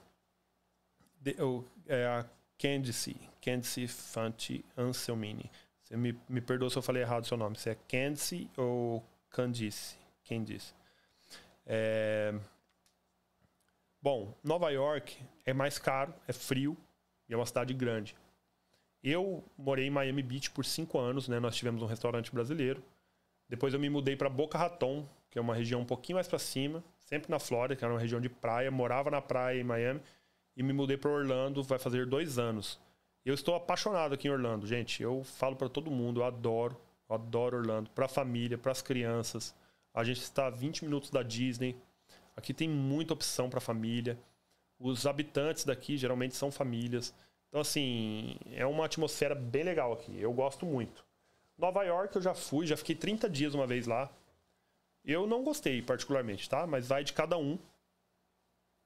de, 1.20 1.34
eu, 1.36 1.64
é 1.86 2.06
a 2.06 2.26
Candice, 2.58 3.16
Candice 3.40 3.88
Fanti 3.88 4.64
Anselmini. 4.76 5.50
Você 5.82 5.96
me, 5.96 6.18
me 6.28 6.40
perdoa 6.40 6.70
se 6.70 6.78
eu 6.78 6.82
falei 6.82 7.02
errado 7.02 7.24
o 7.24 7.26
seu 7.26 7.36
nome. 7.36 7.56
Se 7.56 7.70
é 7.70 7.74
Candice 7.74 8.50
ou 8.56 9.04
Candice? 9.30 9.96
Candice. 10.24 10.74
É... 11.66 12.34
Bom, 14.00 14.34
Nova 14.42 14.70
York 14.70 15.16
é 15.44 15.52
mais 15.52 15.78
caro, 15.78 16.14
é 16.26 16.32
frio, 16.32 16.76
e 17.28 17.34
é 17.34 17.36
uma 17.36 17.46
cidade 17.46 17.72
grande. 17.74 18.16
Eu 19.02 19.44
morei 19.56 19.86
em 19.86 19.90
Miami 19.90 20.22
Beach 20.22 20.50
por 20.50 20.64
cinco 20.64 20.98
anos, 20.98 21.28
né? 21.28 21.38
Nós 21.40 21.56
tivemos 21.56 21.82
um 21.82 21.86
restaurante 21.86 22.32
brasileiro. 22.32 22.82
Depois 23.48 23.74
eu 23.74 23.80
me 23.80 23.90
mudei 23.90 24.16
para 24.16 24.28
Boca 24.28 24.56
Raton, 24.56 25.06
que 25.30 25.38
é 25.38 25.42
uma 25.42 25.54
região 25.54 25.80
um 25.80 25.84
pouquinho 25.84 26.16
mais 26.16 26.28
para 26.28 26.38
cima, 26.38 26.82
sempre 26.98 27.30
na 27.30 27.38
Flórida, 27.38 27.76
que 27.76 27.84
era 27.84 27.92
uma 27.92 28.00
região 28.00 28.20
de 28.20 28.28
praia. 28.28 28.70
Morava 28.70 29.10
na 29.10 29.20
praia 29.20 29.60
em 29.60 29.64
Miami 29.64 30.00
e 30.56 30.62
me 30.62 30.72
mudei 30.72 30.96
para 30.96 31.10
Orlando, 31.10 31.62
vai 31.62 31.78
fazer 31.78 32.06
dois 32.06 32.38
anos. 32.38 32.78
Eu 33.24 33.34
estou 33.34 33.54
apaixonado 33.54 34.14
aqui 34.14 34.28
em 34.28 34.30
Orlando, 34.30 34.66
gente. 34.66 35.02
Eu 35.02 35.22
falo 35.22 35.56
para 35.56 35.68
todo 35.68 35.90
mundo, 35.90 36.20
eu 36.20 36.24
adoro, 36.24 36.76
eu 37.08 37.14
adoro 37.14 37.58
Orlando, 37.58 37.90
para 37.90 38.06
a 38.06 38.08
família, 38.08 38.58
para 38.58 38.72
as 38.72 38.82
crianças. 38.82 39.54
A 39.94 40.02
gente 40.04 40.20
está 40.20 40.46
a 40.46 40.50
20 40.50 40.84
minutos 40.84 41.10
da 41.10 41.22
Disney. 41.22 41.76
Aqui 42.36 42.52
tem 42.52 42.68
muita 42.68 43.14
opção 43.14 43.48
para 43.48 43.60
família. 43.60 44.18
Os 44.78 45.06
habitantes 45.06 45.64
daqui 45.64 45.96
geralmente 45.96 46.34
são 46.34 46.50
famílias. 46.50 47.14
Então, 47.48 47.60
assim, 47.60 48.36
é 48.50 48.66
uma 48.66 48.86
atmosfera 48.86 49.34
bem 49.34 49.62
legal 49.62 49.92
aqui. 49.92 50.18
Eu 50.18 50.32
gosto 50.32 50.66
muito. 50.66 51.04
Nova 51.56 51.84
York 51.84 52.16
eu 52.16 52.22
já 52.22 52.34
fui, 52.34 52.66
já 52.66 52.76
fiquei 52.76 52.94
30 52.94 53.28
dias 53.28 53.54
uma 53.54 53.66
vez 53.66 53.86
lá. 53.86 54.10
Eu 55.04 55.26
não 55.26 55.44
gostei 55.44 55.82
particularmente, 55.82 56.48
tá? 56.48 56.66
Mas 56.66 56.88
vai 56.88 57.04
de 57.04 57.12
cada 57.12 57.36
um. 57.36 57.58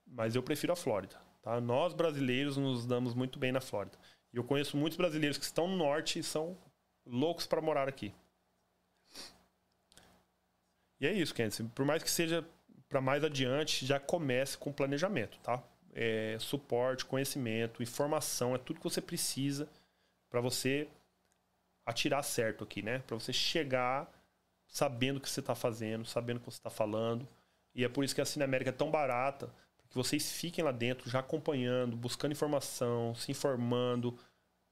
Mas 0.07 0.35
eu 0.35 0.43
prefiro 0.43 0.73
a 0.73 0.77
Flórida, 0.77 1.17
tá? 1.47 1.61
Nós 1.61 1.95
brasileiros 1.95 2.57
nos 2.57 2.85
damos 2.85 3.15
muito 3.15 3.39
bem 3.39 3.53
na 3.53 3.61
Flórida. 3.61 3.97
E 4.33 4.37
eu 4.37 4.45
conheço 4.45 4.77
muitos 4.77 4.97
brasileiros 4.97 5.39
que 5.39 5.45
estão 5.45 5.69
no 5.69 5.77
norte 5.77 6.19
e 6.19 6.23
são 6.23 6.59
loucos 7.07 7.47
para 7.47 7.63
morar 7.63 7.89
aqui. 7.89 8.13
E 11.01 11.07
é 11.07 11.13
isso, 11.13 11.35
Kenzie. 11.35 11.69
Por 11.69 11.85
mais 11.85 12.03
que 12.03 12.11
seja 12.11 12.45
para 12.89 13.01
mais 13.01 13.23
adiante, 13.23 13.87
já 13.87 14.01
comece 14.01 14.59
com 14.59 14.73
planejamento, 14.73 15.39
tá? 15.39 15.63
é, 15.97 16.37
suporte, 16.39 17.07
conhecimento, 17.07 17.83
informação, 17.83 18.55
é 18.55 18.59
tudo 18.59 18.79
que 18.79 18.85
você 18.85 19.01
precisa 19.01 19.67
para 20.31 20.43
você 20.43 20.87
atirar 21.87 22.23
certo 22.23 22.63
aqui, 22.63 22.83
né? 22.83 22.99
Para 22.99 23.17
você 23.19 23.33
chegar 23.33 24.13
sabendo 24.69 25.17
o 25.17 25.21
que 25.21 25.31
você 25.31 25.41
está 25.41 25.55
fazendo, 25.55 26.05
sabendo 26.05 26.37
o 26.37 26.41
que 26.41 26.47
você 26.47 26.59
está 26.59 26.69
falando. 26.69 27.27
E 27.75 27.83
é 27.83 27.89
por 27.89 28.05
isso 28.05 28.15
que 28.15 28.21
a 28.21 28.27
Cine 28.27 28.45
América 28.45 28.71
é 28.71 28.73
tão 28.75 28.91
barata, 28.91 29.51
que 29.89 29.95
vocês 29.97 30.33
fiquem 30.33 30.65
lá 30.65 30.73
dentro, 30.73 31.09
já 31.09 31.21
acompanhando, 31.21 31.97
buscando 31.97 32.33
informação, 32.33 33.15
se 33.15 33.31
informando, 33.31 34.19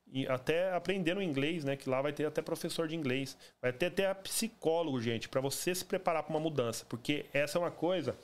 e 0.07 0.27
até 0.29 0.73
aprendendo 0.73 1.21
inglês, 1.23 1.65
né? 1.65 1.77
Que 1.77 1.89
lá 1.89 2.01
vai 2.01 2.13
ter 2.13 2.25
até 2.25 2.41
professor 2.41 2.87
de 2.87 2.95
inglês, 2.95 3.37
vai 3.61 3.73
ter 3.73 3.87
até 3.87 4.13
psicólogo, 4.15 5.01
gente, 5.01 5.29
para 5.29 5.41
você 5.41 5.75
se 5.75 5.85
preparar 5.85 6.23
para 6.23 6.31
uma 6.31 6.41
mudança, 6.41 6.85
porque 6.89 7.27
essa 7.33 7.59
é 7.59 7.61
uma 7.61 7.71
coisa 7.71 8.17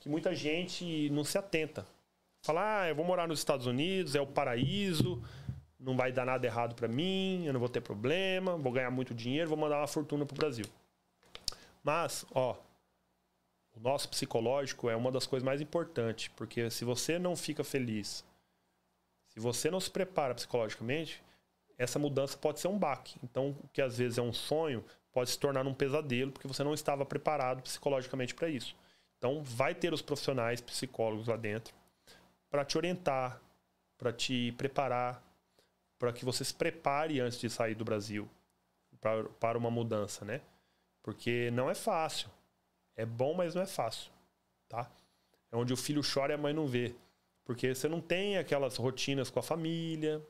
que 0.00 0.08
muita 0.08 0.34
gente 0.34 1.08
não 1.10 1.24
se 1.24 1.38
atenta. 1.38 1.86
Falar, 2.42 2.82
ah, 2.82 2.88
eu 2.88 2.94
vou 2.94 3.04
morar 3.04 3.28
nos 3.28 3.38
Estados 3.38 3.66
Unidos, 3.66 4.14
é 4.14 4.20
o 4.20 4.26
paraíso. 4.26 5.22
não 5.78 5.96
vai 5.96 6.12
dar 6.12 6.24
nada 6.24 6.46
errado 6.46 6.74
para 6.74 6.86
mim, 6.86 7.44
eu 7.44 7.52
não 7.52 7.60
vou 7.60 7.68
ter 7.68 7.80
problema, 7.80 8.56
vou 8.56 8.72
ganhar 8.72 8.90
muito 8.90 9.14
dinheiro, 9.14 9.48
vou 9.48 9.58
mandar 9.58 9.78
uma 9.78 9.86
fortuna 9.86 10.24
pro 10.24 10.36
Brasil. 10.36 10.64
Mas, 11.82 12.24
ó, 12.32 12.56
o 13.74 13.80
nosso 13.80 14.08
psicológico 14.08 14.90
é 14.90 14.96
uma 14.96 15.10
das 15.10 15.26
coisas 15.26 15.44
mais 15.44 15.60
importantes, 15.60 16.28
porque 16.28 16.70
se 16.70 16.84
você 16.84 17.18
não 17.18 17.34
fica 17.34 17.64
feliz, 17.64 18.24
se 19.28 19.40
você 19.40 19.70
não 19.70 19.80
se 19.80 19.90
prepara 19.90 20.34
psicologicamente, 20.34 21.22
essa 21.78 21.98
mudança 21.98 22.36
pode 22.36 22.60
ser 22.60 22.68
um 22.68 22.78
baque. 22.78 23.18
Então, 23.22 23.56
o 23.62 23.68
que 23.68 23.80
às 23.80 23.98
vezes 23.98 24.18
é 24.18 24.22
um 24.22 24.32
sonho 24.32 24.84
pode 25.10 25.30
se 25.30 25.38
tornar 25.38 25.66
um 25.66 25.74
pesadelo, 25.74 26.32
porque 26.32 26.48
você 26.48 26.62
não 26.62 26.74
estava 26.74 27.04
preparado 27.04 27.62
psicologicamente 27.62 28.34
para 28.34 28.48
isso. 28.48 28.76
Então, 29.18 29.42
vai 29.42 29.74
ter 29.74 29.92
os 29.92 30.02
profissionais 30.02 30.60
psicólogos 30.60 31.28
lá 31.28 31.36
dentro 31.36 31.74
para 32.50 32.64
te 32.64 32.76
orientar, 32.76 33.40
para 33.96 34.12
te 34.12 34.52
preparar, 34.52 35.22
para 35.98 36.12
que 36.12 36.24
você 36.24 36.44
se 36.44 36.54
prepare 36.54 37.20
antes 37.20 37.38
de 37.38 37.48
sair 37.48 37.74
do 37.74 37.84
Brasil 37.84 38.28
para, 39.40 39.56
uma 39.56 39.70
mudança, 39.70 40.24
né? 40.24 40.40
Porque 41.02 41.50
não 41.52 41.70
é 41.70 41.74
fácil. 41.74 42.28
É 42.96 43.06
bom, 43.06 43.34
mas 43.34 43.54
não 43.54 43.62
é 43.62 43.66
fácil, 43.66 44.10
tá? 44.68 44.90
É 45.50 45.56
onde 45.56 45.72
o 45.72 45.76
filho 45.76 46.02
chora 46.02 46.32
e 46.32 46.34
a 46.34 46.38
mãe 46.38 46.52
não 46.52 46.66
vê. 46.66 46.94
Porque 47.44 47.74
você 47.74 47.88
não 47.88 48.00
tem 48.00 48.38
aquelas 48.38 48.76
rotinas 48.76 49.30
com 49.30 49.38
a 49.38 49.42
família, 49.42 50.22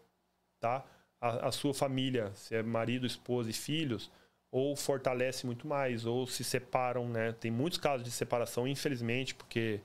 tá? 0.59 0.85
A, 1.21 1.49
a 1.49 1.53
sua 1.53 1.75
família, 1.75 2.33
se 2.35 2.55
é 2.55 2.63
marido, 2.63 3.07
esposa 3.07 3.51
e 3.51 3.53
filhos, 3.53 4.11
ou 4.51 4.77
fortalece 4.77 5.47
muito 5.47 5.67
mais, 5.67 6.05
ou 6.05 6.27
se 6.27 6.45
separam, 6.45 7.09
né? 7.09 7.33
Tem 7.33 7.51
muitos 7.51 7.79
casos 7.79 8.05
de 8.05 8.11
separação, 8.11 8.67
infelizmente, 8.67 9.35
porque 9.35 9.81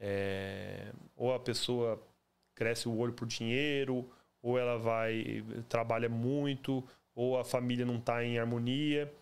é, 0.00 0.92
ou 1.16 1.34
a 1.34 1.40
pessoa 1.40 2.00
cresce 2.54 2.88
o 2.88 2.96
olho 2.96 3.12
por 3.12 3.26
dinheiro, 3.26 4.08
ou 4.42 4.58
ela 4.58 4.78
vai 4.78 5.44
trabalha 5.68 6.08
muito, 6.08 6.82
ou 7.14 7.38
a 7.38 7.44
família 7.44 7.84
não 7.84 7.96
está 7.96 8.24
em 8.24 8.38
harmonia. 8.38 9.12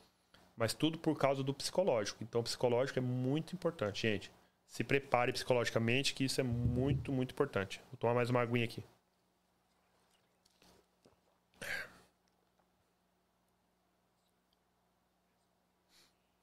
Mas 0.56 0.72
tudo 0.72 0.98
por 0.98 1.18
causa 1.18 1.43
do 1.43 1.52
psicológico. 1.52 2.22
Então, 2.22 2.40
o 2.40 2.44
psicológico 2.44 2.98
é 2.98 3.02
muito 3.02 3.55
importante, 3.55 4.02
gente. 4.02 4.31
Se 4.66 4.85
prepare 4.85 5.32
psicologicamente, 5.32 6.14
que 6.14 6.24
isso 6.24 6.40
é 6.40 6.44
muito, 6.44 7.12
muito 7.12 7.32
importante. 7.32 7.81
Vou 7.90 7.98
tomar 7.98 8.14
mais 8.14 8.31
uma 8.31 8.40
aguinha 8.40 8.64
aqui. 8.64 8.85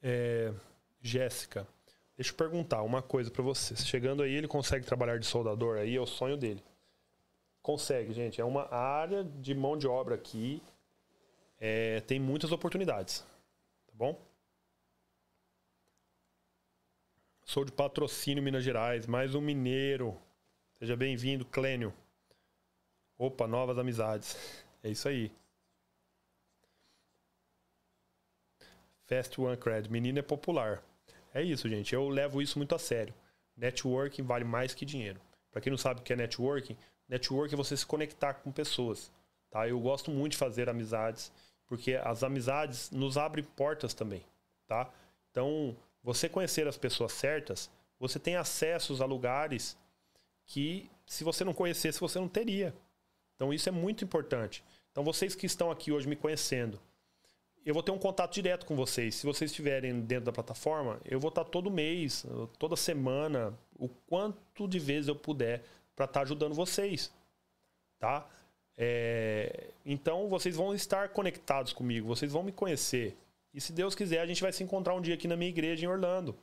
É, 0.03 0.53
Jéssica, 1.01 1.67
deixa 2.17 2.31
eu 2.31 2.35
perguntar 2.35 2.81
uma 2.81 3.01
coisa 3.01 3.29
para 3.31 3.43
você. 3.43 3.75
Chegando 3.75 4.23
aí, 4.23 4.33
ele 4.33 4.47
consegue 4.47 4.85
trabalhar 4.85 5.17
de 5.19 5.25
soldador 5.25 5.77
aí? 5.77 5.95
É 5.95 6.01
o 6.01 6.05
sonho 6.05 6.35
dele. 6.35 6.63
Consegue, 7.61 8.13
gente. 8.13 8.41
É 8.41 8.45
uma 8.45 8.73
área 8.73 9.23
de 9.23 9.53
mão 9.53 9.77
de 9.77 9.87
obra 9.87 10.15
aqui. 10.15 10.61
É, 11.59 12.01
tem 12.01 12.19
muitas 12.19 12.51
oportunidades 12.51 13.23
bom? 14.01 14.19
Sou 17.45 17.63
de 17.63 17.71
patrocínio 17.71 18.41
Minas 18.41 18.63
Gerais, 18.63 19.05
mais 19.05 19.35
um 19.35 19.41
mineiro. 19.41 20.19
Seja 20.79 20.95
bem-vindo, 20.95 21.45
Clênio. 21.45 21.93
Opa, 23.15 23.45
novas 23.45 23.77
amizades. 23.77 24.65
É 24.81 24.89
isso 24.89 25.07
aí. 25.07 25.31
Fast 29.05 29.39
One 29.39 29.55
Cred. 29.55 29.87
Menino 29.91 30.17
é 30.17 30.23
popular. 30.23 30.83
É 31.31 31.43
isso, 31.43 31.69
gente. 31.69 31.93
Eu 31.93 32.09
levo 32.09 32.41
isso 32.41 32.57
muito 32.57 32.73
a 32.73 32.79
sério. 32.79 33.13
Networking 33.55 34.23
vale 34.23 34.45
mais 34.45 34.73
que 34.73 34.83
dinheiro. 34.83 35.21
Para 35.51 35.61
quem 35.61 35.69
não 35.69 35.77
sabe 35.77 35.99
o 35.99 36.03
que 36.03 36.11
é 36.11 36.15
networking, 36.15 36.75
networking 37.07 37.53
é 37.53 37.57
você 37.57 37.77
se 37.77 37.85
conectar 37.85 38.33
com 38.33 38.51
pessoas. 38.51 39.11
Tá? 39.51 39.67
Eu 39.67 39.79
gosto 39.79 40.09
muito 40.09 40.31
de 40.31 40.39
fazer 40.39 40.69
amizades 40.69 41.31
porque 41.71 41.95
as 41.95 42.21
amizades 42.21 42.91
nos 42.91 43.17
abrem 43.17 43.45
portas 43.45 43.93
também, 43.93 44.25
tá? 44.67 44.91
Então, 45.31 45.73
você 46.03 46.27
conhecer 46.27 46.67
as 46.67 46.77
pessoas 46.77 47.13
certas, 47.13 47.71
você 47.97 48.19
tem 48.19 48.35
acessos 48.35 48.99
a 48.99 49.05
lugares 49.05 49.77
que 50.45 50.91
se 51.05 51.23
você 51.23 51.45
não 51.45 51.53
conhecesse, 51.53 51.97
você 51.97 52.19
não 52.19 52.27
teria. 52.27 52.75
Então, 53.37 53.53
isso 53.53 53.69
é 53.69 53.71
muito 53.71 54.03
importante. 54.03 54.61
Então, 54.91 55.01
vocês 55.01 55.33
que 55.33 55.45
estão 55.45 55.71
aqui 55.71 55.93
hoje 55.93 56.09
me 56.09 56.17
conhecendo, 56.17 56.77
eu 57.65 57.73
vou 57.73 57.81
ter 57.81 57.91
um 57.91 57.97
contato 57.97 58.33
direto 58.33 58.65
com 58.65 58.75
vocês. 58.75 59.15
Se 59.15 59.25
vocês 59.25 59.49
estiverem 59.49 60.01
dentro 60.01 60.25
da 60.25 60.33
plataforma, 60.33 60.99
eu 61.05 61.21
vou 61.21 61.29
estar 61.29 61.45
todo 61.45 61.71
mês, 61.71 62.25
toda 62.59 62.75
semana, 62.75 63.57
o 63.79 63.87
quanto 63.87 64.67
de 64.67 64.77
vezes 64.77 65.07
eu 65.07 65.15
puder 65.15 65.63
para 65.95 66.03
estar 66.03 66.23
ajudando 66.23 66.53
vocês, 66.53 67.13
tá? 67.97 68.27
É, 68.83 69.67
então 69.85 70.27
vocês 70.27 70.55
vão 70.55 70.73
estar 70.73 71.09
conectados 71.09 71.71
comigo, 71.71 72.07
vocês 72.07 72.31
vão 72.31 72.41
me 72.41 72.51
conhecer. 72.51 73.15
E 73.53 73.61
se 73.61 73.71
Deus 73.71 73.93
quiser, 73.93 74.21
a 74.21 74.25
gente 74.25 74.41
vai 74.41 74.51
se 74.51 74.63
encontrar 74.63 74.95
um 74.95 75.01
dia 75.01 75.13
aqui 75.13 75.27
na 75.27 75.37
minha 75.37 75.49
igreja 75.49 75.85
em 75.85 75.87
Orlando. 75.87 76.35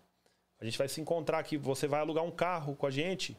A 0.60 0.65
gente 0.65 0.78
vai 0.78 0.86
se 0.86 1.01
encontrar 1.01 1.40
aqui, 1.40 1.56
você 1.56 1.89
vai 1.89 1.98
alugar 1.98 2.23
um 2.23 2.31
carro 2.31 2.77
com 2.77 2.86
a 2.86 2.93
gente. 2.93 3.36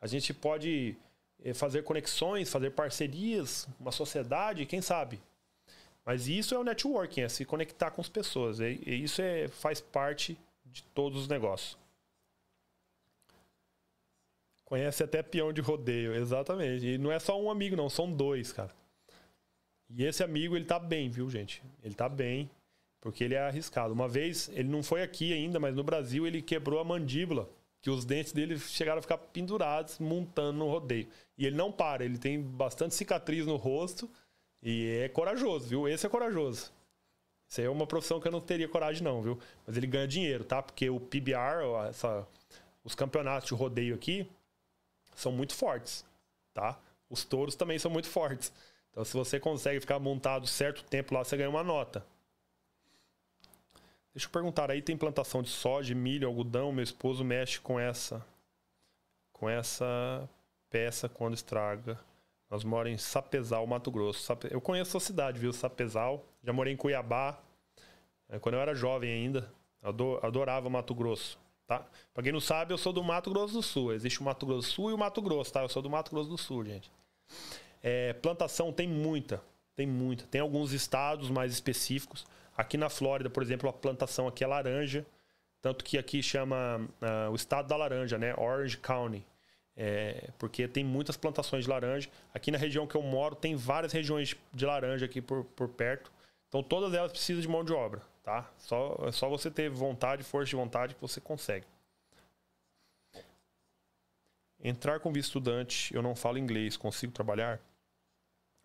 A 0.00 0.06
gente 0.06 0.32
pode 0.32 0.96
é, 1.44 1.52
fazer 1.52 1.82
conexões, 1.82 2.50
fazer 2.50 2.70
parcerias, 2.70 3.68
uma 3.78 3.92
sociedade, 3.92 4.64
quem 4.64 4.80
sabe. 4.80 5.20
Mas 6.02 6.26
isso 6.26 6.54
é 6.54 6.58
o 6.58 6.64
networking, 6.64 7.20
é 7.20 7.28
se 7.28 7.44
conectar 7.44 7.90
com 7.90 8.00
as 8.00 8.08
pessoas. 8.08 8.60
E, 8.60 8.80
isso 8.86 9.20
é, 9.20 9.46
faz 9.48 9.78
parte 9.78 10.38
de 10.64 10.82
todos 10.94 11.20
os 11.20 11.28
negócios. 11.28 11.76
Conhece 14.72 15.04
até 15.04 15.22
peão 15.22 15.52
de 15.52 15.60
rodeio, 15.60 16.14
exatamente. 16.14 16.86
E 16.86 16.96
não 16.96 17.12
é 17.12 17.18
só 17.18 17.38
um 17.38 17.50
amigo, 17.50 17.76
não, 17.76 17.90
são 17.90 18.10
dois, 18.10 18.54
cara. 18.54 18.70
E 19.90 20.02
esse 20.02 20.24
amigo, 20.24 20.56
ele 20.56 20.64
tá 20.64 20.78
bem, 20.78 21.10
viu, 21.10 21.28
gente? 21.28 21.62
Ele 21.84 21.94
tá 21.94 22.08
bem, 22.08 22.50
porque 22.98 23.22
ele 23.22 23.34
é 23.34 23.40
arriscado. 23.40 23.92
Uma 23.92 24.08
vez, 24.08 24.48
ele 24.54 24.70
não 24.70 24.82
foi 24.82 25.02
aqui 25.02 25.30
ainda, 25.34 25.60
mas 25.60 25.74
no 25.76 25.84
Brasil, 25.84 26.26
ele 26.26 26.40
quebrou 26.40 26.80
a 26.80 26.84
mandíbula, 26.84 27.50
que 27.82 27.90
os 27.90 28.06
dentes 28.06 28.32
dele 28.32 28.58
chegaram 28.58 29.00
a 29.00 29.02
ficar 29.02 29.18
pendurados, 29.18 29.98
montando 29.98 30.60
no 30.60 30.70
rodeio. 30.70 31.06
E 31.36 31.44
ele 31.44 31.54
não 31.54 31.70
para, 31.70 32.02
ele 32.02 32.16
tem 32.16 32.40
bastante 32.40 32.94
cicatriz 32.94 33.44
no 33.44 33.56
rosto 33.56 34.08
e 34.62 35.02
é 35.02 35.08
corajoso, 35.10 35.68
viu? 35.68 35.86
Esse 35.86 36.06
é 36.06 36.08
corajoso. 36.08 36.72
Isso 37.46 37.60
aí 37.60 37.66
é 37.66 37.70
uma 37.70 37.86
profissão 37.86 38.18
que 38.18 38.26
eu 38.26 38.32
não 38.32 38.40
teria 38.40 38.68
coragem, 38.70 39.02
não, 39.02 39.20
viu? 39.20 39.38
Mas 39.66 39.76
ele 39.76 39.86
ganha 39.86 40.08
dinheiro, 40.08 40.44
tá? 40.44 40.62
Porque 40.62 40.88
o 40.88 40.98
PBR, 40.98 41.62
essa, 41.90 42.26
os 42.82 42.94
campeonatos 42.94 43.50
de 43.50 43.54
rodeio 43.54 43.94
aqui, 43.94 44.26
são 45.14 45.32
muito 45.32 45.54
fortes, 45.54 46.04
tá? 46.54 46.78
Os 47.08 47.24
touros 47.24 47.54
também 47.54 47.78
são 47.78 47.90
muito 47.90 48.08
fortes. 48.08 48.52
Então, 48.90 49.04
se 49.04 49.14
você 49.14 49.40
consegue 49.40 49.80
ficar 49.80 49.98
montado 49.98 50.46
certo 50.46 50.84
tempo 50.84 51.14
lá, 51.14 51.24
você 51.24 51.36
ganha 51.36 51.48
uma 51.48 51.62
nota. 51.62 52.04
Deixa 54.14 54.26
eu 54.26 54.30
perguntar 54.30 54.70
aí, 54.70 54.82
tem 54.82 54.96
plantação 54.96 55.42
de 55.42 55.48
soja, 55.48 55.94
milho, 55.94 56.28
algodão? 56.28 56.70
Meu 56.72 56.84
esposo 56.84 57.24
mexe 57.24 57.60
com 57.60 57.80
essa 57.80 58.24
com 59.32 59.48
essa 59.48 60.28
peça 60.70 61.08
quando 61.08 61.34
estraga. 61.34 61.98
Nós 62.48 62.62
moramos 62.62 63.00
em 63.00 63.02
Sapezal, 63.02 63.66
Mato 63.66 63.90
Grosso. 63.90 64.30
Eu 64.50 64.60
conheço 64.60 64.96
a 64.96 65.00
cidade, 65.00 65.40
viu? 65.40 65.52
Sapezal. 65.52 66.24
Já 66.44 66.52
morei 66.52 66.72
em 66.72 66.76
Cuiabá. 66.76 67.40
É, 68.28 68.38
quando 68.38 68.56
eu 68.56 68.60
era 68.60 68.74
jovem 68.74 69.10
ainda. 69.10 69.50
Adorava 70.22 70.70
Mato 70.70 70.94
Grosso 70.94 71.38
tá? 71.66 71.86
Pra 72.12 72.22
quem 72.22 72.32
não 72.32 72.40
sabe, 72.40 72.72
eu 72.72 72.78
sou 72.78 72.92
do 72.92 73.02
Mato 73.02 73.30
Grosso 73.30 73.54
do 73.54 73.62
Sul. 73.62 73.92
Existe 73.92 74.20
o 74.20 74.24
Mato 74.24 74.46
Grosso 74.46 74.68
do 74.68 74.72
Sul 74.72 74.90
e 74.90 74.94
o 74.94 74.98
Mato 74.98 75.20
Grosso, 75.22 75.52
tá? 75.52 75.62
Eu 75.62 75.68
sou 75.68 75.82
do 75.82 75.90
Mato 75.90 76.10
Grosso 76.10 76.30
do 76.30 76.38
Sul, 76.38 76.64
gente. 76.64 76.90
É, 77.82 78.12
plantação 78.14 78.72
tem 78.72 78.86
muita, 78.86 79.42
tem 79.74 79.86
muita. 79.86 80.24
Tem 80.26 80.40
alguns 80.40 80.72
estados 80.72 81.30
mais 81.30 81.52
específicos. 81.52 82.24
Aqui 82.56 82.76
na 82.76 82.88
Flórida, 82.88 83.30
por 83.30 83.42
exemplo, 83.42 83.68
a 83.68 83.72
plantação 83.72 84.28
aqui 84.28 84.44
é 84.44 84.46
laranja. 84.46 85.06
Tanto 85.60 85.84
que 85.84 85.96
aqui 85.96 86.22
chama 86.22 86.80
uh, 87.00 87.30
o 87.30 87.34
estado 87.34 87.68
da 87.68 87.76
laranja, 87.76 88.18
né? 88.18 88.34
Orange 88.36 88.76
County. 88.76 89.24
É, 89.74 90.28
porque 90.38 90.68
tem 90.68 90.84
muitas 90.84 91.16
plantações 91.16 91.64
de 91.64 91.70
laranja. 91.70 92.08
Aqui 92.34 92.50
na 92.50 92.58
região 92.58 92.86
que 92.86 92.94
eu 92.94 93.02
moro, 93.02 93.34
tem 93.34 93.56
várias 93.56 93.92
regiões 93.92 94.36
de 94.52 94.66
laranja 94.66 95.06
aqui 95.06 95.22
por, 95.22 95.44
por 95.44 95.68
perto. 95.68 96.12
Então 96.48 96.62
todas 96.62 96.92
elas 96.92 97.10
precisam 97.10 97.40
de 97.40 97.48
mão 97.48 97.64
de 97.64 97.72
obra 97.72 98.02
tá? 98.22 98.50
Só, 98.58 98.96
é 99.06 99.12
só 99.12 99.28
você 99.28 99.50
ter 99.50 99.68
vontade, 99.68 100.22
força 100.22 100.50
de 100.50 100.56
vontade 100.56 100.94
que 100.94 101.00
você 101.00 101.20
consegue. 101.20 101.66
Entrar 104.60 105.00
com 105.00 105.12
visto 105.12 105.28
estudante, 105.28 105.92
eu 105.94 106.02
não 106.02 106.14
falo 106.14 106.38
inglês, 106.38 106.76
consigo 106.76 107.12
trabalhar? 107.12 107.60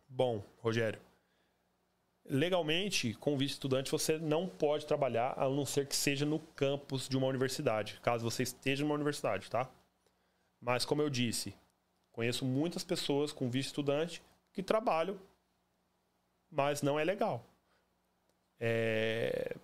Bom, 0.08 0.44
Rogério, 0.60 1.02
legalmente, 2.24 3.14
com 3.16 3.38
visto 3.38 3.54
estudante, 3.54 3.92
você 3.92 4.18
não 4.20 4.48
pode 4.48 4.86
trabalhar 4.86 5.34
a 5.38 5.50
não 5.50 5.66
ser 5.66 5.88
que 5.88 5.96
seja 5.96 6.26
no 6.26 6.40
campus 6.40 7.10
de 7.10 7.18
uma 7.18 7.28
universidade, 7.28 8.00
caso 8.02 8.24
você 8.24 8.44
esteja 8.44 8.84
numa 8.84 8.96
universidade, 8.96 9.50
tá? 9.50 9.68
Mas, 10.62 10.86
como 10.86 11.02
eu 11.02 11.10
disse, 11.10 11.56
conheço 12.12 12.46
muitas 12.46 12.84
pessoas 12.84 13.32
com 13.32 13.50
visto 13.50 13.70
estudante 13.70 14.22
que 14.54 14.62
trabalham, 14.62 15.20
mas 16.50 16.82
não 16.82 17.00
é 17.00 17.04
legal. 17.04 17.44
É... 18.60 19.56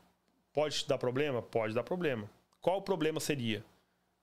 Pode 0.54 0.86
dar 0.88 0.98
problema? 0.98 1.42
Pode 1.42 1.74
dar 1.74 1.84
problema. 1.84 2.30
Qual 2.62 2.78
o 2.78 2.82
problema 2.82 3.20
seria? 3.20 3.64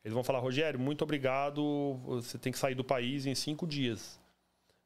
Eles 0.05 0.15
vão 0.15 0.25
falar, 0.25 0.39
Rogério, 0.39 0.81
muito 0.81 1.03
obrigado, 1.03 1.99
você 2.05 2.39
tem 2.39 2.53
que 2.53 2.59
sair 2.59 2.75
do 2.75 2.85
país 2.85 3.27
em 3.27 3.35
cinco 3.35 3.67
dias. 3.67 4.19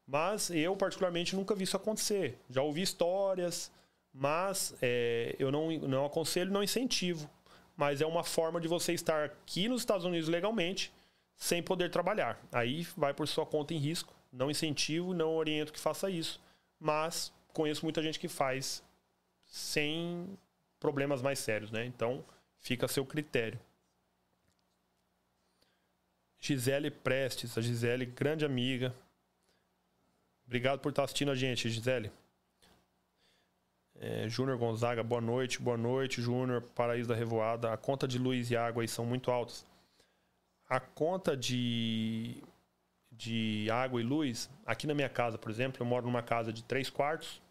Mas 0.05 0.49
eu, 0.49 0.75
particularmente, 0.75 1.35
nunca 1.35 1.55
vi 1.55 1.63
isso 1.63 1.77
acontecer. 1.77 2.37
Já 2.49 2.61
ouvi 2.61 2.81
histórias, 2.81 3.71
mas 4.13 4.75
é, 4.81 5.35
eu 5.39 5.51
não, 5.51 5.71
não 5.79 6.05
aconselho, 6.05 6.51
não 6.51 6.63
incentivo. 6.63 7.29
Mas 7.77 8.01
é 8.01 8.05
uma 8.05 8.23
forma 8.23 8.59
de 8.59 8.67
você 8.67 8.93
estar 8.93 9.25
aqui 9.25 9.67
nos 9.67 9.81
Estados 9.81 10.05
Unidos 10.05 10.29
legalmente, 10.29 10.93
sem 11.35 11.61
poder 11.61 11.89
trabalhar. 11.89 12.39
Aí 12.51 12.87
vai 12.95 13.13
por 13.13 13.27
sua 13.27 13.45
conta 13.45 13.73
em 13.73 13.77
risco. 13.77 14.13
Não 14.31 14.51
incentivo, 14.51 15.13
não 15.13 15.35
oriento 15.35 15.73
que 15.73 15.79
faça 15.79 16.09
isso. 16.09 16.41
Mas 16.79 17.33
conheço 17.53 17.85
muita 17.85 18.01
gente 18.01 18.19
que 18.19 18.27
faz 18.27 18.83
sem 19.55 20.37
problemas 20.81 21.21
mais 21.21 21.39
sérios, 21.39 21.71
né? 21.71 21.85
Então, 21.85 22.25
fica 22.59 22.87
a 22.87 22.89
seu 22.89 23.05
critério. 23.05 23.57
Gisele 26.37 26.91
Prestes, 26.91 27.57
a 27.57 27.61
Gisele, 27.61 28.05
grande 28.05 28.43
amiga. 28.43 28.93
Obrigado 30.45 30.81
por 30.81 30.89
estar 30.89 31.05
assistindo 31.05 31.31
a 31.31 31.35
gente, 31.35 31.69
Gisele. 31.69 32.11
É, 33.95 34.27
Júnior 34.27 34.57
Gonzaga, 34.57 35.01
boa 35.01 35.21
noite, 35.21 35.61
boa 35.61 35.77
noite, 35.77 36.21
Júnior, 36.21 36.61
Paraíso 36.61 37.07
da 37.07 37.15
Revoada. 37.15 37.71
A 37.71 37.77
conta 37.77 38.05
de 38.05 38.19
luz 38.19 38.51
e 38.51 38.57
água 38.57 38.83
aí 38.83 38.89
são 38.89 39.05
muito 39.05 39.31
altas. 39.31 39.65
A 40.67 40.81
conta 40.81 41.35
de, 41.35 42.43
de 43.09 43.69
água 43.71 44.01
e 44.01 44.03
luz, 44.03 44.49
aqui 44.65 44.85
na 44.85 44.93
minha 44.93 45.07
casa, 45.07 45.37
por 45.37 45.49
exemplo, 45.49 45.81
eu 45.81 45.85
moro 45.85 46.05
numa 46.05 46.21
casa 46.21 46.51
de 46.51 46.61
três 46.61 46.89
quartos, 46.89 47.41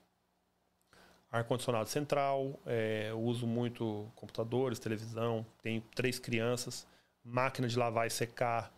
ar-condicionado 1.34 1.88
central, 1.88 2.60
é, 2.64 3.10
uso 3.12 3.44
muito 3.44 4.06
computadores, 4.14 4.78
televisão, 4.78 5.44
tenho 5.60 5.80
três 5.92 6.16
crianças, 6.16 6.86
máquina 7.24 7.66
de 7.66 7.76
lavar 7.76 8.06
e 8.06 8.10
secar. 8.10 8.72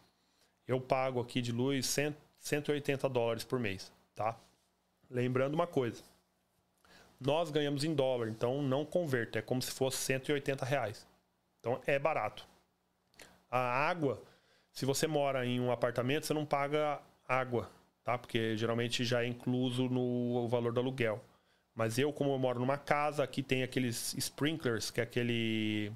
Eu 0.66 0.81
pago 0.81 1.20
aqui 1.20 1.43
de 1.43 1.53
luz 1.53 1.85
100, 1.87 2.16
180 2.39 3.09
dólares 3.11 3.45
por 3.45 3.61
mês, 3.61 3.93
tá? 4.15 4.35
Lembrando 5.11 5.53
uma 5.53 5.66
coisa, 5.66 6.03
nós 7.20 7.51
ganhamos 7.51 7.85
em 7.85 7.95
dólar, 7.95 8.28
então 8.28 8.62
não 8.62 8.87
converta, 8.87 9.39
é 9.39 9.43
como 9.43 9.61
se 9.61 9.70
fosse 9.70 9.99
180 9.99 10.65
reais. 10.65 11.07
Então 11.61 11.78
é 11.87 11.99
barato. 11.99 12.47
A 13.51 13.59
água, 13.59 14.23
se 14.73 14.87
você 14.87 15.07
mora 15.07 15.45
em 15.45 15.61
um 15.61 15.70
apartamento, 15.70 16.24
você 16.24 16.33
não 16.33 16.47
paga 16.47 17.03
água, 17.28 17.70
tá? 18.03 18.16
Porque 18.16 18.57
geralmente 18.57 19.05
já 19.05 19.23
é 19.23 19.27
incluso 19.27 19.91
no 19.91 20.49
valor 20.49 20.73
do 20.73 20.81
aluguel. 20.81 21.23
Mas 21.77 21.98
eu, 21.98 22.11
como 22.11 22.32
eu 22.32 22.39
moro 22.39 22.59
numa 22.59 22.78
casa, 22.78 23.23
aqui 23.23 23.43
tem 23.43 23.62
aqueles 23.62 24.15
sprinklers, 24.15 24.90
que 24.90 24.98
é 24.98 25.05
aquele. 25.05 25.93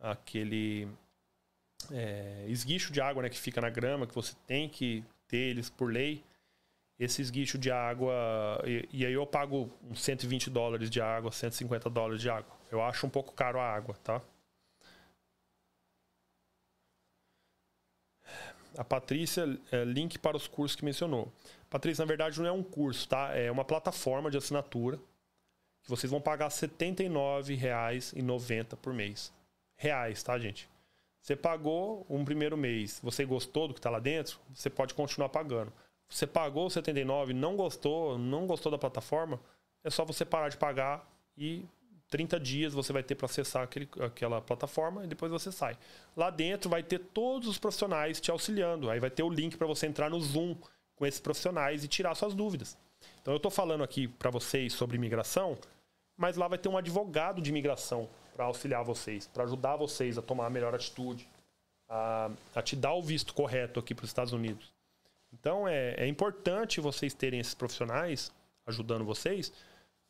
aquele. 0.00 0.88
É, 1.92 2.46
esguicho 2.48 2.90
de 2.90 3.00
água 3.00 3.22
né, 3.22 3.28
que 3.28 3.38
fica 3.38 3.60
na 3.60 3.68
grama, 3.68 4.06
que 4.06 4.14
você 4.14 4.34
tem 4.46 4.66
que 4.66 5.04
ter 5.28 5.36
eles 5.36 5.68
por 5.68 5.92
lei. 5.92 6.24
Esse 6.98 7.20
esguicho 7.20 7.58
de 7.58 7.70
água. 7.70 8.14
E, 8.66 8.88
e 8.90 9.06
aí 9.06 9.12
eu 9.12 9.26
pago 9.26 9.70
uns 9.90 10.00
120 10.00 10.48
dólares 10.48 10.88
de 10.88 11.02
água, 11.02 11.30
150 11.30 11.90
dólares 11.90 12.22
de 12.22 12.30
água. 12.30 12.56
Eu 12.70 12.82
acho 12.82 13.06
um 13.06 13.10
pouco 13.10 13.34
caro 13.34 13.60
a 13.60 13.70
água, 13.70 13.94
tá? 14.02 14.22
A 18.78 18.84
Patrícia, 18.84 19.44
é, 19.72 19.84
link 19.84 20.18
para 20.20 20.36
os 20.36 20.46
cursos 20.46 20.76
que 20.76 20.84
mencionou. 20.84 21.32
Patrícia, 21.68 22.02
na 22.02 22.06
verdade 22.06 22.38
não 22.38 22.46
é 22.46 22.52
um 22.52 22.62
curso, 22.62 23.08
tá? 23.08 23.34
É 23.34 23.50
uma 23.50 23.64
plataforma 23.64 24.30
de 24.30 24.36
assinatura 24.36 24.96
que 25.82 25.90
vocês 25.90 26.08
vão 26.08 26.20
pagar 26.20 26.46
R$ 26.46 26.54
79,90 26.54 28.76
por 28.76 28.94
mês. 28.94 29.32
Reais, 29.74 30.22
tá, 30.22 30.38
gente? 30.38 30.68
Você 31.20 31.34
pagou 31.34 32.06
um 32.08 32.24
primeiro 32.24 32.56
mês, 32.56 33.00
você 33.02 33.24
gostou 33.24 33.66
do 33.66 33.74
que 33.74 33.80
está 33.80 33.90
lá 33.90 33.98
dentro, 33.98 34.38
você 34.54 34.70
pode 34.70 34.94
continuar 34.94 35.28
pagando. 35.28 35.72
Você 36.08 36.24
pagou 36.24 36.70
79, 36.70 37.34
não 37.34 37.56
gostou, 37.56 38.16
não 38.16 38.46
gostou 38.46 38.70
da 38.70 38.78
plataforma, 38.78 39.40
é 39.82 39.90
só 39.90 40.04
você 40.04 40.24
parar 40.24 40.50
de 40.50 40.56
pagar 40.56 41.04
e 41.36 41.64
30 42.10 42.40
dias 42.40 42.72
você 42.72 42.92
vai 42.92 43.02
ter 43.02 43.14
para 43.14 43.26
acessar 43.26 43.62
aquele, 43.62 43.88
aquela 44.00 44.40
plataforma 44.40 45.04
e 45.04 45.06
depois 45.06 45.30
você 45.30 45.52
sai. 45.52 45.76
Lá 46.16 46.30
dentro 46.30 46.70
vai 46.70 46.82
ter 46.82 46.98
todos 46.98 47.48
os 47.48 47.58
profissionais 47.58 48.20
te 48.20 48.30
auxiliando. 48.30 48.90
Aí 48.90 48.98
vai 48.98 49.10
ter 49.10 49.22
o 49.22 49.30
link 49.30 49.56
para 49.56 49.66
você 49.66 49.86
entrar 49.86 50.08
no 50.08 50.20
Zoom 50.20 50.56
com 50.96 51.06
esses 51.06 51.20
profissionais 51.20 51.84
e 51.84 51.88
tirar 51.88 52.14
suas 52.14 52.34
dúvidas. 52.34 52.76
Então 53.20 53.32
eu 53.32 53.36
estou 53.36 53.50
falando 53.50 53.84
aqui 53.84 54.08
para 54.08 54.30
vocês 54.30 54.72
sobre 54.72 54.96
imigração, 54.96 55.56
mas 56.16 56.36
lá 56.36 56.48
vai 56.48 56.58
ter 56.58 56.68
um 56.68 56.76
advogado 56.76 57.40
de 57.40 57.50
imigração 57.50 58.08
para 58.34 58.46
auxiliar 58.46 58.82
vocês, 58.82 59.26
para 59.26 59.44
ajudar 59.44 59.76
vocês 59.76 60.16
a 60.16 60.22
tomar 60.22 60.46
a 60.46 60.50
melhor 60.50 60.74
atitude, 60.74 61.28
a, 61.88 62.30
a 62.54 62.62
te 62.62 62.74
dar 62.74 62.94
o 62.94 63.02
visto 63.02 63.34
correto 63.34 63.78
aqui 63.78 63.94
para 63.94 64.04
os 64.04 64.10
Estados 64.10 64.32
Unidos. 64.32 64.72
Então 65.32 65.68
é, 65.68 65.94
é 65.98 66.06
importante 66.06 66.80
vocês 66.80 67.12
terem 67.14 67.38
esses 67.38 67.54
profissionais 67.54 68.32
ajudando 68.66 69.04
vocês 69.04 69.52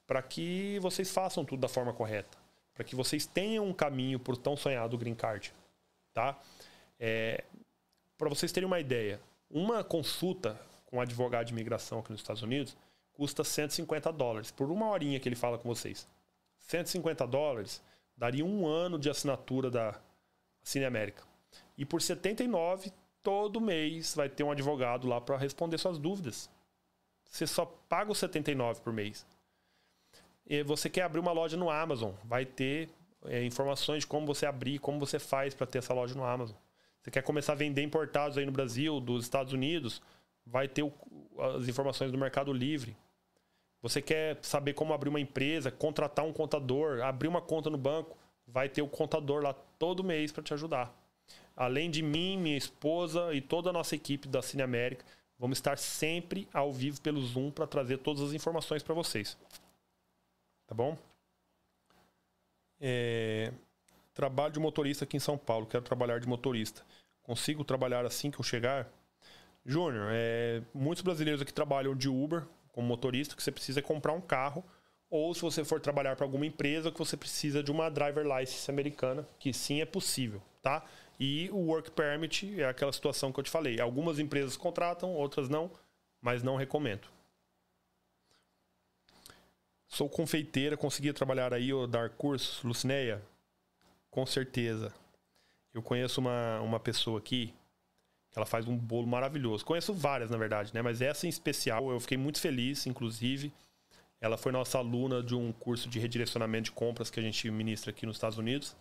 para 0.09 0.23
que 0.23 0.79
vocês 0.81 1.11
façam 1.11 1.45
tudo 1.45 1.61
da 1.61 1.69
forma 1.69 1.93
correta, 1.93 2.39
para 2.75 2.83
que 2.83 2.97
vocês 2.97 3.27
tenham 3.27 3.67
um 3.67 3.75
caminho 3.75 4.19
por 4.19 4.39
tão 4.39 4.57
sonhado 4.57 4.97
green 4.97 5.15
card, 5.15 5.53
tá? 6.15 6.41
É, 6.99 7.45
para 8.17 8.31
vocês 8.31 8.51
terem 8.51 8.67
uma 8.67 8.81
ideia, 8.81 9.21
uma 9.51 9.85
consulta 9.85 10.59
com 10.87 10.97
um 10.97 11.01
advogado 11.03 11.47
de 11.47 11.53
imigração 11.53 11.99
aqui 11.99 12.11
nos 12.11 12.23
Estados 12.23 12.43
Unidos 12.43 12.75
custa 13.13 13.45
150 13.45 14.11
dólares 14.11 14.51
por 14.51 14.71
uma 14.71 14.89
horinha 14.89 15.21
que 15.21 15.29
ele 15.29 15.37
fala 15.37 15.59
com 15.59 15.69
vocês. 15.69 16.09
150 16.61 17.27
dólares 17.27 17.83
daria 18.17 18.45
um 18.45 18.67
ano 18.67 18.99
de 18.99 19.11
assinatura 19.11 19.71
da 19.71 20.01
Cine 20.63 20.87
América. 20.87 21.23
E 21.77 21.85
por 21.85 22.01
79 22.01 22.91
todo 23.23 23.61
mês 23.61 24.15
vai 24.15 24.31
ter 24.31 24.43
um 24.43 24.51
advogado 24.51 25.07
lá 25.07 25.21
para 25.21 25.37
responder 25.37 25.77
suas 25.77 25.99
dúvidas. 25.99 26.49
Você 27.27 27.47
só 27.47 27.67
paga 27.67 28.11
os 28.11 28.19
79 28.19 28.81
por 28.81 28.93
mês 28.93 29.27
você 30.65 30.89
quer 30.89 31.03
abrir 31.03 31.21
uma 31.21 31.33
loja 31.33 31.57
no 31.57 31.69
Amazon, 31.69 32.13
vai 32.25 32.47
ter 32.47 32.89
é, 33.27 33.45
informações 33.45 34.01
de 34.01 34.07
como 34.07 34.27
você 34.27 34.47
abrir, 34.47 34.79
como 34.79 34.99
você 34.99 35.19
faz 35.19 35.55
para 35.55 35.67
ter 35.67 35.79
essa 35.79 35.93
loja 35.93 36.15
no 36.15 36.25
Amazon. 36.25 36.57
Você 37.03 37.11
quer 37.11 37.23
começar 37.23 37.53
a 37.53 37.57
vender 37.57 37.83
importados 37.83 38.39
aí 38.39 38.47
no 38.47 38.53
Brasil, 38.53 39.01
dos 39.01 39.25
Estados 39.25 39.53
Unidos, 39.53 40.01
vai 40.47 40.67
ter 40.67 40.83
o, 40.83 40.93
as 41.57 41.69
informações 41.69 42.11
do 42.11 42.19
Mercado 42.19 42.53
Livre. 42.53 42.97
Você 43.83 44.03
quer 44.03 44.39
saber 44.43 44.73
como 44.73 44.93
abrir 44.93 45.09
uma 45.09 45.21
empresa, 45.21 45.71
contratar 45.71 46.25
um 46.25 46.33
contador, 46.33 47.03
abrir 47.03 47.29
uma 47.29 47.41
conta 47.41 47.71
no 47.71 47.79
banco, 47.79 48.17
vai 48.47 48.69
ter 48.69 48.83
o 48.83 48.89
contador 48.89 49.43
lá 49.43 49.55
todo 49.79 50.03
mês 50.03 50.33
para 50.33 50.43
te 50.43 50.55
ajudar. 50.55 50.93
Além 51.55 51.91
de 51.91 52.03
mim, 52.03 52.39
minha 52.39 52.57
esposa 52.57 53.35
e 53.35 53.41
toda 53.41 53.71
a 53.71 53.73
nossa 53.73 53.95
equipe 53.95 54.27
da 54.27 54.41
Cine 54.41 54.63
América, 54.63 55.05
vamos 55.39 55.59
estar 55.59 55.77
sempre 55.77 56.49
ao 56.53 56.73
vivo 56.73 57.01
pelo 57.01 57.21
Zoom 57.21 57.51
para 57.51 57.67
trazer 57.67 57.99
todas 57.99 58.23
as 58.23 58.33
informações 58.33 58.83
para 58.83 58.95
vocês. 58.95 59.37
Tá 60.69 60.75
bom? 60.75 60.97
É, 62.79 63.51
trabalho 64.15 64.53
de 64.53 64.61
motorista 64.61 65.05
aqui 65.05 65.17
em 65.17 65.21
São 65.21 65.39
Paulo. 65.39 65.67
Quero 65.67 65.83
trabalhar 65.83 66.21
de 66.21 66.29
motorista. 66.29 66.85
Consigo 67.23 67.65
trabalhar 67.65 68.05
assim 68.05 68.31
que 68.31 68.39
eu 68.39 68.45
chegar? 68.45 68.87
Júnior, 69.65 70.09
é, 70.13 70.63
muitos 70.75 71.03
brasileiros 71.03 71.41
aqui 71.41 71.53
trabalham 71.53 71.97
de 71.97 72.09
Uber 72.09 72.45
como 72.73 72.87
motorista, 72.87 73.35
que 73.35 73.43
você 73.43 73.51
precisa 73.51 73.81
comprar 73.81 74.13
um 74.13 74.21
carro. 74.21 74.63
Ou 75.11 75.35
se 75.35 75.41
você 75.41 75.65
for 75.65 75.81
trabalhar 75.81 76.17
para 76.17 76.27
alguma 76.27 76.45
empresa, 76.45 76.93
que 76.93 76.99
você 76.99 77.17
precisa 77.17 77.63
de 77.63 77.71
uma 77.71 77.89
driver 77.89 78.27
license 78.27 78.71
americana, 78.71 79.27
que 79.39 79.55
sim 79.55 79.81
é 79.81 79.87
possível, 79.87 80.43
tá? 80.63 80.85
E 81.19 81.49
o 81.51 81.57
work 81.57 81.91
permit 81.93 82.61
é 82.61 82.69
aquela 82.69 82.93
situação 82.93 83.33
que 83.33 83.41
eu 83.41 83.45
te 83.45 83.51
falei. 83.51 83.81
Algumas 83.81 84.19
empresas 84.19 84.55
contratam, 84.55 85.15
outras 85.15 85.49
não, 85.49 85.71
mas 86.21 86.43
não 86.43 86.57
recomendo. 86.57 87.09
Sou 89.89 90.09
confeiteira, 90.09 90.77
conseguia 90.77 91.15
trabalhar 91.15 91.53
aí 91.53 91.73
ou 91.73 91.87
dar 91.87 92.11
cursos, 92.11 92.63
Lucinéia? 92.63 93.23
Com 94.11 94.25
certeza. 94.27 94.95
Eu 95.75 95.83
conheço 95.83 96.21
uma, 96.21 96.61
uma 96.61 96.79
pessoa 96.79 97.19
aqui 97.19 97.55
ela 98.39 98.47
faz 98.47 98.67
um 98.67 98.77
bolo 98.77 99.07
maravilhoso. 99.07 99.65
Conheço 99.65 99.93
várias, 99.93 100.31
na 100.31 100.37
verdade, 100.37 100.73
né? 100.73 100.81
Mas 100.81 101.01
essa 101.01 101.27
em 101.27 101.29
especial, 101.29 101.91
eu 101.91 102.01
fiquei 102.01 102.17
muito 102.17 102.41
feliz, 102.41 102.87
inclusive. 102.87 103.53
Ela 104.21 104.37
foi 104.37 104.53
nossa 104.53 104.79
aluna 104.79 105.23
de 105.23 105.35
um 105.35 105.53
curso 105.53 105.89
de 105.89 105.99
redirecionamento 105.99 106.65
de 106.65 106.73
compras 106.73 107.11
que 107.11 107.19
a 107.19 107.23
gente 107.23 107.51
ministra 107.51 107.91
aqui 107.91 108.07
nos 108.07 108.17
Estados 108.17 108.39
Unidos. 108.39 108.77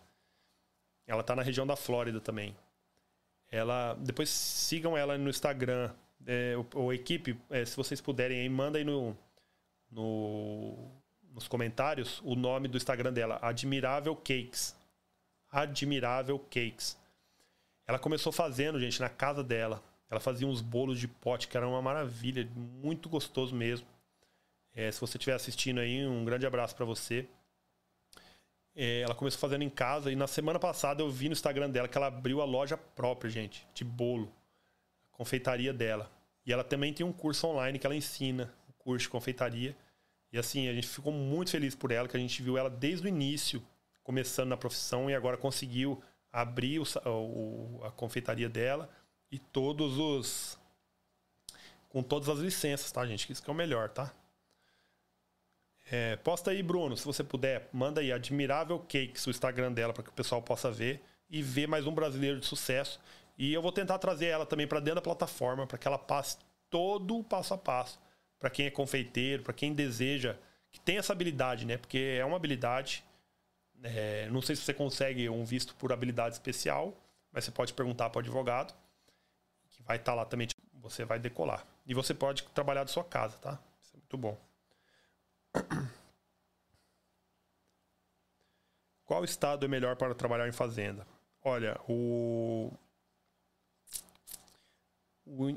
Ela 1.06 1.20
está 1.20 1.34
na 1.34 1.42
região 1.42 1.66
da 1.66 1.76
Flórida 1.76 2.20
também. 2.20 2.54
Ela, 3.50 3.94
depois 3.94 4.28
sigam 4.28 4.96
ela 4.96 5.16
no 5.16 5.30
Instagram, 5.30 5.90
é, 6.26 6.54
ou, 6.74 6.92
equipe, 6.92 7.38
é, 7.50 7.64
se 7.64 7.76
vocês 7.76 8.00
puderem, 8.00 8.40
aí 8.40 8.48
manda 8.48 8.78
aí 8.78 8.84
no, 8.84 9.16
no, 9.90 10.90
nos 11.32 11.48
comentários 11.48 12.20
o 12.24 12.34
nome 12.34 12.68
do 12.68 12.76
Instagram 12.76 13.12
dela, 13.12 13.38
Admirável 13.42 14.14
Cakes. 14.16 14.76
Admirável 15.50 16.38
Cakes. 16.38 16.96
Ela 17.86 17.98
começou 17.98 18.30
fazendo, 18.30 18.78
gente, 18.78 19.00
na 19.00 19.08
casa 19.08 19.42
dela. 19.42 19.82
Ela 20.10 20.20
fazia 20.20 20.46
uns 20.46 20.60
bolos 20.60 20.98
de 20.98 21.08
pote 21.08 21.48
que 21.48 21.56
era 21.56 21.66
uma 21.66 21.80
maravilha, 21.80 22.46
muito 22.54 23.08
gostoso 23.08 23.54
mesmo. 23.54 23.86
É, 24.74 24.90
se 24.90 25.00
você 25.00 25.16
estiver 25.16 25.34
assistindo 25.34 25.80
aí, 25.80 26.06
um 26.06 26.24
grande 26.24 26.46
abraço 26.46 26.74
para 26.74 26.84
você. 26.84 27.26
É, 28.74 29.00
ela 29.00 29.14
começou 29.14 29.40
fazendo 29.40 29.62
em 29.62 29.70
casa 29.70 30.12
e 30.12 30.16
na 30.16 30.26
semana 30.26 30.58
passada 30.58 31.02
eu 31.02 31.10
vi 31.10 31.28
no 31.28 31.32
Instagram 31.32 31.68
dela 31.70 31.88
que 31.88 31.98
ela 31.98 32.06
abriu 32.06 32.40
a 32.40 32.44
loja 32.44 32.76
própria, 32.76 33.30
gente, 33.30 33.66
de 33.74 33.84
bolo. 33.84 34.32
Confeitaria 35.10 35.72
dela. 35.72 36.10
E 36.46 36.52
ela 36.52 36.62
também 36.62 36.92
tem 36.92 37.04
um 37.04 37.12
curso 37.12 37.46
online 37.48 37.78
que 37.78 37.86
ela 37.86 37.96
ensina, 37.96 38.54
curso 38.88 39.02
de 39.02 39.10
confeitaria. 39.10 39.76
E 40.32 40.38
assim, 40.38 40.66
a 40.66 40.72
gente 40.72 40.88
ficou 40.88 41.12
muito 41.12 41.50
feliz 41.50 41.74
por 41.74 41.90
ela, 41.90 42.08
que 42.08 42.16
a 42.16 42.20
gente 42.20 42.42
viu 42.42 42.56
ela 42.56 42.70
desde 42.70 43.06
o 43.06 43.08
início, 43.08 43.62
começando 44.02 44.48
na 44.48 44.56
profissão, 44.56 45.10
e 45.10 45.14
agora 45.14 45.36
conseguiu 45.36 46.02
abrir 46.32 46.78
o, 46.78 46.84
o, 47.06 47.80
a 47.84 47.90
confeitaria 47.90 48.48
dela 48.48 48.88
e 49.30 49.38
todos 49.38 49.98
os. 49.98 50.58
com 51.90 52.02
todas 52.02 52.30
as 52.30 52.38
licenças, 52.38 52.90
tá, 52.90 53.06
gente? 53.06 53.30
Isso 53.30 53.42
que 53.42 53.50
é 53.50 53.52
o 53.52 53.56
melhor, 53.56 53.90
tá? 53.90 54.10
É, 55.90 56.16
posta 56.16 56.50
aí, 56.50 56.62
Bruno, 56.62 56.96
se 56.96 57.04
você 57.04 57.22
puder, 57.22 57.68
manda 57.70 58.00
aí 58.00 58.10
Admirável 58.10 58.78
Cakes, 58.78 59.26
o 59.26 59.30
Instagram 59.30 59.72
dela, 59.72 59.92
para 59.92 60.02
que 60.02 60.10
o 60.10 60.14
pessoal 60.14 60.40
possa 60.40 60.70
ver 60.70 61.02
e 61.28 61.42
ver 61.42 61.66
mais 61.66 61.86
um 61.86 61.92
brasileiro 61.92 62.40
de 62.40 62.46
sucesso. 62.46 62.98
E 63.36 63.52
eu 63.52 63.60
vou 63.60 63.72
tentar 63.72 63.98
trazer 63.98 64.26
ela 64.26 64.46
também 64.46 64.66
para 64.66 64.80
dentro 64.80 64.96
da 64.96 65.02
plataforma, 65.02 65.66
para 65.66 65.76
que 65.76 65.86
ela 65.86 65.98
passe 65.98 66.38
todo 66.70 67.18
o 67.18 67.24
passo 67.24 67.52
a 67.52 67.58
passo 67.58 67.98
para 68.38 68.50
quem 68.50 68.66
é 68.66 68.70
confeiteiro, 68.70 69.42
para 69.42 69.52
quem 69.52 69.74
deseja, 69.74 70.36
que 70.70 70.80
tem 70.80 70.98
essa 70.98 71.12
habilidade, 71.12 71.66
né? 71.66 71.76
Porque 71.76 72.16
é 72.18 72.24
uma 72.24 72.36
habilidade. 72.36 73.04
É, 73.82 74.28
não 74.30 74.42
sei 74.42 74.56
se 74.56 74.62
você 74.62 74.74
consegue 74.74 75.28
um 75.28 75.44
visto 75.44 75.74
por 75.76 75.92
habilidade 75.92 76.34
especial, 76.34 76.96
mas 77.32 77.44
você 77.44 77.50
pode 77.50 77.72
perguntar 77.72 78.10
para 78.10 78.18
o 78.18 78.20
advogado, 78.20 78.74
que 79.70 79.82
vai 79.82 79.96
estar 79.96 80.12
tá 80.12 80.16
lá 80.16 80.24
também. 80.24 80.48
Você 80.80 81.04
vai 81.04 81.18
decolar. 81.18 81.66
E 81.86 81.94
você 81.94 82.14
pode 82.14 82.44
trabalhar 82.54 82.84
da 82.84 82.88
sua 82.88 83.04
casa, 83.04 83.36
tá? 83.38 83.58
Isso 83.82 83.94
é 83.94 83.98
muito 83.98 84.16
bom. 84.16 84.38
Qual 89.04 89.24
estado 89.24 89.64
é 89.64 89.68
melhor 89.68 89.96
para 89.96 90.14
trabalhar 90.14 90.46
em 90.46 90.52
fazenda? 90.52 91.06
Olha, 91.42 91.80
o 91.88 92.70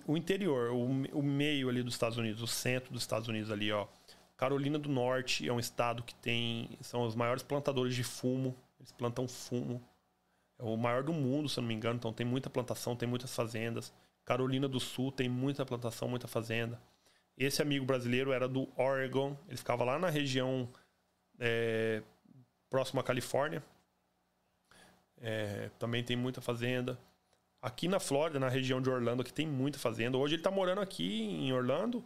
o, 0.07 0.17
interior, 0.17 0.71
o, 0.71 1.23
meio 1.23 1.69
ali 1.69 1.81
dos 1.81 1.93
Estados 1.93 2.17
Unidos, 2.17 2.41
o 2.41 2.47
centro 2.47 2.91
dos 2.91 3.03
Estados 3.03 3.27
Unidos 3.27 3.51
ali, 3.51 3.71
ó. 3.71 3.87
Carolina 4.35 4.77
do 4.77 4.89
Norte 4.89 5.47
é 5.47 5.53
um 5.53 5.59
estado 5.59 6.03
que 6.03 6.15
tem 6.15 6.69
são 6.81 7.03
os 7.03 7.15
maiores 7.15 7.43
plantadores 7.43 7.95
de 7.95 8.03
fumo, 8.03 8.55
eles 8.79 8.91
plantam 8.91 9.27
fumo. 9.27 9.81
É 10.57 10.63
o 10.63 10.75
maior 10.75 11.03
do 11.03 11.13
mundo, 11.13 11.47
se 11.47 11.59
eu 11.59 11.61
não 11.61 11.67
me 11.67 11.73
engano, 11.75 11.97
então 11.97 12.11
tem 12.11 12.25
muita 12.25 12.49
plantação, 12.49 12.95
tem 12.95 13.07
muitas 13.07 13.33
fazendas. 13.33 13.93
Carolina 14.25 14.67
do 14.67 14.79
Sul 14.79 15.11
tem 15.11 15.29
muita 15.29 15.65
plantação, 15.65 16.07
muita 16.07 16.27
fazenda. 16.27 16.81
Esse 17.37 17.61
amigo 17.61 17.85
brasileiro 17.85 18.31
era 18.31 18.47
do 18.47 18.67
Oregon, 18.75 19.37
ele 19.47 19.57
ficava 19.57 19.83
lá 19.83 19.97
na 19.97 20.09
região 20.09 20.69
é, 21.39 22.03
próxima 22.69 23.01
à 23.01 23.03
Califórnia. 23.03 23.63
É, 25.19 25.69
também 25.77 26.03
tem 26.03 26.15
muita 26.15 26.41
fazenda. 26.41 26.97
Aqui 27.61 27.87
na 27.87 27.99
Flórida, 27.99 28.39
na 28.39 28.49
região 28.49 28.81
de 28.81 28.89
Orlando, 28.89 29.23
que 29.23 29.31
tem 29.31 29.45
muita 29.45 29.77
fazenda. 29.77 30.17
Hoje 30.17 30.33
ele 30.33 30.39
está 30.39 30.49
morando 30.49 30.81
aqui 30.81 31.21
em 31.21 31.53
Orlando. 31.53 32.03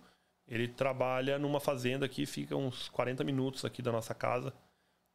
Ele 0.48 0.68
trabalha 0.68 1.40
numa 1.40 1.60
fazenda 1.60 2.10
que 2.10 2.26
fica 2.26 2.56
uns 2.56 2.90
40 2.90 3.24
minutos 3.24 3.64
aqui 3.64 3.82
da 3.82 3.92
nossa 3.92 4.14
casa 4.14 4.54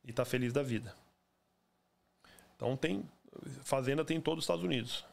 e 0.02 0.10
está 0.10 0.24
feliz 0.24 0.52
da 0.52 0.62
vida. 0.62 0.94
Então 2.56 2.76
tem 2.76 3.04
fazenda 3.62 4.04
tem 4.04 4.16
em 4.16 4.20
todos 4.20 4.38
os 4.38 4.44
Estados 4.44 4.64
Unidos. 4.64 5.04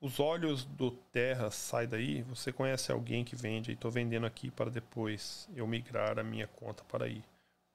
Os 0.00 0.20
olhos 0.20 0.64
do 0.64 0.90
terra 0.90 1.50
sai 1.50 1.86
daí. 1.86 2.22
Você 2.24 2.52
conhece 2.52 2.92
alguém 2.92 3.24
que 3.24 3.34
vende? 3.34 3.72
Estou 3.72 3.90
vendendo 3.90 4.26
aqui 4.26 4.50
para 4.50 4.70
depois 4.70 5.48
eu 5.54 5.66
migrar 5.66 6.18
a 6.18 6.22
minha 6.22 6.46
conta 6.46 6.84
para 6.84 7.06
aí. 7.06 7.24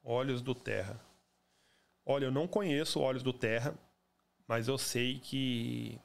Olhos 0.04 0.42
do 0.42 0.54
terra. 0.54 1.00
Olha, 2.06 2.26
eu 2.26 2.32
não 2.32 2.48
conheço 2.48 3.00
olhos 3.00 3.24
do 3.24 3.34
terra 3.34 3.74
mas 4.48 4.68
eu 4.68 4.78
sei 4.78 5.20
que 5.20 6.00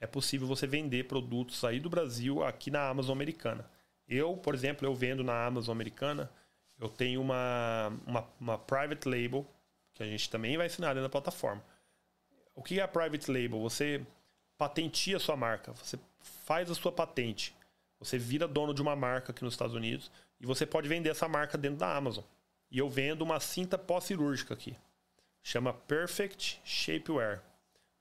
é 0.00 0.06
possível 0.06 0.46
você 0.46 0.66
vender 0.66 1.04
produtos 1.04 1.64
aí 1.64 1.80
do 1.80 1.88
Brasil 1.88 2.44
aqui 2.44 2.70
na 2.70 2.88
Amazon 2.88 3.16
americana. 3.16 3.68
Eu, 4.06 4.36
por 4.36 4.54
exemplo, 4.54 4.86
eu 4.86 4.94
vendo 4.94 5.24
na 5.24 5.46
Amazon 5.46 5.74
americana, 5.74 6.30
eu 6.78 6.88
tenho 6.88 7.20
uma, 7.20 7.92
uma, 8.06 8.28
uma 8.38 8.58
private 8.58 9.08
label, 9.08 9.46
que 9.94 10.02
a 10.02 10.06
gente 10.06 10.28
também 10.28 10.56
vai 10.56 10.66
ensinar 10.66 10.94
da 10.94 11.08
plataforma. 11.08 11.64
O 12.54 12.62
que 12.62 12.80
é 12.80 12.82
a 12.82 12.88
private 12.88 13.30
label? 13.30 13.60
Você 13.60 14.04
patentia 14.58 15.16
a 15.16 15.20
sua 15.20 15.36
marca, 15.36 15.72
você 15.72 15.98
faz 16.20 16.70
a 16.70 16.74
sua 16.74 16.92
patente, 16.92 17.54
você 17.98 18.18
vira 18.18 18.46
dono 18.46 18.74
de 18.74 18.82
uma 18.82 18.94
marca 18.94 19.32
aqui 19.32 19.42
nos 19.42 19.54
Estados 19.54 19.74
Unidos 19.74 20.10
e 20.40 20.46
você 20.46 20.66
pode 20.66 20.88
vender 20.88 21.10
essa 21.10 21.28
marca 21.28 21.56
dentro 21.56 21.78
da 21.78 21.96
Amazon. 21.96 22.24
E 22.70 22.78
eu 22.78 22.88
vendo 22.90 23.22
uma 23.22 23.40
cinta 23.40 23.78
pós-cirúrgica 23.78 24.52
aqui. 24.52 24.76
Chama 25.46 25.74
Perfect 25.74 26.62
Shapewear. 26.64 27.42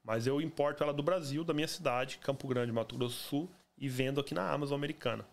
Mas 0.01 0.25
eu 0.25 0.41
importo 0.41 0.81
ela 0.81 0.93
do 0.93 1.03
Brasil, 1.03 1.43
da 1.43 1.53
minha 1.53 1.67
cidade, 1.67 2.17
Campo 2.17 2.47
Grande, 2.47 2.71
Mato 2.71 2.97
Grosso 2.97 3.17
do 3.17 3.21
Sul, 3.21 3.51
e 3.77 3.89
vendo 3.89 4.21
aqui 4.21 4.33
na 4.33 4.49
Amazon 4.49 4.77
americana. 4.77 5.27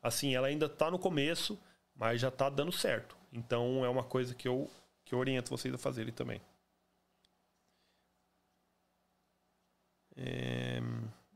Assim, 0.00 0.36
ela 0.36 0.46
ainda 0.46 0.66
está 0.66 0.88
no 0.88 1.00
começo, 1.00 1.60
mas 1.96 2.20
já 2.20 2.28
está 2.28 2.48
dando 2.48 2.70
certo. 2.70 3.16
Então 3.32 3.84
é 3.84 3.88
uma 3.88 4.04
coisa 4.04 4.36
que 4.36 4.46
eu, 4.46 4.70
que 5.04 5.14
eu 5.14 5.18
oriento 5.18 5.50
vocês 5.50 5.74
a 5.74 5.78
fazerem 5.78 6.12
também. 6.12 6.40
É... 10.16 10.80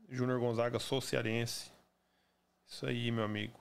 Júnior 0.09 0.39
Gonzaga, 0.39 0.79
sou 0.79 1.01
cearense. 1.01 1.69
Isso 2.65 2.85
aí, 2.85 3.11
meu 3.11 3.25
amigo. 3.25 3.59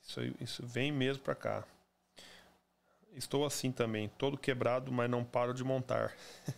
Isso, 0.00 0.20
isso 0.40 0.66
vem 0.66 0.92
mesmo 0.92 1.24
para 1.24 1.34
cá. 1.34 1.66
Estou 3.14 3.44
assim 3.44 3.72
também, 3.72 4.08
todo 4.16 4.38
quebrado, 4.38 4.92
mas 4.92 5.10
não 5.10 5.24
paro 5.24 5.52
de 5.52 5.64
montar. 5.64 6.14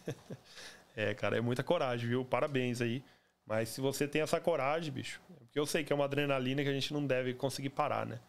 é, 0.95 1.15
cara, 1.15 1.39
é 1.39 1.41
muita 1.41 1.63
coragem, 1.63 2.09
viu? 2.09 2.25
Parabéns 2.25 2.81
aí. 2.81 3.03
Mas 3.47 3.71
se 3.71 3.81
você 3.81 4.07
tem 4.07 4.23
essa 4.23 4.41
coragem, 4.41 4.93
bicho, 4.93 5.21
é 5.31 5.45
porque 5.45 5.59
eu 5.59 5.67
sei 5.67 5.83
que 5.83 5.93
é 5.93 5.97
uma 5.97 6.05
adrenalina 6.05 6.63
que 6.63 6.69
a 6.69 6.73
gente 6.73 6.93
não 6.93 7.07
deve 7.07 7.35
conseguir 7.35 7.71
parar, 7.71 8.07
né? 8.07 8.21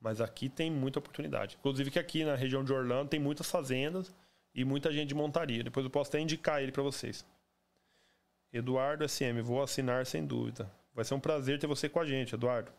Mas 0.00 0.20
aqui 0.20 0.48
tem 0.48 0.70
muita 0.70 0.98
oportunidade. 0.98 1.56
Inclusive 1.58 1.90
que 1.90 1.98
aqui 1.98 2.24
na 2.24 2.36
região 2.36 2.62
de 2.62 2.72
Orlando 2.72 3.08
tem 3.08 3.18
muitas 3.18 3.50
fazendas 3.50 4.14
e 4.54 4.64
muita 4.64 4.92
gente 4.92 5.08
de 5.08 5.14
montaria. 5.14 5.64
Depois 5.64 5.84
eu 5.84 5.90
posso 5.90 6.10
até 6.10 6.20
indicar 6.20 6.62
ele 6.62 6.70
para 6.70 6.82
vocês. 6.82 7.26
Eduardo 8.52 9.08
SM, 9.08 9.40
vou 9.42 9.62
assinar 9.62 10.06
sem 10.06 10.24
dúvida. 10.24 10.70
Vai 10.94 11.04
ser 11.04 11.14
um 11.14 11.20
prazer 11.20 11.58
ter 11.58 11.66
você 11.66 11.88
com 11.88 12.00
a 12.00 12.06
gente, 12.06 12.34
Eduardo. 12.34 12.72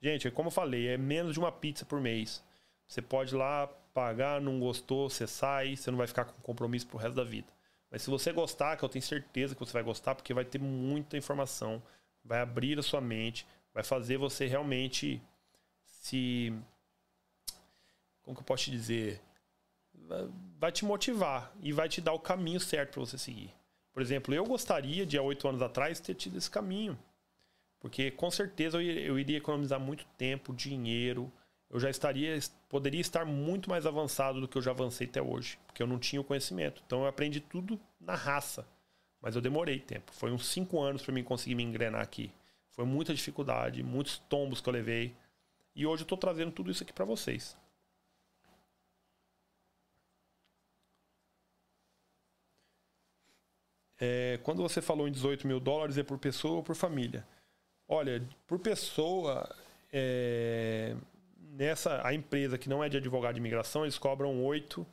Gente, 0.00 0.30
como 0.30 0.48
eu 0.48 0.52
falei, 0.52 0.88
é 0.88 0.98
menos 0.98 1.34
de 1.34 1.38
uma 1.38 1.52
pizza 1.52 1.84
por 1.84 2.00
mês. 2.00 2.42
Você 2.86 3.00
pode 3.00 3.34
ir 3.34 3.38
lá 3.38 3.68
pagar, 3.94 4.40
não 4.40 4.58
gostou, 4.58 5.08
você 5.08 5.26
sai, 5.26 5.76
você 5.76 5.90
não 5.90 5.96
vai 5.96 6.08
ficar 6.08 6.24
com 6.24 6.42
compromisso 6.42 6.86
pro 6.86 6.98
resto 6.98 7.14
da 7.14 7.24
vida. 7.24 7.46
Mas 7.90 8.02
se 8.02 8.10
você 8.10 8.32
gostar, 8.32 8.76
que 8.76 8.84
eu 8.84 8.88
tenho 8.88 9.04
certeza 9.04 9.54
que 9.54 9.60
você 9.60 9.72
vai 9.72 9.84
gostar, 9.84 10.16
porque 10.16 10.34
vai 10.34 10.44
ter 10.44 10.58
muita 10.58 11.16
informação, 11.16 11.80
vai 12.24 12.40
abrir 12.40 12.76
a 12.76 12.82
sua 12.82 13.00
mente, 13.00 13.46
vai 13.72 13.84
fazer 13.84 14.16
você 14.18 14.46
realmente 14.46 15.22
se. 15.84 16.52
Como 18.22 18.36
que 18.36 18.42
eu 18.42 18.46
posso 18.46 18.64
te 18.64 18.72
dizer? 18.72 19.22
Vai 20.58 20.72
te 20.72 20.84
motivar 20.84 21.54
e 21.62 21.72
vai 21.72 21.88
te 21.88 22.00
dar 22.00 22.12
o 22.12 22.18
caminho 22.18 22.58
certo 22.58 22.94
para 22.94 23.00
você 23.00 23.16
seguir. 23.16 23.54
Por 23.92 24.02
exemplo, 24.02 24.34
eu 24.34 24.44
gostaria 24.44 25.06
de 25.06 25.16
há 25.16 25.22
oito 25.22 25.46
anos 25.46 25.62
atrás 25.62 26.00
ter 26.00 26.14
tido 26.14 26.36
esse 26.36 26.50
caminho. 26.50 26.98
Porque 27.78 28.10
com 28.10 28.30
certeza 28.30 28.82
eu 28.82 29.18
iria 29.18 29.38
economizar 29.38 29.78
muito 29.78 30.04
tempo, 30.18 30.52
dinheiro, 30.52 31.30
eu 31.74 31.80
já 31.80 31.90
estaria, 31.90 32.38
poderia 32.68 33.00
estar 33.00 33.24
muito 33.24 33.68
mais 33.68 33.84
avançado 33.84 34.40
do 34.40 34.46
que 34.46 34.56
eu 34.56 34.62
já 34.62 34.70
avancei 34.70 35.08
até 35.08 35.20
hoje, 35.20 35.58
porque 35.66 35.82
eu 35.82 35.88
não 35.88 35.98
tinha 35.98 36.20
o 36.20 36.24
conhecimento. 36.24 36.80
Então 36.86 37.00
eu 37.00 37.08
aprendi 37.08 37.40
tudo 37.40 37.80
na 38.00 38.14
raça, 38.14 38.64
mas 39.20 39.34
eu 39.34 39.42
demorei 39.42 39.80
tempo. 39.80 40.12
Foi 40.12 40.30
uns 40.30 40.46
cinco 40.46 40.80
anos 40.80 41.02
para 41.02 41.12
mim 41.12 41.24
conseguir 41.24 41.56
me 41.56 41.64
engrenar 41.64 42.00
aqui. 42.00 42.30
Foi 42.70 42.84
muita 42.84 43.12
dificuldade, 43.12 43.82
muitos 43.82 44.18
tombos 44.18 44.60
que 44.60 44.68
eu 44.68 44.72
levei. 44.72 45.16
E 45.74 45.84
hoje 45.84 46.02
eu 46.02 46.04
estou 46.04 46.16
trazendo 46.16 46.52
tudo 46.52 46.70
isso 46.70 46.84
aqui 46.84 46.92
para 46.92 47.04
vocês. 47.04 47.56
É, 53.98 54.38
quando 54.44 54.62
você 54.62 54.80
falou 54.80 55.08
em 55.08 55.12
18 55.12 55.44
mil 55.44 55.58
dólares, 55.58 55.98
é 55.98 56.04
por 56.04 56.20
pessoa 56.20 56.58
ou 56.58 56.62
por 56.62 56.76
família? 56.76 57.26
Olha, 57.88 58.24
por 58.46 58.60
pessoa, 58.60 59.52
é, 59.92 60.96
nessa 61.54 62.06
a 62.06 62.12
empresa 62.12 62.58
que 62.58 62.68
não 62.68 62.82
é 62.82 62.88
de 62.88 62.96
advogado 62.96 63.34
de 63.34 63.40
imigração, 63.40 63.84
eles 63.84 63.98
cobram 63.98 64.44
8 64.44 64.86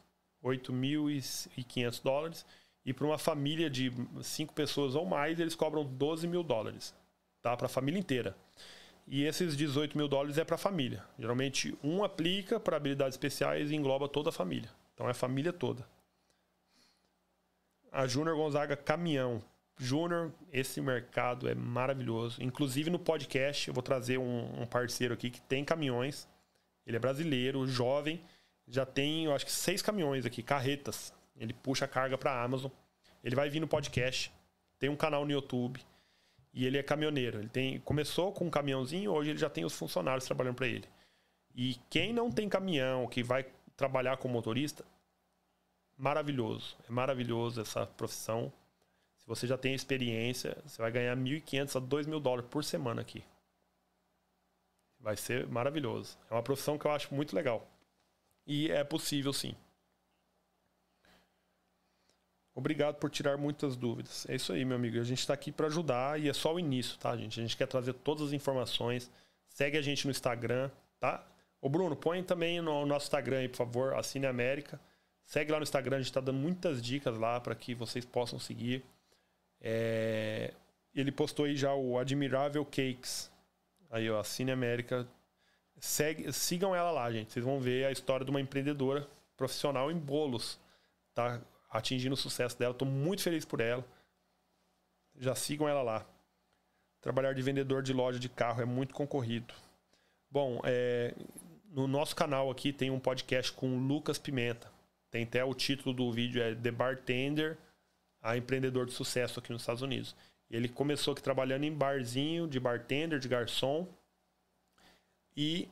8.500 0.43 2.01
dólares. 2.03 2.45
E 2.83 2.93
para 2.93 3.05
uma 3.05 3.17
família 3.17 3.69
de 3.69 3.93
cinco 4.23 4.53
pessoas 4.53 4.95
ou 4.95 5.05
mais, 5.05 5.39
eles 5.39 5.55
cobram 5.55 5.85
12 5.85 6.27
mil 6.27 6.43
dólares. 6.43 6.95
Tá? 7.41 7.55
Para 7.55 7.67
a 7.67 7.69
família 7.69 7.99
inteira. 7.99 8.35
E 9.07 9.23
esses 9.23 9.55
18 9.55 9.97
mil 9.97 10.07
dólares 10.07 10.37
é 10.37 10.43
para 10.43 10.55
a 10.55 10.59
família. 10.59 11.03
Geralmente, 11.17 11.77
um 11.83 12.03
aplica 12.03 12.59
para 12.59 12.77
habilidades 12.77 13.13
especiais 13.13 13.69
e 13.69 13.75
engloba 13.75 14.07
toda 14.07 14.29
a 14.29 14.31
família. 14.31 14.69
Então, 14.93 15.07
é 15.07 15.11
a 15.11 15.15
família 15.15 15.53
toda. 15.53 15.87
A 17.91 18.07
Júnior 18.07 18.35
Gonzaga 18.35 18.75
Caminhão. 18.75 19.43
Júnior, 19.77 20.31
esse 20.51 20.79
mercado 20.79 21.47
é 21.49 21.55
maravilhoso. 21.55 22.41
Inclusive, 22.41 22.89
no 22.89 22.99
podcast, 22.99 23.67
eu 23.67 23.73
vou 23.73 23.83
trazer 23.83 24.17
um, 24.17 24.61
um 24.61 24.65
parceiro 24.65 25.13
aqui 25.13 25.29
que 25.29 25.41
tem 25.41 25.65
caminhões. 25.65 26.27
Ele 26.85 26.97
é 26.97 26.99
brasileiro, 26.99 27.67
jovem, 27.67 28.21
já 28.67 28.85
tem, 28.85 29.25
eu 29.25 29.35
acho 29.35 29.45
que 29.45 29.51
seis 29.51 29.81
caminhões 29.81 30.25
aqui, 30.25 30.41
carretas. 30.41 31.13
Ele 31.35 31.53
puxa 31.53 31.87
carga 31.87 32.17
para 32.17 32.31
a 32.31 32.43
Amazon. 32.43 32.71
Ele 33.23 33.35
vai 33.35 33.49
vir 33.49 33.59
no 33.59 33.67
podcast, 33.67 34.31
tem 34.79 34.89
um 34.89 34.95
canal 34.95 35.25
no 35.25 35.31
YouTube. 35.31 35.79
e 36.53 36.65
ele 36.65 36.77
é 36.77 36.83
caminhoneiro. 36.83 37.39
Ele 37.39 37.49
tem 37.49 37.79
começou 37.79 38.31
com 38.33 38.45
um 38.45 38.49
caminhãozinho, 38.49 39.11
hoje 39.11 39.31
ele 39.31 39.39
já 39.39 39.49
tem 39.49 39.63
os 39.65 39.73
funcionários 39.73 40.25
trabalhando 40.25 40.55
para 40.55 40.67
ele. 40.67 40.87
E 41.55 41.75
quem 41.89 42.13
não 42.13 42.31
tem 42.31 42.49
caminhão, 42.49 43.07
que 43.07 43.23
vai 43.23 43.45
trabalhar 43.75 44.17
como 44.17 44.33
motorista, 44.33 44.85
maravilhoso. 45.97 46.77
É 46.87 46.91
maravilhoso 46.91 47.61
essa 47.61 47.85
profissão. 47.85 48.51
Se 49.17 49.27
você 49.27 49.47
já 49.47 49.57
tem 49.57 49.73
experiência, 49.73 50.57
você 50.65 50.81
vai 50.81 50.91
ganhar 50.91 51.15
1.500 51.15 51.75
a 51.75 51.81
2.000 51.81 52.19
dólares 52.21 52.49
por 52.49 52.63
semana 52.63 53.01
aqui. 53.01 53.23
Vai 55.01 55.17
ser 55.17 55.47
maravilhoso. 55.47 56.17
É 56.29 56.33
uma 56.33 56.43
profissão 56.43 56.77
que 56.77 56.85
eu 56.85 56.91
acho 56.91 57.13
muito 57.13 57.35
legal. 57.35 57.67
E 58.45 58.69
é 58.71 58.83
possível 58.83 59.33
sim. 59.33 59.55
Obrigado 62.53 62.95
por 62.95 63.09
tirar 63.09 63.37
muitas 63.37 63.75
dúvidas. 63.75 64.27
É 64.29 64.35
isso 64.35 64.51
aí, 64.51 64.65
meu 64.65 64.75
amigo. 64.75 64.99
A 64.99 65.03
gente 65.03 65.19
está 65.19 65.33
aqui 65.33 65.51
para 65.51 65.67
ajudar 65.67 66.19
e 66.19 66.29
é 66.29 66.33
só 66.33 66.53
o 66.53 66.59
início, 66.59 66.97
tá, 66.97 67.15
gente? 67.15 67.39
A 67.39 67.43
gente 67.43 67.55
quer 67.55 67.67
trazer 67.67 67.93
todas 67.93 68.27
as 68.27 68.33
informações. 68.33 69.09
Segue 69.47 69.77
a 69.77 69.81
gente 69.81 70.05
no 70.05 70.11
Instagram, 70.11 70.69
tá? 70.99 71.25
Ô, 71.61 71.69
Bruno, 71.69 71.95
põe 71.95 72.21
também 72.23 72.61
no 72.61 72.85
nosso 72.85 73.05
Instagram 73.05 73.39
aí, 73.39 73.47
por 73.47 73.57
favor, 73.57 73.93
Assine 73.95 74.25
América. 74.25 74.79
Segue 75.23 75.51
lá 75.51 75.59
no 75.59 75.63
Instagram, 75.63 75.97
a 75.97 75.99
gente 75.99 76.09
está 76.09 76.19
dando 76.19 76.39
muitas 76.39 76.81
dicas 76.81 77.17
lá 77.17 77.39
para 77.39 77.55
que 77.55 77.73
vocês 77.73 78.03
possam 78.03 78.37
seguir. 78.37 78.83
É... 79.61 80.53
Ele 80.93 81.11
postou 81.11 81.45
aí 81.45 81.55
já 81.55 81.73
o 81.73 81.97
Admirável 81.97 82.65
Cakes. 82.65 83.30
Aí, 83.91 84.09
ó, 84.09 84.19
Assine 84.19 84.51
América. 84.51 85.07
Segue, 85.79 86.31
sigam 86.31 86.73
ela 86.75 86.91
lá, 86.91 87.11
gente. 87.11 87.33
Vocês 87.33 87.43
vão 87.43 87.59
ver 87.59 87.85
a 87.85 87.91
história 87.91 88.23
de 88.23 88.31
uma 88.31 88.39
empreendedora 88.39 89.07
profissional 89.35 89.91
em 89.91 89.97
bolos. 89.97 90.59
Tá 91.13 91.41
atingindo 91.69 92.13
o 92.13 92.17
sucesso 92.17 92.57
dela. 92.57 92.71
Estou 92.71 92.87
muito 92.87 93.21
feliz 93.21 93.43
por 93.43 93.59
ela. 93.59 93.85
Já 95.19 95.35
sigam 95.35 95.67
ela 95.67 95.81
lá. 95.81 96.05
Trabalhar 97.01 97.33
de 97.33 97.41
vendedor 97.41 97.83
de 97.83 97.93
loja 97.93 98.17
de 98.17 98.29
carro 98.29 98.61
é 98.61 98.65
muito 98.65 98.93
concorrido. 98.93 99.53
Bom, 100.29 100.61
é, 100.63 101.13
no 101.71 101.87
nosso 101.87 102.15
canal 102.15 102.49
aqui 102.49 102.71
tem 102.71 102.89
um 102.89 102.99
podcast 102.99 103.51
com 103.51 103.75
o 103.75 103.79
Lucas 103.79 104.17
Pimenta. 104.17 104.71
Tem 105.09 105.23
até 105.23 105.43
o 105.43 105.53
título 105.53 105.93
do 105.93 106.11
vídeo 106.11 106.41
é 106.41 106.55
The 106.55 106.71
Bartender, 106.71 107.57
a 108.21 108.37
empreendedor 108.37 108.85
de 108.85 108.93
sucesso 108.93 109.39
aqui 109.39 109.51
nos 109.51 109.63
Estados 109.63 109.81
Unidos. 109.81 110.15
Ele 110.51 110.67
começou 110.67 111.13
aqui 111.13 111.23
trabalhando 111.23 111.63
em 111.63 111.73
barzinho, 111.73 112.45
de 112.45 112.59
bartender, 112.59 113.19
de 113.19 113.29
garçom. 113.29 113.87
E 115.35 115.69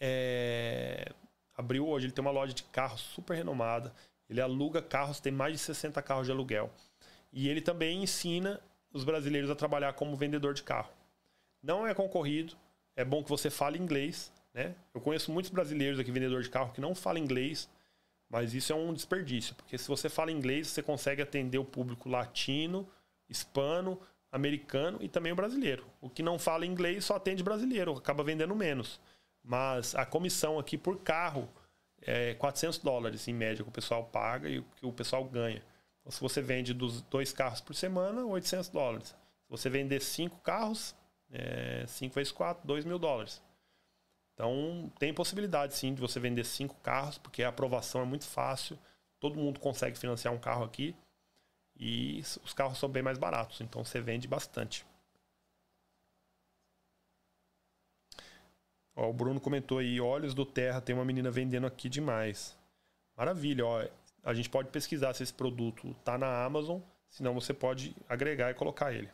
é, 0.00 1.12
abriu 1.54 1.86
hoje, 1.86 2.06
ele 2.06 2.12
tem 2.12 2.22
uma 2.22 2.30
loja 2.30 2.54
de 2.54 2.62
carro 2.64 2.96
super 2.96 3.36
renomada. 3.36 3.92
Ele 4.28 4.40
aluga 4.40 4.80
carros, 4.80 5.20
tem 5.20 5.30
mais 5.30 5.52
de 5.52 5.58
60 5.58 6.00
carros 6.02 6.26
de 6.26 6.32
aluguel. 6.32 6.72
E 7.30 7.48
ele 7.48 7.60
também 7.60 8.02
ensina 8.02 8.60
os 8.92 9.04
brasileiros 9.04 9.50
a 9.50 9.54
trabalhar 9.54 9.92
como 9.92 10.16
vendedor 10.16 10.54
de 10.54 10.62
carro. 10.62 10.90
Não 11.62 11.86
é 11.86 11.92
concorrido, 11.92 12.56
é 12.96 13.04
bom 13.04 13.22
que 13.22 13.28
você 13.28 13.50
fale 13.50 13.78
inglês, 13.78 14.32
né? 14.54 14.74
Eu 14.94 15.00
conheço 15.02 15.30
muitos 15.30 15.50
brasileiros 15.50 16.00
aqui, 16.00 16.10
vendedor 16.10 16.42
de 16.42 16.48
carro, 16.48 16.72
que 16.72 16.80
não 16.80 16.94
falam 16.94 17.22
inglês, 17.22 17.68
mas 18.30 18.54
isso 18.54 18.72
é 18.72 18.76
um 18.76 18.94
desperdício, 18.94 19.54
porque 19.54 19.76
se 19.76 19.88
você 19.88 20.08
fala 20.08 20.32
inglês, 20.32 20.68
você 20.68 20.82
consegue 20.82 21.20
atender 21.20 21.58
o 21.58 21.64
público 21.64 22.08
latino, 22.08 22.88
hispano, 23.28 24.00
americano 24.30 24.98
e 25.00 25.08
também 25.08 25.32
o 25.32 25.36
brasileiro. 25.36 25.86
O 26.00 26.08
que 26.08 26.22
não 26.22 26.38
fala 26.38 26.66
inglês 26.66 27.04
só 27.04 27.16
atende 27.16 27.42
brasileiro, 27.42 27.96
acaba 27.96 28.22
vendendo 28.22 28.54
menos. 28.54 29.00
Mas 29.42 29.94
a 29.94 30.04
comissão 30.04 30.58
aqui 30.58 30.76
por 30.76 30.98
carro 30.98 31.48
é 32.02 32.34
400 32.34 32.78
dólares 32.78 33.26
em 33.28 33.32
média 33.32 33.62
que 33.62 33.68
o 33.68 33.72
pessoal 33.72 34.04
paga 34.04 34.48
e 34.48 34.62
que 34.76 34.86
o 34.86 34.92
pessoal 34.92 35.24
ganha. 35.24 35.62
Então, 36.00 36.12
se 36.12 36.20
você 36.20 36.40
vende 36.40 36.72
dos 36.72 37.02
dois 37.02 37.32
carros 37.32 37.60
por 37.60 37.74
semana, 37.74 38.24
800 38.24 38.68
dólares. 38.68 39.08
Se 39.08 39.50
você 39.50 39.68
vender 39.70 40.00
cinco 40.00 40.38
carros, 40.40 40.94
é 41.30 41.84
5 41.86 42.14
vezes 42.14 42.32
4, 42.32 42.66
2 42.66 42.84
mil 42.84 42.98
dólares. 42.98 43.42
Então, 44.34 44.90
tem 44.98 45.12
possibilidade 45.12 45.74
sim 45.74 45.92
de 45.92 46.00
você 46.00 46.20
vender 46.20 46.44
cinco 46.44 46.76
carros, 46.76 47.18
porque 47.18 47.42
a 47.42 47.48
aprovação 47.48 48.02
é 48.02 48.04
muito 48.04 48.24
fácil. 48.24 48.78
Todo 49.18 49.36
mundo 49.36 49.58
consegue 49.58 49.98
financiar 49.98 50.32
um 50.32 50.38
carro 50.38 50.64
aqui. 50.64 50.94
E 51.78 52.20
os 52.44 52.52
carros 52.52 52.78
são 52.78 52.88
bem 52.88 53.02
mais 53.02 53.18
baratos, 53.18 53.60
então 53.60 53.84
você 53.84 54.00
vende 54.00 54.26
bastante. 54.26 54.84
Ó, 58.96 59.08
o 59.08 59.12
Bruno 59.12 59.40
comentou 59.40 59.78
aí, 59.78 60.00
Olhos 60.00 60.34
do 60.34 60.44
Terra, 60.44 60.80
tem 60.80 60.94
uma 60.94 61.04
menina 61.04 61.30
vendendo 61.30 61.68
aqui 61.68 61.88
demais. 61.88 62.56
Maravilha, 63.16 63.64
ó. 63.64 63.84
A 64.24 64.34
gente 64.34 64.50
pode 64.50 64.70
pesquisar 64.70 65.14
se 65.14 65.22
esse 65.22 65.32
produto 65.32 65.94
tá 66.04 66.18
na 66.18 66.44
Amazon, 66.44 66.80
senão 67.08 67.32
você 67.32 67.54
pode 67.54 67.94
agregar 68.08 68.50
e 68.50 68.54
colocar 68.54 68.92
ele. 68.92 69.08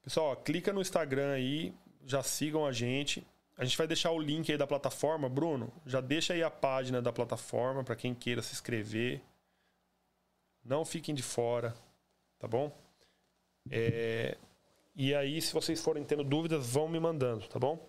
Pessoal, 0.00 0.32
ó, 0.32 0.36
clica 0.36 0.72
no 0.72 0.80
Instagram 0.80 1.32
aí, 1.32 1.74
já 2.06 2.22
sigam 2.22 2.64
a 2.64 2.72
gente. 2.72 3.26
A 3.56 3.64
gente 3.64 3.76
vai 3.76 3.86
deixar 3.86 4.10
o 4.12 4.18
link 4.20 4.52
aí 4.52 4.58
da 4.58 4.66
plataforma, 4.66 5.28
Bruno. 5.28 5.72
Já 5.84 6.00
deixa 6.00 6.34
aí 6.34 6.42
a 6.42 6.50
página 6.50 7.02
da 7.02 7.12
plataforma 7.12 7.82
para 7.82 7.96
quem 7.96 8.14
queira 8.14 8.42
se 8.42 8.52
inscrever. 8.52 9.20
Não 10.64 10.84
fiquem 10.84 11.14
de 11.14 11.22
fora, 11.22 11.74
tá 12.38 12.48
bom? 12.48 12.72
É, 13.70 14.36
e 14.96 15.14
aí, 15.14 15.42
se 15.42 15.52
vocês 15.52 15.82
forem 15.82 16.04
tendo 16.04 16.24
dúvidas, 16.24 16.66
vão 16.66 16.88
me 16.88 16.98
mandando, 16.98 17.46
tá 17.48 17.58
bom? 17.58 17.86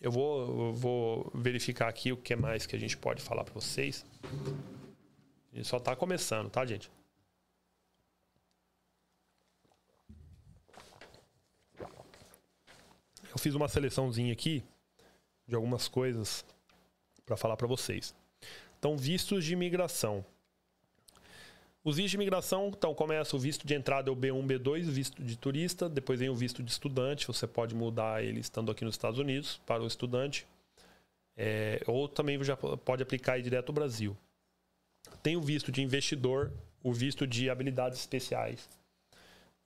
Eu 0.00 0.12
vou, 0.12 0.66
eu 0.66 0.72
vou 0.72 1.32
verificar 1.34 1.88
aqui 1.88 2.12
o 2.12 2.16
que 2.16 2.36
mais 2.36 2.66
que 2.66 2.76
a 2.76 2.78
gente 2.78 2.96
pode 2.96 3.22
falar 3.22 3.42
para 3.42 3.54
vocês. 3.54 4.04
A 5.52 5.56
gente 5.56 5.66
só 5.66 5.78
está 5.78 5.96
começando, 5.96 6.50
tá, 6.50 6.64
gente? 6.66 6.90
Eu 13.30 13.38
fiz 13.38 13.54
uma 13.54 13.66
seleçãozinha 13.66 14.32
aqui 14.32 14.62
de 15.46 15.54
algumas 15.54 15.88
coisas 15.88 16.44
para 17.24 17.36
falar 17.36 17.56
para 17.56 17.66
vocês. 17.66 18.14
Então, 18.78 18.96
vistos 18.96 19.44
de 19.44 19.54
imigração. 19.54 20.24
Os 21.84 21.96
vistos 21.96 22.12
de 22.12 22.16
imigração, 22.16 22.68
então, 22.68 22.94
começa 22.94 23.36
o 23.36 23.38
visto 23.38 23.66
de 23.66 23.74
entrada 23.74 24.08
é 24.08 24.12
o 24.12 24.16
B1, 24.16 24.46
B2, 24.46 24.84
visto 24.84 25.22
de 25.22 25.36
turista, 25.36 25.86
depois 25.86 26.18
vem 26.18 26.30
o 26.30 26.34
visto 26.34 26.62
de 26.62 26.70
estudante, 26.70 27.26
você 27.26 27.46
pode 27.46 27.74
mudar 27.74 28.24
ele 28.24 28.40
estando 28.40 28.72
aqui 28.72 28.86
nos 28.86 28.94
Estados 28.94 29.18
Unidos 29.18 29.60
para 29.66 29.82
o 29.82 29.86
estudante, 29.86 30.46
é, 31.36 31.82
ou 31.86 32.08
também 32.08 32.42
já 32.42 32.56
pode 32.56 33.02
aplicar 33.02 33.38
direto 33.42 33.68
ao 33.68 33.74
Brasil. 33.74 34.16
Tem 35.22 35.36
o 35.36 35.42
visto 35.42 35.70
de 35.70 35.82
investidor, 35.82 36.50
o 36.82 36.90
visto 36.90 37.26
de 37.26 37.50
habilidades 37.50 37.98
especiais. 37.98 38.66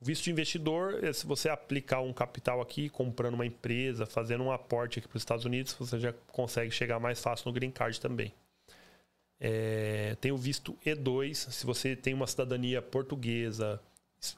O 0.00 0.04
visto 0.04 0.24
de 0.24 0.32
investidor 0.32 1.04
é 1.04 1.12
se 1.12 1.24
você 1.24 1.48
aplicar 1.48 2.00
um 2.00 2.12
capital 2.12 2.60
aqui, 2.60 2.88
comprando 2.88 3.34
uma 3.34 3.46
empresa, 3.46 4.06
fazendo 4.06 4.42
um 4.42 4.50
aporte 4.50 4.98
aqui 4.98 5.06
para 5.06 5.16
os 5.16 5.22
Estados 5.22 5.44
Unidos, 5.44 5.72
você 5.78 6.00
já 6.00 6.12
consegue 6.32 6.72
chegar 6.72 6.98
mais 6.98 7.20
fácil 7.22 7.46
no 7.46 7.52
green 7.52 7.70
card 7.70 8.00
também. 8.00 8.32
É, 9.40 10.16
tem 10.20 10.32
o 10.32 10.36
visto 10.36 10.76
E2, 10.84 11.34
se 11.34 11.64
você 11.64 11.94
tem 11.94 12.12
uma 12.12 12.26
cidadania 12.26 12.82
portuguesa 12.82 13.80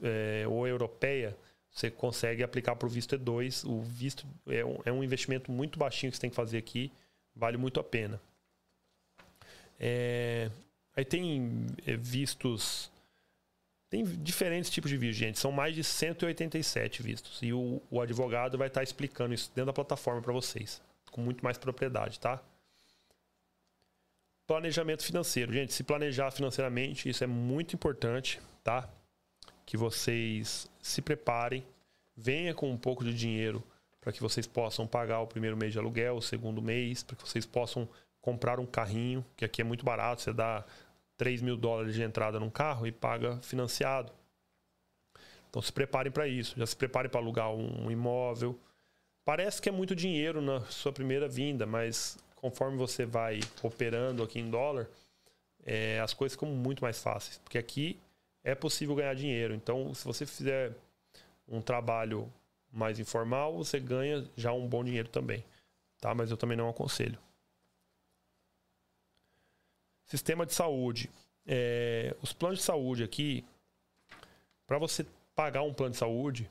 é, 0.02 0.44
ou 0.46 0.66
europeia, 0.66 1.36
você 1.70 1.90
consegue 1.90 2.42
aplicar 2.42 2.76
para 2.76 2.86
o 2.86 2.90
visto 2.90 3.16
E2. 3.18 3.66
O 3.66 3.80
visto 3.80 4.26
é 4.46 4.64
um, 4.64 4.78
é 4.84 4.92
um, 4.92 5.02
investimento 5.02 5.50
muito 5.50 5.78
baixinho 5.78 6.10
que 6.10 6.16
você 6.16 6.20
tem 6.20 6.30
que 6.30 6.36
fazer 6.36 6.58
aqui, 6.58 6.92
vale 7.34 7.56
muito 7.56 7.80
a 7.80 7.84
pena. 7.84 8.20
É, 9.78 10.50
aí 10.94 11.04
tem 11.04 11.66
é, 11.86 11.96
vistos. 11.96 12.90
Tem 13.88 14.04
diferentes 14.04 14.70
tipos 14.70 14.90
de 14.90 14.96
vistos, 14.96 15.16
gente. 15.16 15.38
São 15.38 15.50
mais 15.50 15.74
de 15.74 15.82
187 15.82 17.02
vistos. 17.02 17.42
E 17.42 17.52
o, 17.52 17.80
o 17.90 18.00
advogado 18.00 18.58
vai 18.58 18.68
estar 18.68 18.82
explicando 18.82 19.32
isso 19.32 19.50
dentro 19.54 19.66
da 19.66 19.72
plataforma 19.72 20.20
para 20.20 20.32
vocês, 20.32 20.80
com 21.10 21.20
muito 21.20 21.42
mais 21.42 21.56
propriedade, 21.56 22.20
tá? 22.20 22.40
Planejamento 24.50 25.04
financeiro. 25.04 25.52
Gente, 25.52 25.72
se 25.72 25.84
planejar 25.84 26.32
financeiramente, 26.32 27.08
isso 27.08 27.22
é 27.22 27.26
muito 27.28 27.76
importante, 27.76 28.40
tá? 28.64 28.90
Que 29.64 29.76
vocês 29.76 30.68
se 30.82 31.00
preparem, 31.00 31.64
venha 32.16 32.52
com 32.52 32.68
um 32.68 32.76
pouco 32.76 33.04
de 33.04 33.14
dinheiro 33.14 33.62
para 34.00 34.12
que 34.12 34.20
vocês 34.20 34.48
possam 34.48 34.88
pagar 34.88 35.20
o 35.20 35.26
primeiro 35.28 35.56
mês 35.56 35.72
de 35.72 35.78
aluguel, 35.78 36.16
o 36.16 36.20
segundo 36.20 36.60
mês, 36.60 37.04
para 37.04 37.14
que 37.14 37.22
vocês 37.22 37.46
possam 37.46 37.88
comprar 38.20 38.58
um 38.58 38.66
carrinho, 38.66 39.24
que 39.36 39.44
aqui 39.44 39.60
é 39.60 39.64
muito 39.64 39.84
barato, 39.84 40.22
você 40.22 40.32
dá 40.32 40.64
3 41.16 41.42
mil 41.42 41.56
dólares 41.56 41.94
de 41.94 42.02
entrada 42.02 42.40
num 42.40 42.50
carro 42.50 42.88
e 42.88 42.90
paga 42.90 43.36
financiado. 43.42 44.12
Então 45.48 45.62
se 45.62 45.72
preparem 45.72 46.10
para 46.10 46.26
isso, 46.26 46.58
já 46.58 46.66
se 46.66 46.74
preparem 46.74 47.08
para 47.08 47.20
alugar 47.20 47.52
um 47.52 47.88
imóvel. 47.88 48.58
Parece 49.24 49.62
que 49.62 49.68
é 49.68 49.72
muito 49.72 49.94
dinheiro 49.94 50.42
na 50.42 50.62
sua 50.62 50.92
primeira 50.92 51.28
vinda, 51.28 51.66
mas 51.66 52.18
conforme 52.40 52.76
você 52.78 53.04
vai 53.04 53.40
operando 53.62 54.22
aqui 54.22 54.40
em 54.40 54.50
dólar, 54.50 54.88
é, 55.64 56.00
as 56.00 56.14
coisas 56.14 56.34
ficam 56.34 56.48
muito 56.48 56.82
mais 56.82 57.00
fáceis. 57.02 57.38
Porque 57.38 57.58
aqui 57.58 58.00
é 58.42 58.54
possível 58.54 58.94
ganhar 58.94 59.14
dinheiro. 59.14 59.54
Então, 59.54 59.92
se 59.92 60.04
você 60.04 60.24
fizer 60.24 60.74
um 61.46 61.60
trabalho 61.60 62.32
mais 62.72 62.98
informal, 62.98 63.56
você 63.56 63.78
ganha 63.78 64.26
já 64.36 64.52
um 64.52 64.66
bom 64.66 64.82
dinheiro 64.82 65.08
também. 65.08 65.44
Tá? 66.00 66.14
Mas 66.14 66.30
eu 66.30 66.36
também 66.36 66.56
não 66.56 66.70
aconselho. 66.70 67.18
Sistema 70.06 70.46
de 70.46 70.54
saúde. 70.54 71.10
É, 71.46 72.16
os 72.22 72.32
planos 72.32 72.60
de 72.60 72.64
saúde 72.64 73.04
aqui, 73.04 73.44
para 74.66 74.78
você 74.78 75.06
pagar 75.34 75.62
um 75.62 75.74
plano 75.74 75.92
de 75.92 75.98
saúde, 75.98 76.50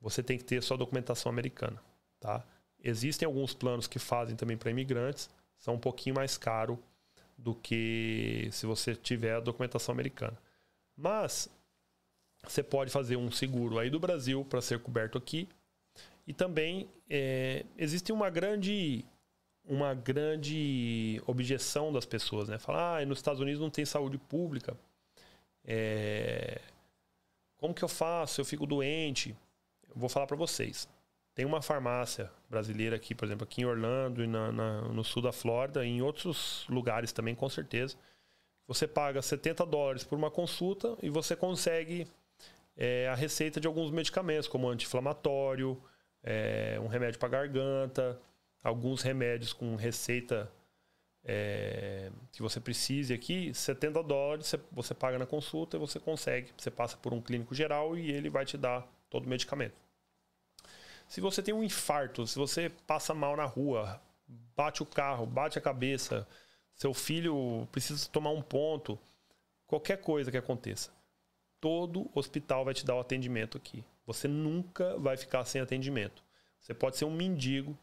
você 0.00 0.22
tem 0.22 0.38
que 0.38 0.44
ter 0.44 0.62
sua 0.62 0.76
documentação 0.76 1.30
americana, 1.30 1.82
tá? 2.20 2.44
Existem 2.82 3.26
alguns 3.26 3.54
planos 3.54 3.86
que 3.86 3.98
fazem 3.98 4.36
também 4.36 4.56
para 4.56 4.70
imigrantes, 4.70 5.28
são 5.58 5.74
um 5.74 5.78
pouquinho 5.78 6.14
mais 6.14 6.38
caro 6.38 6.78
do 7.36 7.54
que 7.54 8.48
se 8.52 8.66
você 8.66 8.94
tiver 8.94 9.34
a 9.34 9.40
documentação 9.40 9.92
americana. 9.92 10.36
Mas 10.96 11.48
você 12.44 12.62
pode 12.62 12.90
fazer 12.90 13.16
um 13.16 13.30
seguro 13.30 13.78
aí 13.78 13.90
do 13.90 14.00
Brasil 14.00 14.44
para 14.44 14.60
ser 14.60 14.78
coberto 14.80 15.18
aqui. 15.18 15.48
E 16.26 16.32
também 16.32 16.88
é, 17.08 17.64
existe 17.76 18.12
uma 18.12 18.30
grande 18.30 19.04
uma 19.68 19.92
grande 19.92 21.22
objeção 21.26 21.92
das 21.92 22.06
pessoas, 22.06 22.48
né? 22.48 22.58
Falar, 22.58 23.02
ah, 23.02 23.06
nos 23.06 23.18
Estados 23.18 23.40
Unidos 23.40 23.60
não 23.60 23.68
tem 23.68 23.84
saúde 23.84 24.16
pública. 24.16 24.74
É... 25.62 26.60
Como 27.58 27.74
que 27.74 27.84
eu 27.84 27.88
faço? 27.88 28.40
Eu 28.40 28.46
fico 28.46 28.64
doente. 28.66 29.36
Eu 29.86 29.94
vou 29.94 30.08
falar 30.08 30.26
para 30.26 30.36
vocês. 30.36 30.88
Tem 31.38 31.46
uma 31.46 31.62
farmácia 31.62 32.28
brasileira 32.50 32.96
aqui, 32.96 33.14
por 33.14 33.24
exemplo, 33.24 33.44
aqui 33.44 33.62
em 33.62 33.64
Orlando 33.64 34.24
e 34.24 34.26
na, 34.26 34.50
na, 34.50 34.80
no 34.88 35.04
sul 35.04 35.22
da 35.22 35.30
Flórida, 35.30 35.84
e 35.84 35.88
em 35.88 36.02
outros 36.02 36.66
lugares 36.68 37.12
também, 37.12 37.32
com 37.32 37.48
certeza. 37.48 37.96
Você 38.66 38.88
paga 38.88 39.22
70 39.22 39.64
dólares 39.64 40.02
por 40.02 40.18
uma 40.18 40.32
consulta 40.32 40.98
e 41.00 41.08
você 41.08 41.36
consegue 41.36 42.08
é, 42.76 43.06
a 43.06 43.14
receita 43.14 43.60
de 43.60 43.68
alguns 43.68 43.92
medicamentos, 43.92 44.48
como 44.48 44.68
anti-inflamatório, 44.68 45.80
é, 46.24 46.76
um 46.82 46.88
remédio 46.88 47.20
para 47.20 47.28
garganta, 47.28 48.20
alguns 48.60 49.02
remédios 49.02 49.52
com 49.52 49.76
receita 49.76 50.50
é, 51.24 52.10
que 52.32 52.42
você 52.42 52.58
precise 52.58 53.14
aqui, 53.14 53.54
70 53.54 54.02
dólares 54.02 54.52
você 54.72 54.92
paga 54.92 55.20
na 55.20 55.24
consulta 55.24 55.76
e 55.76 55.78
você 55.78 56.00
consegue. 56.00 56.50
Você 56.56 56.68
passa 56.68 56.96
por 56.96 57.14
um 57.14 57.22
clínico 57.22 57.54
geral 57.54 57.96
e 57.96 58.10
ele 58.10 58.28
vai 58.28 58.44
te 58.44 58.58
dar 58.58 58.92
todo 59.08 59.26
o 59.26 59.28
medicamento. 59.28 59.86
Se 61.08 61.22
você 61.22 61.42
tem 61.42 61.54
um 61.54 61.64
infarto, 61.64 62.26
se 62.26 62.38
você 62.38 62.68
passa 62.86 63.14
mal 63.14 63.34
na 63.34 63.46
rua, 63.46 63.98
bate 64.54 64.82
o 64.82 64.86
carro, 64.86 65.24
bate 65.24 65.58
a 65.58 65.62
cabeça, 65.62 66.28
seu 66.74 66.92
filho 66.92 67.66
precisa 67.72 68.08
tomar 68.10 68.30
um 68.30 68.42
ponto, 68.42 68.98
qualquer 69.66 70.02
coisa 70.02 70.30
que 70.30 70.36
aconteça, 70.36 70.92
todo 71.58 72.10
hospital 72.14 72.62
vai 72.62 72.74
te 72.74 72.84
dar 72.84 72.94
o 72.94 73.00
atendimento 73.00 73.56
aqui. 73.56 73.82
Você 74.06 74.28
nunca 74.28 74.98
vai 74.98 75.16
ficar 75.16 75.46
sem 75.46 75.62
atendimento. 75.62 76.22
Você 76.60 76.74
pode 76.74 76.98
ser 76.98 77.06
um 77.06 77.10
mendigo, 77.10 77.76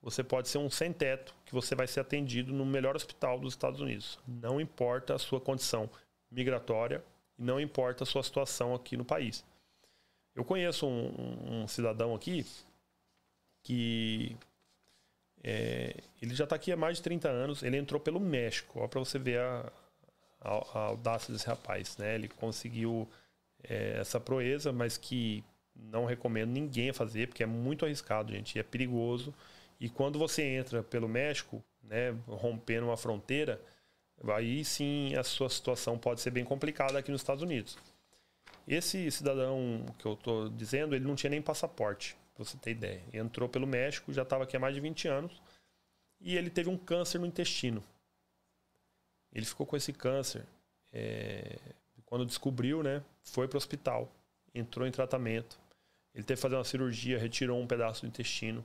você 0.00 0.24
pode 0.24 0.48
ser 0.48 0.58
um 0.58 0.68
sem 0.68 0.92
teto, 0.92 1.36
que 1.44 1.52
você 1.52 1.76
vai 1.76 1.86
ser 1.86 2.00
atendido 2.00 2.52
no 2.52 2.66
melhor 2.66 2.96
hospital 2.96 3.38
dos 3.38 3.52
Estados 3.52 3.80
Unidos. 3.80 4.18
Não 4.26 4.60
importa 4.60 5.14
a 5.14 5.18
sua 5.18 5.40
condição 5.40 5.88
migratória 6.28 7.04
e 7.38 7.42
não 7.44 7.60
importa 7.60 8.02
a 8.02 8.06
sua 8.06 8.24
situação 8.24 8.74
aqui 8.74 8.96
no 8.96 9.04
país. 9.04 9.44
Eu 10.34 10.44
conheço 10.44 10.86
um, 10.86 11.62
um 11.62 11.68
cidadão 11.68 12.12
aqui 12.14 12.44
que 13.62 14.36
é, 15.42 15.96
ele 16.20 16.34
já 16.34 16.44
está 16.44 16.56
aqui 16.56 16.70
há 16.70 16.76
mais 16.76 16.98
de 16.98 17.02
30 17.02 17.28
anos. 17.28 17.62
Ele 17.62 17.76
entrou 17.76 18.00
pelo 18.00 18.20
México. 18.20 18.78
Olha 18.78 18.88
para 18.88 19.00
você 19.00 19.18
ver 19.18 19.40
a, 19.40 19.72
a, 20.40 20.50
a, 20.50 20.78
audácia 20.86 21.32
desse 21.32 21.46
rapaz. 21.46 21.96
Né? 21.96 22.14
Ele 22.14 22.28
conseguiu 22.28 23.08
é, 23.64 23.98
essa 23.98 24.20
proeza, 24.20 24.72
mas 24.72 24.96
que 24.96 25.44
não 25.74 26.04
recomendo 26.04 26.50
ninguém 26.50 26.92
fazer, 26.92 27.28
porque 27.28 27.42
é 27.42 27.46
muito 27.46 27.84
arriscado, 27.84 28.32
gente. 28.32 28.58
É 28.58 28.62
perigoso. 28.62 29.34
E 29.80 29.88
quando 29.88 30.18
você 30.18 30.42
entra 30.42 30.82
pelo 30.82 31.08
México, 31.08 31.62
né, 31.82 32.14
rompendo 32.28 32.86
uma 32.86 32.96
fronteira, 32.96 33.60
aí 34.28 34.64
sim 34.64 35.14
a 35.16 35.24
sua 35.24 35.48
situação 35.48 35.98
pode 35.98 36.20
ser 36.20 36.30
bem 36.30 36.44
complicada 36.44 36.98
aqui 36.98 37.10
nos 37.10 37.20
Estados 37.20 37.42
Unidos. 37.42 37.76
Esse 38.66 39.10
cidadão 39.10 39.84
que 39.98 40.06
eu 40.06 40.12
estou 40.12 40.48
dizendo, 40.48 40.94
ele 40.94 41.04
não 41.04 41.16
tinha 41.16 41.30
nem 41.30 41.42
passaporte, 41.42 42.16
para 42.34 42.44
você 42.44 42.56
ter 42.56 42.70
ideia. 42.70 43.02
Entrou 43.12 43.48
pelo 43.48 43.66
México, 43.66 44.12
já 44.12 44.22
estava 44.22 44.44
aqui 44.44 44.56
há 44.56 44.60
mais 44.60 44.74
de 44.74 44.80
20 44.80 45.08
anos, 45.08 45.42
e 46.20 46.36
ele 46.36 46.50
teve 46.50 46.68
um 46.68 46.76
câncer 46.76 47.18
no 47.18 47.26
intestino. 47.26 47.82
Ele 49.32 49.46
ficou 49.46 49.66
com 49.66 49.76
esse 49.76 49.92
câncer. 49.92 50.44
É... 50.92 51.58
Quando 52.04 52.26
descobriu, 52.26 52.82
né, 52.82 53.02
foi 53.22 53.48
para 53.48 53.56
o 53.56 53.58
hospital, 53.58 54.10
entrou 54.54 54.86
em 54.86 54.90
tratamento. 54.90 55.58
Ele 56.14 56.24
teve 56.24 56.36
que 56.36 56.42
fazer 56.42 56.56
uma 56.56 56.64
cirurgia, 56.64 57.18
retirou 57.18 57.58
um 57.58 57.66
pedaço 57.66 58.02
do 58.02 58.08
intestino 58.08 58.64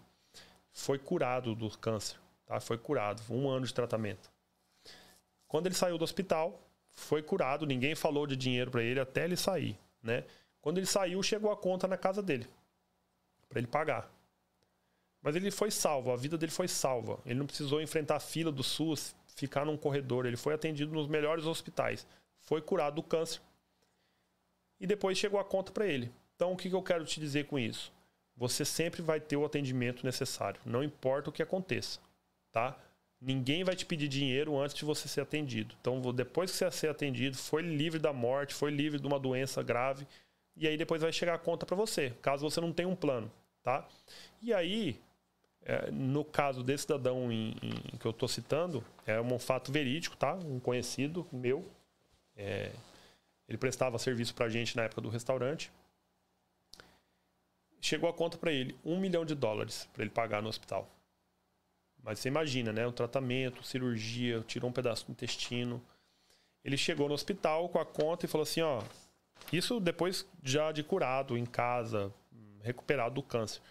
foi 0.78 1.00
curado 1.00 1.56
do 1.56 1.70
câncer, 1.80 2.18
tá? 2.46 2.60
Foi 2.60 2.78
curado, 2.78 3.22
um 3.32 3.50
ano 3.50 3.66
de 3.66 3.74
tratamento. 3.74 4.30
Quando 5.48 5.66
ele 5.66 5.74
saiu 5.74 5.98
do 5.98 6.04
hospital, 6.04 6.62
foi 6.92 7.24
curado, 7.24 7.66
ninguém 7.66 7.96
falou 7.96 8.28
de 8.28 8.36
dinheiro 8.36 8.70
para 8.70 8.84
ele 8.84 9.00
até 9.00 9.26
ele 9.26 9.36
sair, 9.36 9.76
né? 10.04 10.24
Quando 10.62 10.78
ele 10.78 10.86
saiu, 10.86 11.22
chegou 11.24 11.52
a 11.52 11.58
conta 11.58 11.88
na 11.88 11.98
casa 11.98 12.22
dele 12.22 12.48
para 13.50 13.60
ele 13.60 13.68
pagar. 13.68 14.12
Mas 15.22 15.36
ele 15.36 15.52
foi 15.52 15.72
salvo, 15.72 16.12
a 16.12 16.16
vida 16.16 16.38
dele 16.38 16.52
foi 16.52 16.68
salva. 16.68 17.20
Ele 17.26 17.40
não 17.40 17.46
precisou 17.46 17.82
enfrentar 17.82 18.18
a 18.18 18.20
fila 18.20 18.52
do 18.52 18.64
SUS, 18.64 19.16
ficar 19.36 19.66
num 19.66 19.78
corredor, 19.78 20.26
ele 20.26 20.38
foi 20.38 20.54
atendido 20.54 20.94
nos 20.94 21.08
melhores 21.08 21.46
hospitais, 21.46 22.08
foi 22.42 22.62
curado 22.62 22.96
do 22.96 23.04
câncer. 23.04 23.42
E 24.80 24.86
depois 24.86 25.18
chegou 25.18 25.40
a 25.40 25.46
conta 25.46 25.72
para 25.72 25.88
ele. 25.88 26.12
Então, 26.36 26.54
o 26.54 26.58
que, 26.58 26.72
eu 26.72 26.84
quero 26.84 27.04
te 27.04 27.20
dizer 27.20 27.46
com 27.46 27.58
isso? 27.58 27.92
você 28.38 28.64
sempre 28.64 29.02
vai 29.02 29.20
ter 29.20 29.36
o 29.36 29.44
atendimento 29.44 30.06
necessário, 30.06 30.62
não 30.64 30.84
importa 30.84 31.30
o 31.30 31.34
que 31.34 31.42
aconteça, 31.42 32.00
tá? 32.52 32.78
Ninguém 33.20 33.64
vai 33.64 33.76
te 33.76 33.84
pedir 33.84 34.08
dinheiro 34.08 34.56
antes 34.60 34.76
de 34.76 34.86
você 34.86 35.08
ser 35.08 35.22
atendido. 35.22 35.76
Então, 35.82 36.00
depois 36.14 36.52
que 36.52 36.58
você 36.58 36.70
ser 36.70 36.88
atendido, 36.88 37.36
foi 37.36 37.64
livre 37.64 37.98
da 37.98 38.14
morte, 38.14 38.54
foi 38.54 38.70
livre 38.70 39.00
de 39.00 39.08
uma 39.08 39.20
doença 39.20 39.64
grave, 39.64 40.06
e 40.58 40.68
aí 40.68 40.78
depois 40.78 41.02
vai 41.02 41.12
chegar 41.12 41.36
a 41.36 41.40
conta 41.40 41.66
para 41.66 41.76
você, 41.76 42.14
caso 42.22 42.50
você 42.50 42.60
não 42.60 42.74
tenha 42.74 42.90
um 42.90 42.96
plano, 42.96 43.32
tá? 43.64 43.88
E 44.42 44.54
aí, 44.54 45.00
é, 45.64 45.92
no 45.92 46.26
caso 46.26 46.64
desse 46.64 46.84
cidadão 46.84 47.32
em, 47.32 47.56
em, 47.62 47.98
que 47.98 48.06
eu 48.06 48.12
estou 48.12 48.28
citando, 48.28 48.84
é 49.06 49.20
um 49.22 49.40
fato 49.40 49.72
verídico, 49.72 50.16
tá? 50.18 50.34
Um 50.34 50.60
conhecido 50.60 51.28
meu, 51.32 51.66
é, 52.36 52.72
ele 53.48 53.58
prestava 53.58 53.98
serviço 53.98 54.34
para 54.36 54.50
gente 54.50 54.76
na 54.76 54.84
época 54.84 55.02
do 55.02 55.10
restaurante 55.10 55.72
chegou 57.82 58.10
a 58.10 58.14
conta 58.14 58.38
para 58.38 58.52
ele, 58.52 58.76
um 58.84 59.00
milhão 59.00 59.26
de 59.26 59.36
dólares 59.36 59.88
para 59.94 60.04
ele 60.04 60.12
pagar 60.12 60.42
no 60.42 60.50
hospital. 60.50 60.90
Mas 62.04 62.20
você 62.20 62.28
imagina, 62.28 62.72
né? 62.72 62.86
O 62.86 62.92
tratamento, 62.92 63.64
cirurgia, 63.64 64.44
tirou 64.48 64.70
um 64.70 64.74
pedaço 64.74 65.06
do 65.06 65.12
intestino. 65.12 65.82
Ele 66.64 66.78
chegou 66.78 67.08
no 67.08 67.14
hospital 67.14 67.70
com 67.70 67.80
a 67.80 67.86
conta 67.86 68.26
e 68.26 68.30
falou 68.30 68.44
assim, 68.44 68.62
ó, 68.62 68.82
isso 69.52 69.80
depois 69.80 70.26
já 70.44 70.72
de 70.72 70.84
curado 70.84 71.38
em 71.38 71.46
casa, 71.46 72.14
recuperado 72.62 73.16
do 73.16 73.24
câncer. 73.24 73.62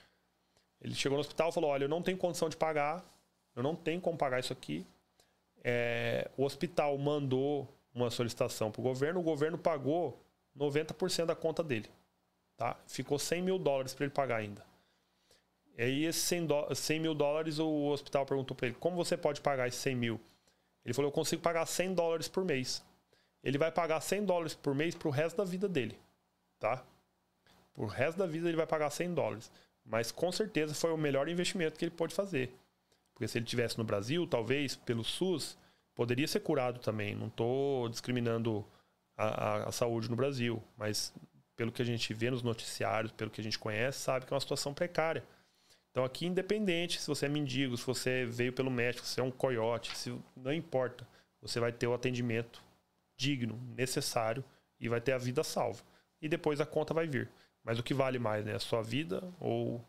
Ele 0.81 0.95
chegou 0.95 1.17
no 1.17 1.21
hospital 1.21 1.49
e 1.49 1.53
falou, 1.53 1.71
olha, 1.71 1.85
eu 1.85 1.89
não 1.89 2.03
tenho 2.03 2.17
condição 2.19 2.49
de 2.49 2.57
pagar, 2.57 3.05
eu 3.55 3.63
não 3.63 3.75
tenho 3.75 4.01
como 4.01 4.17
pagar 4.17 4.41
isso 4.41 4.53
aqui. 4.53 4.87
É, 5.65 6.31
o 6.37 6.45
hospital 6.45 6.97
mandou 6.97 7.69
uma 7.95 8.11
solicitação 8.11 8.71
para 8.71 8.81
o 8.81 8.85
governo, 8.85 9.21
o 9.21 9.23
governo 9.23 9.59
pagou 9.59 10.23
90% 10.57 11.27
da 11.27 11.35
conta 11.35 11.63
dele. 11.63 11.91
Tá? 12.57 12.77
Ficou 12.87 13.19
100 13.19 13.43
mil 13.43 13.59
dólares 13.59 13.95
para 13.95 14.05
ele 14.05 14.15
pagar 14.15 14.37
ainda. 14.37 14.65
E 15.77 15.83
aí, 15.83 16.05
esses 16.05 16.23
100, 16.23 16.49
100 16.75 17.01
mil 17.01 17.15
dólares, 17.15 17.59
o 17.59 17.89
hospital 17.89 18.25
perguntou 18.25 18.57
para 18.57 18.69
ele: 18.69 18.77
como 18.81 18.97
você 18.97 19.17
pode 19.17 19.41
pagar 19.41 19.69
esses 19.69 19.81
100 19.81 19.95
mil? 19.95 20.21
Ele 20.85 20.95
falou: 20.95 21.11
eu 21.11 21.13
consigo 21.13 21.43
pagar 21.43 21.67
100 21.67 21.95
dólares 21.95 22.29
por 22.29 22.45
mês. 22.45 22.83
Ele 23.47 23.59
vai 23.59 23.71
pagar 23.71 24.01
100 24.01 24.25
dólares 24.25 24.55
por 24.55 24.75
mês 24.75 24.93
para 24.97 25.07
o 25.07 25.11
resto 25.13 25.37
da 25.37 25.45
vida 25.45 25.69
dele. 25.69 25.97
Tá? 26.59 26.85
Por 27.73 27.87
resto 27.87 28.19
da 28.19 28.27
vida 28.27 28.49
ele 28.49 28.57
vai 28.57 28.67
pagar 28.67 28.91
100 28.91 29.15
dólares. 29.15 29.53
Mas 29.85 30.11
com 30.11 30.33
certeza 30.33 30.75
foi 30.75 30.91
o 30.91 30.97
melhor 30.97 31.29
investimento 31.29 31.79
que 31.79 31.85
ele 31.85 31.93
pode 31.93 32.13
fazer. 32.13 32.53
Porque 33.15 33.29
se 33.29 33.39
ele 33.39 33.45
tivesse 33.45 33.79
no 33.79 33.85
Brasil, 33.85 34.27
talvez 34.27 34.75
pelo 34.75 35.05
SUS, 35.05 35.57
poderia 35.95 36.27
ser 36.27 36.41
curado 36.41 36.81
também. 36.81 37.15
Não 37.15 37.29
estou 37.29 37.89
discriminando 37.89 38.67
a, 39.17 39.27
a, 39.27 39.69
a, 39.69 39.73
saúde 39.73 40.11
no 40.11 40.17
Brasil, 40.17 40.61
mas 40.77 41.15
pelo 41.55 41.71
que 41.71 41.81
a 41.81 41.85
gente 41.85 42.13
vê 42.13 42.33
nos 42.33 42.43
noticiários, 42.43 43.13
pelo 43.13 43.31
que 43.31 43.41
a 43.41 43.45
gente 43.45 43.61
conhece, 43.61 44.01
sabe 44.01 44.27
que 44.27 44.33
é 44.33 44.35
uma 44.35 44.41
situação 44.41 44.75
precária. 44.75 45.23
Então 45.93 46.05
aqui, 46.05 46.27
independente 46.27 47.01
se 47.01 47.07
você 47.07 47.27
é 47.27 47.29
mendigo, 47.29 47.77
se 47.77 47.87
você 47.87 48.27
veio 48.27 48.53
pelo 48.53 48.73
médico, 48.73 49.07
se 49.07 49.21
é 49.21 49.23
um 49.23 49.31
coiote, 49.31 49.97
se, 49.97 50.13
não 50.37 50.53
importa, 50.53 51.07
você 51.41 51.61
vai 51.61 51.71
ter 51.71 51.87
o 51.87 51.95
atendimento 51.95 52.66
digno, 53.17 53.57
necessário 53.75 54.45
e 54.79 54.89
vai 54.89 55.01
ter 55.01 55.13
a 55.13 55.19
vida 55.19 55.43
salva. 55.43 55.83
E 56.21 56.29
depois 56.29 56.61
a 56.61 56.67
conta 56.67 56.93
vai 56.93 57.07
vir. 57.07 57.31
Mas 57.65 57.79
o 57.79 57.83
que 57.83 57.95
vale 57.95 58.19
mais, 58.19 58.45
né? 58.45 58.55
A 58.55 58.61
sua 58.61 58.83
vida 58.83 59.23
ou 59.41 59.85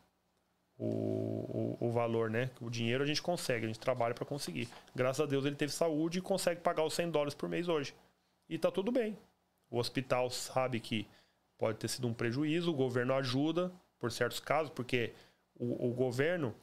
o, 0.77 1.77
o, 1.79 1.87
o 1.87 1.91
valor, 1.91 2.29
né? 2.29 2.49
O 2.61 2.69
dinheiro 2.69 3.03
a 3.03 3.07
gente 3.07 3.21
consegue, 3.21 3.65
a 3.65 3.67
gente 3.67 3.79
trabalha 3.79 4.13
para 4.13 4.25
conseguir. 4.25 4.67
Graças 4.95 5.21
a 5.21 5.25
Deus 5.25 5.45
ele 5.45 5.55
teve 5.55 5.71
saúde 5.71 6.19
e 6.19 6.21
consegue 6.21 6.61
pagar 6.61 6.83
os 6.83 6.93
100 6.93 7.11
dólares 7.11 7.33
por 7.33 7.49
mês 7.49 7.67
hoje. 7.67 7.93
E 8.49 8.57
tá 8.57 8.71
tudo 8.71 8.91
bem. 8.91 9.17
O 9.69 9.77
hospital 9.77 10.29
sabe 10.29 10.79
que 10.79 11.07
pode 11.57 11.77
ter 11.77 11.87
sido 11.87 12.07
um 12.07 12.13
prejuízo, 12.13 12.71
o 12.71 12.75
governo 12.75 13.13
ajuda 13.13 13.71
por 13.99 14.11
certos 14.11 14.39
casos, 14.39 14.71
porque 14.71 15.13
o, 15.55 15.89
o 15.89 15.93
governo 15.93 16.55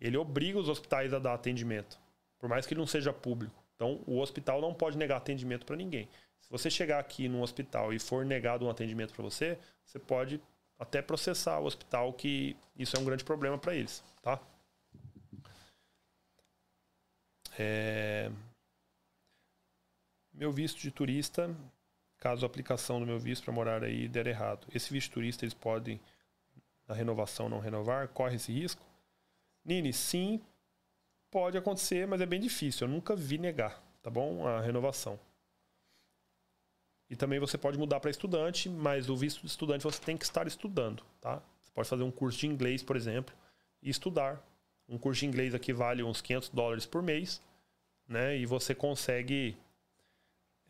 ele 0.00 0.16
obriga 0.16 0.58
os 0.58 0.68
hospitais 0.68 1.12
a 1.12 1.18
dar 1.18 1.34
atendimento, 1.34 1.98
por 2.38 2.48
mais 2.48 2.66
que 2.66 2.72
ele 2.72 2.80
não 2.80 2.86
seja 2.86 3.12
público. 3.12 3.57
Então, 3.78 4.02
o 4.08 4.18
hospital 4.18 4.60
não 4.60 4.74
pode 4.74 4.98
negar 4.98 5.18
atendimento 5.18 5.64
para 5.64 5.76
ninguém. 5.76 6.08
Se 6.40 6.50
você 6.50 6.68
chegar 6.68 6.98
aqui 6.98 7.28
num 7.28 7.42
hospital 7.42 7.92
e 7.92 8.00
for 8.00 8.26
negado 8.26 8.66
um 8.66 8.70
atendimento 8.70 9.14
para 9.14 9.22
você, 9.22 9.56
você 9.84 10.00
pode 10.00 10.42
até 10.76 11.00
processar 11.00 11.60
o 11.60 11.64
hospital, 11.64 12.12
que 12.12 12.56
isso 12.76 12.96
é 12.96 12.98
um 12.98 13.04
grande 13.04 13.22
problema 13.22 13.56
para 13.56 13.76
eles, 13.76 14.02
tá? 14.20 14.40
É... 17.56 18.32
Meu 20.32 20.50
visto 20.50 20.80
de 20.80 20.90
turista, 20.90 21.54
caso 22.16 22.44
a 22.44 22.48
aplicação 22.48 22.98
do 22.98 23.06
meu 23.06 23.18
visto 23.18 23.44
para 23.44 23.52
morar 23.52 23.84
aí 23.84 24.08
der 24.08 24.26
errado. 24.26 24.66
Esse 24.74 24.92
visto 24.92 25.10
de 25.10 25.14
turista 25.14 25.44
eles 25.44 25.54
podem, 25.54 26.00
na 26.88 26.96
renovação, 26.96 27.48
não 27.48 27.60
renovar? 27.60 28.08
Corre 28.08 28.34
esse 28.34 28.52
risco? 28.52 28.84
Nini, 29.64 29.92
sim, 29.92 30.40
pode 31.30 31.56
acontecer, 31.56 32.06
mas 32.06 32.20
é 32.20 32.26
bem 32.26 32.40
difícil. 32.40 32.86
Eu 32.86 32.92
nunca 32.92 33.14
vi 33.14 33.38
negar, 33.38 33.82
tá 34.02 34.10
bom? 34.10 34.46
A 34.46 34.60
renovação. 34.60 35.18
E 37.10 37.16
também 37.16 37.38
você 37.38 37.56
pode 37.56 37.78
mudar 37.78 38.00
para 38.00 38.10
estudante, 38.10 38.68
mas 38.68 39.08
o 39.08 39.16
visto 39.16 39.40
de 39.40 39.46
estudante 39.46 39.84
você 39.84 40.00
tem 40.00 40.16
que 40.16 40.24
estar 40.24 40.46
estudando, 40.46 41.02
tá? 41.20 41.42
Você 41.62 41.70
pode 41.72 41.88
fazer 41.88 42.02
um 42.02 42.10
curso 42.10 42.38
de 42.38 42.46
inglês, 42.46 42.82
por 42.82 42.96
exemplo, 42.96 43.34
e 43.82 43.88
estudar. 43.88 44.42
Um 44.88 44.98
curso 44.98 45.20
de 45.20 45.26
inglês 45.26 45.54
aqui 45.54 45.72
vale 45.72 46.02
uns 46.02 46.20
500 46.20 46.50
dólares 46.50 46.86
por 46.86 47.02
mês, 47.02 47.40
né? 48.06 48.36
E 48.36 48.44
você 48.44 48.74
consegue, 48.74 49.56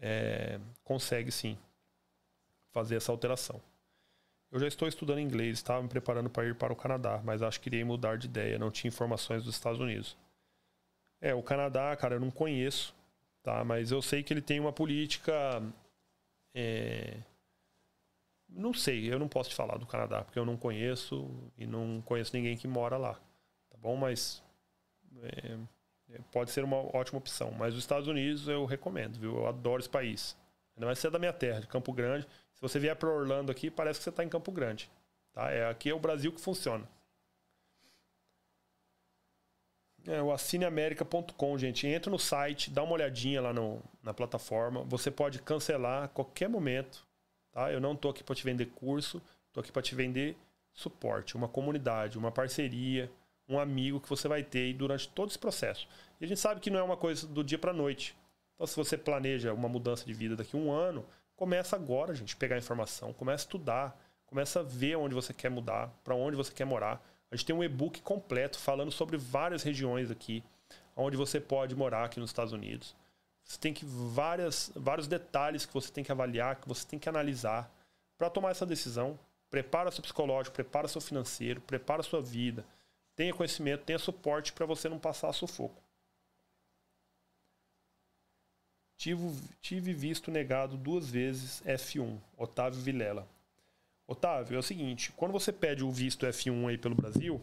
é, 0.01 0.61
consegue 0.85 1.33
sim, 1.33 1.59
fazer 2.73 2.97
essa 2.97 3.11
alteração. 3.11 3.61
Eu 4.51 4.61
já 4.61 4.67
estou 4.67 4.89
estudando 4.89 5.19
inglês, 5.19 5.59
estava 5.59 5.83
me 5.83 5.89
preparando 5.89 6.31
para 6.31 6.47
ir 6.47 6.55
para 6.55 6.73
o 6.73 6.77
Canadá, 6.77 7.21
mas 7.25 7.43
acho 7.43 7.61
que 7.61 7.69
irei 7.69 7.85
mudar 7.85 8.17
de 8.17 8.27
ideia, 8.27 8.59
não 8.59 8.71
tinha 8.71 8.89
informações 8.89 9.45
dos 9.45 9.55
Estados 9.55 9.81
Unidos. 9.81 10.17
É, 11.20 11.35
o 11.35 11.43
Canadá, 11.43 11.95
cara, 11.97 12.16
eu 12.16 12.20
não 12.20 12.31
conheço, 12.31 12.95
tá? 13.43 13.65
Mas 13.65 13.90
eu 13.90 14.01
sei 14.01 14.23
que 14.23 14.32
ele 14.32 14.43
tem 14.43 14.61
uma 14.61 14.73
política 14.73 15.62
é... 16.55 17.15
Não 18.49 18.73
sei, 18.73 19.12
eu 19.12 19.19
não 19.19 19.28
posso 19.28 19.51
te 19.51 19.57
falar 19.57 19.77
do 19.77 19.86
Canadá, 19.86 20.24
porque 20.24 20.39
eu 20.39 20.45
não 20.45 20.57
conheço 20.57 21.31
e 21.57 21.66
não 21.66 22.03
conheço 22.05 22.35
ninguém 22.35 22.57
que 22.57 22.66
mora 22.66 22.97
lá. 22.97 23.15
Tá 23.70 23.77
bom? 23.78 23.95
Mas 23.95 24.43
é, 25.23 25.59
é, 26.15 26.19
pode 26.32 26.51
ser 26.51 26.65
uma 26.65 26.77
ótima 26.97 27.19
opção. 27.19 27.53
Mas 27.53 27.74
os 27.74 27.81
Estados 27.81 28.09
Unidos 28.09 28.49
eu 28.49 28.65
recomendo, 28.65 29.19
viu? 29.19 29.36
Eu 29.36 29.47
adoro 29.47 29.81
esse 29.81 29.89
país. 29.89 30.36
Ainda 30.74 30.86
mais 30.86 30.99
ser 30.99 31.11
da 31.11 31.19
minha 31.19 31.32
terra, 31.32 31.61
de 31.61 31.66
Campo 31.66 31.93
Grande. 31.93 32.27
Se 32.55 32.61
você 32.61 32.78
vier 32.78 32.97
para 32.97 33.09
Orlando 33.09 33.53
aqui, 33.53 33.70
parece 33.70 34.01
que 34.01 34.05
você 34.05 34.11
está 34.11 34.24
em 34.24 34.28
Campo 34.28 34.51
Grande. 34.51 34.90
Tá? 35.32 35.51
É, 35.51 35.69
aqui 35.69 35.90
é 35.90 35.95
o 35.95 36.01
Brasil 36.01 36.32
que 36.32 36.40
funciona. 36.40 36.89
É, 40.09 40.23
o 40.23 40.33
assineamerica.com, 40.33 41.59
gente. 41.59 41.87
Entra 41.87 42.11
no 42.11 42.19
site, 42.19 42.71
dá 42.71 42.83
uma 42.83 42.95
olhadinha 42.95 43.43
lá 43.43 43.53
no, 43.53 43.79
na 44.03 44.15
plataforma. 44.15 44.83
Você 44.85 45.11
pode 45.11 45.39
cancelar 45.41 46.05
a 46.05 46.09
qualquer 46.09 46.49
momento. 46.49 47.07
Tá? 47.53 47.71
Eu 47.71 47.79
não 47.79 47.93
estou 47.93 48.11
aqui 48.11 48.25
para 48.25 48.35
te 48.35 48.43
vender 48.43 48.67
curso, 48.67 49.21
estou 49.49 49.61
aqui 49.61 49.71
para 49.71 49.83
te 49.83 49.95
vender 49.95 50.35
suporte, 50.73 51.37
uma 51.37 51.47
comunidade, 51.47 52.17
uma 52.17 52.33
parceria, 52.33 53.11
um 53.47 53.59
amigo 53.59 54.01
que 54.01 54.09
você 54.09 54.27
vai 54.29 54.43
ter 54.43 54.73
durante 54.73 55.09
todo 55.11 55.29
esse 55.29 55.39
processo. 55.39 55.87
E 56.19 56.25
a 56.25 56.29
gente 56.29 56.41
sabe 56.41 56.59
que 56.59 56.71
não 56.71 56.79
é 56.79 56.83
uma 56.83 56.97
coisa 56.97 57.27
do 57.27 57.45
dia 57.45 57.59
para 57.59 57.75
noite. 57.75 58.17
Então, 58.55 58.67
se 58.67 58.77
você 58.77 58.97
planeja 58.97 59.53
uma 59.53 59.69
mudança 59.69 60.07
de 60.07 60.15
vida 60.15 60.35
daqui 60.35 60.57
a 60.57 60.59
um 60.59 60.73
ano, 60.73 61.05
começa 61.37 61.77
agora, 61.77 62.15
gente, 62.15 62.35
pegar 62.35 62.57
informação, 62.57 63.13
começa 63.13 63.45
a 63.45 63.47
estudar, 63.47 64.01
começa 64.25 64.61
a 64.61 64.63
ver 64.63 64.97
onde 64.97 65.15
você 65.15 65.35
quer 65.35 65.51
mudar, 65.51 65.93
para 66.03 66.15
onde 66.15 66.35
você 66.37 66.53
quer 66.53 66.65
morar. 66.65 67.05
A 67.31 67.37
gente 67.37 67.47
tem 67.47 67.55
um 67.55 67.63
e-book 67.63 68.01
completo 68.03 68.59
falando 68.59 68.91
sobre 68.91 69.17
várias 69.17 69.63
regiões 69.63 70.11
aqui, 70.11 70.43
onde 70.97 71.17
você 71.17 71.41
pode 71.41 71.75
morar 71.75 72.05
aqui 72.05 72.19
nos 72.19 72.31
Estados 72.31 72.53
Unidos. 72.53 72.95
Você 73.45 73.59
tem 73.59 73.73
que 73.73 73.85
várias, 73.85 74.71
vários 74.75 75.07
detalhes 75.07 75.65
que 75.65 75.73
você 75.73 75.91
tem 75.91 76.05
que 76.05 76.13
avaliar, 76.13 76.57
que 76.57 76.69
você 76.69 76.87
tem 76.87 76.99
que 76.99 77.09
analisar 77.09 77.71
para 78.17 78.29
tomar 78.29 78.51
essa 78.51 78.67
decisão. 78.67 79.19
Prepara 79.51 79.91
seu 79.91 80.03
psicológico, 80.03 80.55
prepara 80.55 80.89
seu 80.89 81.01
financeiro, 81.01 81.61
prepara 81.61 82.03
sua 82.03 82.21
vida. 82.21 82.65
Tenha 83.17 83.33
conhecimento, 83.33 83.85
tenha 83.85 83.99
suporte 83.99 84.53
para 84.53 84.67
você 84.67 84.89
não 84.89 84.99
passar 84.99 85.33
sufoco. 85.33 85.83
Tive, 88.99 89.35
tive 89.63 89.93
visto 89.93 90.31
negado 90.31 90.77
duas 90.77 91.09
vezes 91.09 91.63
F1, 91.65 92.19
Otávio 92.37 92.81
Vilela. 92.81 93.27
Otávio, 94.09 94.57
é 94.57 94.59
o 94.59 94.63
seguinte: 94.63 95.13
quando 95.13 95.33
você 95.33 95.53
pede 95.53 95.85
o 95.85 95.91
visto 95.91 96.27
F1 96.27 96.71
aí 96.71 96.79
pelo 96.79 96.95
Brasil, 96.95 97.41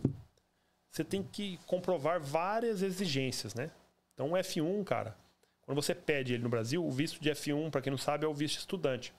você 0.90 1.04
tem 1.04 1.22
que 1.22 1.60
comprovar 1.68 2.20
várias 2.20 2.82
exigências, 2.82 3.54
né? 3.54 3.70
Então, 4.14 4.32
o 4.32 4.36
F1, 4.36 4.84
cara, 4.84 5.16
quando 5.62 5.80
você 5.80 5.94
pede 5.94 6.34
ele 6.34 6.44
no 6.44 6.50
Brasil, 6.50 6.84
o 6.84 6.92
visto 6.92 7.22
de 7.22 7.30
F1, 7.30 7.70
para 7.70 7.82
quem 7.82 7.92
não 7.92 7.98
sabe, 7.98 8.26
é 8.26 8.28
o 8.28 8.34
visto 8.34 8.58
estudante. 8.58 9.14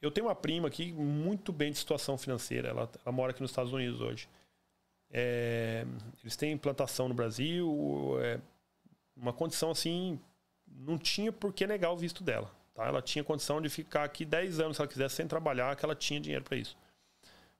Eu 0.00 0.10
tenho 0.10 0.28
uma 0.28 0.34
prima 0.34 0.68
aqui 0.68 0.92
muito 0.92 1.52
bem 1.52 1.72
de 1.72 1.78
situação 1.78 2.16
financeira, 2.16 2.68
ela, 2.68 2.90
ela 3.04 3.12
mora 3.12 3.32
aqui 3.32 3.40
nos 3.40 3.50
Estados 3.50 3.72
Unidos 3.72 4.00
hoje. 4.00 4.28
É, 5.10 5.84
eles 6.22 6.36
têm 6.36 6.52
implantação 6.52 7.08
no 7.08 7.14
Brasil, 7.14 8.16
é, 8.20 8.40
uma 9.16 9.32
condição 9.32 9.70
assim, 9.70 10.18
não 10.66 10.96
tinha 10.96 11.32
por 11.32 11.52
que 11.52 11.66
negar 11.66 11.90
o 11.90 11.96
visto 11.96 12.22
dela. 12.22 12.50
Tá? 12.74 12.86
Ela 12.86 13.02
tinha 13.02 13.22
condição 13.22 13.60
de 13.60 13.68
ficar 13.68 14.04
aqui 14.04 14.24
10 14.24 14.60
anos 14.60 14.76
se 14.76 14.82
ela 14.82 14.88
quisesse 14.88 15.16
sem 15.16 15.26
trabalhar, 15.26 15.76
que 15.76 15.84
ela 15.84 15.94
tinha 15.94 16.20
dinheiro 16.20 16.44
para 16.44 16.56
isso. 16.56 16.76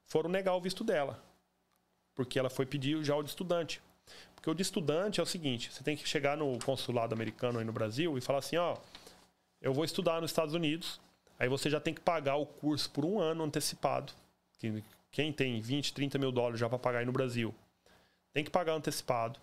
Foram 0.04 0.30
negar 0.30 0.54
o 0.54 0.60
visto 0.60 0.82
dela, 0.82 1.22
porque 2.14 2.38
ela 2.38 2.50
foi 2.50 2.66
pedir 2.66 3.02
já 3.04 3.16
o 3.16 3.22
de 3.22 3.30
estudante. 3.30 3.80
Porque 4.34 4.50
o 4.50 4.54
de 4.54 4.62
estudante 4.62 5.20
é 5.20 5.22
o 5.22 5.26
seguinte: 5.26 5.72
você 5.72 5.82
tem 5.82 5.96
que 5.96 6.08
chegar 6.08 6.36
no 6.36 6.58
consulado 6.58 7.14
americano 7.14 7.58
aí 7.58 7.64
no 7.64 7.72
Brasil 7.72 8.18
e 8.18 8.20
falar 8.20 8.40
assim: 8.40 8.56
ó, 8.56 8.76
eu 9.60 9.72
vou 9.72 9.84
estudar 9.84 10.20
nos 10.20 10.30
Estados 10.30 10.54
Unidos, 10.54 11.00
aí 11.38 11.48
você 11.48 11.70
já 11.70 11.80
tem 11.80 11.94
que 11.94 12.00
pagar 12.00 12.36
o 12.36 12.46
curso 12.46 12.90
por 12.90 13.04
um 13.04 13.20
ano 13.20 13.44
antecipado. 13.44 14.12
Quem 15.10 15.32
tem 15.32 15.60
20, 15.60 15.92
30 15.92 16.18
mil 16.18 16.32
dólares 16.32 16.58
já 16.58 16.68
para 16.68 16.78
pagar 16.78 17.00
aí 17.00 17.04
no 17.04 17.12
Brasil, 17.12 17.54
tem 18.32 18.42
que 18.42 18.50
pagar 18.50 18.72
antecipado 18.72 19.38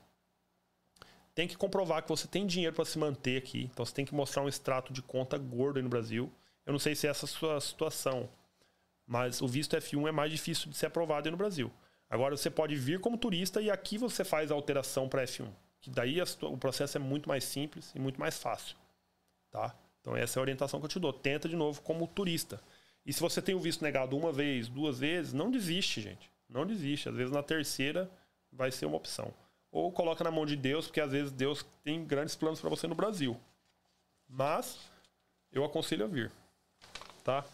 tem 1.33 1.47
que 1.47 1.57
comprovar 1.57 2.03
que 2.03 2.09
você 2.09 2.27
tem 2.27 2.45
dinheiro 2.45 2.75
para 2.75 2.85
se 2.85 2.97
manter 2.97 3.37
aqui. 3.37 3.69
Então 3.71 3.85
você 3.85 3.93
tem 3.93 4.05
que 4.05 4.13
mostrar 4.13 4.43
um 4.43 4.49
extrato 4.49 4.91
de 4.91 5.01
conta 5.01 5.37
gordo 5.37 5.77
aí 5.77 5.83
no 5.83 5.89
Brasil. 5.89 6.31
Eu 6.65 6.71
não 6.71 6.79
sei 6.79 6.95
se 6.95 7.07
é 7.07 7.09
essa 7.09 7.25
a 7.25 7.29
sua 7.29 7.59
situação, 7.61 8.29
mas 9.05 9.41
o 9.41 9.47
visto 9.47 9.75
F1 9.75 10.07
é 10.07 10.11
mais 10.11 10.31
difícil 10.31 10.69
de 10.69 10.77
ser 10.77 10.87
aprovado 10.87 11.27
aí 11.27 11.31
no 11.31 11.37
Brasil. 11.37 11.71
Agora 12.09 12.35
você 12.35 12.49
pode 12.49 12.75
vir 12.75 12.99
como 12.99 13.17
turista 13.17 13.61
e 13.61 13.69
aqui 13.69 13.97
você 13.97 14.23
faz 14.23 14.51
a 14.51 14.55
alteração 14.55 15.07
para 15.07 15.23
F1. 15.23 15.47
Que 15.81 15.89
daí 15.89 16.17
o 16.41 16.57
processo 16.57 16.97
é 16.97 16.99
muito 16.99 17.29
mais 17.29 17.43
simples 17.43 17.91
e 17.95 17.99
muito 17.99 18.19
mais 18.19 18.37
fácil. 18.37 18.75
Tá? 19.49 19.75
Então 20.01 20.15
essa 20.15 20.37
é 20.37 20.39
a 20.39 20.43
orientação 20.43 20.79
que 20.79 20.85
eu 20.85 20.89
te 20.89 20.99
dou. 20.99 21.13
Tenta 21.13 21.47
de 21.47 21.55
novo 21.55 21.81
como 21.81 22.07
turista. 22.07 22.61
E 23.05 23.13
se 23.13 23.21
você 23.21 23.41
tem 23.41 23.55
o 23.55 23.59
visto 23.59 23.81
negado 23.81 24.17
uma 24.17 24.31
vez, 24.31 24.67
duas 24.67 24.99
vezes, 24.99 25.33
não 25.33 25.49
desiste, 25.49 26.01
gente. 26.01 26.29
Não 26.49 26.65
desiste. 26.65 27.07
Às 27.07 27.15
vezes 27.15 27.31
na 27.31 27.41
terceira 27.41 28.09
vai 28.51 28.71
ser 28.71 28.85
uma 28.85 28.97
opção 28.97 29.33
ou 29.71 29.91
coloca 29.91 30.23
na 30.23 30.31
mão 30.31 30.45
de 30.45 30.55
Deus, 30.55 30.87
porque 30.87 31.01
às 31.01 31.11
vezes 31.11 31.31
Deus 31.31 31.65
tem 31.83 32.05
grandes 32.05 32.35
planos 32.35 32.59
para 32.59 32.69
você 32.69 32.87
no 32.87 32.95
Brasil. 32.95 33.39
Mas 34.27 34.79
eu 35.51 35.63
aconselho 35.63 36.05
a 36.05 36.07
vir, 36.07 36.31
tá? 37.23 37.45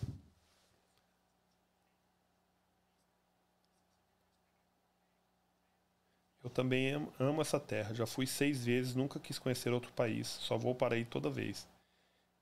Eu 6.46 6.50
também 6.52 6.92
amo 7.20 7.42
essa 7.42 7.60
terra. 7.60 7.96
Já 7.96 8.06
fui 8.06 8.28
seis 8.28 8.64
vezes, 8.64 8.94
nunca 8.94 9.20
quis 9.20 9.40
conhecer 9.40 9.74
outro 9.74 9.92
país. 9.94 10.28
Só 10.28 10.56
vou 10.56 10.76
para 10.76 10.94
aí 10.94 11.04
toda 11.04 11.28
vez. 11.28 11.68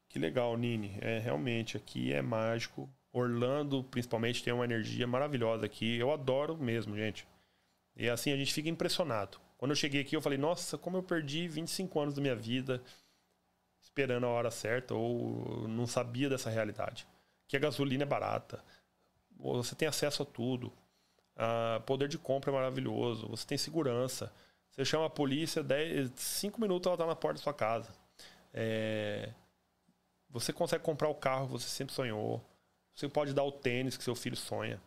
Que 0.10 0.20
legal, 0.20 0.58
Nini. 0.58 0.98
É 1.00 1.20
realmente 1.20 1.78
aqui 1.78 2.12
é 2.12 2.22
mágico. 2.22 2.90
Orlando, 3.14 3.82
principalmente, 3.86 4.44
tem 4.44 4.52
uma 4.54 4.66
energia 4.66 5.08
maravilhosa 5.08 5.66
aqui. 5.66 5.95
Eu 5.98 6.12
adoro 6.12 6.58
mesmo, 6.58 6.98
gente. 6.98 7.26
E 7.95 8.10
assim 8.10 8.34
a 8.34 8.36
gente 8.36 8.54
fica 8.54 8.68
impressionado. 8.68 9.40
Quando 9.64 9.72
eu 9.72 9.77
cheguei 9.77 10.02
aqui, 10.02 10.14
eu 10.14 10.22
falei, 10.22 10.38
nossa, 10.38 10.77
como 10.77 10.98
eu 10.98 11.02
perdi 11.02 11.48
25 11.48 11.98
anos 11.98 12.14
da 12.14 12.22
minha 12.22 12.35
vida 12.35 12.84
esperando 13.80 14.26
a 14.26 14.30
hora 14.30 14.52
certa 14.52 14.94
ou 14.94 15.69
não 15.69 15.88
sabia 15.88 16.30
dessa 16.30 16.49
realidade. 16.49 17.07
Que 17.48 17.56
a 17.56 17.60
gasolina 17.61 18.03
é 18.03 18.06
barata, 18.06 18.61
você 19.38 19.73
tem 19.73 19.88
acesso 19.88 20.22
a 20.22 20.26
tudo, 20.26 20.69
o 21.77 21.81
poder 21.85 22.10
de 22.10 22.18
compra 22.18 22.52
é 22.52 22.53
maravilhoso, 22.53 23.26
você 23.30 23.48
tem 23.48 23.57
segurança. 23.57 24.34
Você 24.69 24.84
chama 24.84 25.06
a 25.06 25.10
polícia, 25.10 25.64
10, 25.64 26.11
5 26.14 26.60
minutos 26.60 26.88
ela 26.88 26.95
está 26.95 27.06
na 27.06 27.15
porta 27.15 27.40
da 27.40 27.44
sua 27.44 27.53
casa. 27.53 27.90
É, 28.53 29.31
você 30.30 30.52
consegue 30.52 30.84
comprar 30.84 31.07
o 31.07 31.15
carro 31.15 31.45
que 31.45 31.53
você 31.53 31.69
sempre 31.69 31.95
sonhou. 31.95 32.44
Você 32.94 33.07
pode 33.07 33.34
dar 33.34 33.44
o 33.44 33.52
tênis 33.53 33.95
que 33.95 34.03
seu 34.03 34.14
filho 34.14 34.35
sonha. 34.35 34.81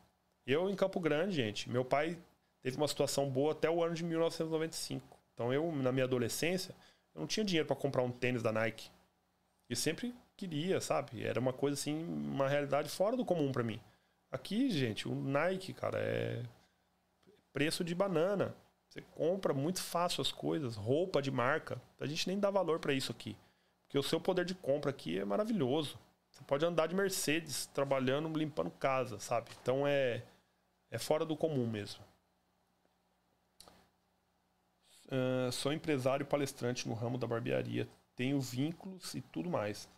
Eu, 0.47 0.69
em 0.69 0.77
Campo 0.77 1.01
Grande, 1.01 1.35
gente, 1.35 1.71
meu 1.71 1.83
pai 1.83 2.19
teve 2.67 2.79
uma 2.79 2.89
situação 2.89 3.31
boa 3.31 3.53
até 3.53 3.71
o 3.71 3.81
ano 3.81 3.95
de 3.95 4.03
1995. 4.03 5.17
Então 5.33 5.53
eu, 5.55 5.71
na 5.71 5.93
minha 5.93 6.05
adolescência, 6.05 6.75
eu 7.15 7.21
não 7.21 7.27
tinha 7.29 7.47
dinheiro 7.47 7.65
para 7.65 7.77
comprar 7.77 8.03
um 8.03 8.11
tênis 8.11 8.43
da 8.43 8.51
Nike. 8.51 8.91
E 9.71 9.77
sempre 9.77 10.13
queria, 10.37 10.81
sabe? 10.81 11.25
Era 11.25 11.39
uma 11.39 11.53
coisa 11.53 11.75
assim, 11.75 11.97
uma 12.05 12.49
realidade 12.49 12.89
fora 12.89 13.17
do 13.17 13.25
comum 13.25 13.53
para 13.53 13.63
mim. 13.63 13.79
Aqui, 14.33 14.69
gente, 14.69 15.07
o 15.07 15.15
Nike, 15.15 15.73
cara, 15.73 16.01
é 16.01 16.43
preço 17.53 17.85
de 17.85 17.95
banana. 17.95 18.53
Você 18.89 19.01
compra 19.13 19.55
muito 19.55 19.81
fácil 19.81 20.21
as 20.21 20.33
coisas, 20.33 20.75
roupa 20.75 21.23
de 21.23 21.31
marca. 21.31 21.81
A 22.01 22.07
gente 22.07 22.27
nem 22.27 22.41
dá 22.41 22.51
valor 22.51 22.81
para 22.81 22.93
isso 22.93 23.13
aqui. 23.13 23.37
Porque 23.85 23.97
o 23.97 24.03
seu 24.03 24.21
poder 24.21 24.45
de 24.45 24.57
compra 24.57 24.91
aqui 24.91 25.21
é 25.21 25.25
maravilhoso. 25.25 25.97
Você 26.33 26.43
pode 26.43 26.65
andar 26.65 26.89
de 26.89 26.97
Mercedes 26.97 27.67
trabalhando, 27.67 28.37
limpando 28.37 28.73
casa, 28.73 29.21
sabe? 29.21 29.53
Então 29.63 29.87
é, 29.87 30.25
é 30.91 30.99
fora 30.99 31.25
do 31.25 31.37
comum 31.37 31.71
mesmo. 31.71 32.03
Uh, 35.07 35.53
sou 35.53 35.73
empresário 35.73 36.27
palestrante 36.27 36.89
no 36.89 36.95
ramo 36.95 37.17
da 37.17 37.27
barbearia. 37.27 37.89
Tenho 38.15 38.41
vínculos 38.41 39.15
e 39.15 39.21
tudo 39.21 39.49
mais. 39.49 39.89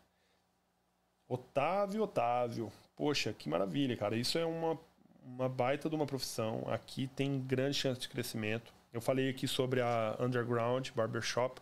Otávio, 1.29 2.03
Otávio. 2.03 2.73
Poxa, 2.97 3.33
que 3.33 3.49
maravilha, 3.49 3.97
cara. 3.97 4.17
Isso 4.17 4.39
é 4.39 4.45
uma, 4.45 4.79
uma 5.23 5.49
baita 5.49 5.89
de 5.89 5.95
uma 5.95 6.07
profissão. 6.07 6.65
Aqui 6.69 7.07
tem 7.07 7.41
grande 7.41 7.75
chance 7.75 8.01
de 8.01 8.09
crescimento. 8.09 8.73
Eu 8.93 9.01
falei 9.01 9.29
aqui 9.29 9.47
sobre 9.47 9.81
a 9.81 10.17
Underground 10.19 10.91
Barbershop, 10.91 11.61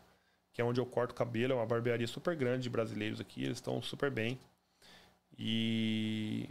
que 0.53 0.61
é 0.61 0.65
onde 0.65 0.81
eu 0.81 0.87
corto 0.87 1.15
cabelo. 1.15 1.53
É 1.53 1.57
uma 1.57 1.67
barbearia 1.67 2.07
super 2.07 2.35
grande 2.37 2.65
de 2.65 2.71
brasileiros 2.71 3.21
aqui. 3.21 3.45
Eles 3.45 3.59
estão 3.59 3.83
super 3.83 4.11
bem. 4.11 4.39
E 5.39 6.49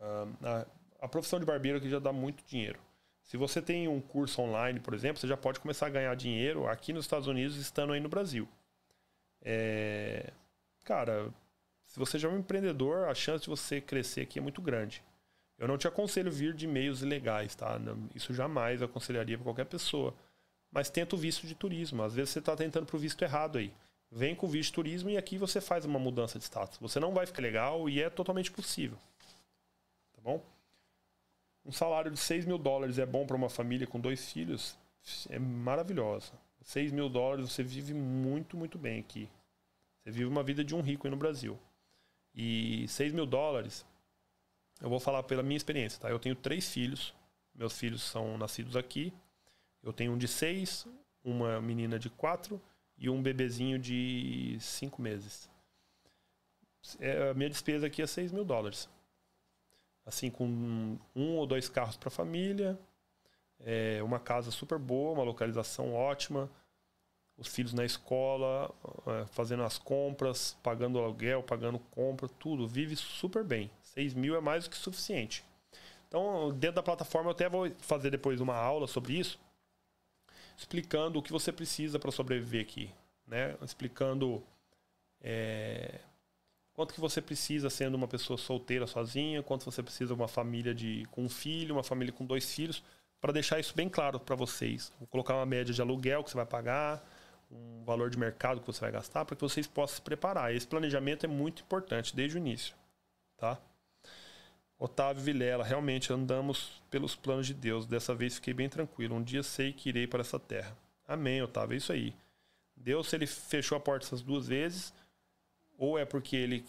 uh, 0.00 0.46
a, 0.46 0.66
a 1.00 1.08
profissão 1.08 1.40
de 1.40 1.46
barbeiro 1.46 1.78
aqui 1.78 1.88
já 1.88 1.98
dá 1.98 2.12
muito 2.12 2.44
dinheiro. 2.44 2.78
Se 3.26 3.36
você 3.36 3.60
tem 3.60 3.88
um 3.88 4.00
curso 4.00 4.40
online, 4.40 4.78
por 4.78 4.94
exemplo, 4.94 5.20
você 5.20 5.26
já 5.26 5.36
pode 5.36 5.58
começar 5.58 5.86
a 5.86 5.90
ganhar 5.90 6.14
dinheiro 6.14 6.68
aqui 6.68 6.92
nos 6.92 7.04
Estados 7.04 7.26
Unidos, 7.26 7.56
estando 7.56 7.92
aí 7.92 8.00
no 8.00 8.08
Brasil. 8.08 8.48
É... 9.42 10.32
Cara, 10.84 11.28
se 11.86 11.98
você 11.98 12.18
já 12.18 12.28
é 12.28 12.32
um 12.32 12.38
empreendedor, 12.38 13.08
a 13.08 13.14
chance 13.14 13.42
de 13.42 13.50
você 13.50 13.80
crescer 13.80 14.20
aqui 14.20 14.38
é 14.38 14.42
muito 14.42 14.62
grande. 14.62 15.02
Eu 15.58 15.66
não 15.66 15.76
te 15.76 15.88
aconselho 15.88 16.30
vir 16.30 16.54
de 16.54 16.68
meios 16.68 17.02
ilegais, 17.02 17.54
tá? 17.54 17.80
Isso 18.14 18.32
jamais 18.32 18.80
eu 18.80 18.86
aconselharia 18.86 19.36
para 19.36 19.44
qualquer 19.44 19.64
pessoa. 19.64 20.14
Mas 20.70 20.88
tenta 20.88 21.16
o 21.16 21.18
visto 21.18 21.46
de 21.48 21.54
turismo. 21.54 22.04
Às 22.04 22.14
vezes 22.14 22.30
você 22.30 22.38
está 22.38 22.54
tentando 22.54 22.86
para 22.86 22.96
o 22.96 22.98
visto 22.98 23.20
errado 23.22 23.58
aí. 23.58 23.72
Vem 24.10 24.36
com 24.36 24.46
o 24.46 24.48
visto 24.48 24.70
de 24.70 24.74
turismo 24.74 25.10
e 25.10 25.16
aqui 25.16 25.36
você 25.36 25.60
faz 25.60 25.84
uma 25.84 25.98
mudança 25.98 26.38
de 26.38 26.44
status. 26.44 26.78
Você 26.78 27.00
não 27.00 27.12
vai 27.12 27.26
ficar 27.26 27.42
legal 27.42 27.88
e 27.88 28.00
é 28.00 28.08
totalmente 28.08 28.52
possível. 28.52 28.98
Tá 30.14 30.20
bom? 30.22 30.44
Um 31.66 31.72
salário 31.72 32.12
de 32.12 32.18
6 32.18 32.44
mil 32.44 32.58
dólares 32.58 32.96
é 32.96 33.04
bom 33.04 33.26
para 33.26 33.34
uma 33.34 33.50
família 33.50 33.88
com 33.88 33.98
dois 33.98 34.30
filhos? 34.30 34.78
É 35.28 35.36
maravilhosa. 35.36 36.32
6 36.62 36.92
mil 36.92 37.08
dólares 37.08 37.50
você 37.50 37.64
vive 37.64 37.92
muito, 37.92 38.56
muito 38.56 38.78
bem 38.78 39.00
aqui. 39.00 39.28
Você 39.98 40.12
vive 40.12 40.26
uma 40.26 40.44
vida 40.44 40.64
de 40.64 40.76
um 40.76 40.80
rico 40.80 41.08
aí 41.08 41.10
no 41.10 41.16
Brasil. 41.16 41.58
E 42.32 42.86
6 42.86 43.12
mil 43.12 43.26
dólares, 43.26 43.84
eu 44.80 44.88
vou 44.88 45.00
falar 45.00 45.24
pela 45.24 45.42
minha 45.42 45.56
experiência, 45.56 46.00
tá? 46.00 46.08
Eu 46.08 46.20
tenho 46.20 46.36
três 46.36 46.68
filhos. 46.68 47.12
Meus 47.52 47.76
filhos 47.76 48.02
são 48.02 48.38
nascidos 48.38 48.76
aqui. 48.76 49.12
Eu 49.82 49.92
tenho 49.92 50.12
um 50.12 50.18
de 50.18 50.28
seis, 50.28 50.86
uma 51.24 51.60
menina 51.60 51.98
de 51.98 52.10
quatro 52.10 52.62
e 52.96 53.10
um 53.10 53.20
bebezinho 53.20 53.76
de 53.76 54.56
cinco 54.60 55.02
meses. 55.02 55.50
É, 57.00 57.30
a 57.30 57.34
minha 57.34 57.50
despesa 57.50 57.88
aqui 57.88 58.02
é 58.02 58.06
6 58.06 58.30
mil 58.30 58.44
dólares 58.44 58.88
assim, 60.06 60.30
com 60.30 60.96
um 61.14 61.36
ou 61.36 61.46
dois 61.46 61.68
carros 61.68 61.96
para 61.96 62.08
família, 62.08 62.78
é, 63.60 64.00
uma 64.02 64.20
casa 64.20 64.50
super 64.52 64.78
boa, 64.78 65.12
uma 65.12 65.24
localização 65.24 65.92
ótima, 65.92 66.48
os 67.36 67.48
filhos 67.48 67.74
na 67.74 67.84
escola, 67.84 68.72
é, 69.06 69.26
fazendo 69.26 69.64
as 69.64 69.76
compras, 69.76 70.56
pagando 70.62 70.98
aluguel, 70.98 71.42
pagando 71.42 71.78
compra, 71.78 72.28
tudo, 72.28 72.66
vive 72.66 72.96
super 72.96 73.44
bem. 73.44 73.70
6 73.82 74.14
mil 74.14 74.36
é 74.36 74.40
mais 74.40 74.64
do 74.64 74.70
que 74.70 74.76
suficiente. 74.76 75.44
Então, 76.08 76.50
dentro 76.52 76.76
da 76.76 76.82
plataforma, 76.82 77.28
eu 77.28 77.32
até 77.32 77.48
vou 77.48 77.70
fazer 77.78 78.10
depois 78.10 78.40
uma 78.40 78.54
aula 78.54 78.86
sobre 78.86 79.18
isso, 79.18 79.38
explicando 80.56 81.18
o 81.18 81.22
que 81.22 81.32
você 81.32 81.52
precisa 81.52 81.98
para 81.98 82.12
sobreviver 82.12 82.62
aqui, 82.62 82.90
né? 83.26 83.56
Explicando 83.60 84.42
é, 85.20 86.00
quanto 86.76 86.92
que 86.92 87.00
você 87.00 87.22
precisa 87.22 87.70
sendo 87.70 87.94
uma 87.94 88.06
pessoa 88.06 88.36
solteira 88.36 88.86
sozinha, 88.86 89.42
quanto 89.42 89.64
você 89.64 89.82
precisa 89.82 90.12
uma 90.12 90.28
família 90.28 90.74
de 90.74 91.06
com 91.10 91.24
um 91.24 91.28
filho, 91.28 91.74
uma 91.74 91.82
família 91.82 92.12
com 92.12 92.26
dois 92.26 92.54
filhos, 92.54 92.84
para 93.18 93.32
deixar 93.32 93.58
isso 93.58 93.74
bem 93.74 93.88
claro 93.88 94.20
para 94.20 94.36
vocês. 94.36 94.92
Vou 94.98 95.08
colocar 95.08 95.34
uma 95.34 95.46
média 95.46 95.72
de 95.72 95.80
aluguel 95.80 96.22
que 96.22 96.30
você 96.30 96.36
vai 96.36 96.44
pagar, 96.44 97.02
um 97.50 97.82
valor 97.82 98.10
de 98.10 98.18
mercado 98.18 98.60
que 98.60 98.66
você 98.66 98.80
vai 98.80 98.92
gastar, 98.92 99.24
para 99.24 99.34
que 99.34 99.40
vocês 99.40 99.66
possam 99.66 99.96
se 99.96 100.02
preparar. 100.02 100.54
Esse 100.54 100.66
planejamento 100.66 101.24
é 101.24 101.28
muito 101.28 101.62
importante 101.62 102.14
desde 102.14 102.36
o 102.36 102.38
início, 102.38 102.74
tá? 103.38 103.58
Otávio 104.78 105.22
Vilela, 105.22 105.64
realmente 105.64 106.12
andamos 106.12 106.82
pelos 106.90 107.16
planos 107.16 107.46
de 107.46 107.54
Deus. 107.54 107.86
Dessa 107.86 108.14
vez 108.14 108.34
fiquei 108.34 108.52
bem 108.52 108.68
tranquilo. 108.68 109.16
Um 109.16 109.22
dia 109.22 109.42
sei 109.42 109.72
que 109.72 109.88
irei 109.88 110.06
para 110.06 110.20
essa 110.20 110.38
terra. 110.38 110.76
Amém, 111.08 111.40
Otávio. 111.40 111.72
É 111.72 111.78
isso 111.78 111.92
aí. 111.92 112.14
Deus, 112.76 113.08
se 113.08 113.16
ele 113.16 113.26
fechou 113.26 113.78
a 113.78 113.80
porta 113.80 114.04
essas 114.04 114.20
duas 114.20 114.46
vezes, 114.46 114.92
ou 115.78 115.98
é 115.98 116.04
porque 116.04 116.36
ele 116.36 116.64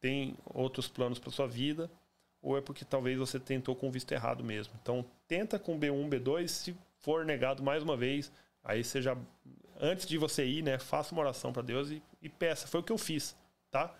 tem 0.00 0.36
outros 0.44 0.88
planos 0.88 1.18
para 1.18 1.30
sua 1.30 1.46
vida, 1.46 1.90
ou 2.42 2.56
é 2.56 2.60
porque 2.60 2.84
talvez 2.84 3.18
você 3.18 3.38
tentou 3.38 3.74
com 3.74 3.88
o 3.88 3.90
visto 3.90 4.12
errado 4.12 4.42
mesmo. 4.42 4.74
Então, 4.80 5.04
tenta 5.26 5.58
com 5.58 5.78
B1, 5.78 6.08
B2, 6.08 6.48
se 6.48 6.76
for 7.00 7.24
negado 7.24 7.62
mais 7.62 7.82
uma 7.82 7.96
vez, 7.96 8.32
aí 8.62 8.82
já 8.82 9.16
antes 9.80 10.06
de 10.06 10.18
você 10.18 10.44
ir, 10.46 10.62
né, 10.62 10.78
faça 10.78 11.12
uma 11.14 11.22
oração 11.22 11.52
para 11.52 11.62
Deus 11.62 11.90
e, 11.90 12.02
e, 12.20 12.28
peça. 12.28 12.66
Foi 12.66 12.80
o 12.80 12.82
que 12.82 12.92
eu 12.92 12.98
fiz, 12.98 13.36
tá? 13.70 13.94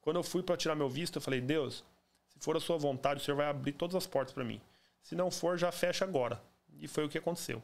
Quando 0.00 0.16
eu 0.16 0.22
fui 0.22 0.42
para 0.42 0.56
tirar 0.56 0.74
meu 0.74 0.88
visto, 0.88 1.16
eu 1.16 1.22
falei: 1.22 1.40
"Deus, 1.40 1.84
se 2.26 2.38
for 2.38 2.56
a 2.56 2.60
sua 2.60 2.78
vontade, 2.78 3.20
o 3.20 3.24
Senhor 3.24 3.36
vai 3.36 3.46
abrir 3.46 3.72
todas 3.72 3.94
as 3.94 4.06
portas 4.06 4.32
para 4.32 4.44
mim. 4.44 4.60
Se 5.02 5.14
não 5.14 5.30
for, 5.30 5.58
já 5.58 5.70
fecha 5.70 6.04
agora". 6.04 6.42
E 6.78 6.88
foi 6.88 7.04
o 7.04 7.08
que 7.08 7.18
aconteceu. 7.18 7.62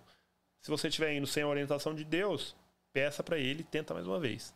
Se 0.61 0.71
você 0.71 0.89
estiver 0.89 1.15
indo 1.15 1.27
sem 1.27 1.43
a 1.43 1.49
orientação 1.49 1.95
de 1.95 2.05
Deus, 2.05 2.55
peça 2.93 3.23
para 3.23 3.39
ele 3.39 3.63
e 3.63 3.65
tenta 3.65 3.95
mais 3.95 4.07
uma 4.07 4.21
vez. 4.21 4.55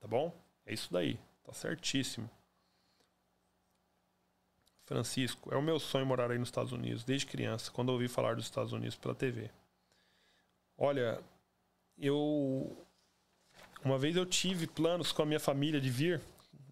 Tá 0.00 0.08
bom? 0.08 0.34
É 0.66 0.74
isso 0.74 0.92
daí. 0.92 1.18
Tá 1.44 1.52
certíssimo. 1.52 2.28
Francisco, 4.84 5.52
é 5.52 5.56
o 5.56 5.62
meu 5.62 5.80
sonho 5.80 6.06
morar 6.06 6.30
aí 6.30 6.38
nos 6.38 6.48
Estados 6.48 6.72
Unidos, 6.72 7.02
desde 7.02 7.26
criança, 7.26 7.70
quando 7.72 7.90
ouvi 7.90 8.06
falar 8.06 8.36
dos 8.36 8.44
Estados 8.44 8.72
Unidos 8.72 8.96
pela 8.96 9.14
TV. 9.14 9.50
Olha, 10.78 11.20
eu. 11.98 12.76
Uma 13.84 13.98
vez 13.98 14.16
eu 14.16 14.26
tive 14.26 14.66
planos 14.66 15.12
com 15.12 15.22
a 15.22 15.26
minha 15.26 15.40
família 15.40 15.80
de 15.80 15.90
vir. 15.90 16.20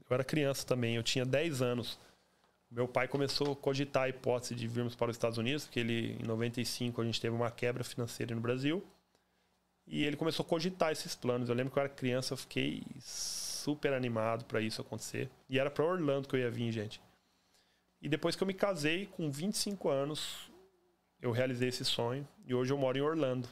Eu 0.09 0.15
era 0.15 0.25
criança 0.25 0.67
também, 0.67 0.97
eu 0.97 1.03
tinha 1.03 1.25
10 1.25 1.63
anos. 1.63 1.99
Meu 2.71 2.89
pai 2.89 3.09
começou 3.09 3.53
a 3.53 3.57
cogitar 3.57 4.05
a 4.05 4.09
hipótese 4.09 4.55
de 4.55 4.67
virmos 4.67 4.95
para 4.95 5.11
os 5.11 5.17
Estados 5.17 5.39
Unidos, 5.39 5.65
porque 5.65 5.81
ele, 5.81 6.17
em 6.21 6.25
95 6.25 7.01
a 7.01 7.05
gente 7.05 7.21
teve 7.21 7.35
uma 7.35 7.51
quebra 7.51 7.85
financeira 7.85 8.35
no 8.35 8.41
Brasil. 8.41 8.85
E 9.87 10.05
ele 10.05 10.17
começou 10.17 10.45
a 10.45 10.49
cogitar 10.49 10.93
esses 10.93 11.15
planos. 11.15 11.49
Eu 11.49 11.55
lembro 11.55 11.73
que 11.73 11.79
eu 11.79 11.83
era 11.83 11.93
criança, 11.93 12.33
eu 12.33 12.37
fiquei 12.37 12.83
super 13.65 13.95
animado 13.95 14.45
para 14.45 14.61
isso 14.61 14.83
acontecer. 14.83 15.31
E 15.49 15.59
era 15.59 15.71
para 15.71 15.85
Orlando 15.85 16.29
que 16.29 16.37
eu 16.37 16.41
ia 16.41 16.51
vir, 16.51 16.71
gente. 16.71 17.01
E 18.01 18.09
depois 18.09 18.37
que 18.37 18.43
eu 18.43 18.47
me 18.47 18.53
casei, 18.53 19.07
com 19.07 19.31
25 19.31 19.89
anos, 19.89 20.53
eu 21.21 21.33
realizei 21.33 21.71
esse 21.71 21.85
sonho. 21.85 22.29
E 22.47 22.55
hoje 22.55 22.71
eu 22.71 22.77
moro 22.77 22.99
em 22.99 23.01
Orlando. 23.01 23.49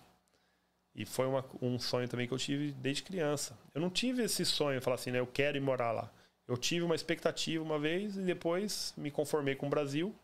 E 0.94 1.06
foi 1.06 1.26
uma, 1.26 1.42
um 1.62 1.78
sonho 1.78 2.06
também 2.06 2.28
que 2.28 2.34
eu 2.34 2.38
tive 2.38 2.72
desde 2.72 3.02
criança. 3.02 3.58
Eu 3.74 3.80
não 3.80 3.88
tive 3.88 4.22
esse 4.22 4.44
sonho, 4.44 4.82
falar 4.82 4.96
assim, 4.96 5.10
né? 5.10 5.18
Eu 5.20 5.26
quero 5.26 5.56
ir 5.56 5.60
morar 5.60 5.90
lá. 5.90 6.12
Eu 6.46 6.58
tive 6.58 6.84
uma 6.84 6.94
expectativa 6.94 7.64
uma 7.64 7.78
vez 7.78 8.18
e 8.18 8.20
depois 8.20 8.92
me 8.98 9.10
conformei 9.10 9.54
com 9.54 9.66
o 9.66 9.70
Brasil. 9.70 10.14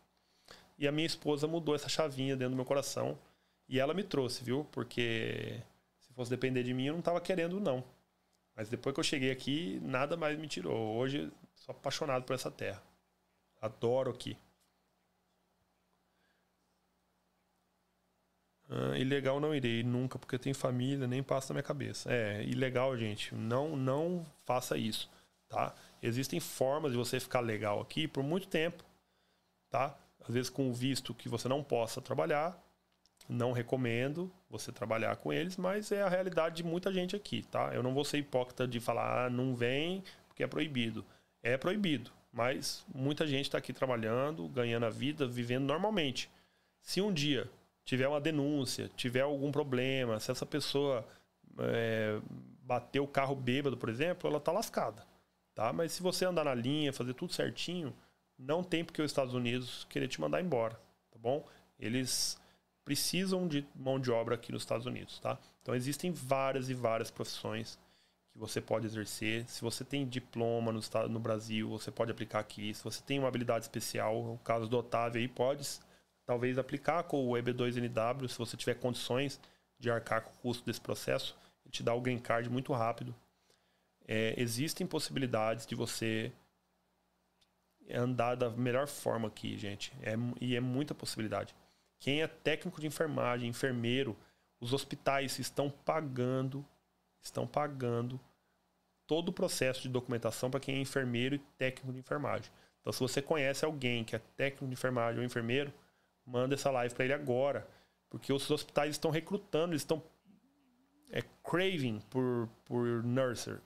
E 0.77 0.87
a 0.87 0.91
minha 0.91 1.07
esposa 1.07 1.47
mudou 1.47 1.73
essa 1.73 1.89
chavinha 1.89 2.35
dentro 2.35 2.51
do 2.51 2.55
meu 2.55 2.65
coração. 2.65 3.17
E 3.67 3.79
ela 3.79 3.95
me 3.95 4.03
trouxe, 4.03 4.43
viu? 4.43 4.63
Porque 4.71 5.59
se 5.99 6.13
fosse 6.13 6.29
depender 6.29 6.61
de 6.61 6.73
mim, 6.73 6.85
eu 6.85 6.93
não 6.93 6.99
estava 6.99 7.19
querendo, 7.19 7.59
não. 7.59 7.83
Mas 8.59 8.67
depois 8.67 8.93
que 8.93 8.99
eu 8.99 9.05
cheguei 9.05 9.31
aqui, 9.31 9.79
nada 9.81 10.17
mais 10.17 10.37
me 10.37 10.45
tirou. 10.45 10.97
Hoje, 10.97 11.31
sou 11.55 11.71
apaixonado 11.71 12.25
por 12.25 12.33
essa 12.33 12.51
terra. 12.51 12.83
Adoro 13.61 14.11
aqui. 14.11 14.37
Ah, 18.69 18.97
ilegal 18.97 19.39
não 19.39 19.55
irei 19.55 19.81
nunca, 19.81 20.19
porque 20.19 20.37
tenho 20.37 20.53
família, 20.53 21.07
nem 21.07 21.23
passa 21.23 21.53
na 21.53 21.59
minha 21.59 21.63
cabeça. 21.63 22.11
É, 22.11 22.43
ilegal, 22.43 22.97
gente. 22.97 23.33
Não, 23.33 23.77
não 23.77 24.25
faça 24.43 24.77
isso, 24.77 25.09
tá? 25.47 25.73
Existem 26.03 26.41
formas 26.41 26.91
de 26.91 26.97
você 26.97 27.17
ficar 27.17 27.39
legal 27.39 27.79
aqui 27.79 28.09
por 28.09 28.21
muito 28.21 28.49
tempo, 28.49 28.83
tá? 29.69 29.97
Às 30.27 30.33
vezes 30.33 30.49
com 30.49 30.73
visto 30.73 31.13
que 31.13 31.29
você 31.29 31.47
não 31.47 31.63
possa 31.63 32.01
trabalhar, 32.01 32.61
não 33.29 33.51
recomendo 33.51 34.31
você 34.49 34.71
trabalhar 34.71 35.15
com 35.17 35.31
eles, 35.31 35.55
mas 35.55 35.91
é 35.91 36.01
a 36.01 36.09
realidade 36.09 36.57
de 36.57 36.63
muita 36.63 36.91
gente 36.91 37.15
aqui, 37.15 37.43
tá? 37.43 37.69
Eu 37.73 37.83
não 37.83 37.93
vou 37.93 38.03
ser 38.03 38.17
hipócrita 38.17 38.67
de 38.67 38.79
falar, 38.79 39.27
ah, 39.27 39.29
não 39.29 39.55
vem 39.55 40.03
porque 40.27 40.43
é 40.43 40.47
proibido. 40.47 41.05
É 41.43 41.55
proibido, 41.55 42.11
mas 42.33 42.83
muita 42.93 43.27
gente 43.27 43.45
está 43.45 43.59
aqui 43.59 43.71
trabalhando, 43.71 44.47
ganhando 44.49 44.87
a 44.87 44.89
vida, 44.89 45.27
vivendo 45.27 45.65
normalmente. 45.65 46.29
Se 46.81 46.99
um 47.01 47.13
dia 47.13 47.49
tiver 47.85 48.07
uma 48.07 48.19
denúncia, 48.19 48.89
tiver 48.95 49.21
algum 49.21 49.51
problema, 49.51 50.19
se 50.19 50.31
essa 50.31 50.45
pessoa 50.45 51.07
é, 51.59 52.19
bater 52.63 52.99
o 52.99 53.07
carro 53.07 53.35
bêbado, 53.35 53.77
por 53.77 53.89
exemplo, 53.89 54.29
ela 54.29 54.39
tá 54.39 54.51
lascada, 54.51 55.05
tá? 55.53 55.71
Mas 55.71 55.91
se 55.91 56.01
você 56.01 56.25
andar 56.25 56.45
na 56.45 56.55
linha, 56.55 56.91
fazer 56.91 57.13
tudo 57.13 57.31
certinho, 57.31 57.95
não 58.37 58.63
tem 58.63 58.83
porque 58.83 59.01
os 59.01 59.11
Estados 59.11 59.33
Unidos 59.33 59.85
querer 59.89 60.07
te 60.07 60.19
mandar 60.19 60.41
embora, 60.41 60.79
tá 61.11 61.19
bom? 61.19 61.45
Eles 61.79 62.39
precisam 62.89 63.47
de 63.47 63.63
mão 63.75 63.99
de 63.99 64.09
obra 64.09 64.33
aqui 64.33 64.51
nos 64.51 64.63
Estados 64.63 64.87
Unidos, 64.87 65.19
tá? 65.19 65.37
Então 65.61 65.75
existem 65.75 66.11
várias 66.11 66.71
e 66.71 66.73
várias 66.73 67.11
profissões 67.11 67.77
que 68.31 68.39
você 68.39 68.59
pode 68.59 68.87
exercer. 68.87 69.47
Se 69.47 69.61
você 69.61 69.85
tem 69.85 70.07
diploma 70.07 70.71
no, 70.71 70.81
no 71.07 71.19
Brasil, 71.19 71.69
você 71.69 71.91
pode 71.91 72.09
aplicar 72.09 72.39
aqui. 72.39 72.73
Se 72.73 72.83
você 72.83 72.99
tem 73.03 73.19
uma 73.19 73.27
habilidade 73.27 73.65
especial, 73.65 74.17
o 74.33 74.39
caso 74.39 74.67
do 74.67 74.75
Otávio 74.75 75.21
aí, 75.21 75.27
pode 75.27 75.63
talvez 76.25 76.57
aplicar 76.57 77.03
com 77.03 77.29
o 77.29 77.33
EB2NW, 77.33 78.27
se 78.27 78.39
você 78.39 78.57
tiver 78.57 78.73
condições 78.73 79.39
de 79.77 79.91
arcar 79.91 80.23
com 80.23 80.31
o 80.31 80.41
custo 80.41 80.65
desse 80.65 80.81
processo, 80.81 81.37
ele 81.63 81.71
te 81.71 81.83
dá 81.83 81.93
o 81.93 82.01
green 82.01 82.17
card 82.17 82.49
muito 82.49 82.73
rápido. 82.73 83.13
É, 84.07 84.33
existem 84.35 84.87
possibilidades 84.87 85.67
de 85.67 85.75
você 85.75 86.31
andar 87.91 88.33
da 88.33 88.49
melhor 88.49 88.87
forma 88.87 89.27
aqui, 89.27 89.55
gente. 89.59 89.93
É, 90.01 90.15
e 90.41 90.55
é 90.55 90.59
muita 90.59 90.95
possibilidade. 90.95 91.53
Quem 91.99 92.21
é 92.21 92.27
técnico 92.27 92.79
de 92.79 92.87
enfermagem, 92.87 93.49
enfermeiro, 93.49 94.17
os 94.59 94.73
hospitais 94.73 95.37
estão 95.39 95.69
pagando, 95.69 96.65
estão 97.21 97.45
pagando 97.45 98.19
todo 99.05 99.29
o 99.29 99.33
processo 99.33 99.81
de 99.81 99.89
documentação 99.89 100.49
para 100.49 100.59
quem 100.59 100.75
é 100.75 100.79
enfermeiro 100.79 101.35
e 101.35 101.39
técnico 101.57 101.91
de 101.91 101.99
enfermagem. 101.99 102.51
Então, 102.79 102.93
se 102.93 102.99
você 102.99 103.21
conhece 103.21 103.65
alguém 103.65 104.03
que 104.03 104.15
é 104.15 104.19
técnico 104.37 104.67
de 104.67 104.73
enfermagem 104.73 105.19
ou 105.19 105.25
enfermeiro, 105.25 105.73
manda 106.25 106.55
essa 106.55 106.71
live 106.71 106.93
para 106.93 107.05
ele 107.05 107.13
agora, 107.13 107.67
porque 108.09 108.31
os 108.31 108.49
hospitais 108.49 108.91
estão 108.91 109.11
recrutando, 109.11 109.73
eles 109.73 109.81
estão 109.81 110.01
é, 111.11 111.23
craving 111.43 111.99
por, 112.09 112.47
por 112.65 113.03
nurser. 113.03 113.59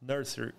Nurser. 0.00 0.54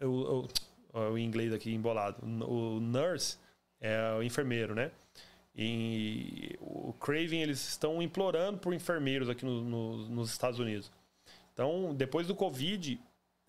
O, 0.00 0.46
o, 0.94 1.00
o 1.12 1.18
inglês 1.18 1.52
aqui 1.52 1.74
embolado. 1.74 2.24
O 2.24 2.80
nurse 2.80 3.38
é 3.80 4.12
o 4.12 4.22
enfermeiro, 4.22 4.74
né? 4.74 4.90
E 5.60 6.56
o 6.60 6.92
craving, 6.92 7.40
eles 7.40 7.68
estão 7.68 8.00
implorando 8.00 8.58
por 8.58 8.72
enfermeiros 8.72 9.28
aqui 9.28 9.44
no, 9.44 9.60
no, 9.60 10.08
nos 10.08 10.30
Estados 10.30 10.60
Unidos. 10.60 10.88
Então, 11.52 11.92
depois 11.92 12.28
do 12.28 12.34
Covid, 12.36 13.00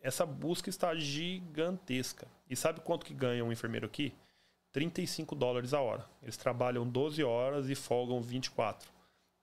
essa 0.02 0.26
busca 0.26 0.72
está 0.72 0.95
gigantesca. 0.95 2.27
E 2.49 2.56
sabe 2.56 2.80
quanto 2.80 3.06
que 3.06 3.14
ganha 3.14 3.45
um 3.45 3.52
enfermeiro 3.52 3.86
aqui? 3.86 4.11
35 4.72 5.36
dólares 5.36 5.72
a 5.72 5.81
hora. 5.81 6.03
Eles 6.23 6.36
trabalham 6.36 6.88
12 6.88 7.23
horas 7.23 7.69
e 7.69 7.76
folgam 7.76 8.19
24. 8.19 8.90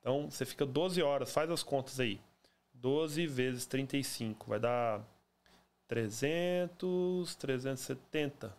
Então, 0.00 0.28
você 0.28 0.44
fica 0.44 0.66
12 0.66 1.00
horas, 1.00 1.32
faz 1.32 1.48
as 1.48 1.62
contas 1.62 2.00
aí. 2.00 2.20
12 2.74 3.28
vezes 3.28 3.64
35 3.64 4.44
vai 4.48 4.58
dar 4.58 5.00
300, 5.86 7.36
370, 7.36 8.52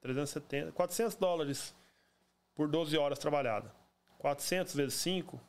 370, 0.00 0.70
400 0.70 1.16
dólares 1.16 1.74
por 2.54 2.68
12 2.68 2.96
horas 2.96 3.18
trabalhada. 3.18 3.72
400 4.18 4.74
vezes 4.74 4.94
5, 4.94 5.40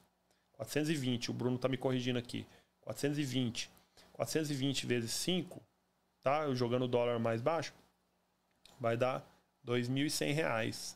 420. 0.53 1.31
O 1.31 1.33
Bruno 1.33 1.57
tá 1.57 1.67
me 1.67 1.77
corrigindo 1.77 2.19
aqui. 2.19 2.47
420. 2.81 3.69
420 4.13 4.85
vezes 4.85 5.11
5, 5.11 5.61
tá? 6.21 6.43
Eu 6.43 6.55
jogando 6.55 6.83
o 6.83 6.87
dólar 6.87 7.19
mais 7.19 7.41
baixo, 7.41 7.73
vai 8.79 8.95
dar 8.95 9.17
R$ 9.65 9.73
2.100. 9.73 10.95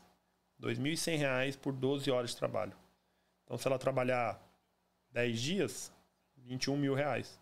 R$ 0.60 0.74
2.100 0.74 1.58
por 1.58 1.72
12 1.72 2.10
horas 2.10 2.30
de 2.30 2.36
trabalho. 2.36 2.72
Então, 3.44 3.58
se 3.58 3.66
ela 3.66 3.78
trabalhar 3.78 4.40
10 5.10 5.40
dias, 5.40 5.92
21 6.36 6.76
mil 6.76 6.94
reais. 6.94 7.40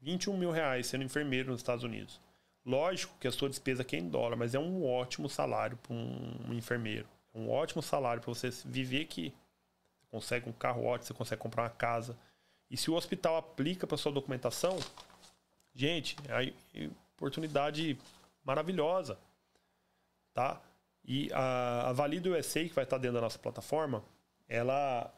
21 0.00 0.36
mil 0.36 0.50
reais 0.50 0.86
sendo 0.86 1.04
enfermeiro 1.04 1.50
nos 1.50 1.60
Estados 1.60 1.84
Unidos. 1.84 2.20
Lógico 2.64 3.16
que 3.18 3.28
a 3.28 3.32
sua 3.32 3.48
despesa 3.48 3.82
aqui 3.82 3.96
é 3.96 3.98
em 3.98 4.08
dólar, 4.08 4.36
mas 4.36 4.54
é 4.54 4.58
um 4.58 4.84
ótimo 4.86 5.28
salário 5.28 5.76
para 5.78 5.92
um 5.92 6.52
enfermeiro. 6.52 7.08
É 7.34 7.38
um 7.38 7.50
ótimo 7.50 7.82
salário 7.82 8.22
para 8.22 8.32
você 8.32 8.50
viver 8.64 9.02
aqui. 9.02 9.32
Você 9.98 10.06
consegue 10.10 10.48
um 10.48 10.52
carro 10.52 10.84
ótimo, 10.84 11.06
você 11.06 11.14
consegue 11.14 11.40
comprar 11.40 11.64
uma 11.64 11.70
casa. 11.70 12.16
E 12.70 12.76
se 12.76 12.90
o 12.90 12.94
hospital 12.94 13.36
aplica 13.36 13.86
para 13.86 13.96
sua 13.96 14.12
documentação, 14.12 14.78
gente, 15.74 16.16
é 16.28 16.90
oportunidade 17.16 17.98
maravilhosa, 18.44 19.18
tá? 20.32 20.60
E 21.04 21.32
a, 21.32 21.88
a 21.88 21.92
Valido 21.92 22.30
USA, 22.32 22.64
que 22.64 22.74
vai 22.74 22.84
estar 22.84 22.98
dentro 22.98 23.16
da 23.16 23.20
nossa 23.20 23.38
plataforma, 23.38 24.04
ela 24.48 25.12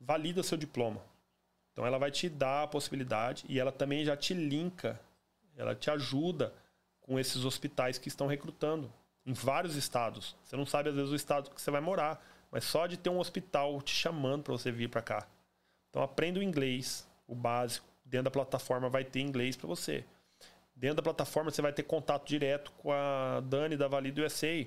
valida 0.00 0.42
seu 0.42 0.56
diploma. 0.56 1.00
Então 1.72 1.84
ela 1.84 1.98
vai 1.98 2.10
te 2.10 2.28
dar 2.28 2.62
a 2.62 2.68
possibilidade 2.68 3.44
e 3.48 3.58
ela 3.58 3.72
também 3.72 4.04
já 4.04 4.16
te 4.16 4.32
linka, 4.32 5.00
ela 5.56 5.74
te 5.74 5.90
ajuda 5.90 6.54
com 7.00 7.18
esses 7.18 7.44
hospitais 7.44 7.98
que 7.98 8.08
estão 8.08 8.26
recrutando 8.26 8.92
em 9.26 9.32
vários 9.32 9.76
estados. 9.76 10.36
Você 10.42 10.56
não 10.56 10.66
sabe 10.66 10.90
às 10.90 10.94
vezes 10.94 11.10
o 11.10 11.16
estado 11.16 11.50
que 11.50 11.60
você 11.60 11.70
vai 11.70 11.80
morar, 11.80 12.24
mas 12.50 12.64
só 12.64 12.86
de 12.86 12.96
ter 12.96 13.10
um 13.10 13.18
hospital 13.18 13.80
te 13.80 13.94
chamando 13.94 14.44
para 14.44 14.52
você 14.52 14.70
vir 14.70 14.88
para 14.88 15.02
cá. 15.02 15.26
Então 15.90 16.02
aprenda 16.02 16.40
o 16.40 16.42
inglês, 16.42 17.08
o 17.26 17.34
básico. 17.34 17.86
Dentro 18.04 18.24
da 18.24 18.30
plataforma 18.30 18.88
vai 18.88 19.04
ter 19.04 19.20
inglês 19.20 19.56
para 19.56 19.66
você. 19.66 20.04
Dentro 20.76 20.96
da 20.96 21.02
plataforma 21.02 21.50
você 21.50 21.62
vai 21.62 21.72
ter 21.72 21.84
contato 21.84 22.26
direto 22.26 22.72
com 22.72 22.92
a 22.92 23.40
Dani 23.40 23.76
da 23.76 23.88
Valido 23.88 24.22
USA. 24.22 24.66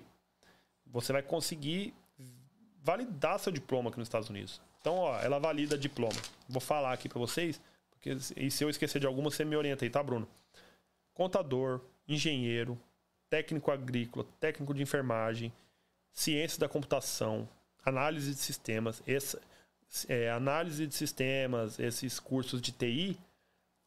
Você 0.85 1.11
vai 1.13 1.21
conseguir 1.21 1.93
validar 2.81 3.39
seu 3.39 3.51
diploma 3.51 3.89
aqui 3.89 3.99
nos 3.99 4.07
Estados 4.07 4.29
Unidos. 4.29 4.61
Então, 4.79 4.95
ó, 4.95 5.19
ela 5.19 5.37
valida 5.37 5.77
diploma. 5.77 6.15
Vou 6.47 6.61
falar 6.61 6.93
aqui 6.93 7.09
para 7.09 7.19
vocês, 7.19 7.61
porque 7.91 8.17
e 8.37 8.49
se 8.49 8.63
eu 8.63 8.69
esquecer 8.69 8.99
de 8.99 9.05
alguma, 9.05 9.29
você 9.29 9.43
me 9.43 9.57
orienta 9.57 9.83
aí, 9.83 9.89
tá, 9.89 10.01
Bruno? 10.01 10.25
Contador, 11.13 11.81
engenheiro, 12.07 12.79
técnico 13.29 13.71
agrícola, 13.71 14.25
técnico 14.39 14.73
de 14.73 14.81
enfermagem, 14.81 15.51
ciência 16.11 16.59
da 16.59 16.69
computação, 16.69 17.47
análise 17.83 18.33
de 18.33 18.39
sistemas, 18.39 19.01
essa, 19.07 19.41
é, 20.07 20.29
análise 20.31 20.85
de 20.87 20.95
sistemas, 20.95 21.79
esses 21.79 22.19
cursos 22.19 22.61
de 22.61 22.71
TI, 22.71 23.17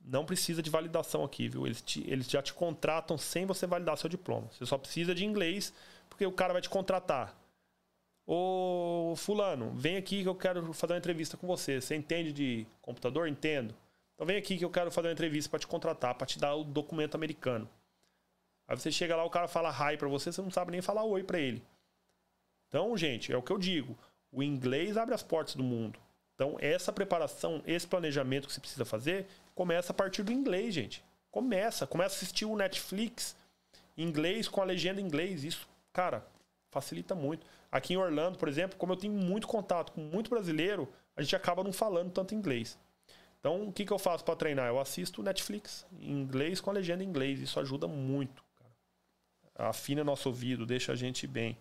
não 0.02 0.24
precisa 0.24 0.62
de 0.62 0.70
validação 0.70 1.24
aqui, 1.24 1.48
viu? 1.48 1.66
Eles, 1.66 1.82
te, 1.82 2.02
eles 2.10 2.28
já 2.28 2.40
te 2.40 2.54
contratam 2.54 3.18
sem 3.18 3.44
você 3.44 3.66
validar 3.66 3.98
seu 3.98 4.08
diploma. 4.08 4.48
Você 4.52 4.64
só 4.64 4.78
precisa 4.78 5.14
de 5.14 5.24
inglês, 5.24 5.72
porque 6.08 6.24
o 6.24 6.32
cara 6.32 6.52
vai 6.52 6.62
te 6.62 6.70
contratar. 6.70 7.36
Ô, 8.26 9.14
Fulano, 9.16 9.72
vem 9.74 9.96
aqui 9.96 10.22
que 10.22 10.28
eu 10.28 10.34
quero 10.34 10.72
fazer 10.72 10.94
uma 10.94 10.98
entrevista 10.98 11.36
com 11.36 11.46
você. 11.46 11.80
Você 11.80 11.94
entende 11.96 12.32
de 12.32 12.66
computador? 12.80 13.28
Entendo. 13.28 13.74
Então 14.14 14.26
vem 14.26 14.36
aqui 14.36 14.56
que 14.56 14.64
eu 14.64 14.70
quero 14.70 14.90
fazer 14.90 15.08
uma 15.08 15.12
entrevista 15.12 15.50
para 15.50 15.58
te 15.58 15.66
contratar, 15.66 16.14
para 16.14 16.26
te 16.26 16.38
dar 16.38 16.54
o 16.54 16.64
documento 16.64 17.14
americano. 17.14 17.68
Aí 18.70 18.78
você 18.78 18.92
chega 18.92 19.16
lá, 19.16 19.24
o 19.24 19.30
cara 19.30 19.48
fala 19.48 19.68
hi 19.68 19.97
para 19.97 20.06
você, 20.06 20.30
você 20.30 20.40
não 20.40 20.51
sabe 20.52 20.70
nem 20.70 20.80
falar 20.80 21.02
oi 21.02 21.24
para 21.24 21.40
ele. 21.40 21.60
Então, 22.68 22.97
gente, 22.97 23.32
é 23.32 23.36
o 23.36 23.42
que 23.42 23.51
eu 23.51 23.59
digo. 23.59 23.98
O 24.30 24.44
inglês 24.44 24.97
abre 24.97 25.12
as 25.12 25.24
portas 25.24 25.56
do 25.56 25.62
mundo. 25.64 25.98
Então, 26.36 26.56
essa 26.60 26.92
preparação, 26.92 27.60
esse 27.66 27.84
planejamento 27.84 28.47
que 28.47 28.55
você 28.55 28.60
precisa 28.60 28.84
fazer, 28.84 29.26
começa 29.56 29.90
a 29.90 29.94
partir 29.94 30.22
do 30.22 30.30
inglês, 30.30 30.72
gente. 30.72 31.02
Começa, 31.32 31.84
começa 31.84 32.14
a 32.14 32.18
assistir 32.18 32.44
o 32.44 32.55
Netflix 32.55 33.34
em 33.98 34.05
inglês 34.05 34.47
com 34.47 34.62
a 34.62 34.64
legenda 34.64 35.01
em 35.01 35.05
inglês. 35.05 35.42
Isso, 35.42 35.68
cara, 35.92 36.24
facilita 36.70 37.12
muito. 37.12 37.44
Aqui 37.72 37.94
em 37.94 37.97
Orlando, 37.97 38.38
por 38.38 38.48
exemplo, 38.48 38.78
como 38.78 38.92
eu 38.92 38.97
tenho 38.97 39.12
muito 39.12 39.48
contato 39.48 39.90
com 39.90 40.01
muito 40.01 40.30
brasileiro, 40.30 40.88
a 41.16 41.22
gente 41.22 41.34
acaba 41.34 41.64
não 41.64 41.72
falando 41.72 42.12
tanto 42.12 42.36
inglês. 42.36 42.78
Então, 43.40 43.66
o 43.66 43.72
que, 43.72 43.84
que 43.84 43.92
eu 43.92 43.98
faço 43.98 44.24
para 44.24 44.36
treinar? 44.36 44.68
Eu 44.68 44.78
assisto 44.78 45.24
Netflix 45.24 45.84
em 46.01 46.12
inglês 46.12 46.60
com 46.60 46.70
a 46.70 46.74
legenda 46.74 47.02
em 47.02 47.09
inglês. 47.09 47.40
Isso 47.40 47.59
ajuda 47.59 47.88
muito 47.88 48.48
afina 49.69 50.05
nosso 50.05 50.28
ouvido, 50.28 50.66
deixa 50.66 50.93
a 50.93 50.97
gente 50.97 51.27
bem. 51.27 51.57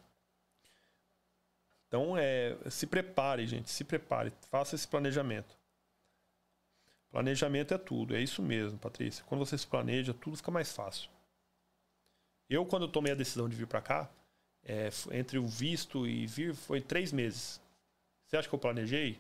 Então, 1.88 2.16
é, 2.16 2.56
se 2.70 2.86
prepare, 2.86 3.48
gente, 3.48 3.70
se 3.70 3.84
prepare, 3.84 4.32
faça 4.50 4.76
esse 4.76 4.88
planejamento. 4.88 5.58
Planejamento 7.10 7.74
é 7.74 7.78
tudo, 7.78 8.16
é 8.16 8.22
isso 8.22 8.42
mesmo, 8.42 8.78
Patrícia. 8.78 9.26
Quando 9.26 9.44
você 9.44 9.58
se 9.58 9.66
planeja, 9.66 10.14
tudo 10.14 10.38
fica 10.38 10.52
mais 10.52 10.72
fácil. 10.72 11.10
Eu, 12.48 12.66
quando 12.66 12.88
tomei 12.88 13.12
a 13.12 13.16
decisão 13.16 13.50
de 13.50 13.56
vir 13.56 13.66
para 13.66 13.82
cá, 13.82 14.10
é, 14.64 14.90
entre 15.12 15.40
o 15.40 15.48
visto 15.48 16.08
e 16.08 16.28
vir, 16.28 16.54
foi 16.54 16.80
três 16.82 17.12
meses. 17.12 17.60
Você 18.26 18.38
acha 18.38 18.48
que 18.48 18.54
eu 18.54 18.60
planejei? 18.60 19.20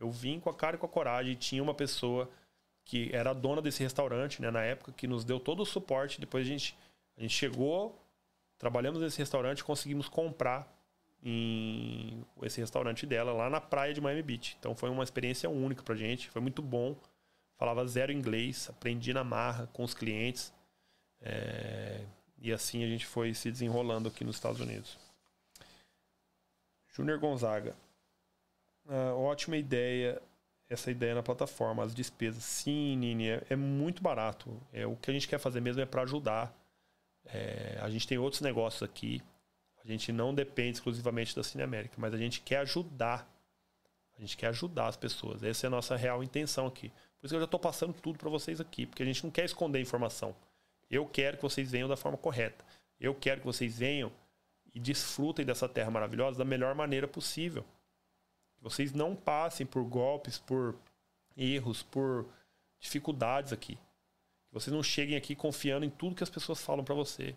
Eu 0.00 0.10
vim 0.10 0.40
com 0.40 0.48
a 0.48 0.54
cara 0.54 0.76
e 0.76 0.78
com 0.78 0.86
a 0.86 0.88
coragem. 0.88 1.34
Tinha 1.34 1.62
uma 1.62 1.74
pessoa 1.74 2.30
que 2.84 3.10
era 3.12 3.34
dona 3.34 3.60
desse 3.60 3.82
restaurante, 3.82 4.40
né, 4.40 4.50
na 4.50 4.62
época, 4.62 4.92
que 4.92 5.06
nos 5.06 5.24
deu 5.24 5.38
todo 5.38 5.60
o 5.60 5.66
suporte. 5.66 6.20
Depois 6.20 6.46
a 6.46 6.48
gente 6.48 6.76
a 7.16 7.20
gente 7.20 7.34
chegou, 7.34 8.00
trabalhamos 8.58 9.00
nesse 9.00 9.18
restaurante, 9.18 9.64
conseguimos 9.64 10.08
comprar 10.08 10.70
em 11.22 12.24
esse 12.42 12.60
restaurante 12.60 13.06
dela 13.06 13.32
lá 13.32 13.48
na 13.48 13.60
praia 13.60 13.94
de 13.94 14.00
Miami 14.00 14.22
Beach. 14.22 14.56
Então 14.58 14.74
foi 14.74 14.90
uma 14.90 15.04
experiência 15.04 15.48
única 15.48 15.82
pra 15.82 15.94
gente, 15.94 16.30
foi 16.30 16.42
muito 16.42 16.62
bom. 16.62 16.96
Falava 17.56 17.86
zero 17.86 18.10
inglês, 18.10 18.68
aprendi 18.68 19.12
na 19.12 19.22
marra 19.22 19.68
com 19.72 19.84
os 19.84 19.94
clientes. 19.94 20.52
É... 21.20 22.04
E 22.40 22.52
assim 22.52 22.82
a 22.82 22.88
gente 22.88 23.06
foi 23.06 23.32
se 23.34 23.50
desenrolando 23.50 24.08
aqui 24.08 24.24
nos 24.24 24.34
Estados 24.34 24.60
Unidos. 24.60 24.98
Júnior 26.88 27.18
Gonzaga. 27.20 27.76
Ah, 28.88 29.14
ótima 29.14 29.56
ideia 29.56 30.20
essa 30.68 30.90
ideia 30.90 31.14
na 31.14 31.22
plataforma, 31.22 31.84
as 31.84 31.94
despesas. 31.94 32.42
Sim, 32.42 32.96
Nini, 32.96 33.28
é, 33.28 33.42
é 33.50 33.56
muito 33.56 34.02
barato. 34.02 34.60
É, 34.72 34.86
o 34.86 34.96
que 34.96 35.10
a 35.10 35.14
gente 35.14 35.28
quer 35.28 35.38
fazer 35.38 35.60
mesmo 35.60 35.82
é 35.82 35.86
para 35.86 36.02
ajudar 36.02 36.52
é, 37.26 37.78
a 37.80 37.88
gente 37.90 38.06
tem 38.06 38.18
outros 38.18 38.42
negócios 38.42 38.82
aqui. 38.82 39.22
A 39.84 39.86
gente 39.86 40.12
não 40.12 40.34
depende 40.34 40.76
exclusivamente 40.76 41.34
da 41.34 41.42
Cine 41.42 41.62
América, 41.62 41.94
mas 41.98 42.14
a 42.14 42.16
gente 42.16 42.40
quer 42.40 42.58
ajudar 42.58 43.28
A 44.16 44.20
gente 44.20 44.36
quer 44.36 44.48
ajudar 44.48 44.86
as 44.88 44.96
pessoas. 44.96 45.42
Essa 45.42 45.66
é 45.66 45.68
a 45.68 45.70
nossa 45.70 45.96
real 45.96 46.22
intenção 46.22 46.66
aqui. 46.66 46.90
Por 46.90 47.26
isso 47.26 47.32
que 47.32 47.36
eu 47.36 47.40
já 47.40 47.44
estou 47.46 47.58
passando 47.58 47.92
tudo 47.94 48.18
para 48.18 48.30
vocês 48.30 48.60
aqui, 48.60 48.86
porque 48.86 49.02
a 49.02 49.06
gente 49.06 49.24
não 49.24 49.30
quer 49.30 49.44
esconder 49.44 49.80
informação. 49.80 50.34
Eu 50.90 51.06
quero 51.06 51.36
que 51.36 51.42
vocês 51.42 51.70
venham 51.70 51.88
da 51.88 51.96
forma 51.96 52.18
correta. 52.18 52.64
Eu 53.00 53.14
quero 53.14 53.40
que 53.40 53.46
vocês 53.46 53.78
venham 53.78 54.12
e 54.74 54.78
desfrutem 54.78 55.44
dessa 55.44 55.68
terra 55.68 55.90
maravilhosa 55.90 56.38
da 56.38 56.44
melhor 56.44 56.74
maneira 56.74 57.08
possível. 57.08 57.64
Que 58.56 58.62
vocês 58.62 58.92
não 58.92 59.16
passem 59.16 59.66
por 59.66 59.82
golpes, 59.84 60.38
por 60.38 60.76
erros, 61.36 61.82
por 61.82 62.26
dificuldades 62.78 63.52
aqui. 63.52 63.78
Vocês 64.52 64.72
não 64.72 64.82
cheguem 64.82 65.16
aqui 65.16 65.34
confiando 65.34 65.84
em 65.84 65.90
tudo 65.90 66.14
que 66.14 66.22
as 66.22 66.28
pessoas 66.28 66.62
falam 66.62 66.84
para 66.84 66.94
você. 66.94 67.34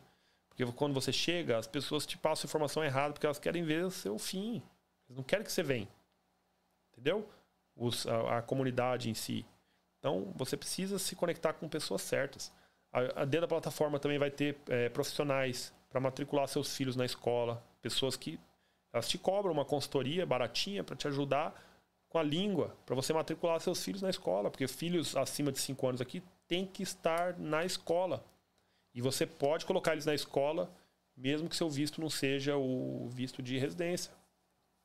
Porque 0.50 0.66
quando 0.74 0.94
você 0.94 1.14
chega, 1.14 1.58
as 1.58 1.66
pessoas 1.66 2.06
te 2.06 2.18
passam 2.18 2.48
informação 2.48 2.84
errada 2.84 3.14
porque 3.14 3.26
elas 3.26 3.40
querem 3.40 3.64
ver 3.64 3.86
o 3.86 3.92
seu 3.92 4.20
fim. 4.20 4.62
Eles 5.08 5.18
não 5.18 5.24
querem 5.24 5.46
que 5.46 5.52
você 5.52 5.64
venha. 5.64 5.88
Entendeu? 6.92 7.28
Os, 7.76 8.06
a, 8.06 8.38
a, 8.38 8.42
comunidade 8.42 9.10
em 9.10 9.14
si. 9.14 9.46
Então, 10.00 10.34
você 10.36 10.58
precisa 10.58 11.00
se 11.00 11.16
conectar 11.16 11.54
com 11.54 11.70
pessoas 11.70 12.02
certas. 12.02 12.54
A, 12.92 13.22
a 13.22 13.26
dentro 13.26 13.42
da 13.42 13.48
plataforma 13.48 13.98
também 13.98 14.18
vai 14.18 14.30
ter 14.30 14.58
é, 14.68 14.90
profissionais 14.90 15.74
para 15.90 16.00
matricular 16.00 16.48
seus 16.48 16.76
filhos 16.76 16.96
na 16.96 17.06
escola. 17.06 17.64
Pessoas 17.82 18.18
que 18.18 18.40
elas 18.92 19.08
te 19.08 19.18
cobram 19.18 19.54
uma 19.54 19.66
consultoria 19.66 20.26
baratinha 20.26 20.84
para 20.84 20.96
te 20.96 21.08
ajudar 21.08 21.54
com 22.08 22.18
a 22.18 22.24
língua, 22.24 22.76
para 22.86 22.96
você 22.96 23.12
matricular 23.12 23.60
seus 23.60 23.84
filhos 23.84 24.02
na 24.02 24.10
escola. 24.10 24.50
Porque 24.50 24.68
filhos 24.68 25.16
acima 25.16 25.52
de 25.52 25.60
5 25.60 25.88
anos 25.88 26.02
aqui 26.02 26.22
têm 26.48 26.66
que 26.66 26.84
estar 26.84 27.38
na 27.38 27.66
escola. 27.66 28.24
E 28.94 29.02
você 29.02 29.26
pode 29.26 29.66
colocar 29.66 29.94
eles 29.94 30.06
na 30.06 30.14
escola, 30.14 30.72
mesmo 31.16 31.50
que 31.50 31.56
seu 31.56 31.70
visto 31.70 32.00
não 32.00 32.10
seja 32.10 32.56
o 32.56 33.08
visto 33.10 33.42
de 33.42 33.58
residência. 33.58 34.12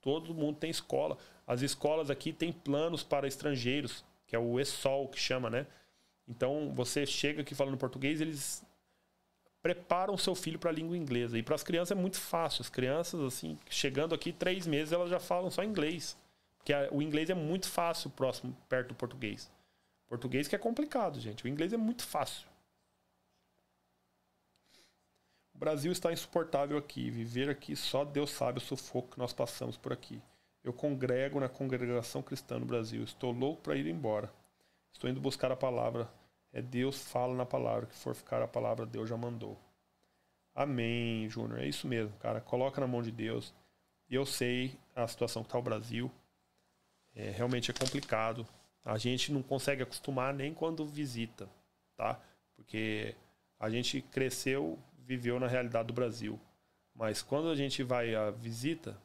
Todo 0.01 0.35
mundo 0.35 0.59
tem 0.59 0.71
escola. 0.71 1.19
As 1.47 1.63
escolas 1.63 2.11
aqui 2.11 2.33
têm 2.33 2.53
planos 2.53 3.03
para 3.03 3.29
estrangeiros, 3.29 4.05
que 4.27 4.35
é 4.35 4.39
o 4.39 4.59
ESOL 4.59 5.09
que 5.09 5.19
chama, 5.19 5.51
né? 5.51 5.67
Então 6.27 6.73
você 6.75 7.05
chega 7.05 7.43
aqui 7.43 7.55
falando 7.55 7.77
português, 7.77 8.21
eles 8.21 8.65
preparam 9.63 10.17
seu 10.17 10.35
filho 10.35 10.59
para 10.59 10.71
a 10.71 10.73
língua 10.73 10.97
inglesa. 10.97 11.39
E 11.39 11.43
para 11.43 11.55
as 11.55 11.63
crianças 11.63 11.97
é 11.97 12.01
muito 12.01 12.19
fácil. 12.19 12.63
As 12.63 12.69
crianças, 12.69 13.21
assim, 13.21 13.59
chegando 13.69 14.15
aqui 14.15 14.33
três 14.33 14.67
meses, 14.67 14.93
elas 14.93 15.11
já 15.11 15.21
falam 15.21 15.51
só 15.51 15.63
inglês. 15.63 16.17
Porque 16.57 16.73
o 16.91 17.03
inglês 17.03 17.31
é 17.31 17.35
muito 17.35 17.69
fácil 17.69 18.11
próximo, 18.11 18.57
perto 18.69 18.89
do 18.89 18.95
português. 18.95 19.51
Português 20.11 20.49
que 20.49 20.57
é 20.57 20.59
complicado, 20.59 21.21
gente. 21.21 21.45
O 21.45 21.49
inglês 21.49 21.73
é 21.73 21.77
muito 21.77 22.05
fácil. 22.05 22.49
O 25.55 25.59
Brasil 25.59 25.93
está 25.93 26.13
insuportável 26.13 26.77
aqui. 26.77 27.09
Viver 27.09 27.49
aqui, 27.49 27.77
só 27.77 28.05
Deus 28.05 28.31
sabe 28.31 28.59
o 28.59 28.61
sufoco 28.61 29.13
que 29.13 29.19
nós 29.21 29.33
passamos 29.33 29.77
por 29.77 29.93
aqui. 29.93 30.21
Eu 30.65 30.73
congrego 30.73 31.39
na 31.39 31.49
congregação 31.49 32.23
cristã 32.23 32.59
no 32.59 32.67
Brasil. 32.67 33.05
Estou 33.05 33.31
louco 33.31 33.63
para 33.63 33.77
ir 33.77 33.87
embora. 33.87 34.29
Estou 34.93 35.09
indo 35.09 35.21
buscar 35.21 35.53
a 35.53 35.57
palavra. 35.57 36.11
É 36.53 36.61
Deus 36.61 37.01
fala 37.05 37.37
na 37.37 37.47
palavra. 37.47 37.87
Que 37.87 37.95
for 37.95 38.13
ficar 38.13 38.43
a 38.43 38.49
palavra, 38.49 38.85
Deus 38.85 39.09
já 39.09 39.17
mandou. 39.17 39.57
Amém, 40.53 41.29
Júnior. 41.29 41.61
É 41.61 41.69
isso 41.69 41.87
mesmo, 41.87 42.17
cara. 42.19 42.41
Coloca 42.41 42.81
na 42.81 42.87
mão 42.89 43.01
de 43.01 43.13
Deus. 43.13 43.55
Eu 44.11 44.27
sei 44.27 44.77
a 44.93 45.07
situação 45.07 45.45
que 45.45 45.47
está 45.47 45.59
o 45.59 45.63
Brasil. 45.63 46.11
É, 47.15 47.31
realmente 47.31 47.71
é 47.71 47.75
complicado. 47.75 48.45
A 48.85 48.97
gente 48.99 49.33
não 49.33 49.43
consegue 49.43 49.83
acostumar 49.83 50.33
nem 50.33 50.55
quando 50.55 50.85
visita, 50.87 51.49
tá? 51.97 52.21
Porque 52.57 53.15
a 53.59 53.69
gente 53.69 54.01
cresceu, 54.01 54.79
viveu 54.99 55.39
na 55.39 55.47
realidade 55.47 55.89
do 55.89 55.95
Brasil. 55.95 56.41
Mas 56.95 57.23
quando 57.23 57.49
a 57.49 57.55
gente 57.55 57.83
vai 57.83 58.15
à 58.15 58.31
visita, 58.31 59.01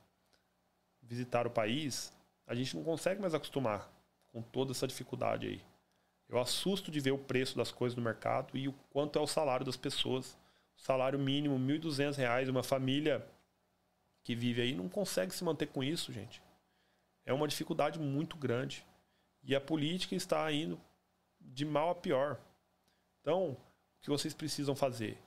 visitar 1.02 1.46
o 1.46 1.52
país, 1.52 2.14
a 2.48 2.56
gente 2.56 2.76
não 2.76 2.84
consegue 2.84 3.22
mais 3.22 3.34
acostumar 3.34 3.92
com 4.28 4.42
toda 4.42 4.72
essa 4.72 4.88
dificuldade 4.88 5.48
aí. 5.48 5.62
Eu 6.28 6.40
assusto 6.40 6.90
de 6.90 7.00
ver 7.00 7.12
o 7.12 7.18
preço 7.18 7.56
das 7.56 7.72
coisas 7.72 7.96
no 7.96 8.04
mercado 8.04 8.58
e 8.58 8.68
o 8.68 8.74
quanto 8.90 9.20
é 9.20 9.22
o 9.22 9.28
salário 9.28 9.66
das 9.66 9.78
pessoas. 9.78 10.38
O 10.76 10.82
salário 10.82 11.20
mínimo, 11.20 11.56
R$ 11.56 11.80
1.200, 11.80 12.50
uma 12.50 12.64
família 12.64 13.26
que 14.24 14.36
vive 14.36 14.62
aí 14.62 14.74
não 14.74 14.90
consegue 14.90 15.34
se 15.34 15.44
manter 15.44 15.68
com 15.68 15.84
isso, 15.84 16.12
gente. 16.12 16.42
É 17.26 17.34
uma 17.34 17.48
dificuldade 17.48 18.00
muito 18.00 18.36
grande. 18.36 18.86
E 19.46 19.56
a 19.56 19.62
política 19.62 20.16
está 20.16 20.52
indo 20.52 20.80
de 21.40 21.64
mal 21.64 21.92
a 21.92 21.96
pior. 21.96 22.40
Então, 23.22 23.52
o 23.52 23.58
que 24.02 24.10
vocês 24.10 24.34
precisam 24.34 24.76
fazer? 24.76 25.18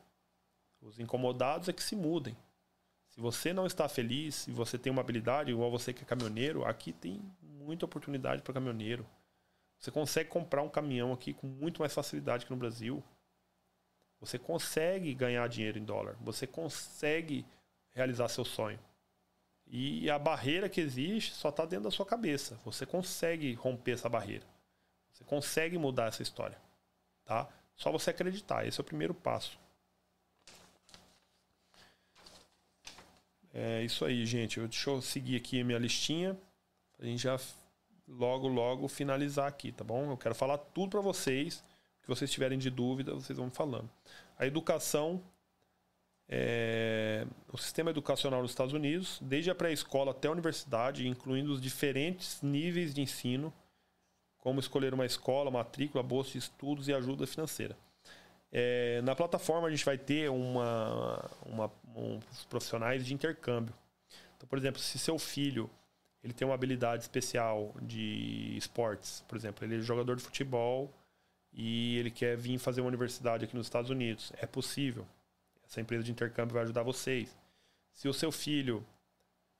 Os 0.80 0.98
incomodados 0.98 1.68
é 1.68 1.72
que 1.72 1.82
se 1.82 1.96
mudem. 1.96 2.36
Se 3.08 3.20
você 3.20 3.52
não 3.52 3.66
está 3.66 3.88
feliz, 3.88 4.34
se 4.34 4.50
você 4.50 4.76
tem 4.76 4.90
uma 4.92 5.00
habilidade, 5.00 5.50
igual 5.50 5.70
você 5.70 5.92
que 5.92 6.02
é 6.02 6.06
caminhoneiro, 6.06 6.64
aqui 6.64 6.92
tem 6.92 7.22
muita 7.40 7.84
oportunidade 7.84 8.42
para 8.42 8.54
caminhoneiro. 8.54 9.06
Você 9.78 9.90
consegue 9.90 10.28
comprar 10.28 10.62
um 10.62 10.68
caminhão 10.68 11.12
aqui 11.12 11.32
com 11.32 11.46
muito 11.46 11.80
mais 11.80 11.94
facilidade 11.94 12.44
que 12.44 12.50
no 12.50 12.56
Brasil. 12.56 13.02
Você 14.20 14.38
consegue 14.38 15.14
ganhar 15.14 15.48
dinheiro 15.48 15.78
em 15.78 15.84
dólar. 15.84 16.16
Você 16.20 16.46
consegue 16.46 17.46
realizar 17.90 18.28
seu 18.28 18.44
sonho. 18.44 18.78
E 19.70 20.08
a 20.10 20.18
barreira 20.18 20.68
que 20.68 20.80
existe 20.80 21.34
só 21.34 21.50
está 21.50 21.64
dentro 21.64 21.84
da 21.84 21.90
sua 21.90 22.06
cabeça. 22.06 22.58
Você 22.64 22.86
consegue 22.86 23.52
romper 23.54 23.92
essa 23.92 24.08
barreira. 24.08 24.46
Você 25.12 25.24
consegue 25.24 25.76
mudar 25.76 26.06
essa 26.06 26.22
história. 26.22 26.58
Tá? 27.24 27.48
Só 27.76 27.92
você 27.92 28.10
acreditar. 28.10 28.66
Esse 28.66 28.80
é 28.80 28.82
o 28.82 28.84
primeiro 28.84 29.12
passo. 29.12 29.58
É 33.52 33.82
isso 33.82 34.04
aí, 34.04 34.24
gente. 34.24 34.60
Deixa 34.60 34.88
eu 34.88 35.02
seguir 35.02 35.36
aqui 35.36 35.60
a 35.60 35.64
minha 35.64 35.78
listinha. 35.78 36.38
Pra 36.96 37.06
gente 37.06 37.22
já 37.22 37.38
logo, 38.06 38.48
logo 38.48 38.88
finalizar 38.88 39.46
aqui, 39.46 39.70
tá 39.70 39.84
bom? 39.84 40.10
Eu 40.10 40.16
quero 40.16 40.34
falar 40.34 40.58
tudo 40.58 40.90
para 40.90 41.00
vocês. 41.00 41.62
Se 42.00 42.06
vocês 42.08 42.30
tiverem 42.30 42.58
de 42.58 42.70
dúvida, 42.70 43.12
vocês 43.12 43.38
vão 43.38 43.50
falando. 43.50 43.90
A 44.38 44.46
educação, 44.46 45.22
é, 46.28 47.26
o 47.50 47.56
sistema 47.56 47.90
educacional 47.90 48.42
nos 48.42 48.50
Estados 48.50 48.74
Unidos, 48.74 49.18
desde 49.22 49.50
a 49.50 49.54
pré-escola 49.54 50.10
até 50.10 50.28
a 50.28 50.32
universidade, 50.32 51.08
incluindo 51.08 51.52
os 51.52 51.60
diferentes 51.60 52.42
níveis 52.42 52.92
de 52.92 53.00
ensino, 53.00 53.52
como 54.38 54.60
escolher 54.60 54.92
uma 54.92 55.06
escola, 55.06 55.50
matrícula, 55.50 56.02
bolsa 56.02 56.32
de 56.32 56.38
estudos 56.38 56.88
e 56.88 56.92
ajuda 56.92 57.26
financeira. 57.26 57.76
É, 58.52 59.00
na 59.02 59.14
plataforma 59.14 59.68
a 59.68 59.70
gente 59.70 59.84
vai 59.84 59.98
ter 59.98 60.30
uma, 60.30 61.30
uma, 61.44 61.72
uns 61.94 62.44
profissionais 62.44 63.04
de 63.04 63.14
intercâmbio. 63.14 63.74
Então, 64.36 64.48
por 64.48 64.58
exemplo, 64.58 64.80
se 64.80 64.98
seu 64.98 65.18
filho 65.18 65.68
ele 66.22 66.32
tem 66.32 66.46
uma 66.46 66.54
habilidade 66.54 67.02
especial 67.02 67.74
de 67.80 68.56
esportes, 68.56 69.24
por 69.28 69.36
exemplo, 69.36 69.64
ele 69.64 69.76
é 69.76 69.80
jogador 69.80 70.16
de 70.16 70.22
futebol 70.22 70.92
e 71.52 71.96
ele 71.98 72.10
quer 72.10 72.36
vir 72.36 72.58
fazer 72.58 72.80
uma 72.80 72.88
universidade 72.88 73.44
aqui 73.44 73.56
nos 73.56 73.66
Estados 73.66 73.90
Unidos, 73.90 74.32
é 74.36 74.46
possível. 74.46 75.06
Essa 75.68 75.82
empresa 75.82 76.02
de 76.02 76.10
intercâmbio 76.10 76.54
vai 76.54 76.62
ajudar 76.62 76.82
vocês. 76.82 77.36
Se 77.92 78.08
o 78.08 78.14
seu 78.14 78.32
filho 78.32 78.84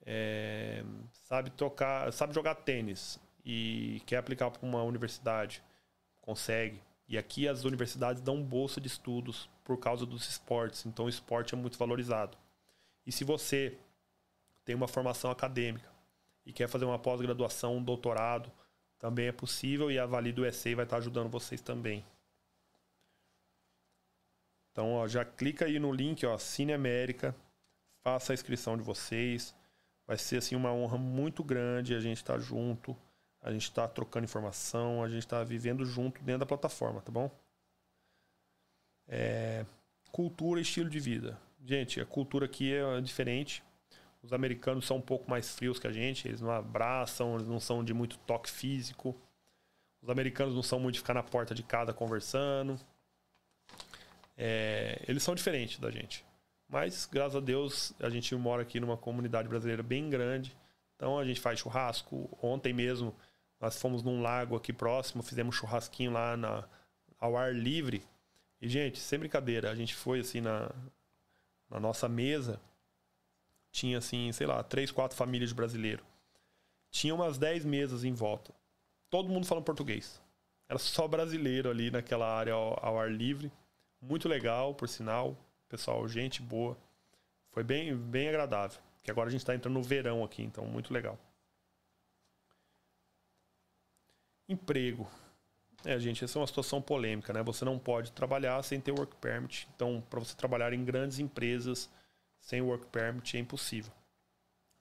é, 0.06 0.82
sabe 1.12 1.50
tocar, 1.50 2.10
sabe 2.12 2.34
jogar 2.34 2.54
tênis 2.54 3.20
e 3.44 4.00
quer 4.06 4.16
aplicar 4.16 4.50
para 4.50 4.66
uma 4.66 4.82
universidade, 4.82 5.62
consegue. 6.22 6.80
E 7.06 7.18
aqui 7.18 7.46
as 7.46 7.64
universidades 7.64 8.22
dão 8.22 8.42
bolsa 8.42 8.80
de 8.80 8.86
estudos 8.86 9.50
por 9.64 9.78
causa 9.78 10.06
dos 10.06 10.28
esportes, 10.28 10.86
então 10.86 11.06
o 11.06 11.08
esporte 11.08 11.54
é 11.54 11.58
muito 11.58 11.78
valorizado. 11.78 12.36
E 13.06 13.12
se 13.12 13.24
você 13.24 13.76
tem 14.64 14.74
uma 14.74 14.88
formação 14.88 15.30
acadêmica 15.30 15.90
e 16.44 16.52
quer 16.52 16.68
fazer 16.68 16.84
uma 16.84 16.98
pós-graduação, 16.98 17.76
um 17.76 17.82
doutorado, 17.82 18.50
também 18.98 19.26
é 19.26 19.32
possível 19.32 19.90
e 19.90 19.98
a 19.98 20.06
Valido 20.06 20.42
USA 20.42 20.74
vai 20.74 20.84
estar 20.84 20.96
ajudando 20.98 21.28
vocês 21.30 21.60
também. 21.60 22.04
Então, 24.78 24.92
ó, 24.94 25.08
já 25.08 25.24
clica 25.24 25.64
aí 25.64 25.76
no 25.80 25.90
link, 25.90 26.24
ó, 26.24 26.38
Cine 26.38 26.72
América, 26.72 27.34
faça 28.04 28.32
a 28.32 28.34
inscrição 28.34 28.76
de 28.76 28.82
vocês. 28.84 29.52
Vai 30.06 30.16
ser 30.16 30.36
assim 30.36 30.54
uma 30.54 30.72
honra 30.72 30.96
muito 30.96 31.42
grande 31.42 31.96
a 31.96 32.00
gente 32.00 32.18
estar 32.18 32.34
tá 32.34 32.38
junto 32.38 32.96
a 33.40 33.52
gente 33.52 33.62
está 33.62 33.86
trocando 33.86 34.24
informação, 34.24 35.02
a 35.02 35.08
gente 35.08 35.20
está 35.20 35.42
vivendo 35.44 35.84
junto 35.84 36.22
dentro 36.22 36.40
da 36.40 36.46
plataforma, 36.46 37.00
tá 37.00 37.10
bom? 37.10 37.30
É, 39.06 39.64
cultura 40.10 40.60
e 40.60 40.62
estilo 40.62 40.90
de 40.90 41.00
vida. 41.00 41.38
Gente, 41.64 42.00
a 42.00 42.06
cultura 42.06 42.46
aqui 42.46 42.74
é 42.74 43.00
diferente. 43.00 43.62
Os 44.22 44.32
americanos 44.32 44.86
são 44.86 44.96
um 44.96 45.00
pouco 45.00 45.30
mais 45.30 45.54
frios 45.54 45.78
que 45.78 45.86
a 45.86 45.92
gente, 45.92 46.26
eles 46.26 46.40
não 46.40 46.50
abraçam, 46.50 47.36
eles 47.36 47.48
não 47.48 47.60
são 47.60 47.84
de 47.84 47.94
muito 47.94 48.18
toque 48.18 48.50
físico. 48.50 49.16
Os 50.02 50.10
americanos 50.10 50.54
não 50.54 50.62
são 50.62 50.80
muito 50.80 50.94
de 50.94 51.00
ficar 51.00 51.14
na 51.14 51.22
porta 51.22 51.54
de 51.54 51.62
casa 51.62 51.92
conversando. 51.92 52.78
É, 54.40 55.02
eles 55.08 55.24
são 55.24 55.34
diferentes 55.34 55.80
da 55.80 55.90
gente. 55.90 56.24
Mas, 56.68 57.06
graças 57.10 57.34
a 57.34 57.40
Deus, 57.40 57.92
a 57.98 58.08
gente 58.08 58.34
mora 58.36 58.62
aqui 58.62 58.78
numa 58.78 58.96
comunidade 58.96 59.48
brasileira 59.48 59.82
bem 59.82 60.08
grande. 60.08 60.56
Então 60.94 61.18
a 61.18 61.24
gente 61.24 61.40
faz 61.40 61.58
churrasco. 61.58 62.30
Ontem 62.40 62.72
mesmo 62.72 63.14
nós 63.60 63.80
fomos 63.80 64.02
num 64.02 64.22
lago 64.22 64.54
aqui 64.54 64.72
próximo, 64.72 65.22
fizemos 65.22 65.56
churrasquinho 65.56 66.12
lá 66.12 66.36
na, 66.36 66.64
ao 67.18 67.36
ar 67.36 67.52
livre. 67.52 68.02
E, 68.60 68.68
gente, 68.68 68.98
sem 68.98 69.18
brincadeira, 69.18 69.70
a 69.70 69.74
gente 69.74 69.94
foi 69.94 70.20
assim 70.20 70.40
na, 70.40 70.70
na 71.68 71.80
nossa 71.80 72.08
mesa, 72.08 72.60
tinha 73.72 73.98
assim, 73.98 74.30
sei 74.32 74.46
lá, 74.46 74.62
três, 74.62 74.90
quatro 74.90 75.16
famílias 75.16 75.50
de 75.50 75.56
brasileiro. 75.56 76.04
tinha 76.90 77.14
umas 77.14 77.38
10 77.38 77.64
mesas 77.64 78.04
em 78.04 78.12
volta. 78.12 78.52
Todo 79.10 79.28
mundo 79.28 79.46
falando 79.46 79.64
português. 79.64 80.20
Era 80.68 80.78
só 80.78 81.08
brasileiro 81.08 81.70
ali 81.70 81.90
naquela 81.90 82.26
área 82.30 82.52
ao, 82.52 82.78
ao 82.84 82.98
ar 82.98 83.10
livre. 83.10 83.50
Muito 84.00 84.28
legal, 84.28 84.74
por 84.74 84.88
sinal. 84.88 85.36
Pessoal, 85.68 86.06
gente 86.08 86.40
boa. 86.40 86.76
Foi 87.50 87.62
bem, 87.62 87.96
bem 87.96 88.28
agradável. 88.28 88.80
Que 89.02 89.10
agora 89.10 89.28
a 89.28 89.30
gente 89.30 89.40
está 89.40 89.54
entrando 89.54 89.74
no 89.74 89.82
verão 89.82 90.24
aqui, 90.24 90.42
então 90.42 90.64
muito 90.66 90.92
legal. 90.92 91.18
Emprego. 94.48 95.08
É, 95.84 95.98
gente, 95.98 96.24
essa 96.24 96.38
é 96.38 96.40
uma 96.40 96.46
situação 96.46 96.82
polêmica, 96.82 97.32
né? 97.32 97.42
Você 97.42 97.64
não 97.64 97.78
pode 97.78 98.12
trabalhar 98.12 98.62
sem 98.62 98.80
ter 98.80 98.92
work 98.92 99.14
permit. 99.16 99.68
Então, 99.74 100.02
para 100.08 100.18
você 100.18 100.34
trabalhar 100.34 100.72
em 100.72 100.84
grandes 100.84 101.18
empresas 101.18 101.88
sem 102.40 102.60
work 102.60 102.86
permit 102.86 103.36
é 103.36 103.40
impossível. 103.40 103.92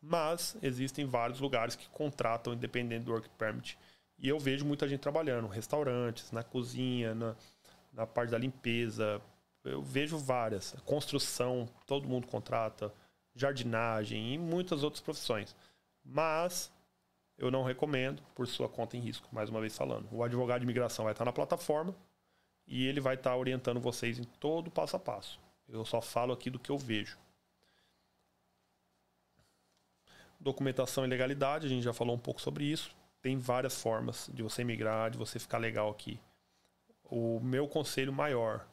Mas 0.01 0.55
existem 0.61 1.05
vários 1.05 1.39
lugares 1.39 1.75
que 1.75 1.89
contratam 1.89 2.53
independente 2.53 3.05
do 3.05 3.11
work 3.11 3.29
permit. 3.37 3.77
E 4.17 4.27
eu 4.27 4.39
vejo 4.39 4.65
muita 4.65 4.87
gente 4.87 5.01
trabalhando, 5.01 5.47
restaurantes, 5.47 6.31
na 6.31 6.43
cozinha, 6.43 7.13
na, 7.13 7.35
na 7.97 8.05
parte 8.05 8.29
da 8.29 8.37
limpeza. 8.37 9.19
Eu 9.63 9.81
vejo 9.81 10.17
várias. 10.17 10.73
Construção, 10.85 11.67
todo 11.85 12.07
mundo 12.07 12.27
contrata. 12.27 12.93
Jardinagem 13.35 14.35
e 14.35 14.37
muitas 14.37 14.83
outras 14.83 15.01
profissões. 15.01 15.55
Mas 16.05 16.71
eu 17.37 17.51
não 17.51 17.63
recomendo 17.63 18.21
por 18.33 18.47
sua 18.47 18.69
conta 18.69 18.95
em 18.95 18.99
risco, 19.01 19.27
mais 19.31 19.49
uma 19.49 19.59
vez 19.59 19.75
falando. 19.75 20.07
O 20.11 20.23
advogado 20.23 20.59
de 20.59 20.65
imigração 20.65 21.05
vai 21.05 21.11
estar 21.11 21.25
na 21.25 21.33
plataforma 21.33 21.93
e 22.65 22.85
ele 22.85 23.01
vai 23.01 23.15
estar 23.15 23.35
orientando 23.35 23.79
vocês 23.79 24.19
em 24.19 24.23
todo 24.23 24.67
o 24.67 24.71
passo 24.71 24.95
a 24.95 24.99
passo. 24.99 25.39
Eu 25.67 25.83
só 25.83 25.99
falo 25.99 26.31
aqui 26.31 26.49
do 26.49 26.59
que 26.59 26.69
eu 26.69 26.77
vejo. 26.77 27.17
Documentação 30.39 31.03
e 31.03 31.07
legalidade, 31.07 31.65
a 31.65 31.69
gente 31.69 31.83
já 31.83 31.93
falou 31.93 32.15
um 32.15 32.19
pouco 32.19 32.39
sobre 32.41 32.63
isso. 32.63 32.95
Tem 33.21 33.37
várias 33.37 33.81
formas 33.81 34.29
de 34.31 34.43
você 34.43 34.63
migrar, 34.63 35.09
de 35.09 35.17
você 35.17 35.39
ficar 35.39 35.57
legal 35.57 35.89
aqui. 35.89 36.19
O 37.09 37.39
meu 37.39 37.67
conselho 37.67 38.11
maior, 38.11 38.67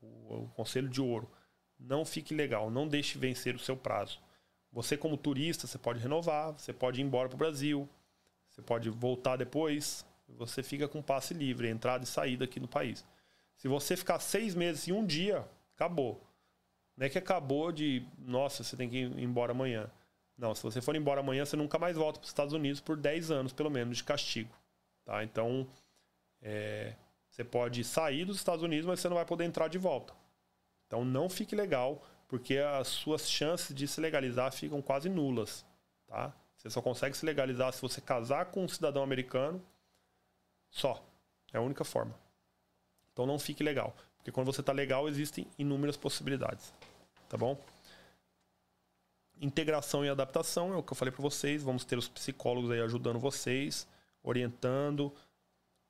o, 0.00 0.48
conselho 0.54 0.88
de 0.88 1.00
ouro, 1.00 1.30
não 1.78 2.04
fique 2.04 2.34
legal, 2.34 2.70
não 2.70 2.86
deixe 2.86 3.18
vencer 3.18 3.54
o 3.54 3.58
seu 3.58 3.76
prazo. 3.76 4.20
Você, 4.72 4.96
como 4.96 5.16
turista, 5.16 5.66
você 5.66 5.78
pode 5.78 6.00
renovar, 6.00 6.52
você 6.52 6.72
pode 6.72 7.00
ir 7.00 7.04
embora 7.04 7.28
para 7.28 7.36
o 7.36 7.38
Brasil, 7.38 7.88
você 8.48 8.62
pode 8.62 8.90
voltar 8.90 9.36
depois, 9.36 10.04
você 10.28 10.62
fica 10.62 10.88
com 10.88 11.02
passe 11.02 11.34
livre, 11.34 11.68
entrada 11.68 12.04
e 12.04 12.06
saída 12.06 12.44
aqui 12.44 12.58
no 12.58 12.68
país. 12.68 13.04
Se 13.56 13.68
você 13.68 13.96
ficar 13.96 14.18
seis 14.18 14.54
meses 14.54 14.86
e 14.86 14.92
um 14.92 15.04
dia, 15.04 15.44
acabou. 15.74 16.20
Não 16.96 17.06
é 17.06 17.08
que 17.08 17.18
acabou 17.18 17.72
de, 17.72 18.06
nossa, 18.18 18.62
você 18.62 18.76
tem 18.76 18.88
que 18.88 18.98
ir 18.98 19.18
embora 19.18 19.52
amanhã. 19.52 19.90
Não, 20.36 20.54
se 20.54 20.62
você 20.62 20.80
for 20.80 20.96
embora 20.96 21.20
amanhã, 21.20 21.44
você 21.44 21.56
nunca 21.56 21.78
mais 21.78 21.96
volta 21.96 22.18
para 22.18 22.24
os 22.24 22.30
Estados 22.30 22.52
Unidos 22.52 22.80
por 22.80 22.96
10 22.96 23.30
anos, 23.30 23.52
pelo 23.52 23.70
menos, 23.70 23.98
de 23.98 24.04
castigo. 24.04 24.50
Tá? 25.04 25.22
Então, 25.22 25.66
é, 26.42 26.94
você 27.34 27.42
pode 27.42 27.82
sair 27.82 28.24
dos 28.24 28.36
Estados 28.36 28.62
Unidos, 28.62 28.86
mas 28.86 29.00
você 29.00 29.08
não 29.08 29.16
vai 29.16 29.24
poder 29.24 29.42
entrar 29.42 29.66
de 29.66 29.76
volta. 29.76 30.14
Então, 30.86 31.04
não 31.04 31.28
fique 31.28 31.56
legal 31.56 32.00
porque 32.28 32.58
as 32.58 32.86
suas 32.86 33.28
chances 33.28 33.74
de 33.74 33.88
se 33.88 34.00
legalizar 34.00 34.52
ficam 34.52 34.80
quase 34.80 35.08
nulas, 35.08 35.66
tá? 36.06 36.32
Você 36.56 36.70
só 36.70 36.80
consegue 36.80 37.16
se 37.16 37.26
legalizar 37.26 37.72
se 37.72 37.82
você 37.82 38.00
casar 38.00 38.46
com 38.46 38.62
um 38.62 38.68
cidadão 38.68 39.02
americano, 39.02 39.60
só. 40.70 41.04
É 41.52 41.58
a 41.58 41.60
única 41.60 41.82
forma. 41.82 42.14
Então 43.12 43.26
não 43.26 43.38
fique 43.38 43.64
legal, 43.64 43.96
porque 44.16 44.30
quando 44.30 44.46
você 44.46 44.60
está 44.60 44.72
legal 44.72 45.08
existem 45.08 45.44
inúmeras 45.58 45.96
possibilidades, 45.96 46.72
tá 47.28 47.36
bom? 47.36 47.60
Integração 49.40 50.04
e 50.04 50.08
adaptação 50.08 50.72
é 50.72 50.76
o 50.76 50.84
que 50.84 50.92
eu 50.92 50.96
falei 50.96 51.10
para 51.10 51.22
vocês. 51.22 51.64
Vamos 51.64 51.84
ter 51.84 51.98
os 51.98 52.08
psicólogos 52.08 52.70
aí 52.70 52.80
ajudando 52.80 53.18
vocês, 53.18 53.88
orientando, 54.22 55.12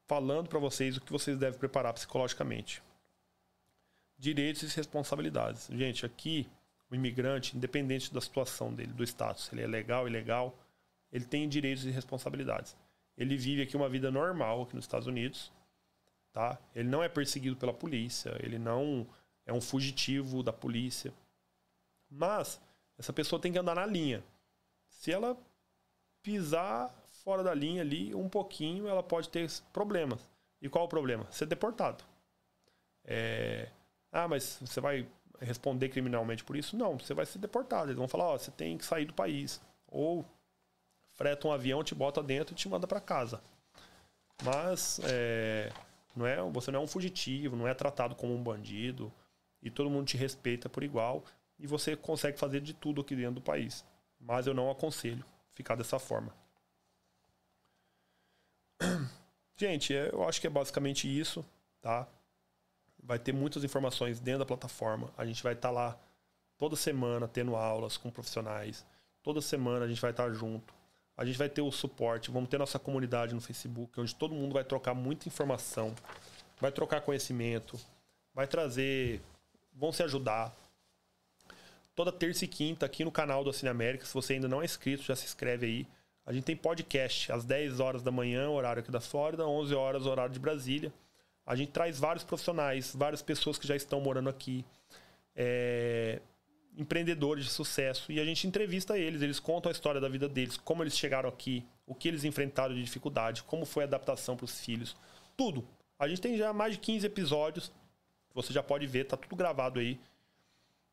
falando 0.07 0.49
para 0.49 0.59
vocês 0.59 0.97
o 0.97 1.01
que 1.01 1.13
vocês 1.13 1.39
devem 1.39 1.59
preparar 1.59 1.93
psicologicamente 1.93 2.83
direitos 4.19 4.63
e 4.63 4.77
responsabilidades. 4.77 5.69
Gente, 5.71 6.07
aqui 6.07 6.49
o 6.91 6.95
imigrante, 6.95 7.57
independente 7.57 8.13
da 8.13 8.21
situação 8.21 8.73
dele, 8.73 8.93
do 8.93 9.05
status, 9.05 9.53
ele 9.53 9.63
é 9.63 9.67
legal, 9.67 10.07
ilegal, 10.07 10.57
ele 11.13 11.25
tem 11.25 11.49
direitos 11.49 11.85
e 11.85 11.91
responsabilidades. 11.91 12.77
Ele 13.17 13.37
vive 13.37 13.63
aqui 13.63 13.77
uma 13.77 13.89
vida 13.89 14.11
normal 14.11 14.63
aqui 14.63 14.75
nos 14.75 14.85
Estados 14.85 15.07
Unidos, 15.07 15.53
tá? 16.33 16.59
Ele 16.75 16.89
não 16.89 17.03
é 17.03 17.09
perseguido 17.09 17.57
pela 17.57 17.73
polícia, 17.73 18.37
ele 18.41 18.59
não 18.59 19.07
é 19.47 19.53
um 19.53 19.61
fugitivo 19.61 20.43
da 20.43 20.53
polícia. 20.53 21.13
Mas 22.11 22.61
essa 22.99 23.13
pessoa 23.13 23.41
tem 23.41 23.53
que 23.53 23.59
andar 23.59 23.75
na 23.75 23.87
linha. 23.87 24.23
Se 24.89 25.13
ela 25.13 25.37
pisar 26.23 26.95
fora 27.25 27.43
da 27.43 27.55
linha 27.55 27.83
ali 27.83 28.15
um 28.15 28.29
pouquinho, 28.29 28.87
ela 28.87 29.03
pode 29.03 29.29
ter 29.29 29.51
problemas. 29.73 30.29
E 30.61 30.69
qual 30.69 30.85
o 30.85 30.89
problema? 30.89 31.27
Ser 31.31 31.47
deportado. 31.47 32.05
É, 33.05 33.69
ah, 34.13 34.29
mas 34.29 34.59
você 34.61 34.81
vai 34.81 35.07
responder 35.41 35.89
criminalmente 35.89 36.45
por 36.45 36.57
isso? 36.57 36.77
Não, 36.77 36.99
você 36.99 37.15
vai 37.15 37.27
ser 37.27 37.39
deportado. 37.39 37.87
Eles 37.87 37.99
vão 37.99 38.09
falar, 38.09 38.27
ó, 38.27 38.35
oh, 38.35 38.39
você 38.39 38.51
tem 38.51 38.79
que 38.79 38.85
sair 38.85 39.05
do 39.05 39.15
país. 39.15 39.61
Ou 39.89 40.25
freta 41.15 41.49
um 41.49 41.53
avião, 41.53 41.83
te 41.83 41.95
bota 41.95 42.23
dentro 42.23 42.55
e 42.55 42.57
te 42.57 42.69
manda 42.69 42.87
para 42.87 43.01
casa. 43.01 43.43
Mas 44.43 45.01
é, 45.05 45.71
não 46.15 46.27
é, 46.27 46.41
você 46.51 46.71
não 46.71 46.81
é 46.81 46.83
um 46.83 46.87
fugitivo, 46.87 47.57
não 47.57 47.69
é 47.69 47.75
tratado 47.75 48.15
como 48.15 48.35
um 48.35 48.43
bandido 48.43 49.13
e 49.63 49.71
todo 49.71 49.91
mundo 49.91 50.07
te 50.07 50.17
respeita 50.17 50.69
por 50.69 50.83
igual 50.83 51.25
e 51.59 51.67
você 51.67 51.97
consegue 51.97 52.39
fazer 52.39 52.61
de 52.61 52.75
tudo 52.75 53.01
aqui 53.01 53.15
dentro 53.15 53.37
do 53.37 53.41
país. 53.41 53.85
Mas 54.21 54.47
eu 54.47 54.55
não 54.55 54.71
aconselho 54.71 55.25
ficar 55.51 55.77
dessa 55.77 55.99
forma. 55.99 56.33
Gente, 59.57 59.95
é, 59.95 60.11
eu 60.13 60.27
acho 60.29 60.41
que 60.41 60.47
é 60.47 60.51
basicamente 60.51 61.07
isso, 61.09 61.45
tá? 61.81 62.09
vai 63.05 63.19
ter 63.19 63.33
muitas 63.33 63.63
informações 63.63 64.19
dentro 64.19 64.41
da 64.41 64.47
plataforma. 64.47 65.11
A 65.17 65.25
gente 65.25 65.43
vai 65.43 65.53
estar 65.53 65.69
tá 65.69 65.75
lá 65.75 65.99
toda 66.57 66.75
semana 66.75 67.29
tendo 67.29 67.55
aulas 67.55 67.97
com 67.97 68.11
profissionais. 68.11 68.85
Toda 69.23 69.41
semana 69.41 69.85
a 69.85 69.89
gente 69.89 70.01
vai 70.01 70.11
estar 70.11 70.29
tá 70.29 70.33
junto. 70.33 70.75
A 71.17 71.25
gente 71.25 71.39
vai 71.39 71.49
ter 71.49 71.61
o 71.61 71.71
suporte, 71.71 72.31
vamos 72.31 72.49
ter 72.49 72.59
nossa 72.59 72.79
comunidade 72.79 73.35
no 73.35 73.41
Facebook, 73.41 74.01
onde 74.01 74.15
todo 74.15 74.35
mundo 74.35 74.53
vai 74.53 74.65
trocar 74.65 74.95
muita 74.95 75.29
informação, 75.29 75.95
vai 76.61 76.73
trocar 76.73 77.03
conhecimento, 77.03 77.79
vai 78.35 78.49
trazer, 78.49 79.23
vão 79.73 79.93
se 79.93 80.03
ajudar. 80.03 80.53
Toda 81.95 82.11
terça 82.11 82.45
e 82.45 82.49
quinta 82.49 82.85
aqui 82.85 83.05
no 83.05 83.13
canal 83.13 83.45
do 83.45 83.53
Cine 83.53 83.69
América, 83.69 84.05
se 84.05 84.13
você 84.13 84.33
ainda 84.33 84.49
não 84.49 84.61
é 84.61 84.65
inscrito, 84.65 85.05
já 85.05 85.15
se 85.15 85.25
inscreve 85.25 85.67
aí. 85.67 85.87
A 86.27 86.33
gente 86.33 86.45
tem 86.45 86.57
podcast 86.57 87.31
às 87.31 87.45
10 87.45 87.81
horas 87.81 88.03
da 88.03 88.11
manhã, 88.11 88.49
horário 88.49 88.81
aqui 88.81 88.91
da 88.91 89.01
Flórida, 89.01 89.47
11 89.47 89.75
horas, 89.75 90.07
horário 90.07 90.33
de 90.33 90.39
Brasília. 90.39 90.93
A 91.45 91.55
gente 91.55 91.73
traz 91.73 91.99
vários 91.99 92.25
profissionais, 92.25 92.95
várias 92.97 93.21
pessoas 93.21 93.59
que 93.59 93.67
já 93.67 93.77
estão 93.77 94.01
morando 94.01 94.31
aqui, 94.31 94.65
é, 95.37 96.23
empreendedores 96.77 97.45
de 97.45 97.51
sucesso, 97.51 98.11
e 98.11 98.19
a 98.19 98.25
gente 98.25 98.47
entrevista 98.47 98.99
eles, 98.99 99.21
eles 99.21 99.39
contam 99.39 99.69
a 99.69 99.73
história 99.73 100.01
da 100.01 100.09
vida 100.09 100.27
deles, 100.27 100.57
como 100.57 100.83
eles 100.83 100.97
chegaram 100.97 101.29
aqui, 101.29 101.63
o 101.87 101.95
que 101.95 102.09
eles 102.09 102.25
enfrentaram 102.25 102.75
de 102.75 102.83
dificuldade, 102.83 103.43
como 103.43 103.67
foi 103.67 103.85
a 103.85 103.87
adaptação 103.87 104.37
para 104.37 104.45
os 104.45 104.59
filhos, 104.65 104.97
tudo. 105.37 105.67
A 105.99 106.09
gente 106.09 106.23
tem 106.23 106.39
já 106.39 106.53
mais 106.53 106.73
de 106.73 106.79
15 106.81 107.07
episódios, 107.07 107.71
você 108.33 108.53
já 108.53 108.63
pode 108.63 108.87
ver, 108.87 109.05
tá 109.05 109.17
tudo 109.17 109.37
gravado 109.37 109.79
aí. 109.79 110.01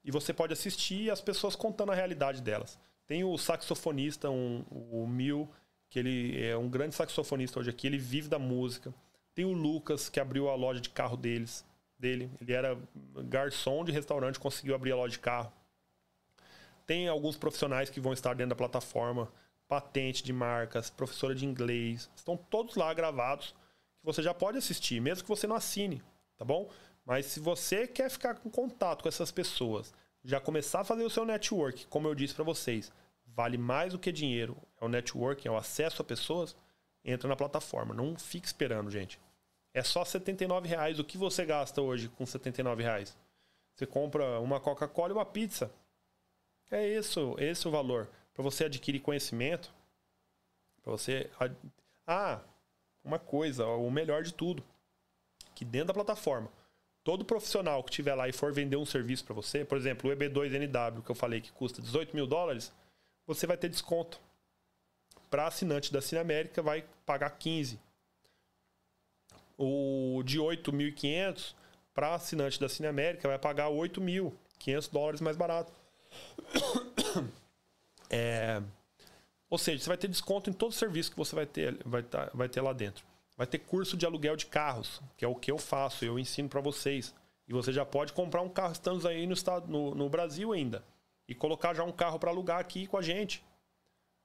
E 0.04 0.12
você 0.12 0.34
pode 0.34 0.54
assistir 0.54 1.10
as 1.10 1.22
pessoas 1.22 1.56
contando 1.56 1.92
a 1.92 1.96
realidade 1.96 2.42
delas. 2.42 2.78
Tem 3.12 3.26
o 3.26 3.38
saxofonista, 3.38 4.30
um, 4.30 4.64
o 4.72 5.06
Mil, 5.06 5.50
que 5.90 6.00
ele 6.00 6.42
é 6.42 6.56
um 6.56 6.70
grande 6.70 6.96
saxofonista 6.96 7.60
hoje 7.60 7.70
aqui, 7.70 7.86
ele 7.86 7.98
vive 7.98 8.30
da 8.30 8.40
música. 8.40 8.94
Tem 9.36 9.44
o 9.44 9.52
Lucas, 9.52 10.08
que 10.08 10.18
abriu 10.18 10.50
a 10.50 10.56
loja 10.56 10.80
de 10.80 10.90
carro 10.90 11.18
deles, 11.18 11.66
dele. 12.00 12.32
Ele 12.40 12.54
era 12.54 12.80
garçom 13.26 13.84
de 13.84 13.92
restaurante, 13.92 14.40
conseguiu 14.40 14.74
abrir 14.74 14.94
a 14.94 14.96
loja 14.96 15.12
de 15.12 15.20
carro. 15.20 15.52
Tem 16.88 17.10
alguns 17.10 17.36
profissionais 17.36 17.90
que 17.90 18.00
vão 18.00 18.14
estar 18.14 18.34
dentro 18.34 18.52
da 18.52 18.56
plataforma, 18.56 19.30
patente 19.68 20.24
de 20.24 20.32
marcas, 20.32 20.90
professora 20.90 21.36
de 21.36 21.46
inglês. 21.46 22.10
Estão 22.16 22.38
todos 22.38 22.78
lá 22.78 22.94
gravados, 22.94 23.54
que 24.00 24.06
você 24.06 24.24
já 24.24 24.34
pode 24.34 24.58
assistir, 24.58 25.02
mesmo 25.02 25.26
que 25.26 25.30
você 25.30 25.46
não 25.46 25.58
assine, 25.58 26.02
tá 26.38 26.46
bom? 26.46 26.70
Mas 27.06 27.26
se 27.26 27.42
você 27.42 27.86
quer 27.86 28.10
ficar 28.10 28.36
com 28.36 28.50
contato 28.50 29.02
com 29.02 29.10
essas 29.10 29.34
pessoas, 29.34 29.94
já 30.24 30.40
começar 30.40 30.82
a 30.82 30.84
fazer 30.84 31.04
o 31.04 31.10
seu 31.10 31.26
network, 31.26 31.88
como 31.88 32.08
eu 32.08 32.16
disse 32.16 32.34
para 32.34 32.44
vocês, 32.44 32.92
vale 33.26 33.58
mais 33.58 33.94
do 33.94 34.00
que 34.00 34.12
dinheiro. 34.12 34.58
É 34.80 34.86
o 34.86 34.90
networking, 34.90 35.48
é 35.48 35.52
o 35.52 35.58
acesso 35.58 36.02
a 36.02 36.06
pessoas 36.06 36.56
entra 37.04 37.28
na 37.28 37.36
plataforma. 37.36 37.94
Não 37.94 38.16
fique 38.18 38.46
esperando, 38.46 38.92
gente. 38.92 39.20
É 39.74 39.84
só 39.84 40.04
R$ 40.04 40.68
reais. 40.68 41.00
O 41.00 41.04
que 41.04 41.18
você 41.18 41.46
gasta 41.46 41.82
hoje 41.82 42.10
com 42.10 42.24
R$ 42.24 42.76
reais? 42.76 43.18
Você 43.76 43.86
compra 43.86 44.40
uma 44.40 44.60
Coca-Cola 44.60 45.10
e 45.10 45.14
uma 45.14 45.26
pizza. 45.26 45.72
É 46.70 46.88
isso, 46.88 47.36
esse 47.38 47.66
é 47.66 47.70
o 47.70 47.72
valor. 47.72 48.10
Para 48.34 48.44
você 48.44 48.66
adquirir 48.66 49.00
conhecimento, 49.00 49.74
para 50.82 50.92
você. 50.92 51.30
Ah, 52.06 52.40
uma 53.04 53.20
coisa, 53.20 53.66
o 53.66 53.90
melhor 53.90 54.24
de 54.24 54.34
tudo. 54.34 54.64
Que 55.56 55.66
dentro 55.66 55.88
da 55.88 55.94
plataforma, 55.94 56.50
todo 57.04 57.26
profissional 57.26 57.84
que 57.84 57.92
tiver 57.92 58.16
lá 58.16 58.28
e 58.28 58.34
for 58.34 58.54
vender 58.54 58.78
um 58.78 58.86
serviço 58.86 59.26
para 59.26 59.34
você, 59.34 59.66
por 59.66 59.78
exemplo, 59.78 60.10
o 60.10 60.16
EB2NW, 60.16 61.04
que 61.04 61.10
eu 61.10 61.16
falei 61.16 61.42
que 61.42 61.52
custa 61.52 61.82
18 61.82 62.16
mil 62.16 62.28
dólares, 62.28 62.72
você 63.26 63.48
vai 63.48 63.58
ter 63.58 63.70
desconto 63.70 64.20
para 65.30 65.48
assinante 65.48 65.94
da 65.94 66.02
Cine 66.02 66.20
América 66.20 66.62
vai 66.62 66.84
pagar 67.06 67.30
15. 67.32 67.80
O 69.58 70.22
de 70.26 70.38
8.500 70.40 71.56
para 71.94 72.16
assinante 72.16 72.60
da 72.60 72.68
Cine 72.68 72.88
América 72.88 73.28
vai 73.28 73.40
pagar 73.40 73.70
8.500 73.70 74.92
dólares 74.92 75.22
mais 75.22 75.38
barato. 75.38 75.72
É, 78.14 78.62
ou 79.50 79.58
seja, 79.58 79.82
você 79.82 79.88
vai 79.88 79.98
ter 79.98 80.10
desconto 80.10 80.50
em 80.50 80.54
todo 80.54 80.72
o 80.72 80.74
serviço 80.74 81.12
que 81.12 81.16
você 81.16 81.34
vai 81.34 81.46
ter, 81.46 81.78
vai, 81.86 82.04
tá, 82.04 82.30
vai 82.34 82.50
ter 82.50 82.60
lá 82.60 82.74
dentro. 82.74 83.06
Vai 83.42 83.48
ter 83.48 83.58
curso 83.58 83.98
de 83.98 84.06
aluguel 84.06 84.36
de 84.36 84.46
carros, 84.46 85.02
que 85.18 85.26
é 85.26 85.28
o 85.28 85.34
que 85.34 85.50
eu 85.50 85.58
faço, 85.58 86.06
eu 86.06 86.20
ensino 86.20 86.48
para 86.48 86.62
vocês. 86.62 87.12
E 87.48 87.54
você 87.54 87.74
já 87.74 87.84
pode 87.84 88.14
comprar 88.14 88.40
um 88.44 88.48
carro 88.48 88.72
estando 88.72 89.08
aí 89.08 89.26
no, 89.26 89.34
estado, 89.34 89.68
no, 89.68 89.96
no 89.96 90.08
Brasil 90.08 90.54
ainda. 90.54 90.86
E 91.28 91.34
colocar 91.34 91.74
já 91.74 91.84
um 91.84 91.92
carro 91.92 92.20
para 92.20 92.30
alugar 92.30 92.60
aqui 92.60 92.86
com 92.86 92.98
a 92.98 93.02
gente. 93.02 93.44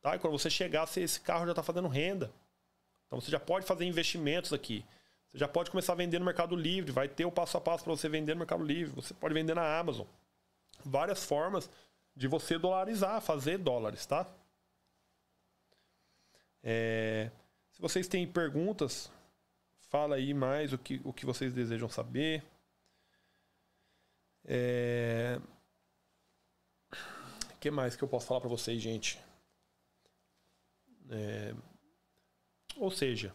Tá? 0.02 0.14
E 0.14 0.18
quando 0.18 0.38
você 0.38 0.50
chegar, 0.50 0.86
esse 0.98 1.18
carro 1.18 1.46
já 1.46 1.52
está 1.52 1.62
fazendo 1.62 1.88
renda. 1.88 2.30
Então 3.06 3.18
você 3.18 3.30
já 3.30 3.40
pode 3.40 3.64
fazer 3.64 3.86
investimentos 3.86 4.52
aqui. 4.52 4.84
Você 5.30 5.38
já 5.38 5.48
pode 5.48 5.70
começar 5.70 5.94
a 5.94 5.96
vender 5.96 6.18
no 6.18 6.26
Mercado 6.26 6.54
Livre. 6.54 6.92
Vai 6.92 7.08
ter 7.08 7.24
o 7.24 7.32
passo 7.32 7.56
a 7.56 7.60
passo 7.62 7.84
para 7.84 7.96
você 7.96 8.10
vender 8.10 8.34
no 8.34 8.40
Mercado 8.40 8.62
Livre. 8.62 8.94
Você 8.96 9.14
pode 9.14 9.32
vender 9.32 9.54
na 9.54 9.78
Amazon. 9.78 10.06
Várias 10.84 11.24
formas 11.24 11.70
de 12.14 12.28
você 12.28 12.58
dolarizar, 12.58 13.22
fazer 13.22 13.56
dólares, 13.56 14.04
tá? 14.04 14.30
É... 16.62 17.30
Se 17.76 17.82
vocês 17.82 18.08
têm 18.08 18.26
perguntas, 18.26 19.12
fala 19.90 20.16
aí 20.16 20.32
mais 20.32 20.72
o 20.72 20.78
que, 20.78 20.98
o 21.04 21.12
que 21.12 21.26
vocês 21.26 21.52
desejam 21.52 21.90
saber. 21.90 22.42
É... 24.46 25.38
O 27.52 27.58
que 27.60 27.70
mais 27.70 27.94
que 27.94 28.02
eu 28.02 28.08
posso 28.08 28.26
falar 28.26 28.40
para 28.40 28.48
vocês, 28.48 28.80
gente? 28.80 29.20
É... 31.10 31.54
Ou 32.78 32.90
seja, 32.90 33.28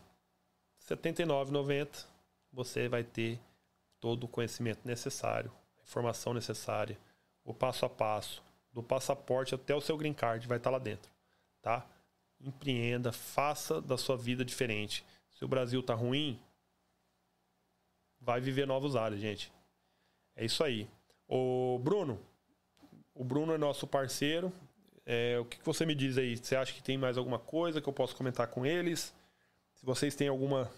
R$ 0.89 0.95
79,90 0.95 2.07
você 2.51 2.89
vai 2.89 3.03
ter 3.03 3.39
todo 3.99 4.23
o 4.23 4.27
conhecimento 4.27 4.88
necessário, 4.88 5.51
a 5.77 5.84
informação 5.84 6.34
necessária, 6.34 6.97
o 7.45 7.53
passo 7.53 7.85
a 7.85 7.89
passo, 7.89 8.43
do 8.73 8.81
passaporte 8.81 9.53
até 9.53 9.76
o 9.76 9.81
seu 9.81 9.95
green 9.95 10.15
card 10.15 10.47
vai 10.47 10.57
estar 10.57 10.72
lá 10.72 10.80
dentro, 10.80 11.11
tá? 11.61 11.88
Empreenda, 12.43 13.11
faça 13.11 13.81
da 13.81 13.97
sua 13.97 14.18
vida 14.18 14.43
diferente. 14.43 15.05
Se 15.31 15.45
o 15.45 15.47
Brasil 15.47 15.81
tá 15.81 15.93
ruim, 15.93 16.39
vai 18.19 18.39
viver 18.41 18.65
novos 18.65 18.95
áreas, 18.95 19.22
gente. 19.22 19.51
É 20.35 20.45
isso 20.45 20.63
aí. 20.63 20.88
O 21.27 21.80
Bruno, 21.80 22.19
o 23.13 23.23
Bruno 23.23 23.53
é 23.53 23.57
nosso 23.57 23.85
parceiro. 23.88 24.51
É, 25.05 25.38
o 25.39 25.45
que, 25.45 25.63
você 25.63 25.85
me 25.85 25.95
diz 25.95 26.18
aí? 26.18 26.38
Você 26.38 26.55
acha 26.55 26.73
que 26.73 26.84
tem 26.84 26.97
mais 26.97 27.18
alguma 27.18 27.39
coisa 27.39 27.81
que 27.81 27.89
eu 27.89 27.93
posso 27.93 28.15
comentar 28.15 28.47
com 28.47 28.65
eles? 28.65 29.13
Se 29.73 29.85
vocês 29.85 30.15
têm 30.15 30.27
alguma 30.27 30.72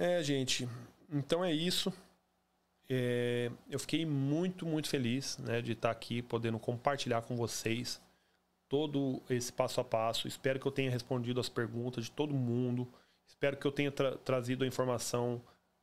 É, 0.00 0.22
gente. 0.22 0.66
Então 1.10 1.44
é 1.44 1.52
isso. 1.52 1.92
É, 2.88 3.50
eu 3.68 3.78
fiquei 3.78 4.06
muito, 4.06 4.64
muito 4.64 4.88
feliz 4.88 5.36
né, 5.36 5.60
de 5.60 5.72
estar 5.72 5.90
aqui 5.90 6.22
podendo 6.22 6.58
compartilhar 6.58 7.20
com 7.20 7.36
vocês 7.36 8.00
todo 8.66 9.20
esse 9.28 9.52
passo 9.52 9.78
a 9.78 9.84
passo. 9.84 10.26
Espero 10.26 10.58
que 10.58 10.64
eu 10.64 10.72
tenha 10.72 10.90
respondido 10.90 11.38
as 11.38 11.50
perguntas 11.50 12.06
de 12.06 12.12
todo 12.12 12.32
mundo. 12.32 12.90
Espero 13.26 13.58
que 13.58 13.66
eu 13.66 13.70
tenha 13.70 13.92
tra 13.92 14.16
trazido 14.16 14.64
a 14.64 14.66
informação 14.66 15.38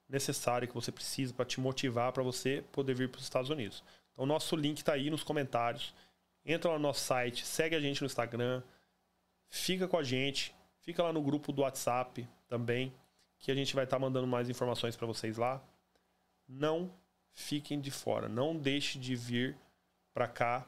necessária 0.09 0.67
que 0.67 0.73
você 0.73 0.91
precisa 0.91 1.31
para 1.31 1.45
te 1.45 1.59
motivar 1.59 2.11
para 2.11 2.23
você 2.23 2.63
poder 2.71 2.95
vir 2.95 3.09
para 3.09 3.19
os 3.19 3.23
Estados 3.23 3.51
Unidos. 3.51 3.83
Então, 4.11 4.23
o 4.23 4.27
nosso 4.27 4.55
link 4.55 4.77
está 4.77 4.93
aí 4.93 5.11
nos 5.11 5.23
comentários. 5.23 5.93
Entra 6.43 6.71
lá 6.71 6.77
no 6.77 6.87
nosso 6.87 7.01
site, 7.01 7.45
segue 7.45 7.75
a 7.75 7.79
gente 7.79 8.01
no 8.01 8.07
Instagram, 8.07 8.63
fica 9.47 9.87
com 9.87 9.97
a 9.97 10.03
gente, 10.03 10.55
fica 10.81 11.03
lá 11.03 11.13
no 11.13 11.21
grupo 11.21 11.51
do 11.51 11.61
WhatsApp 11.61 12.27
também, 12.47 12.91
que 13.39 13.51
a 13.51 13.55
gente 13.55 13.75
vai 13.75 13.83
estar 13.83 13.97
tá 13.97 14.01
mandando 14.01 14.27
mais 14.27 14.49
informações 14.49 14.95
para 14.95 15.07
vocês 15.07 15.37
lá. 15.37 15.61
Não 16.47 16.91
fiquem 17.33 17.79
de 17.79 17.91
fora, 17.91 18.27
não 18.27 18.55
deixe 18.55 18.97
de 18.97 19.15
vir 19.15 19.57
para 20.13 20.27
cá 20.27 20.65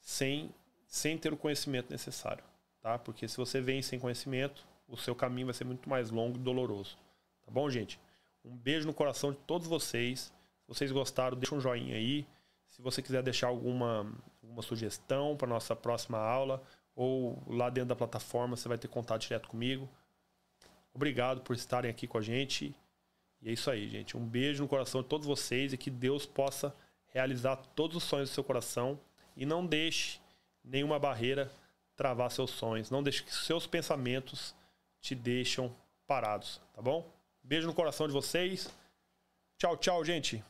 sem 0.00 0.54
sem 0.86 1.18
ter 1.18 1.32
o 1.32 1.36
conhecimento 1.36 1.90
necessário, 1.90 2.44
tá? 2.80 2.96
Porque 2.96 3.26
se 3.26 3.36
você 3.36 3.60
vem 3.60 3.82
sem 3.82 3.98
conhecimento, 3.98 4.64
o 4.86 4.96
seu 4.96 5.12
caminho 5.12 5.48
vai 5.48 5.54
ser 5.54 5.64
muito 5.64 5.88
mais 5.88 6.08
longo 6.08 6.36
e 6.36 6.40
doloroso. 6.40 6.96
Tá 7.44 7.50
bom, 7.50 7.68
gente? 7.68 7.98
Um 8.44 8.56
beijo 8.56 8.86
no 8.86 8.94
coração 8.94 9.32
de 9.32 9.38
todos 9.38 9.66
vocês. 9.66 10.32
Se 10.60 10.68
vocês 10.68 10.92
gostaram, 10.92 11.36
deixa 11.36 11.54
um 11.54 11.60
joinha 11.60 11.96
aí. 11.96 12.24
Se 12.68 12.80
você 12.80 13.02
quiser 13.02 13.22
deixar 13.22 13.48
alguma, 13.48 14.06
alguma 14.42 14.62
sugestão 14.62 15.36
para 15.36 15.48
nossa 15.48 15.74
próxima 15.74 16.18
aula 16.18 16.62
ou 16.94 17.42
lá 17.46 17.70
dentro 17.70 17.88
da 17.88 17.96
plataforma, 17.96 18.56
você 18.56 18.68
vai 18.68 18.78
ter 18.78 18.88
contato 18.88 19.22
direto 19.22 19.48
comigo. 19.48 19.88
Obrigado 20.94 21.40
por 21.40 21.56
estarem 21.56 21.90
aqui 21.90 22.06
com 22.06 22.18
a 22.18 22.22
gente. 22.22 22.74
E 23.42 23.48
é 23.48 23.52
isso 23.52 23.70
aí, 23.70 23.88
gente. 23.88 24.16
Um 24.16 24.24
beijo 24.24 24.62
no 24.62 24.68
coração 24.68 25.02
de 25.02 25.08
todos 25.08 25.26
vocês 25.26 25.72
e 25.72 25.76
que 25.76 25.90
Deus 25.90 26.24
possa 26.24 26.74
realizar 27.08 27.56
todos 27.74 27.96
os 27.96 28.04
sonhos 28.04 28.30
do 28.30 28.34
seu 28.34 28.44
coração. 28.44 28.98
E 29.36 29.44
não 29.44 29.66
deixe 29.66 30.20
nenhuma 30.64 30.98
barreira 30.98 31.50
travar 31.96 32.30
seus 32.30 32.50
sonhos. 32.50 32.90
Não 32.90 33.02
deixe 33.02 33.22
que 33.22 33.34
seus 33.34 33.66
pensamentos 33.66 34.54
te 35.00 35.14
deixam 35.14 35.74
parados, 36.06 36.60
tá 36.72 36.80
bom? 36.80 37.06
Beijo 37.42 37.66
no 37.66 37.74
coração 37.74 38.06
de 38.06 38.12
vocês. 38.12 38.70
Tchau, 39.58 39.76
tchau, 39.76 40.04
gente. 40.04 40.42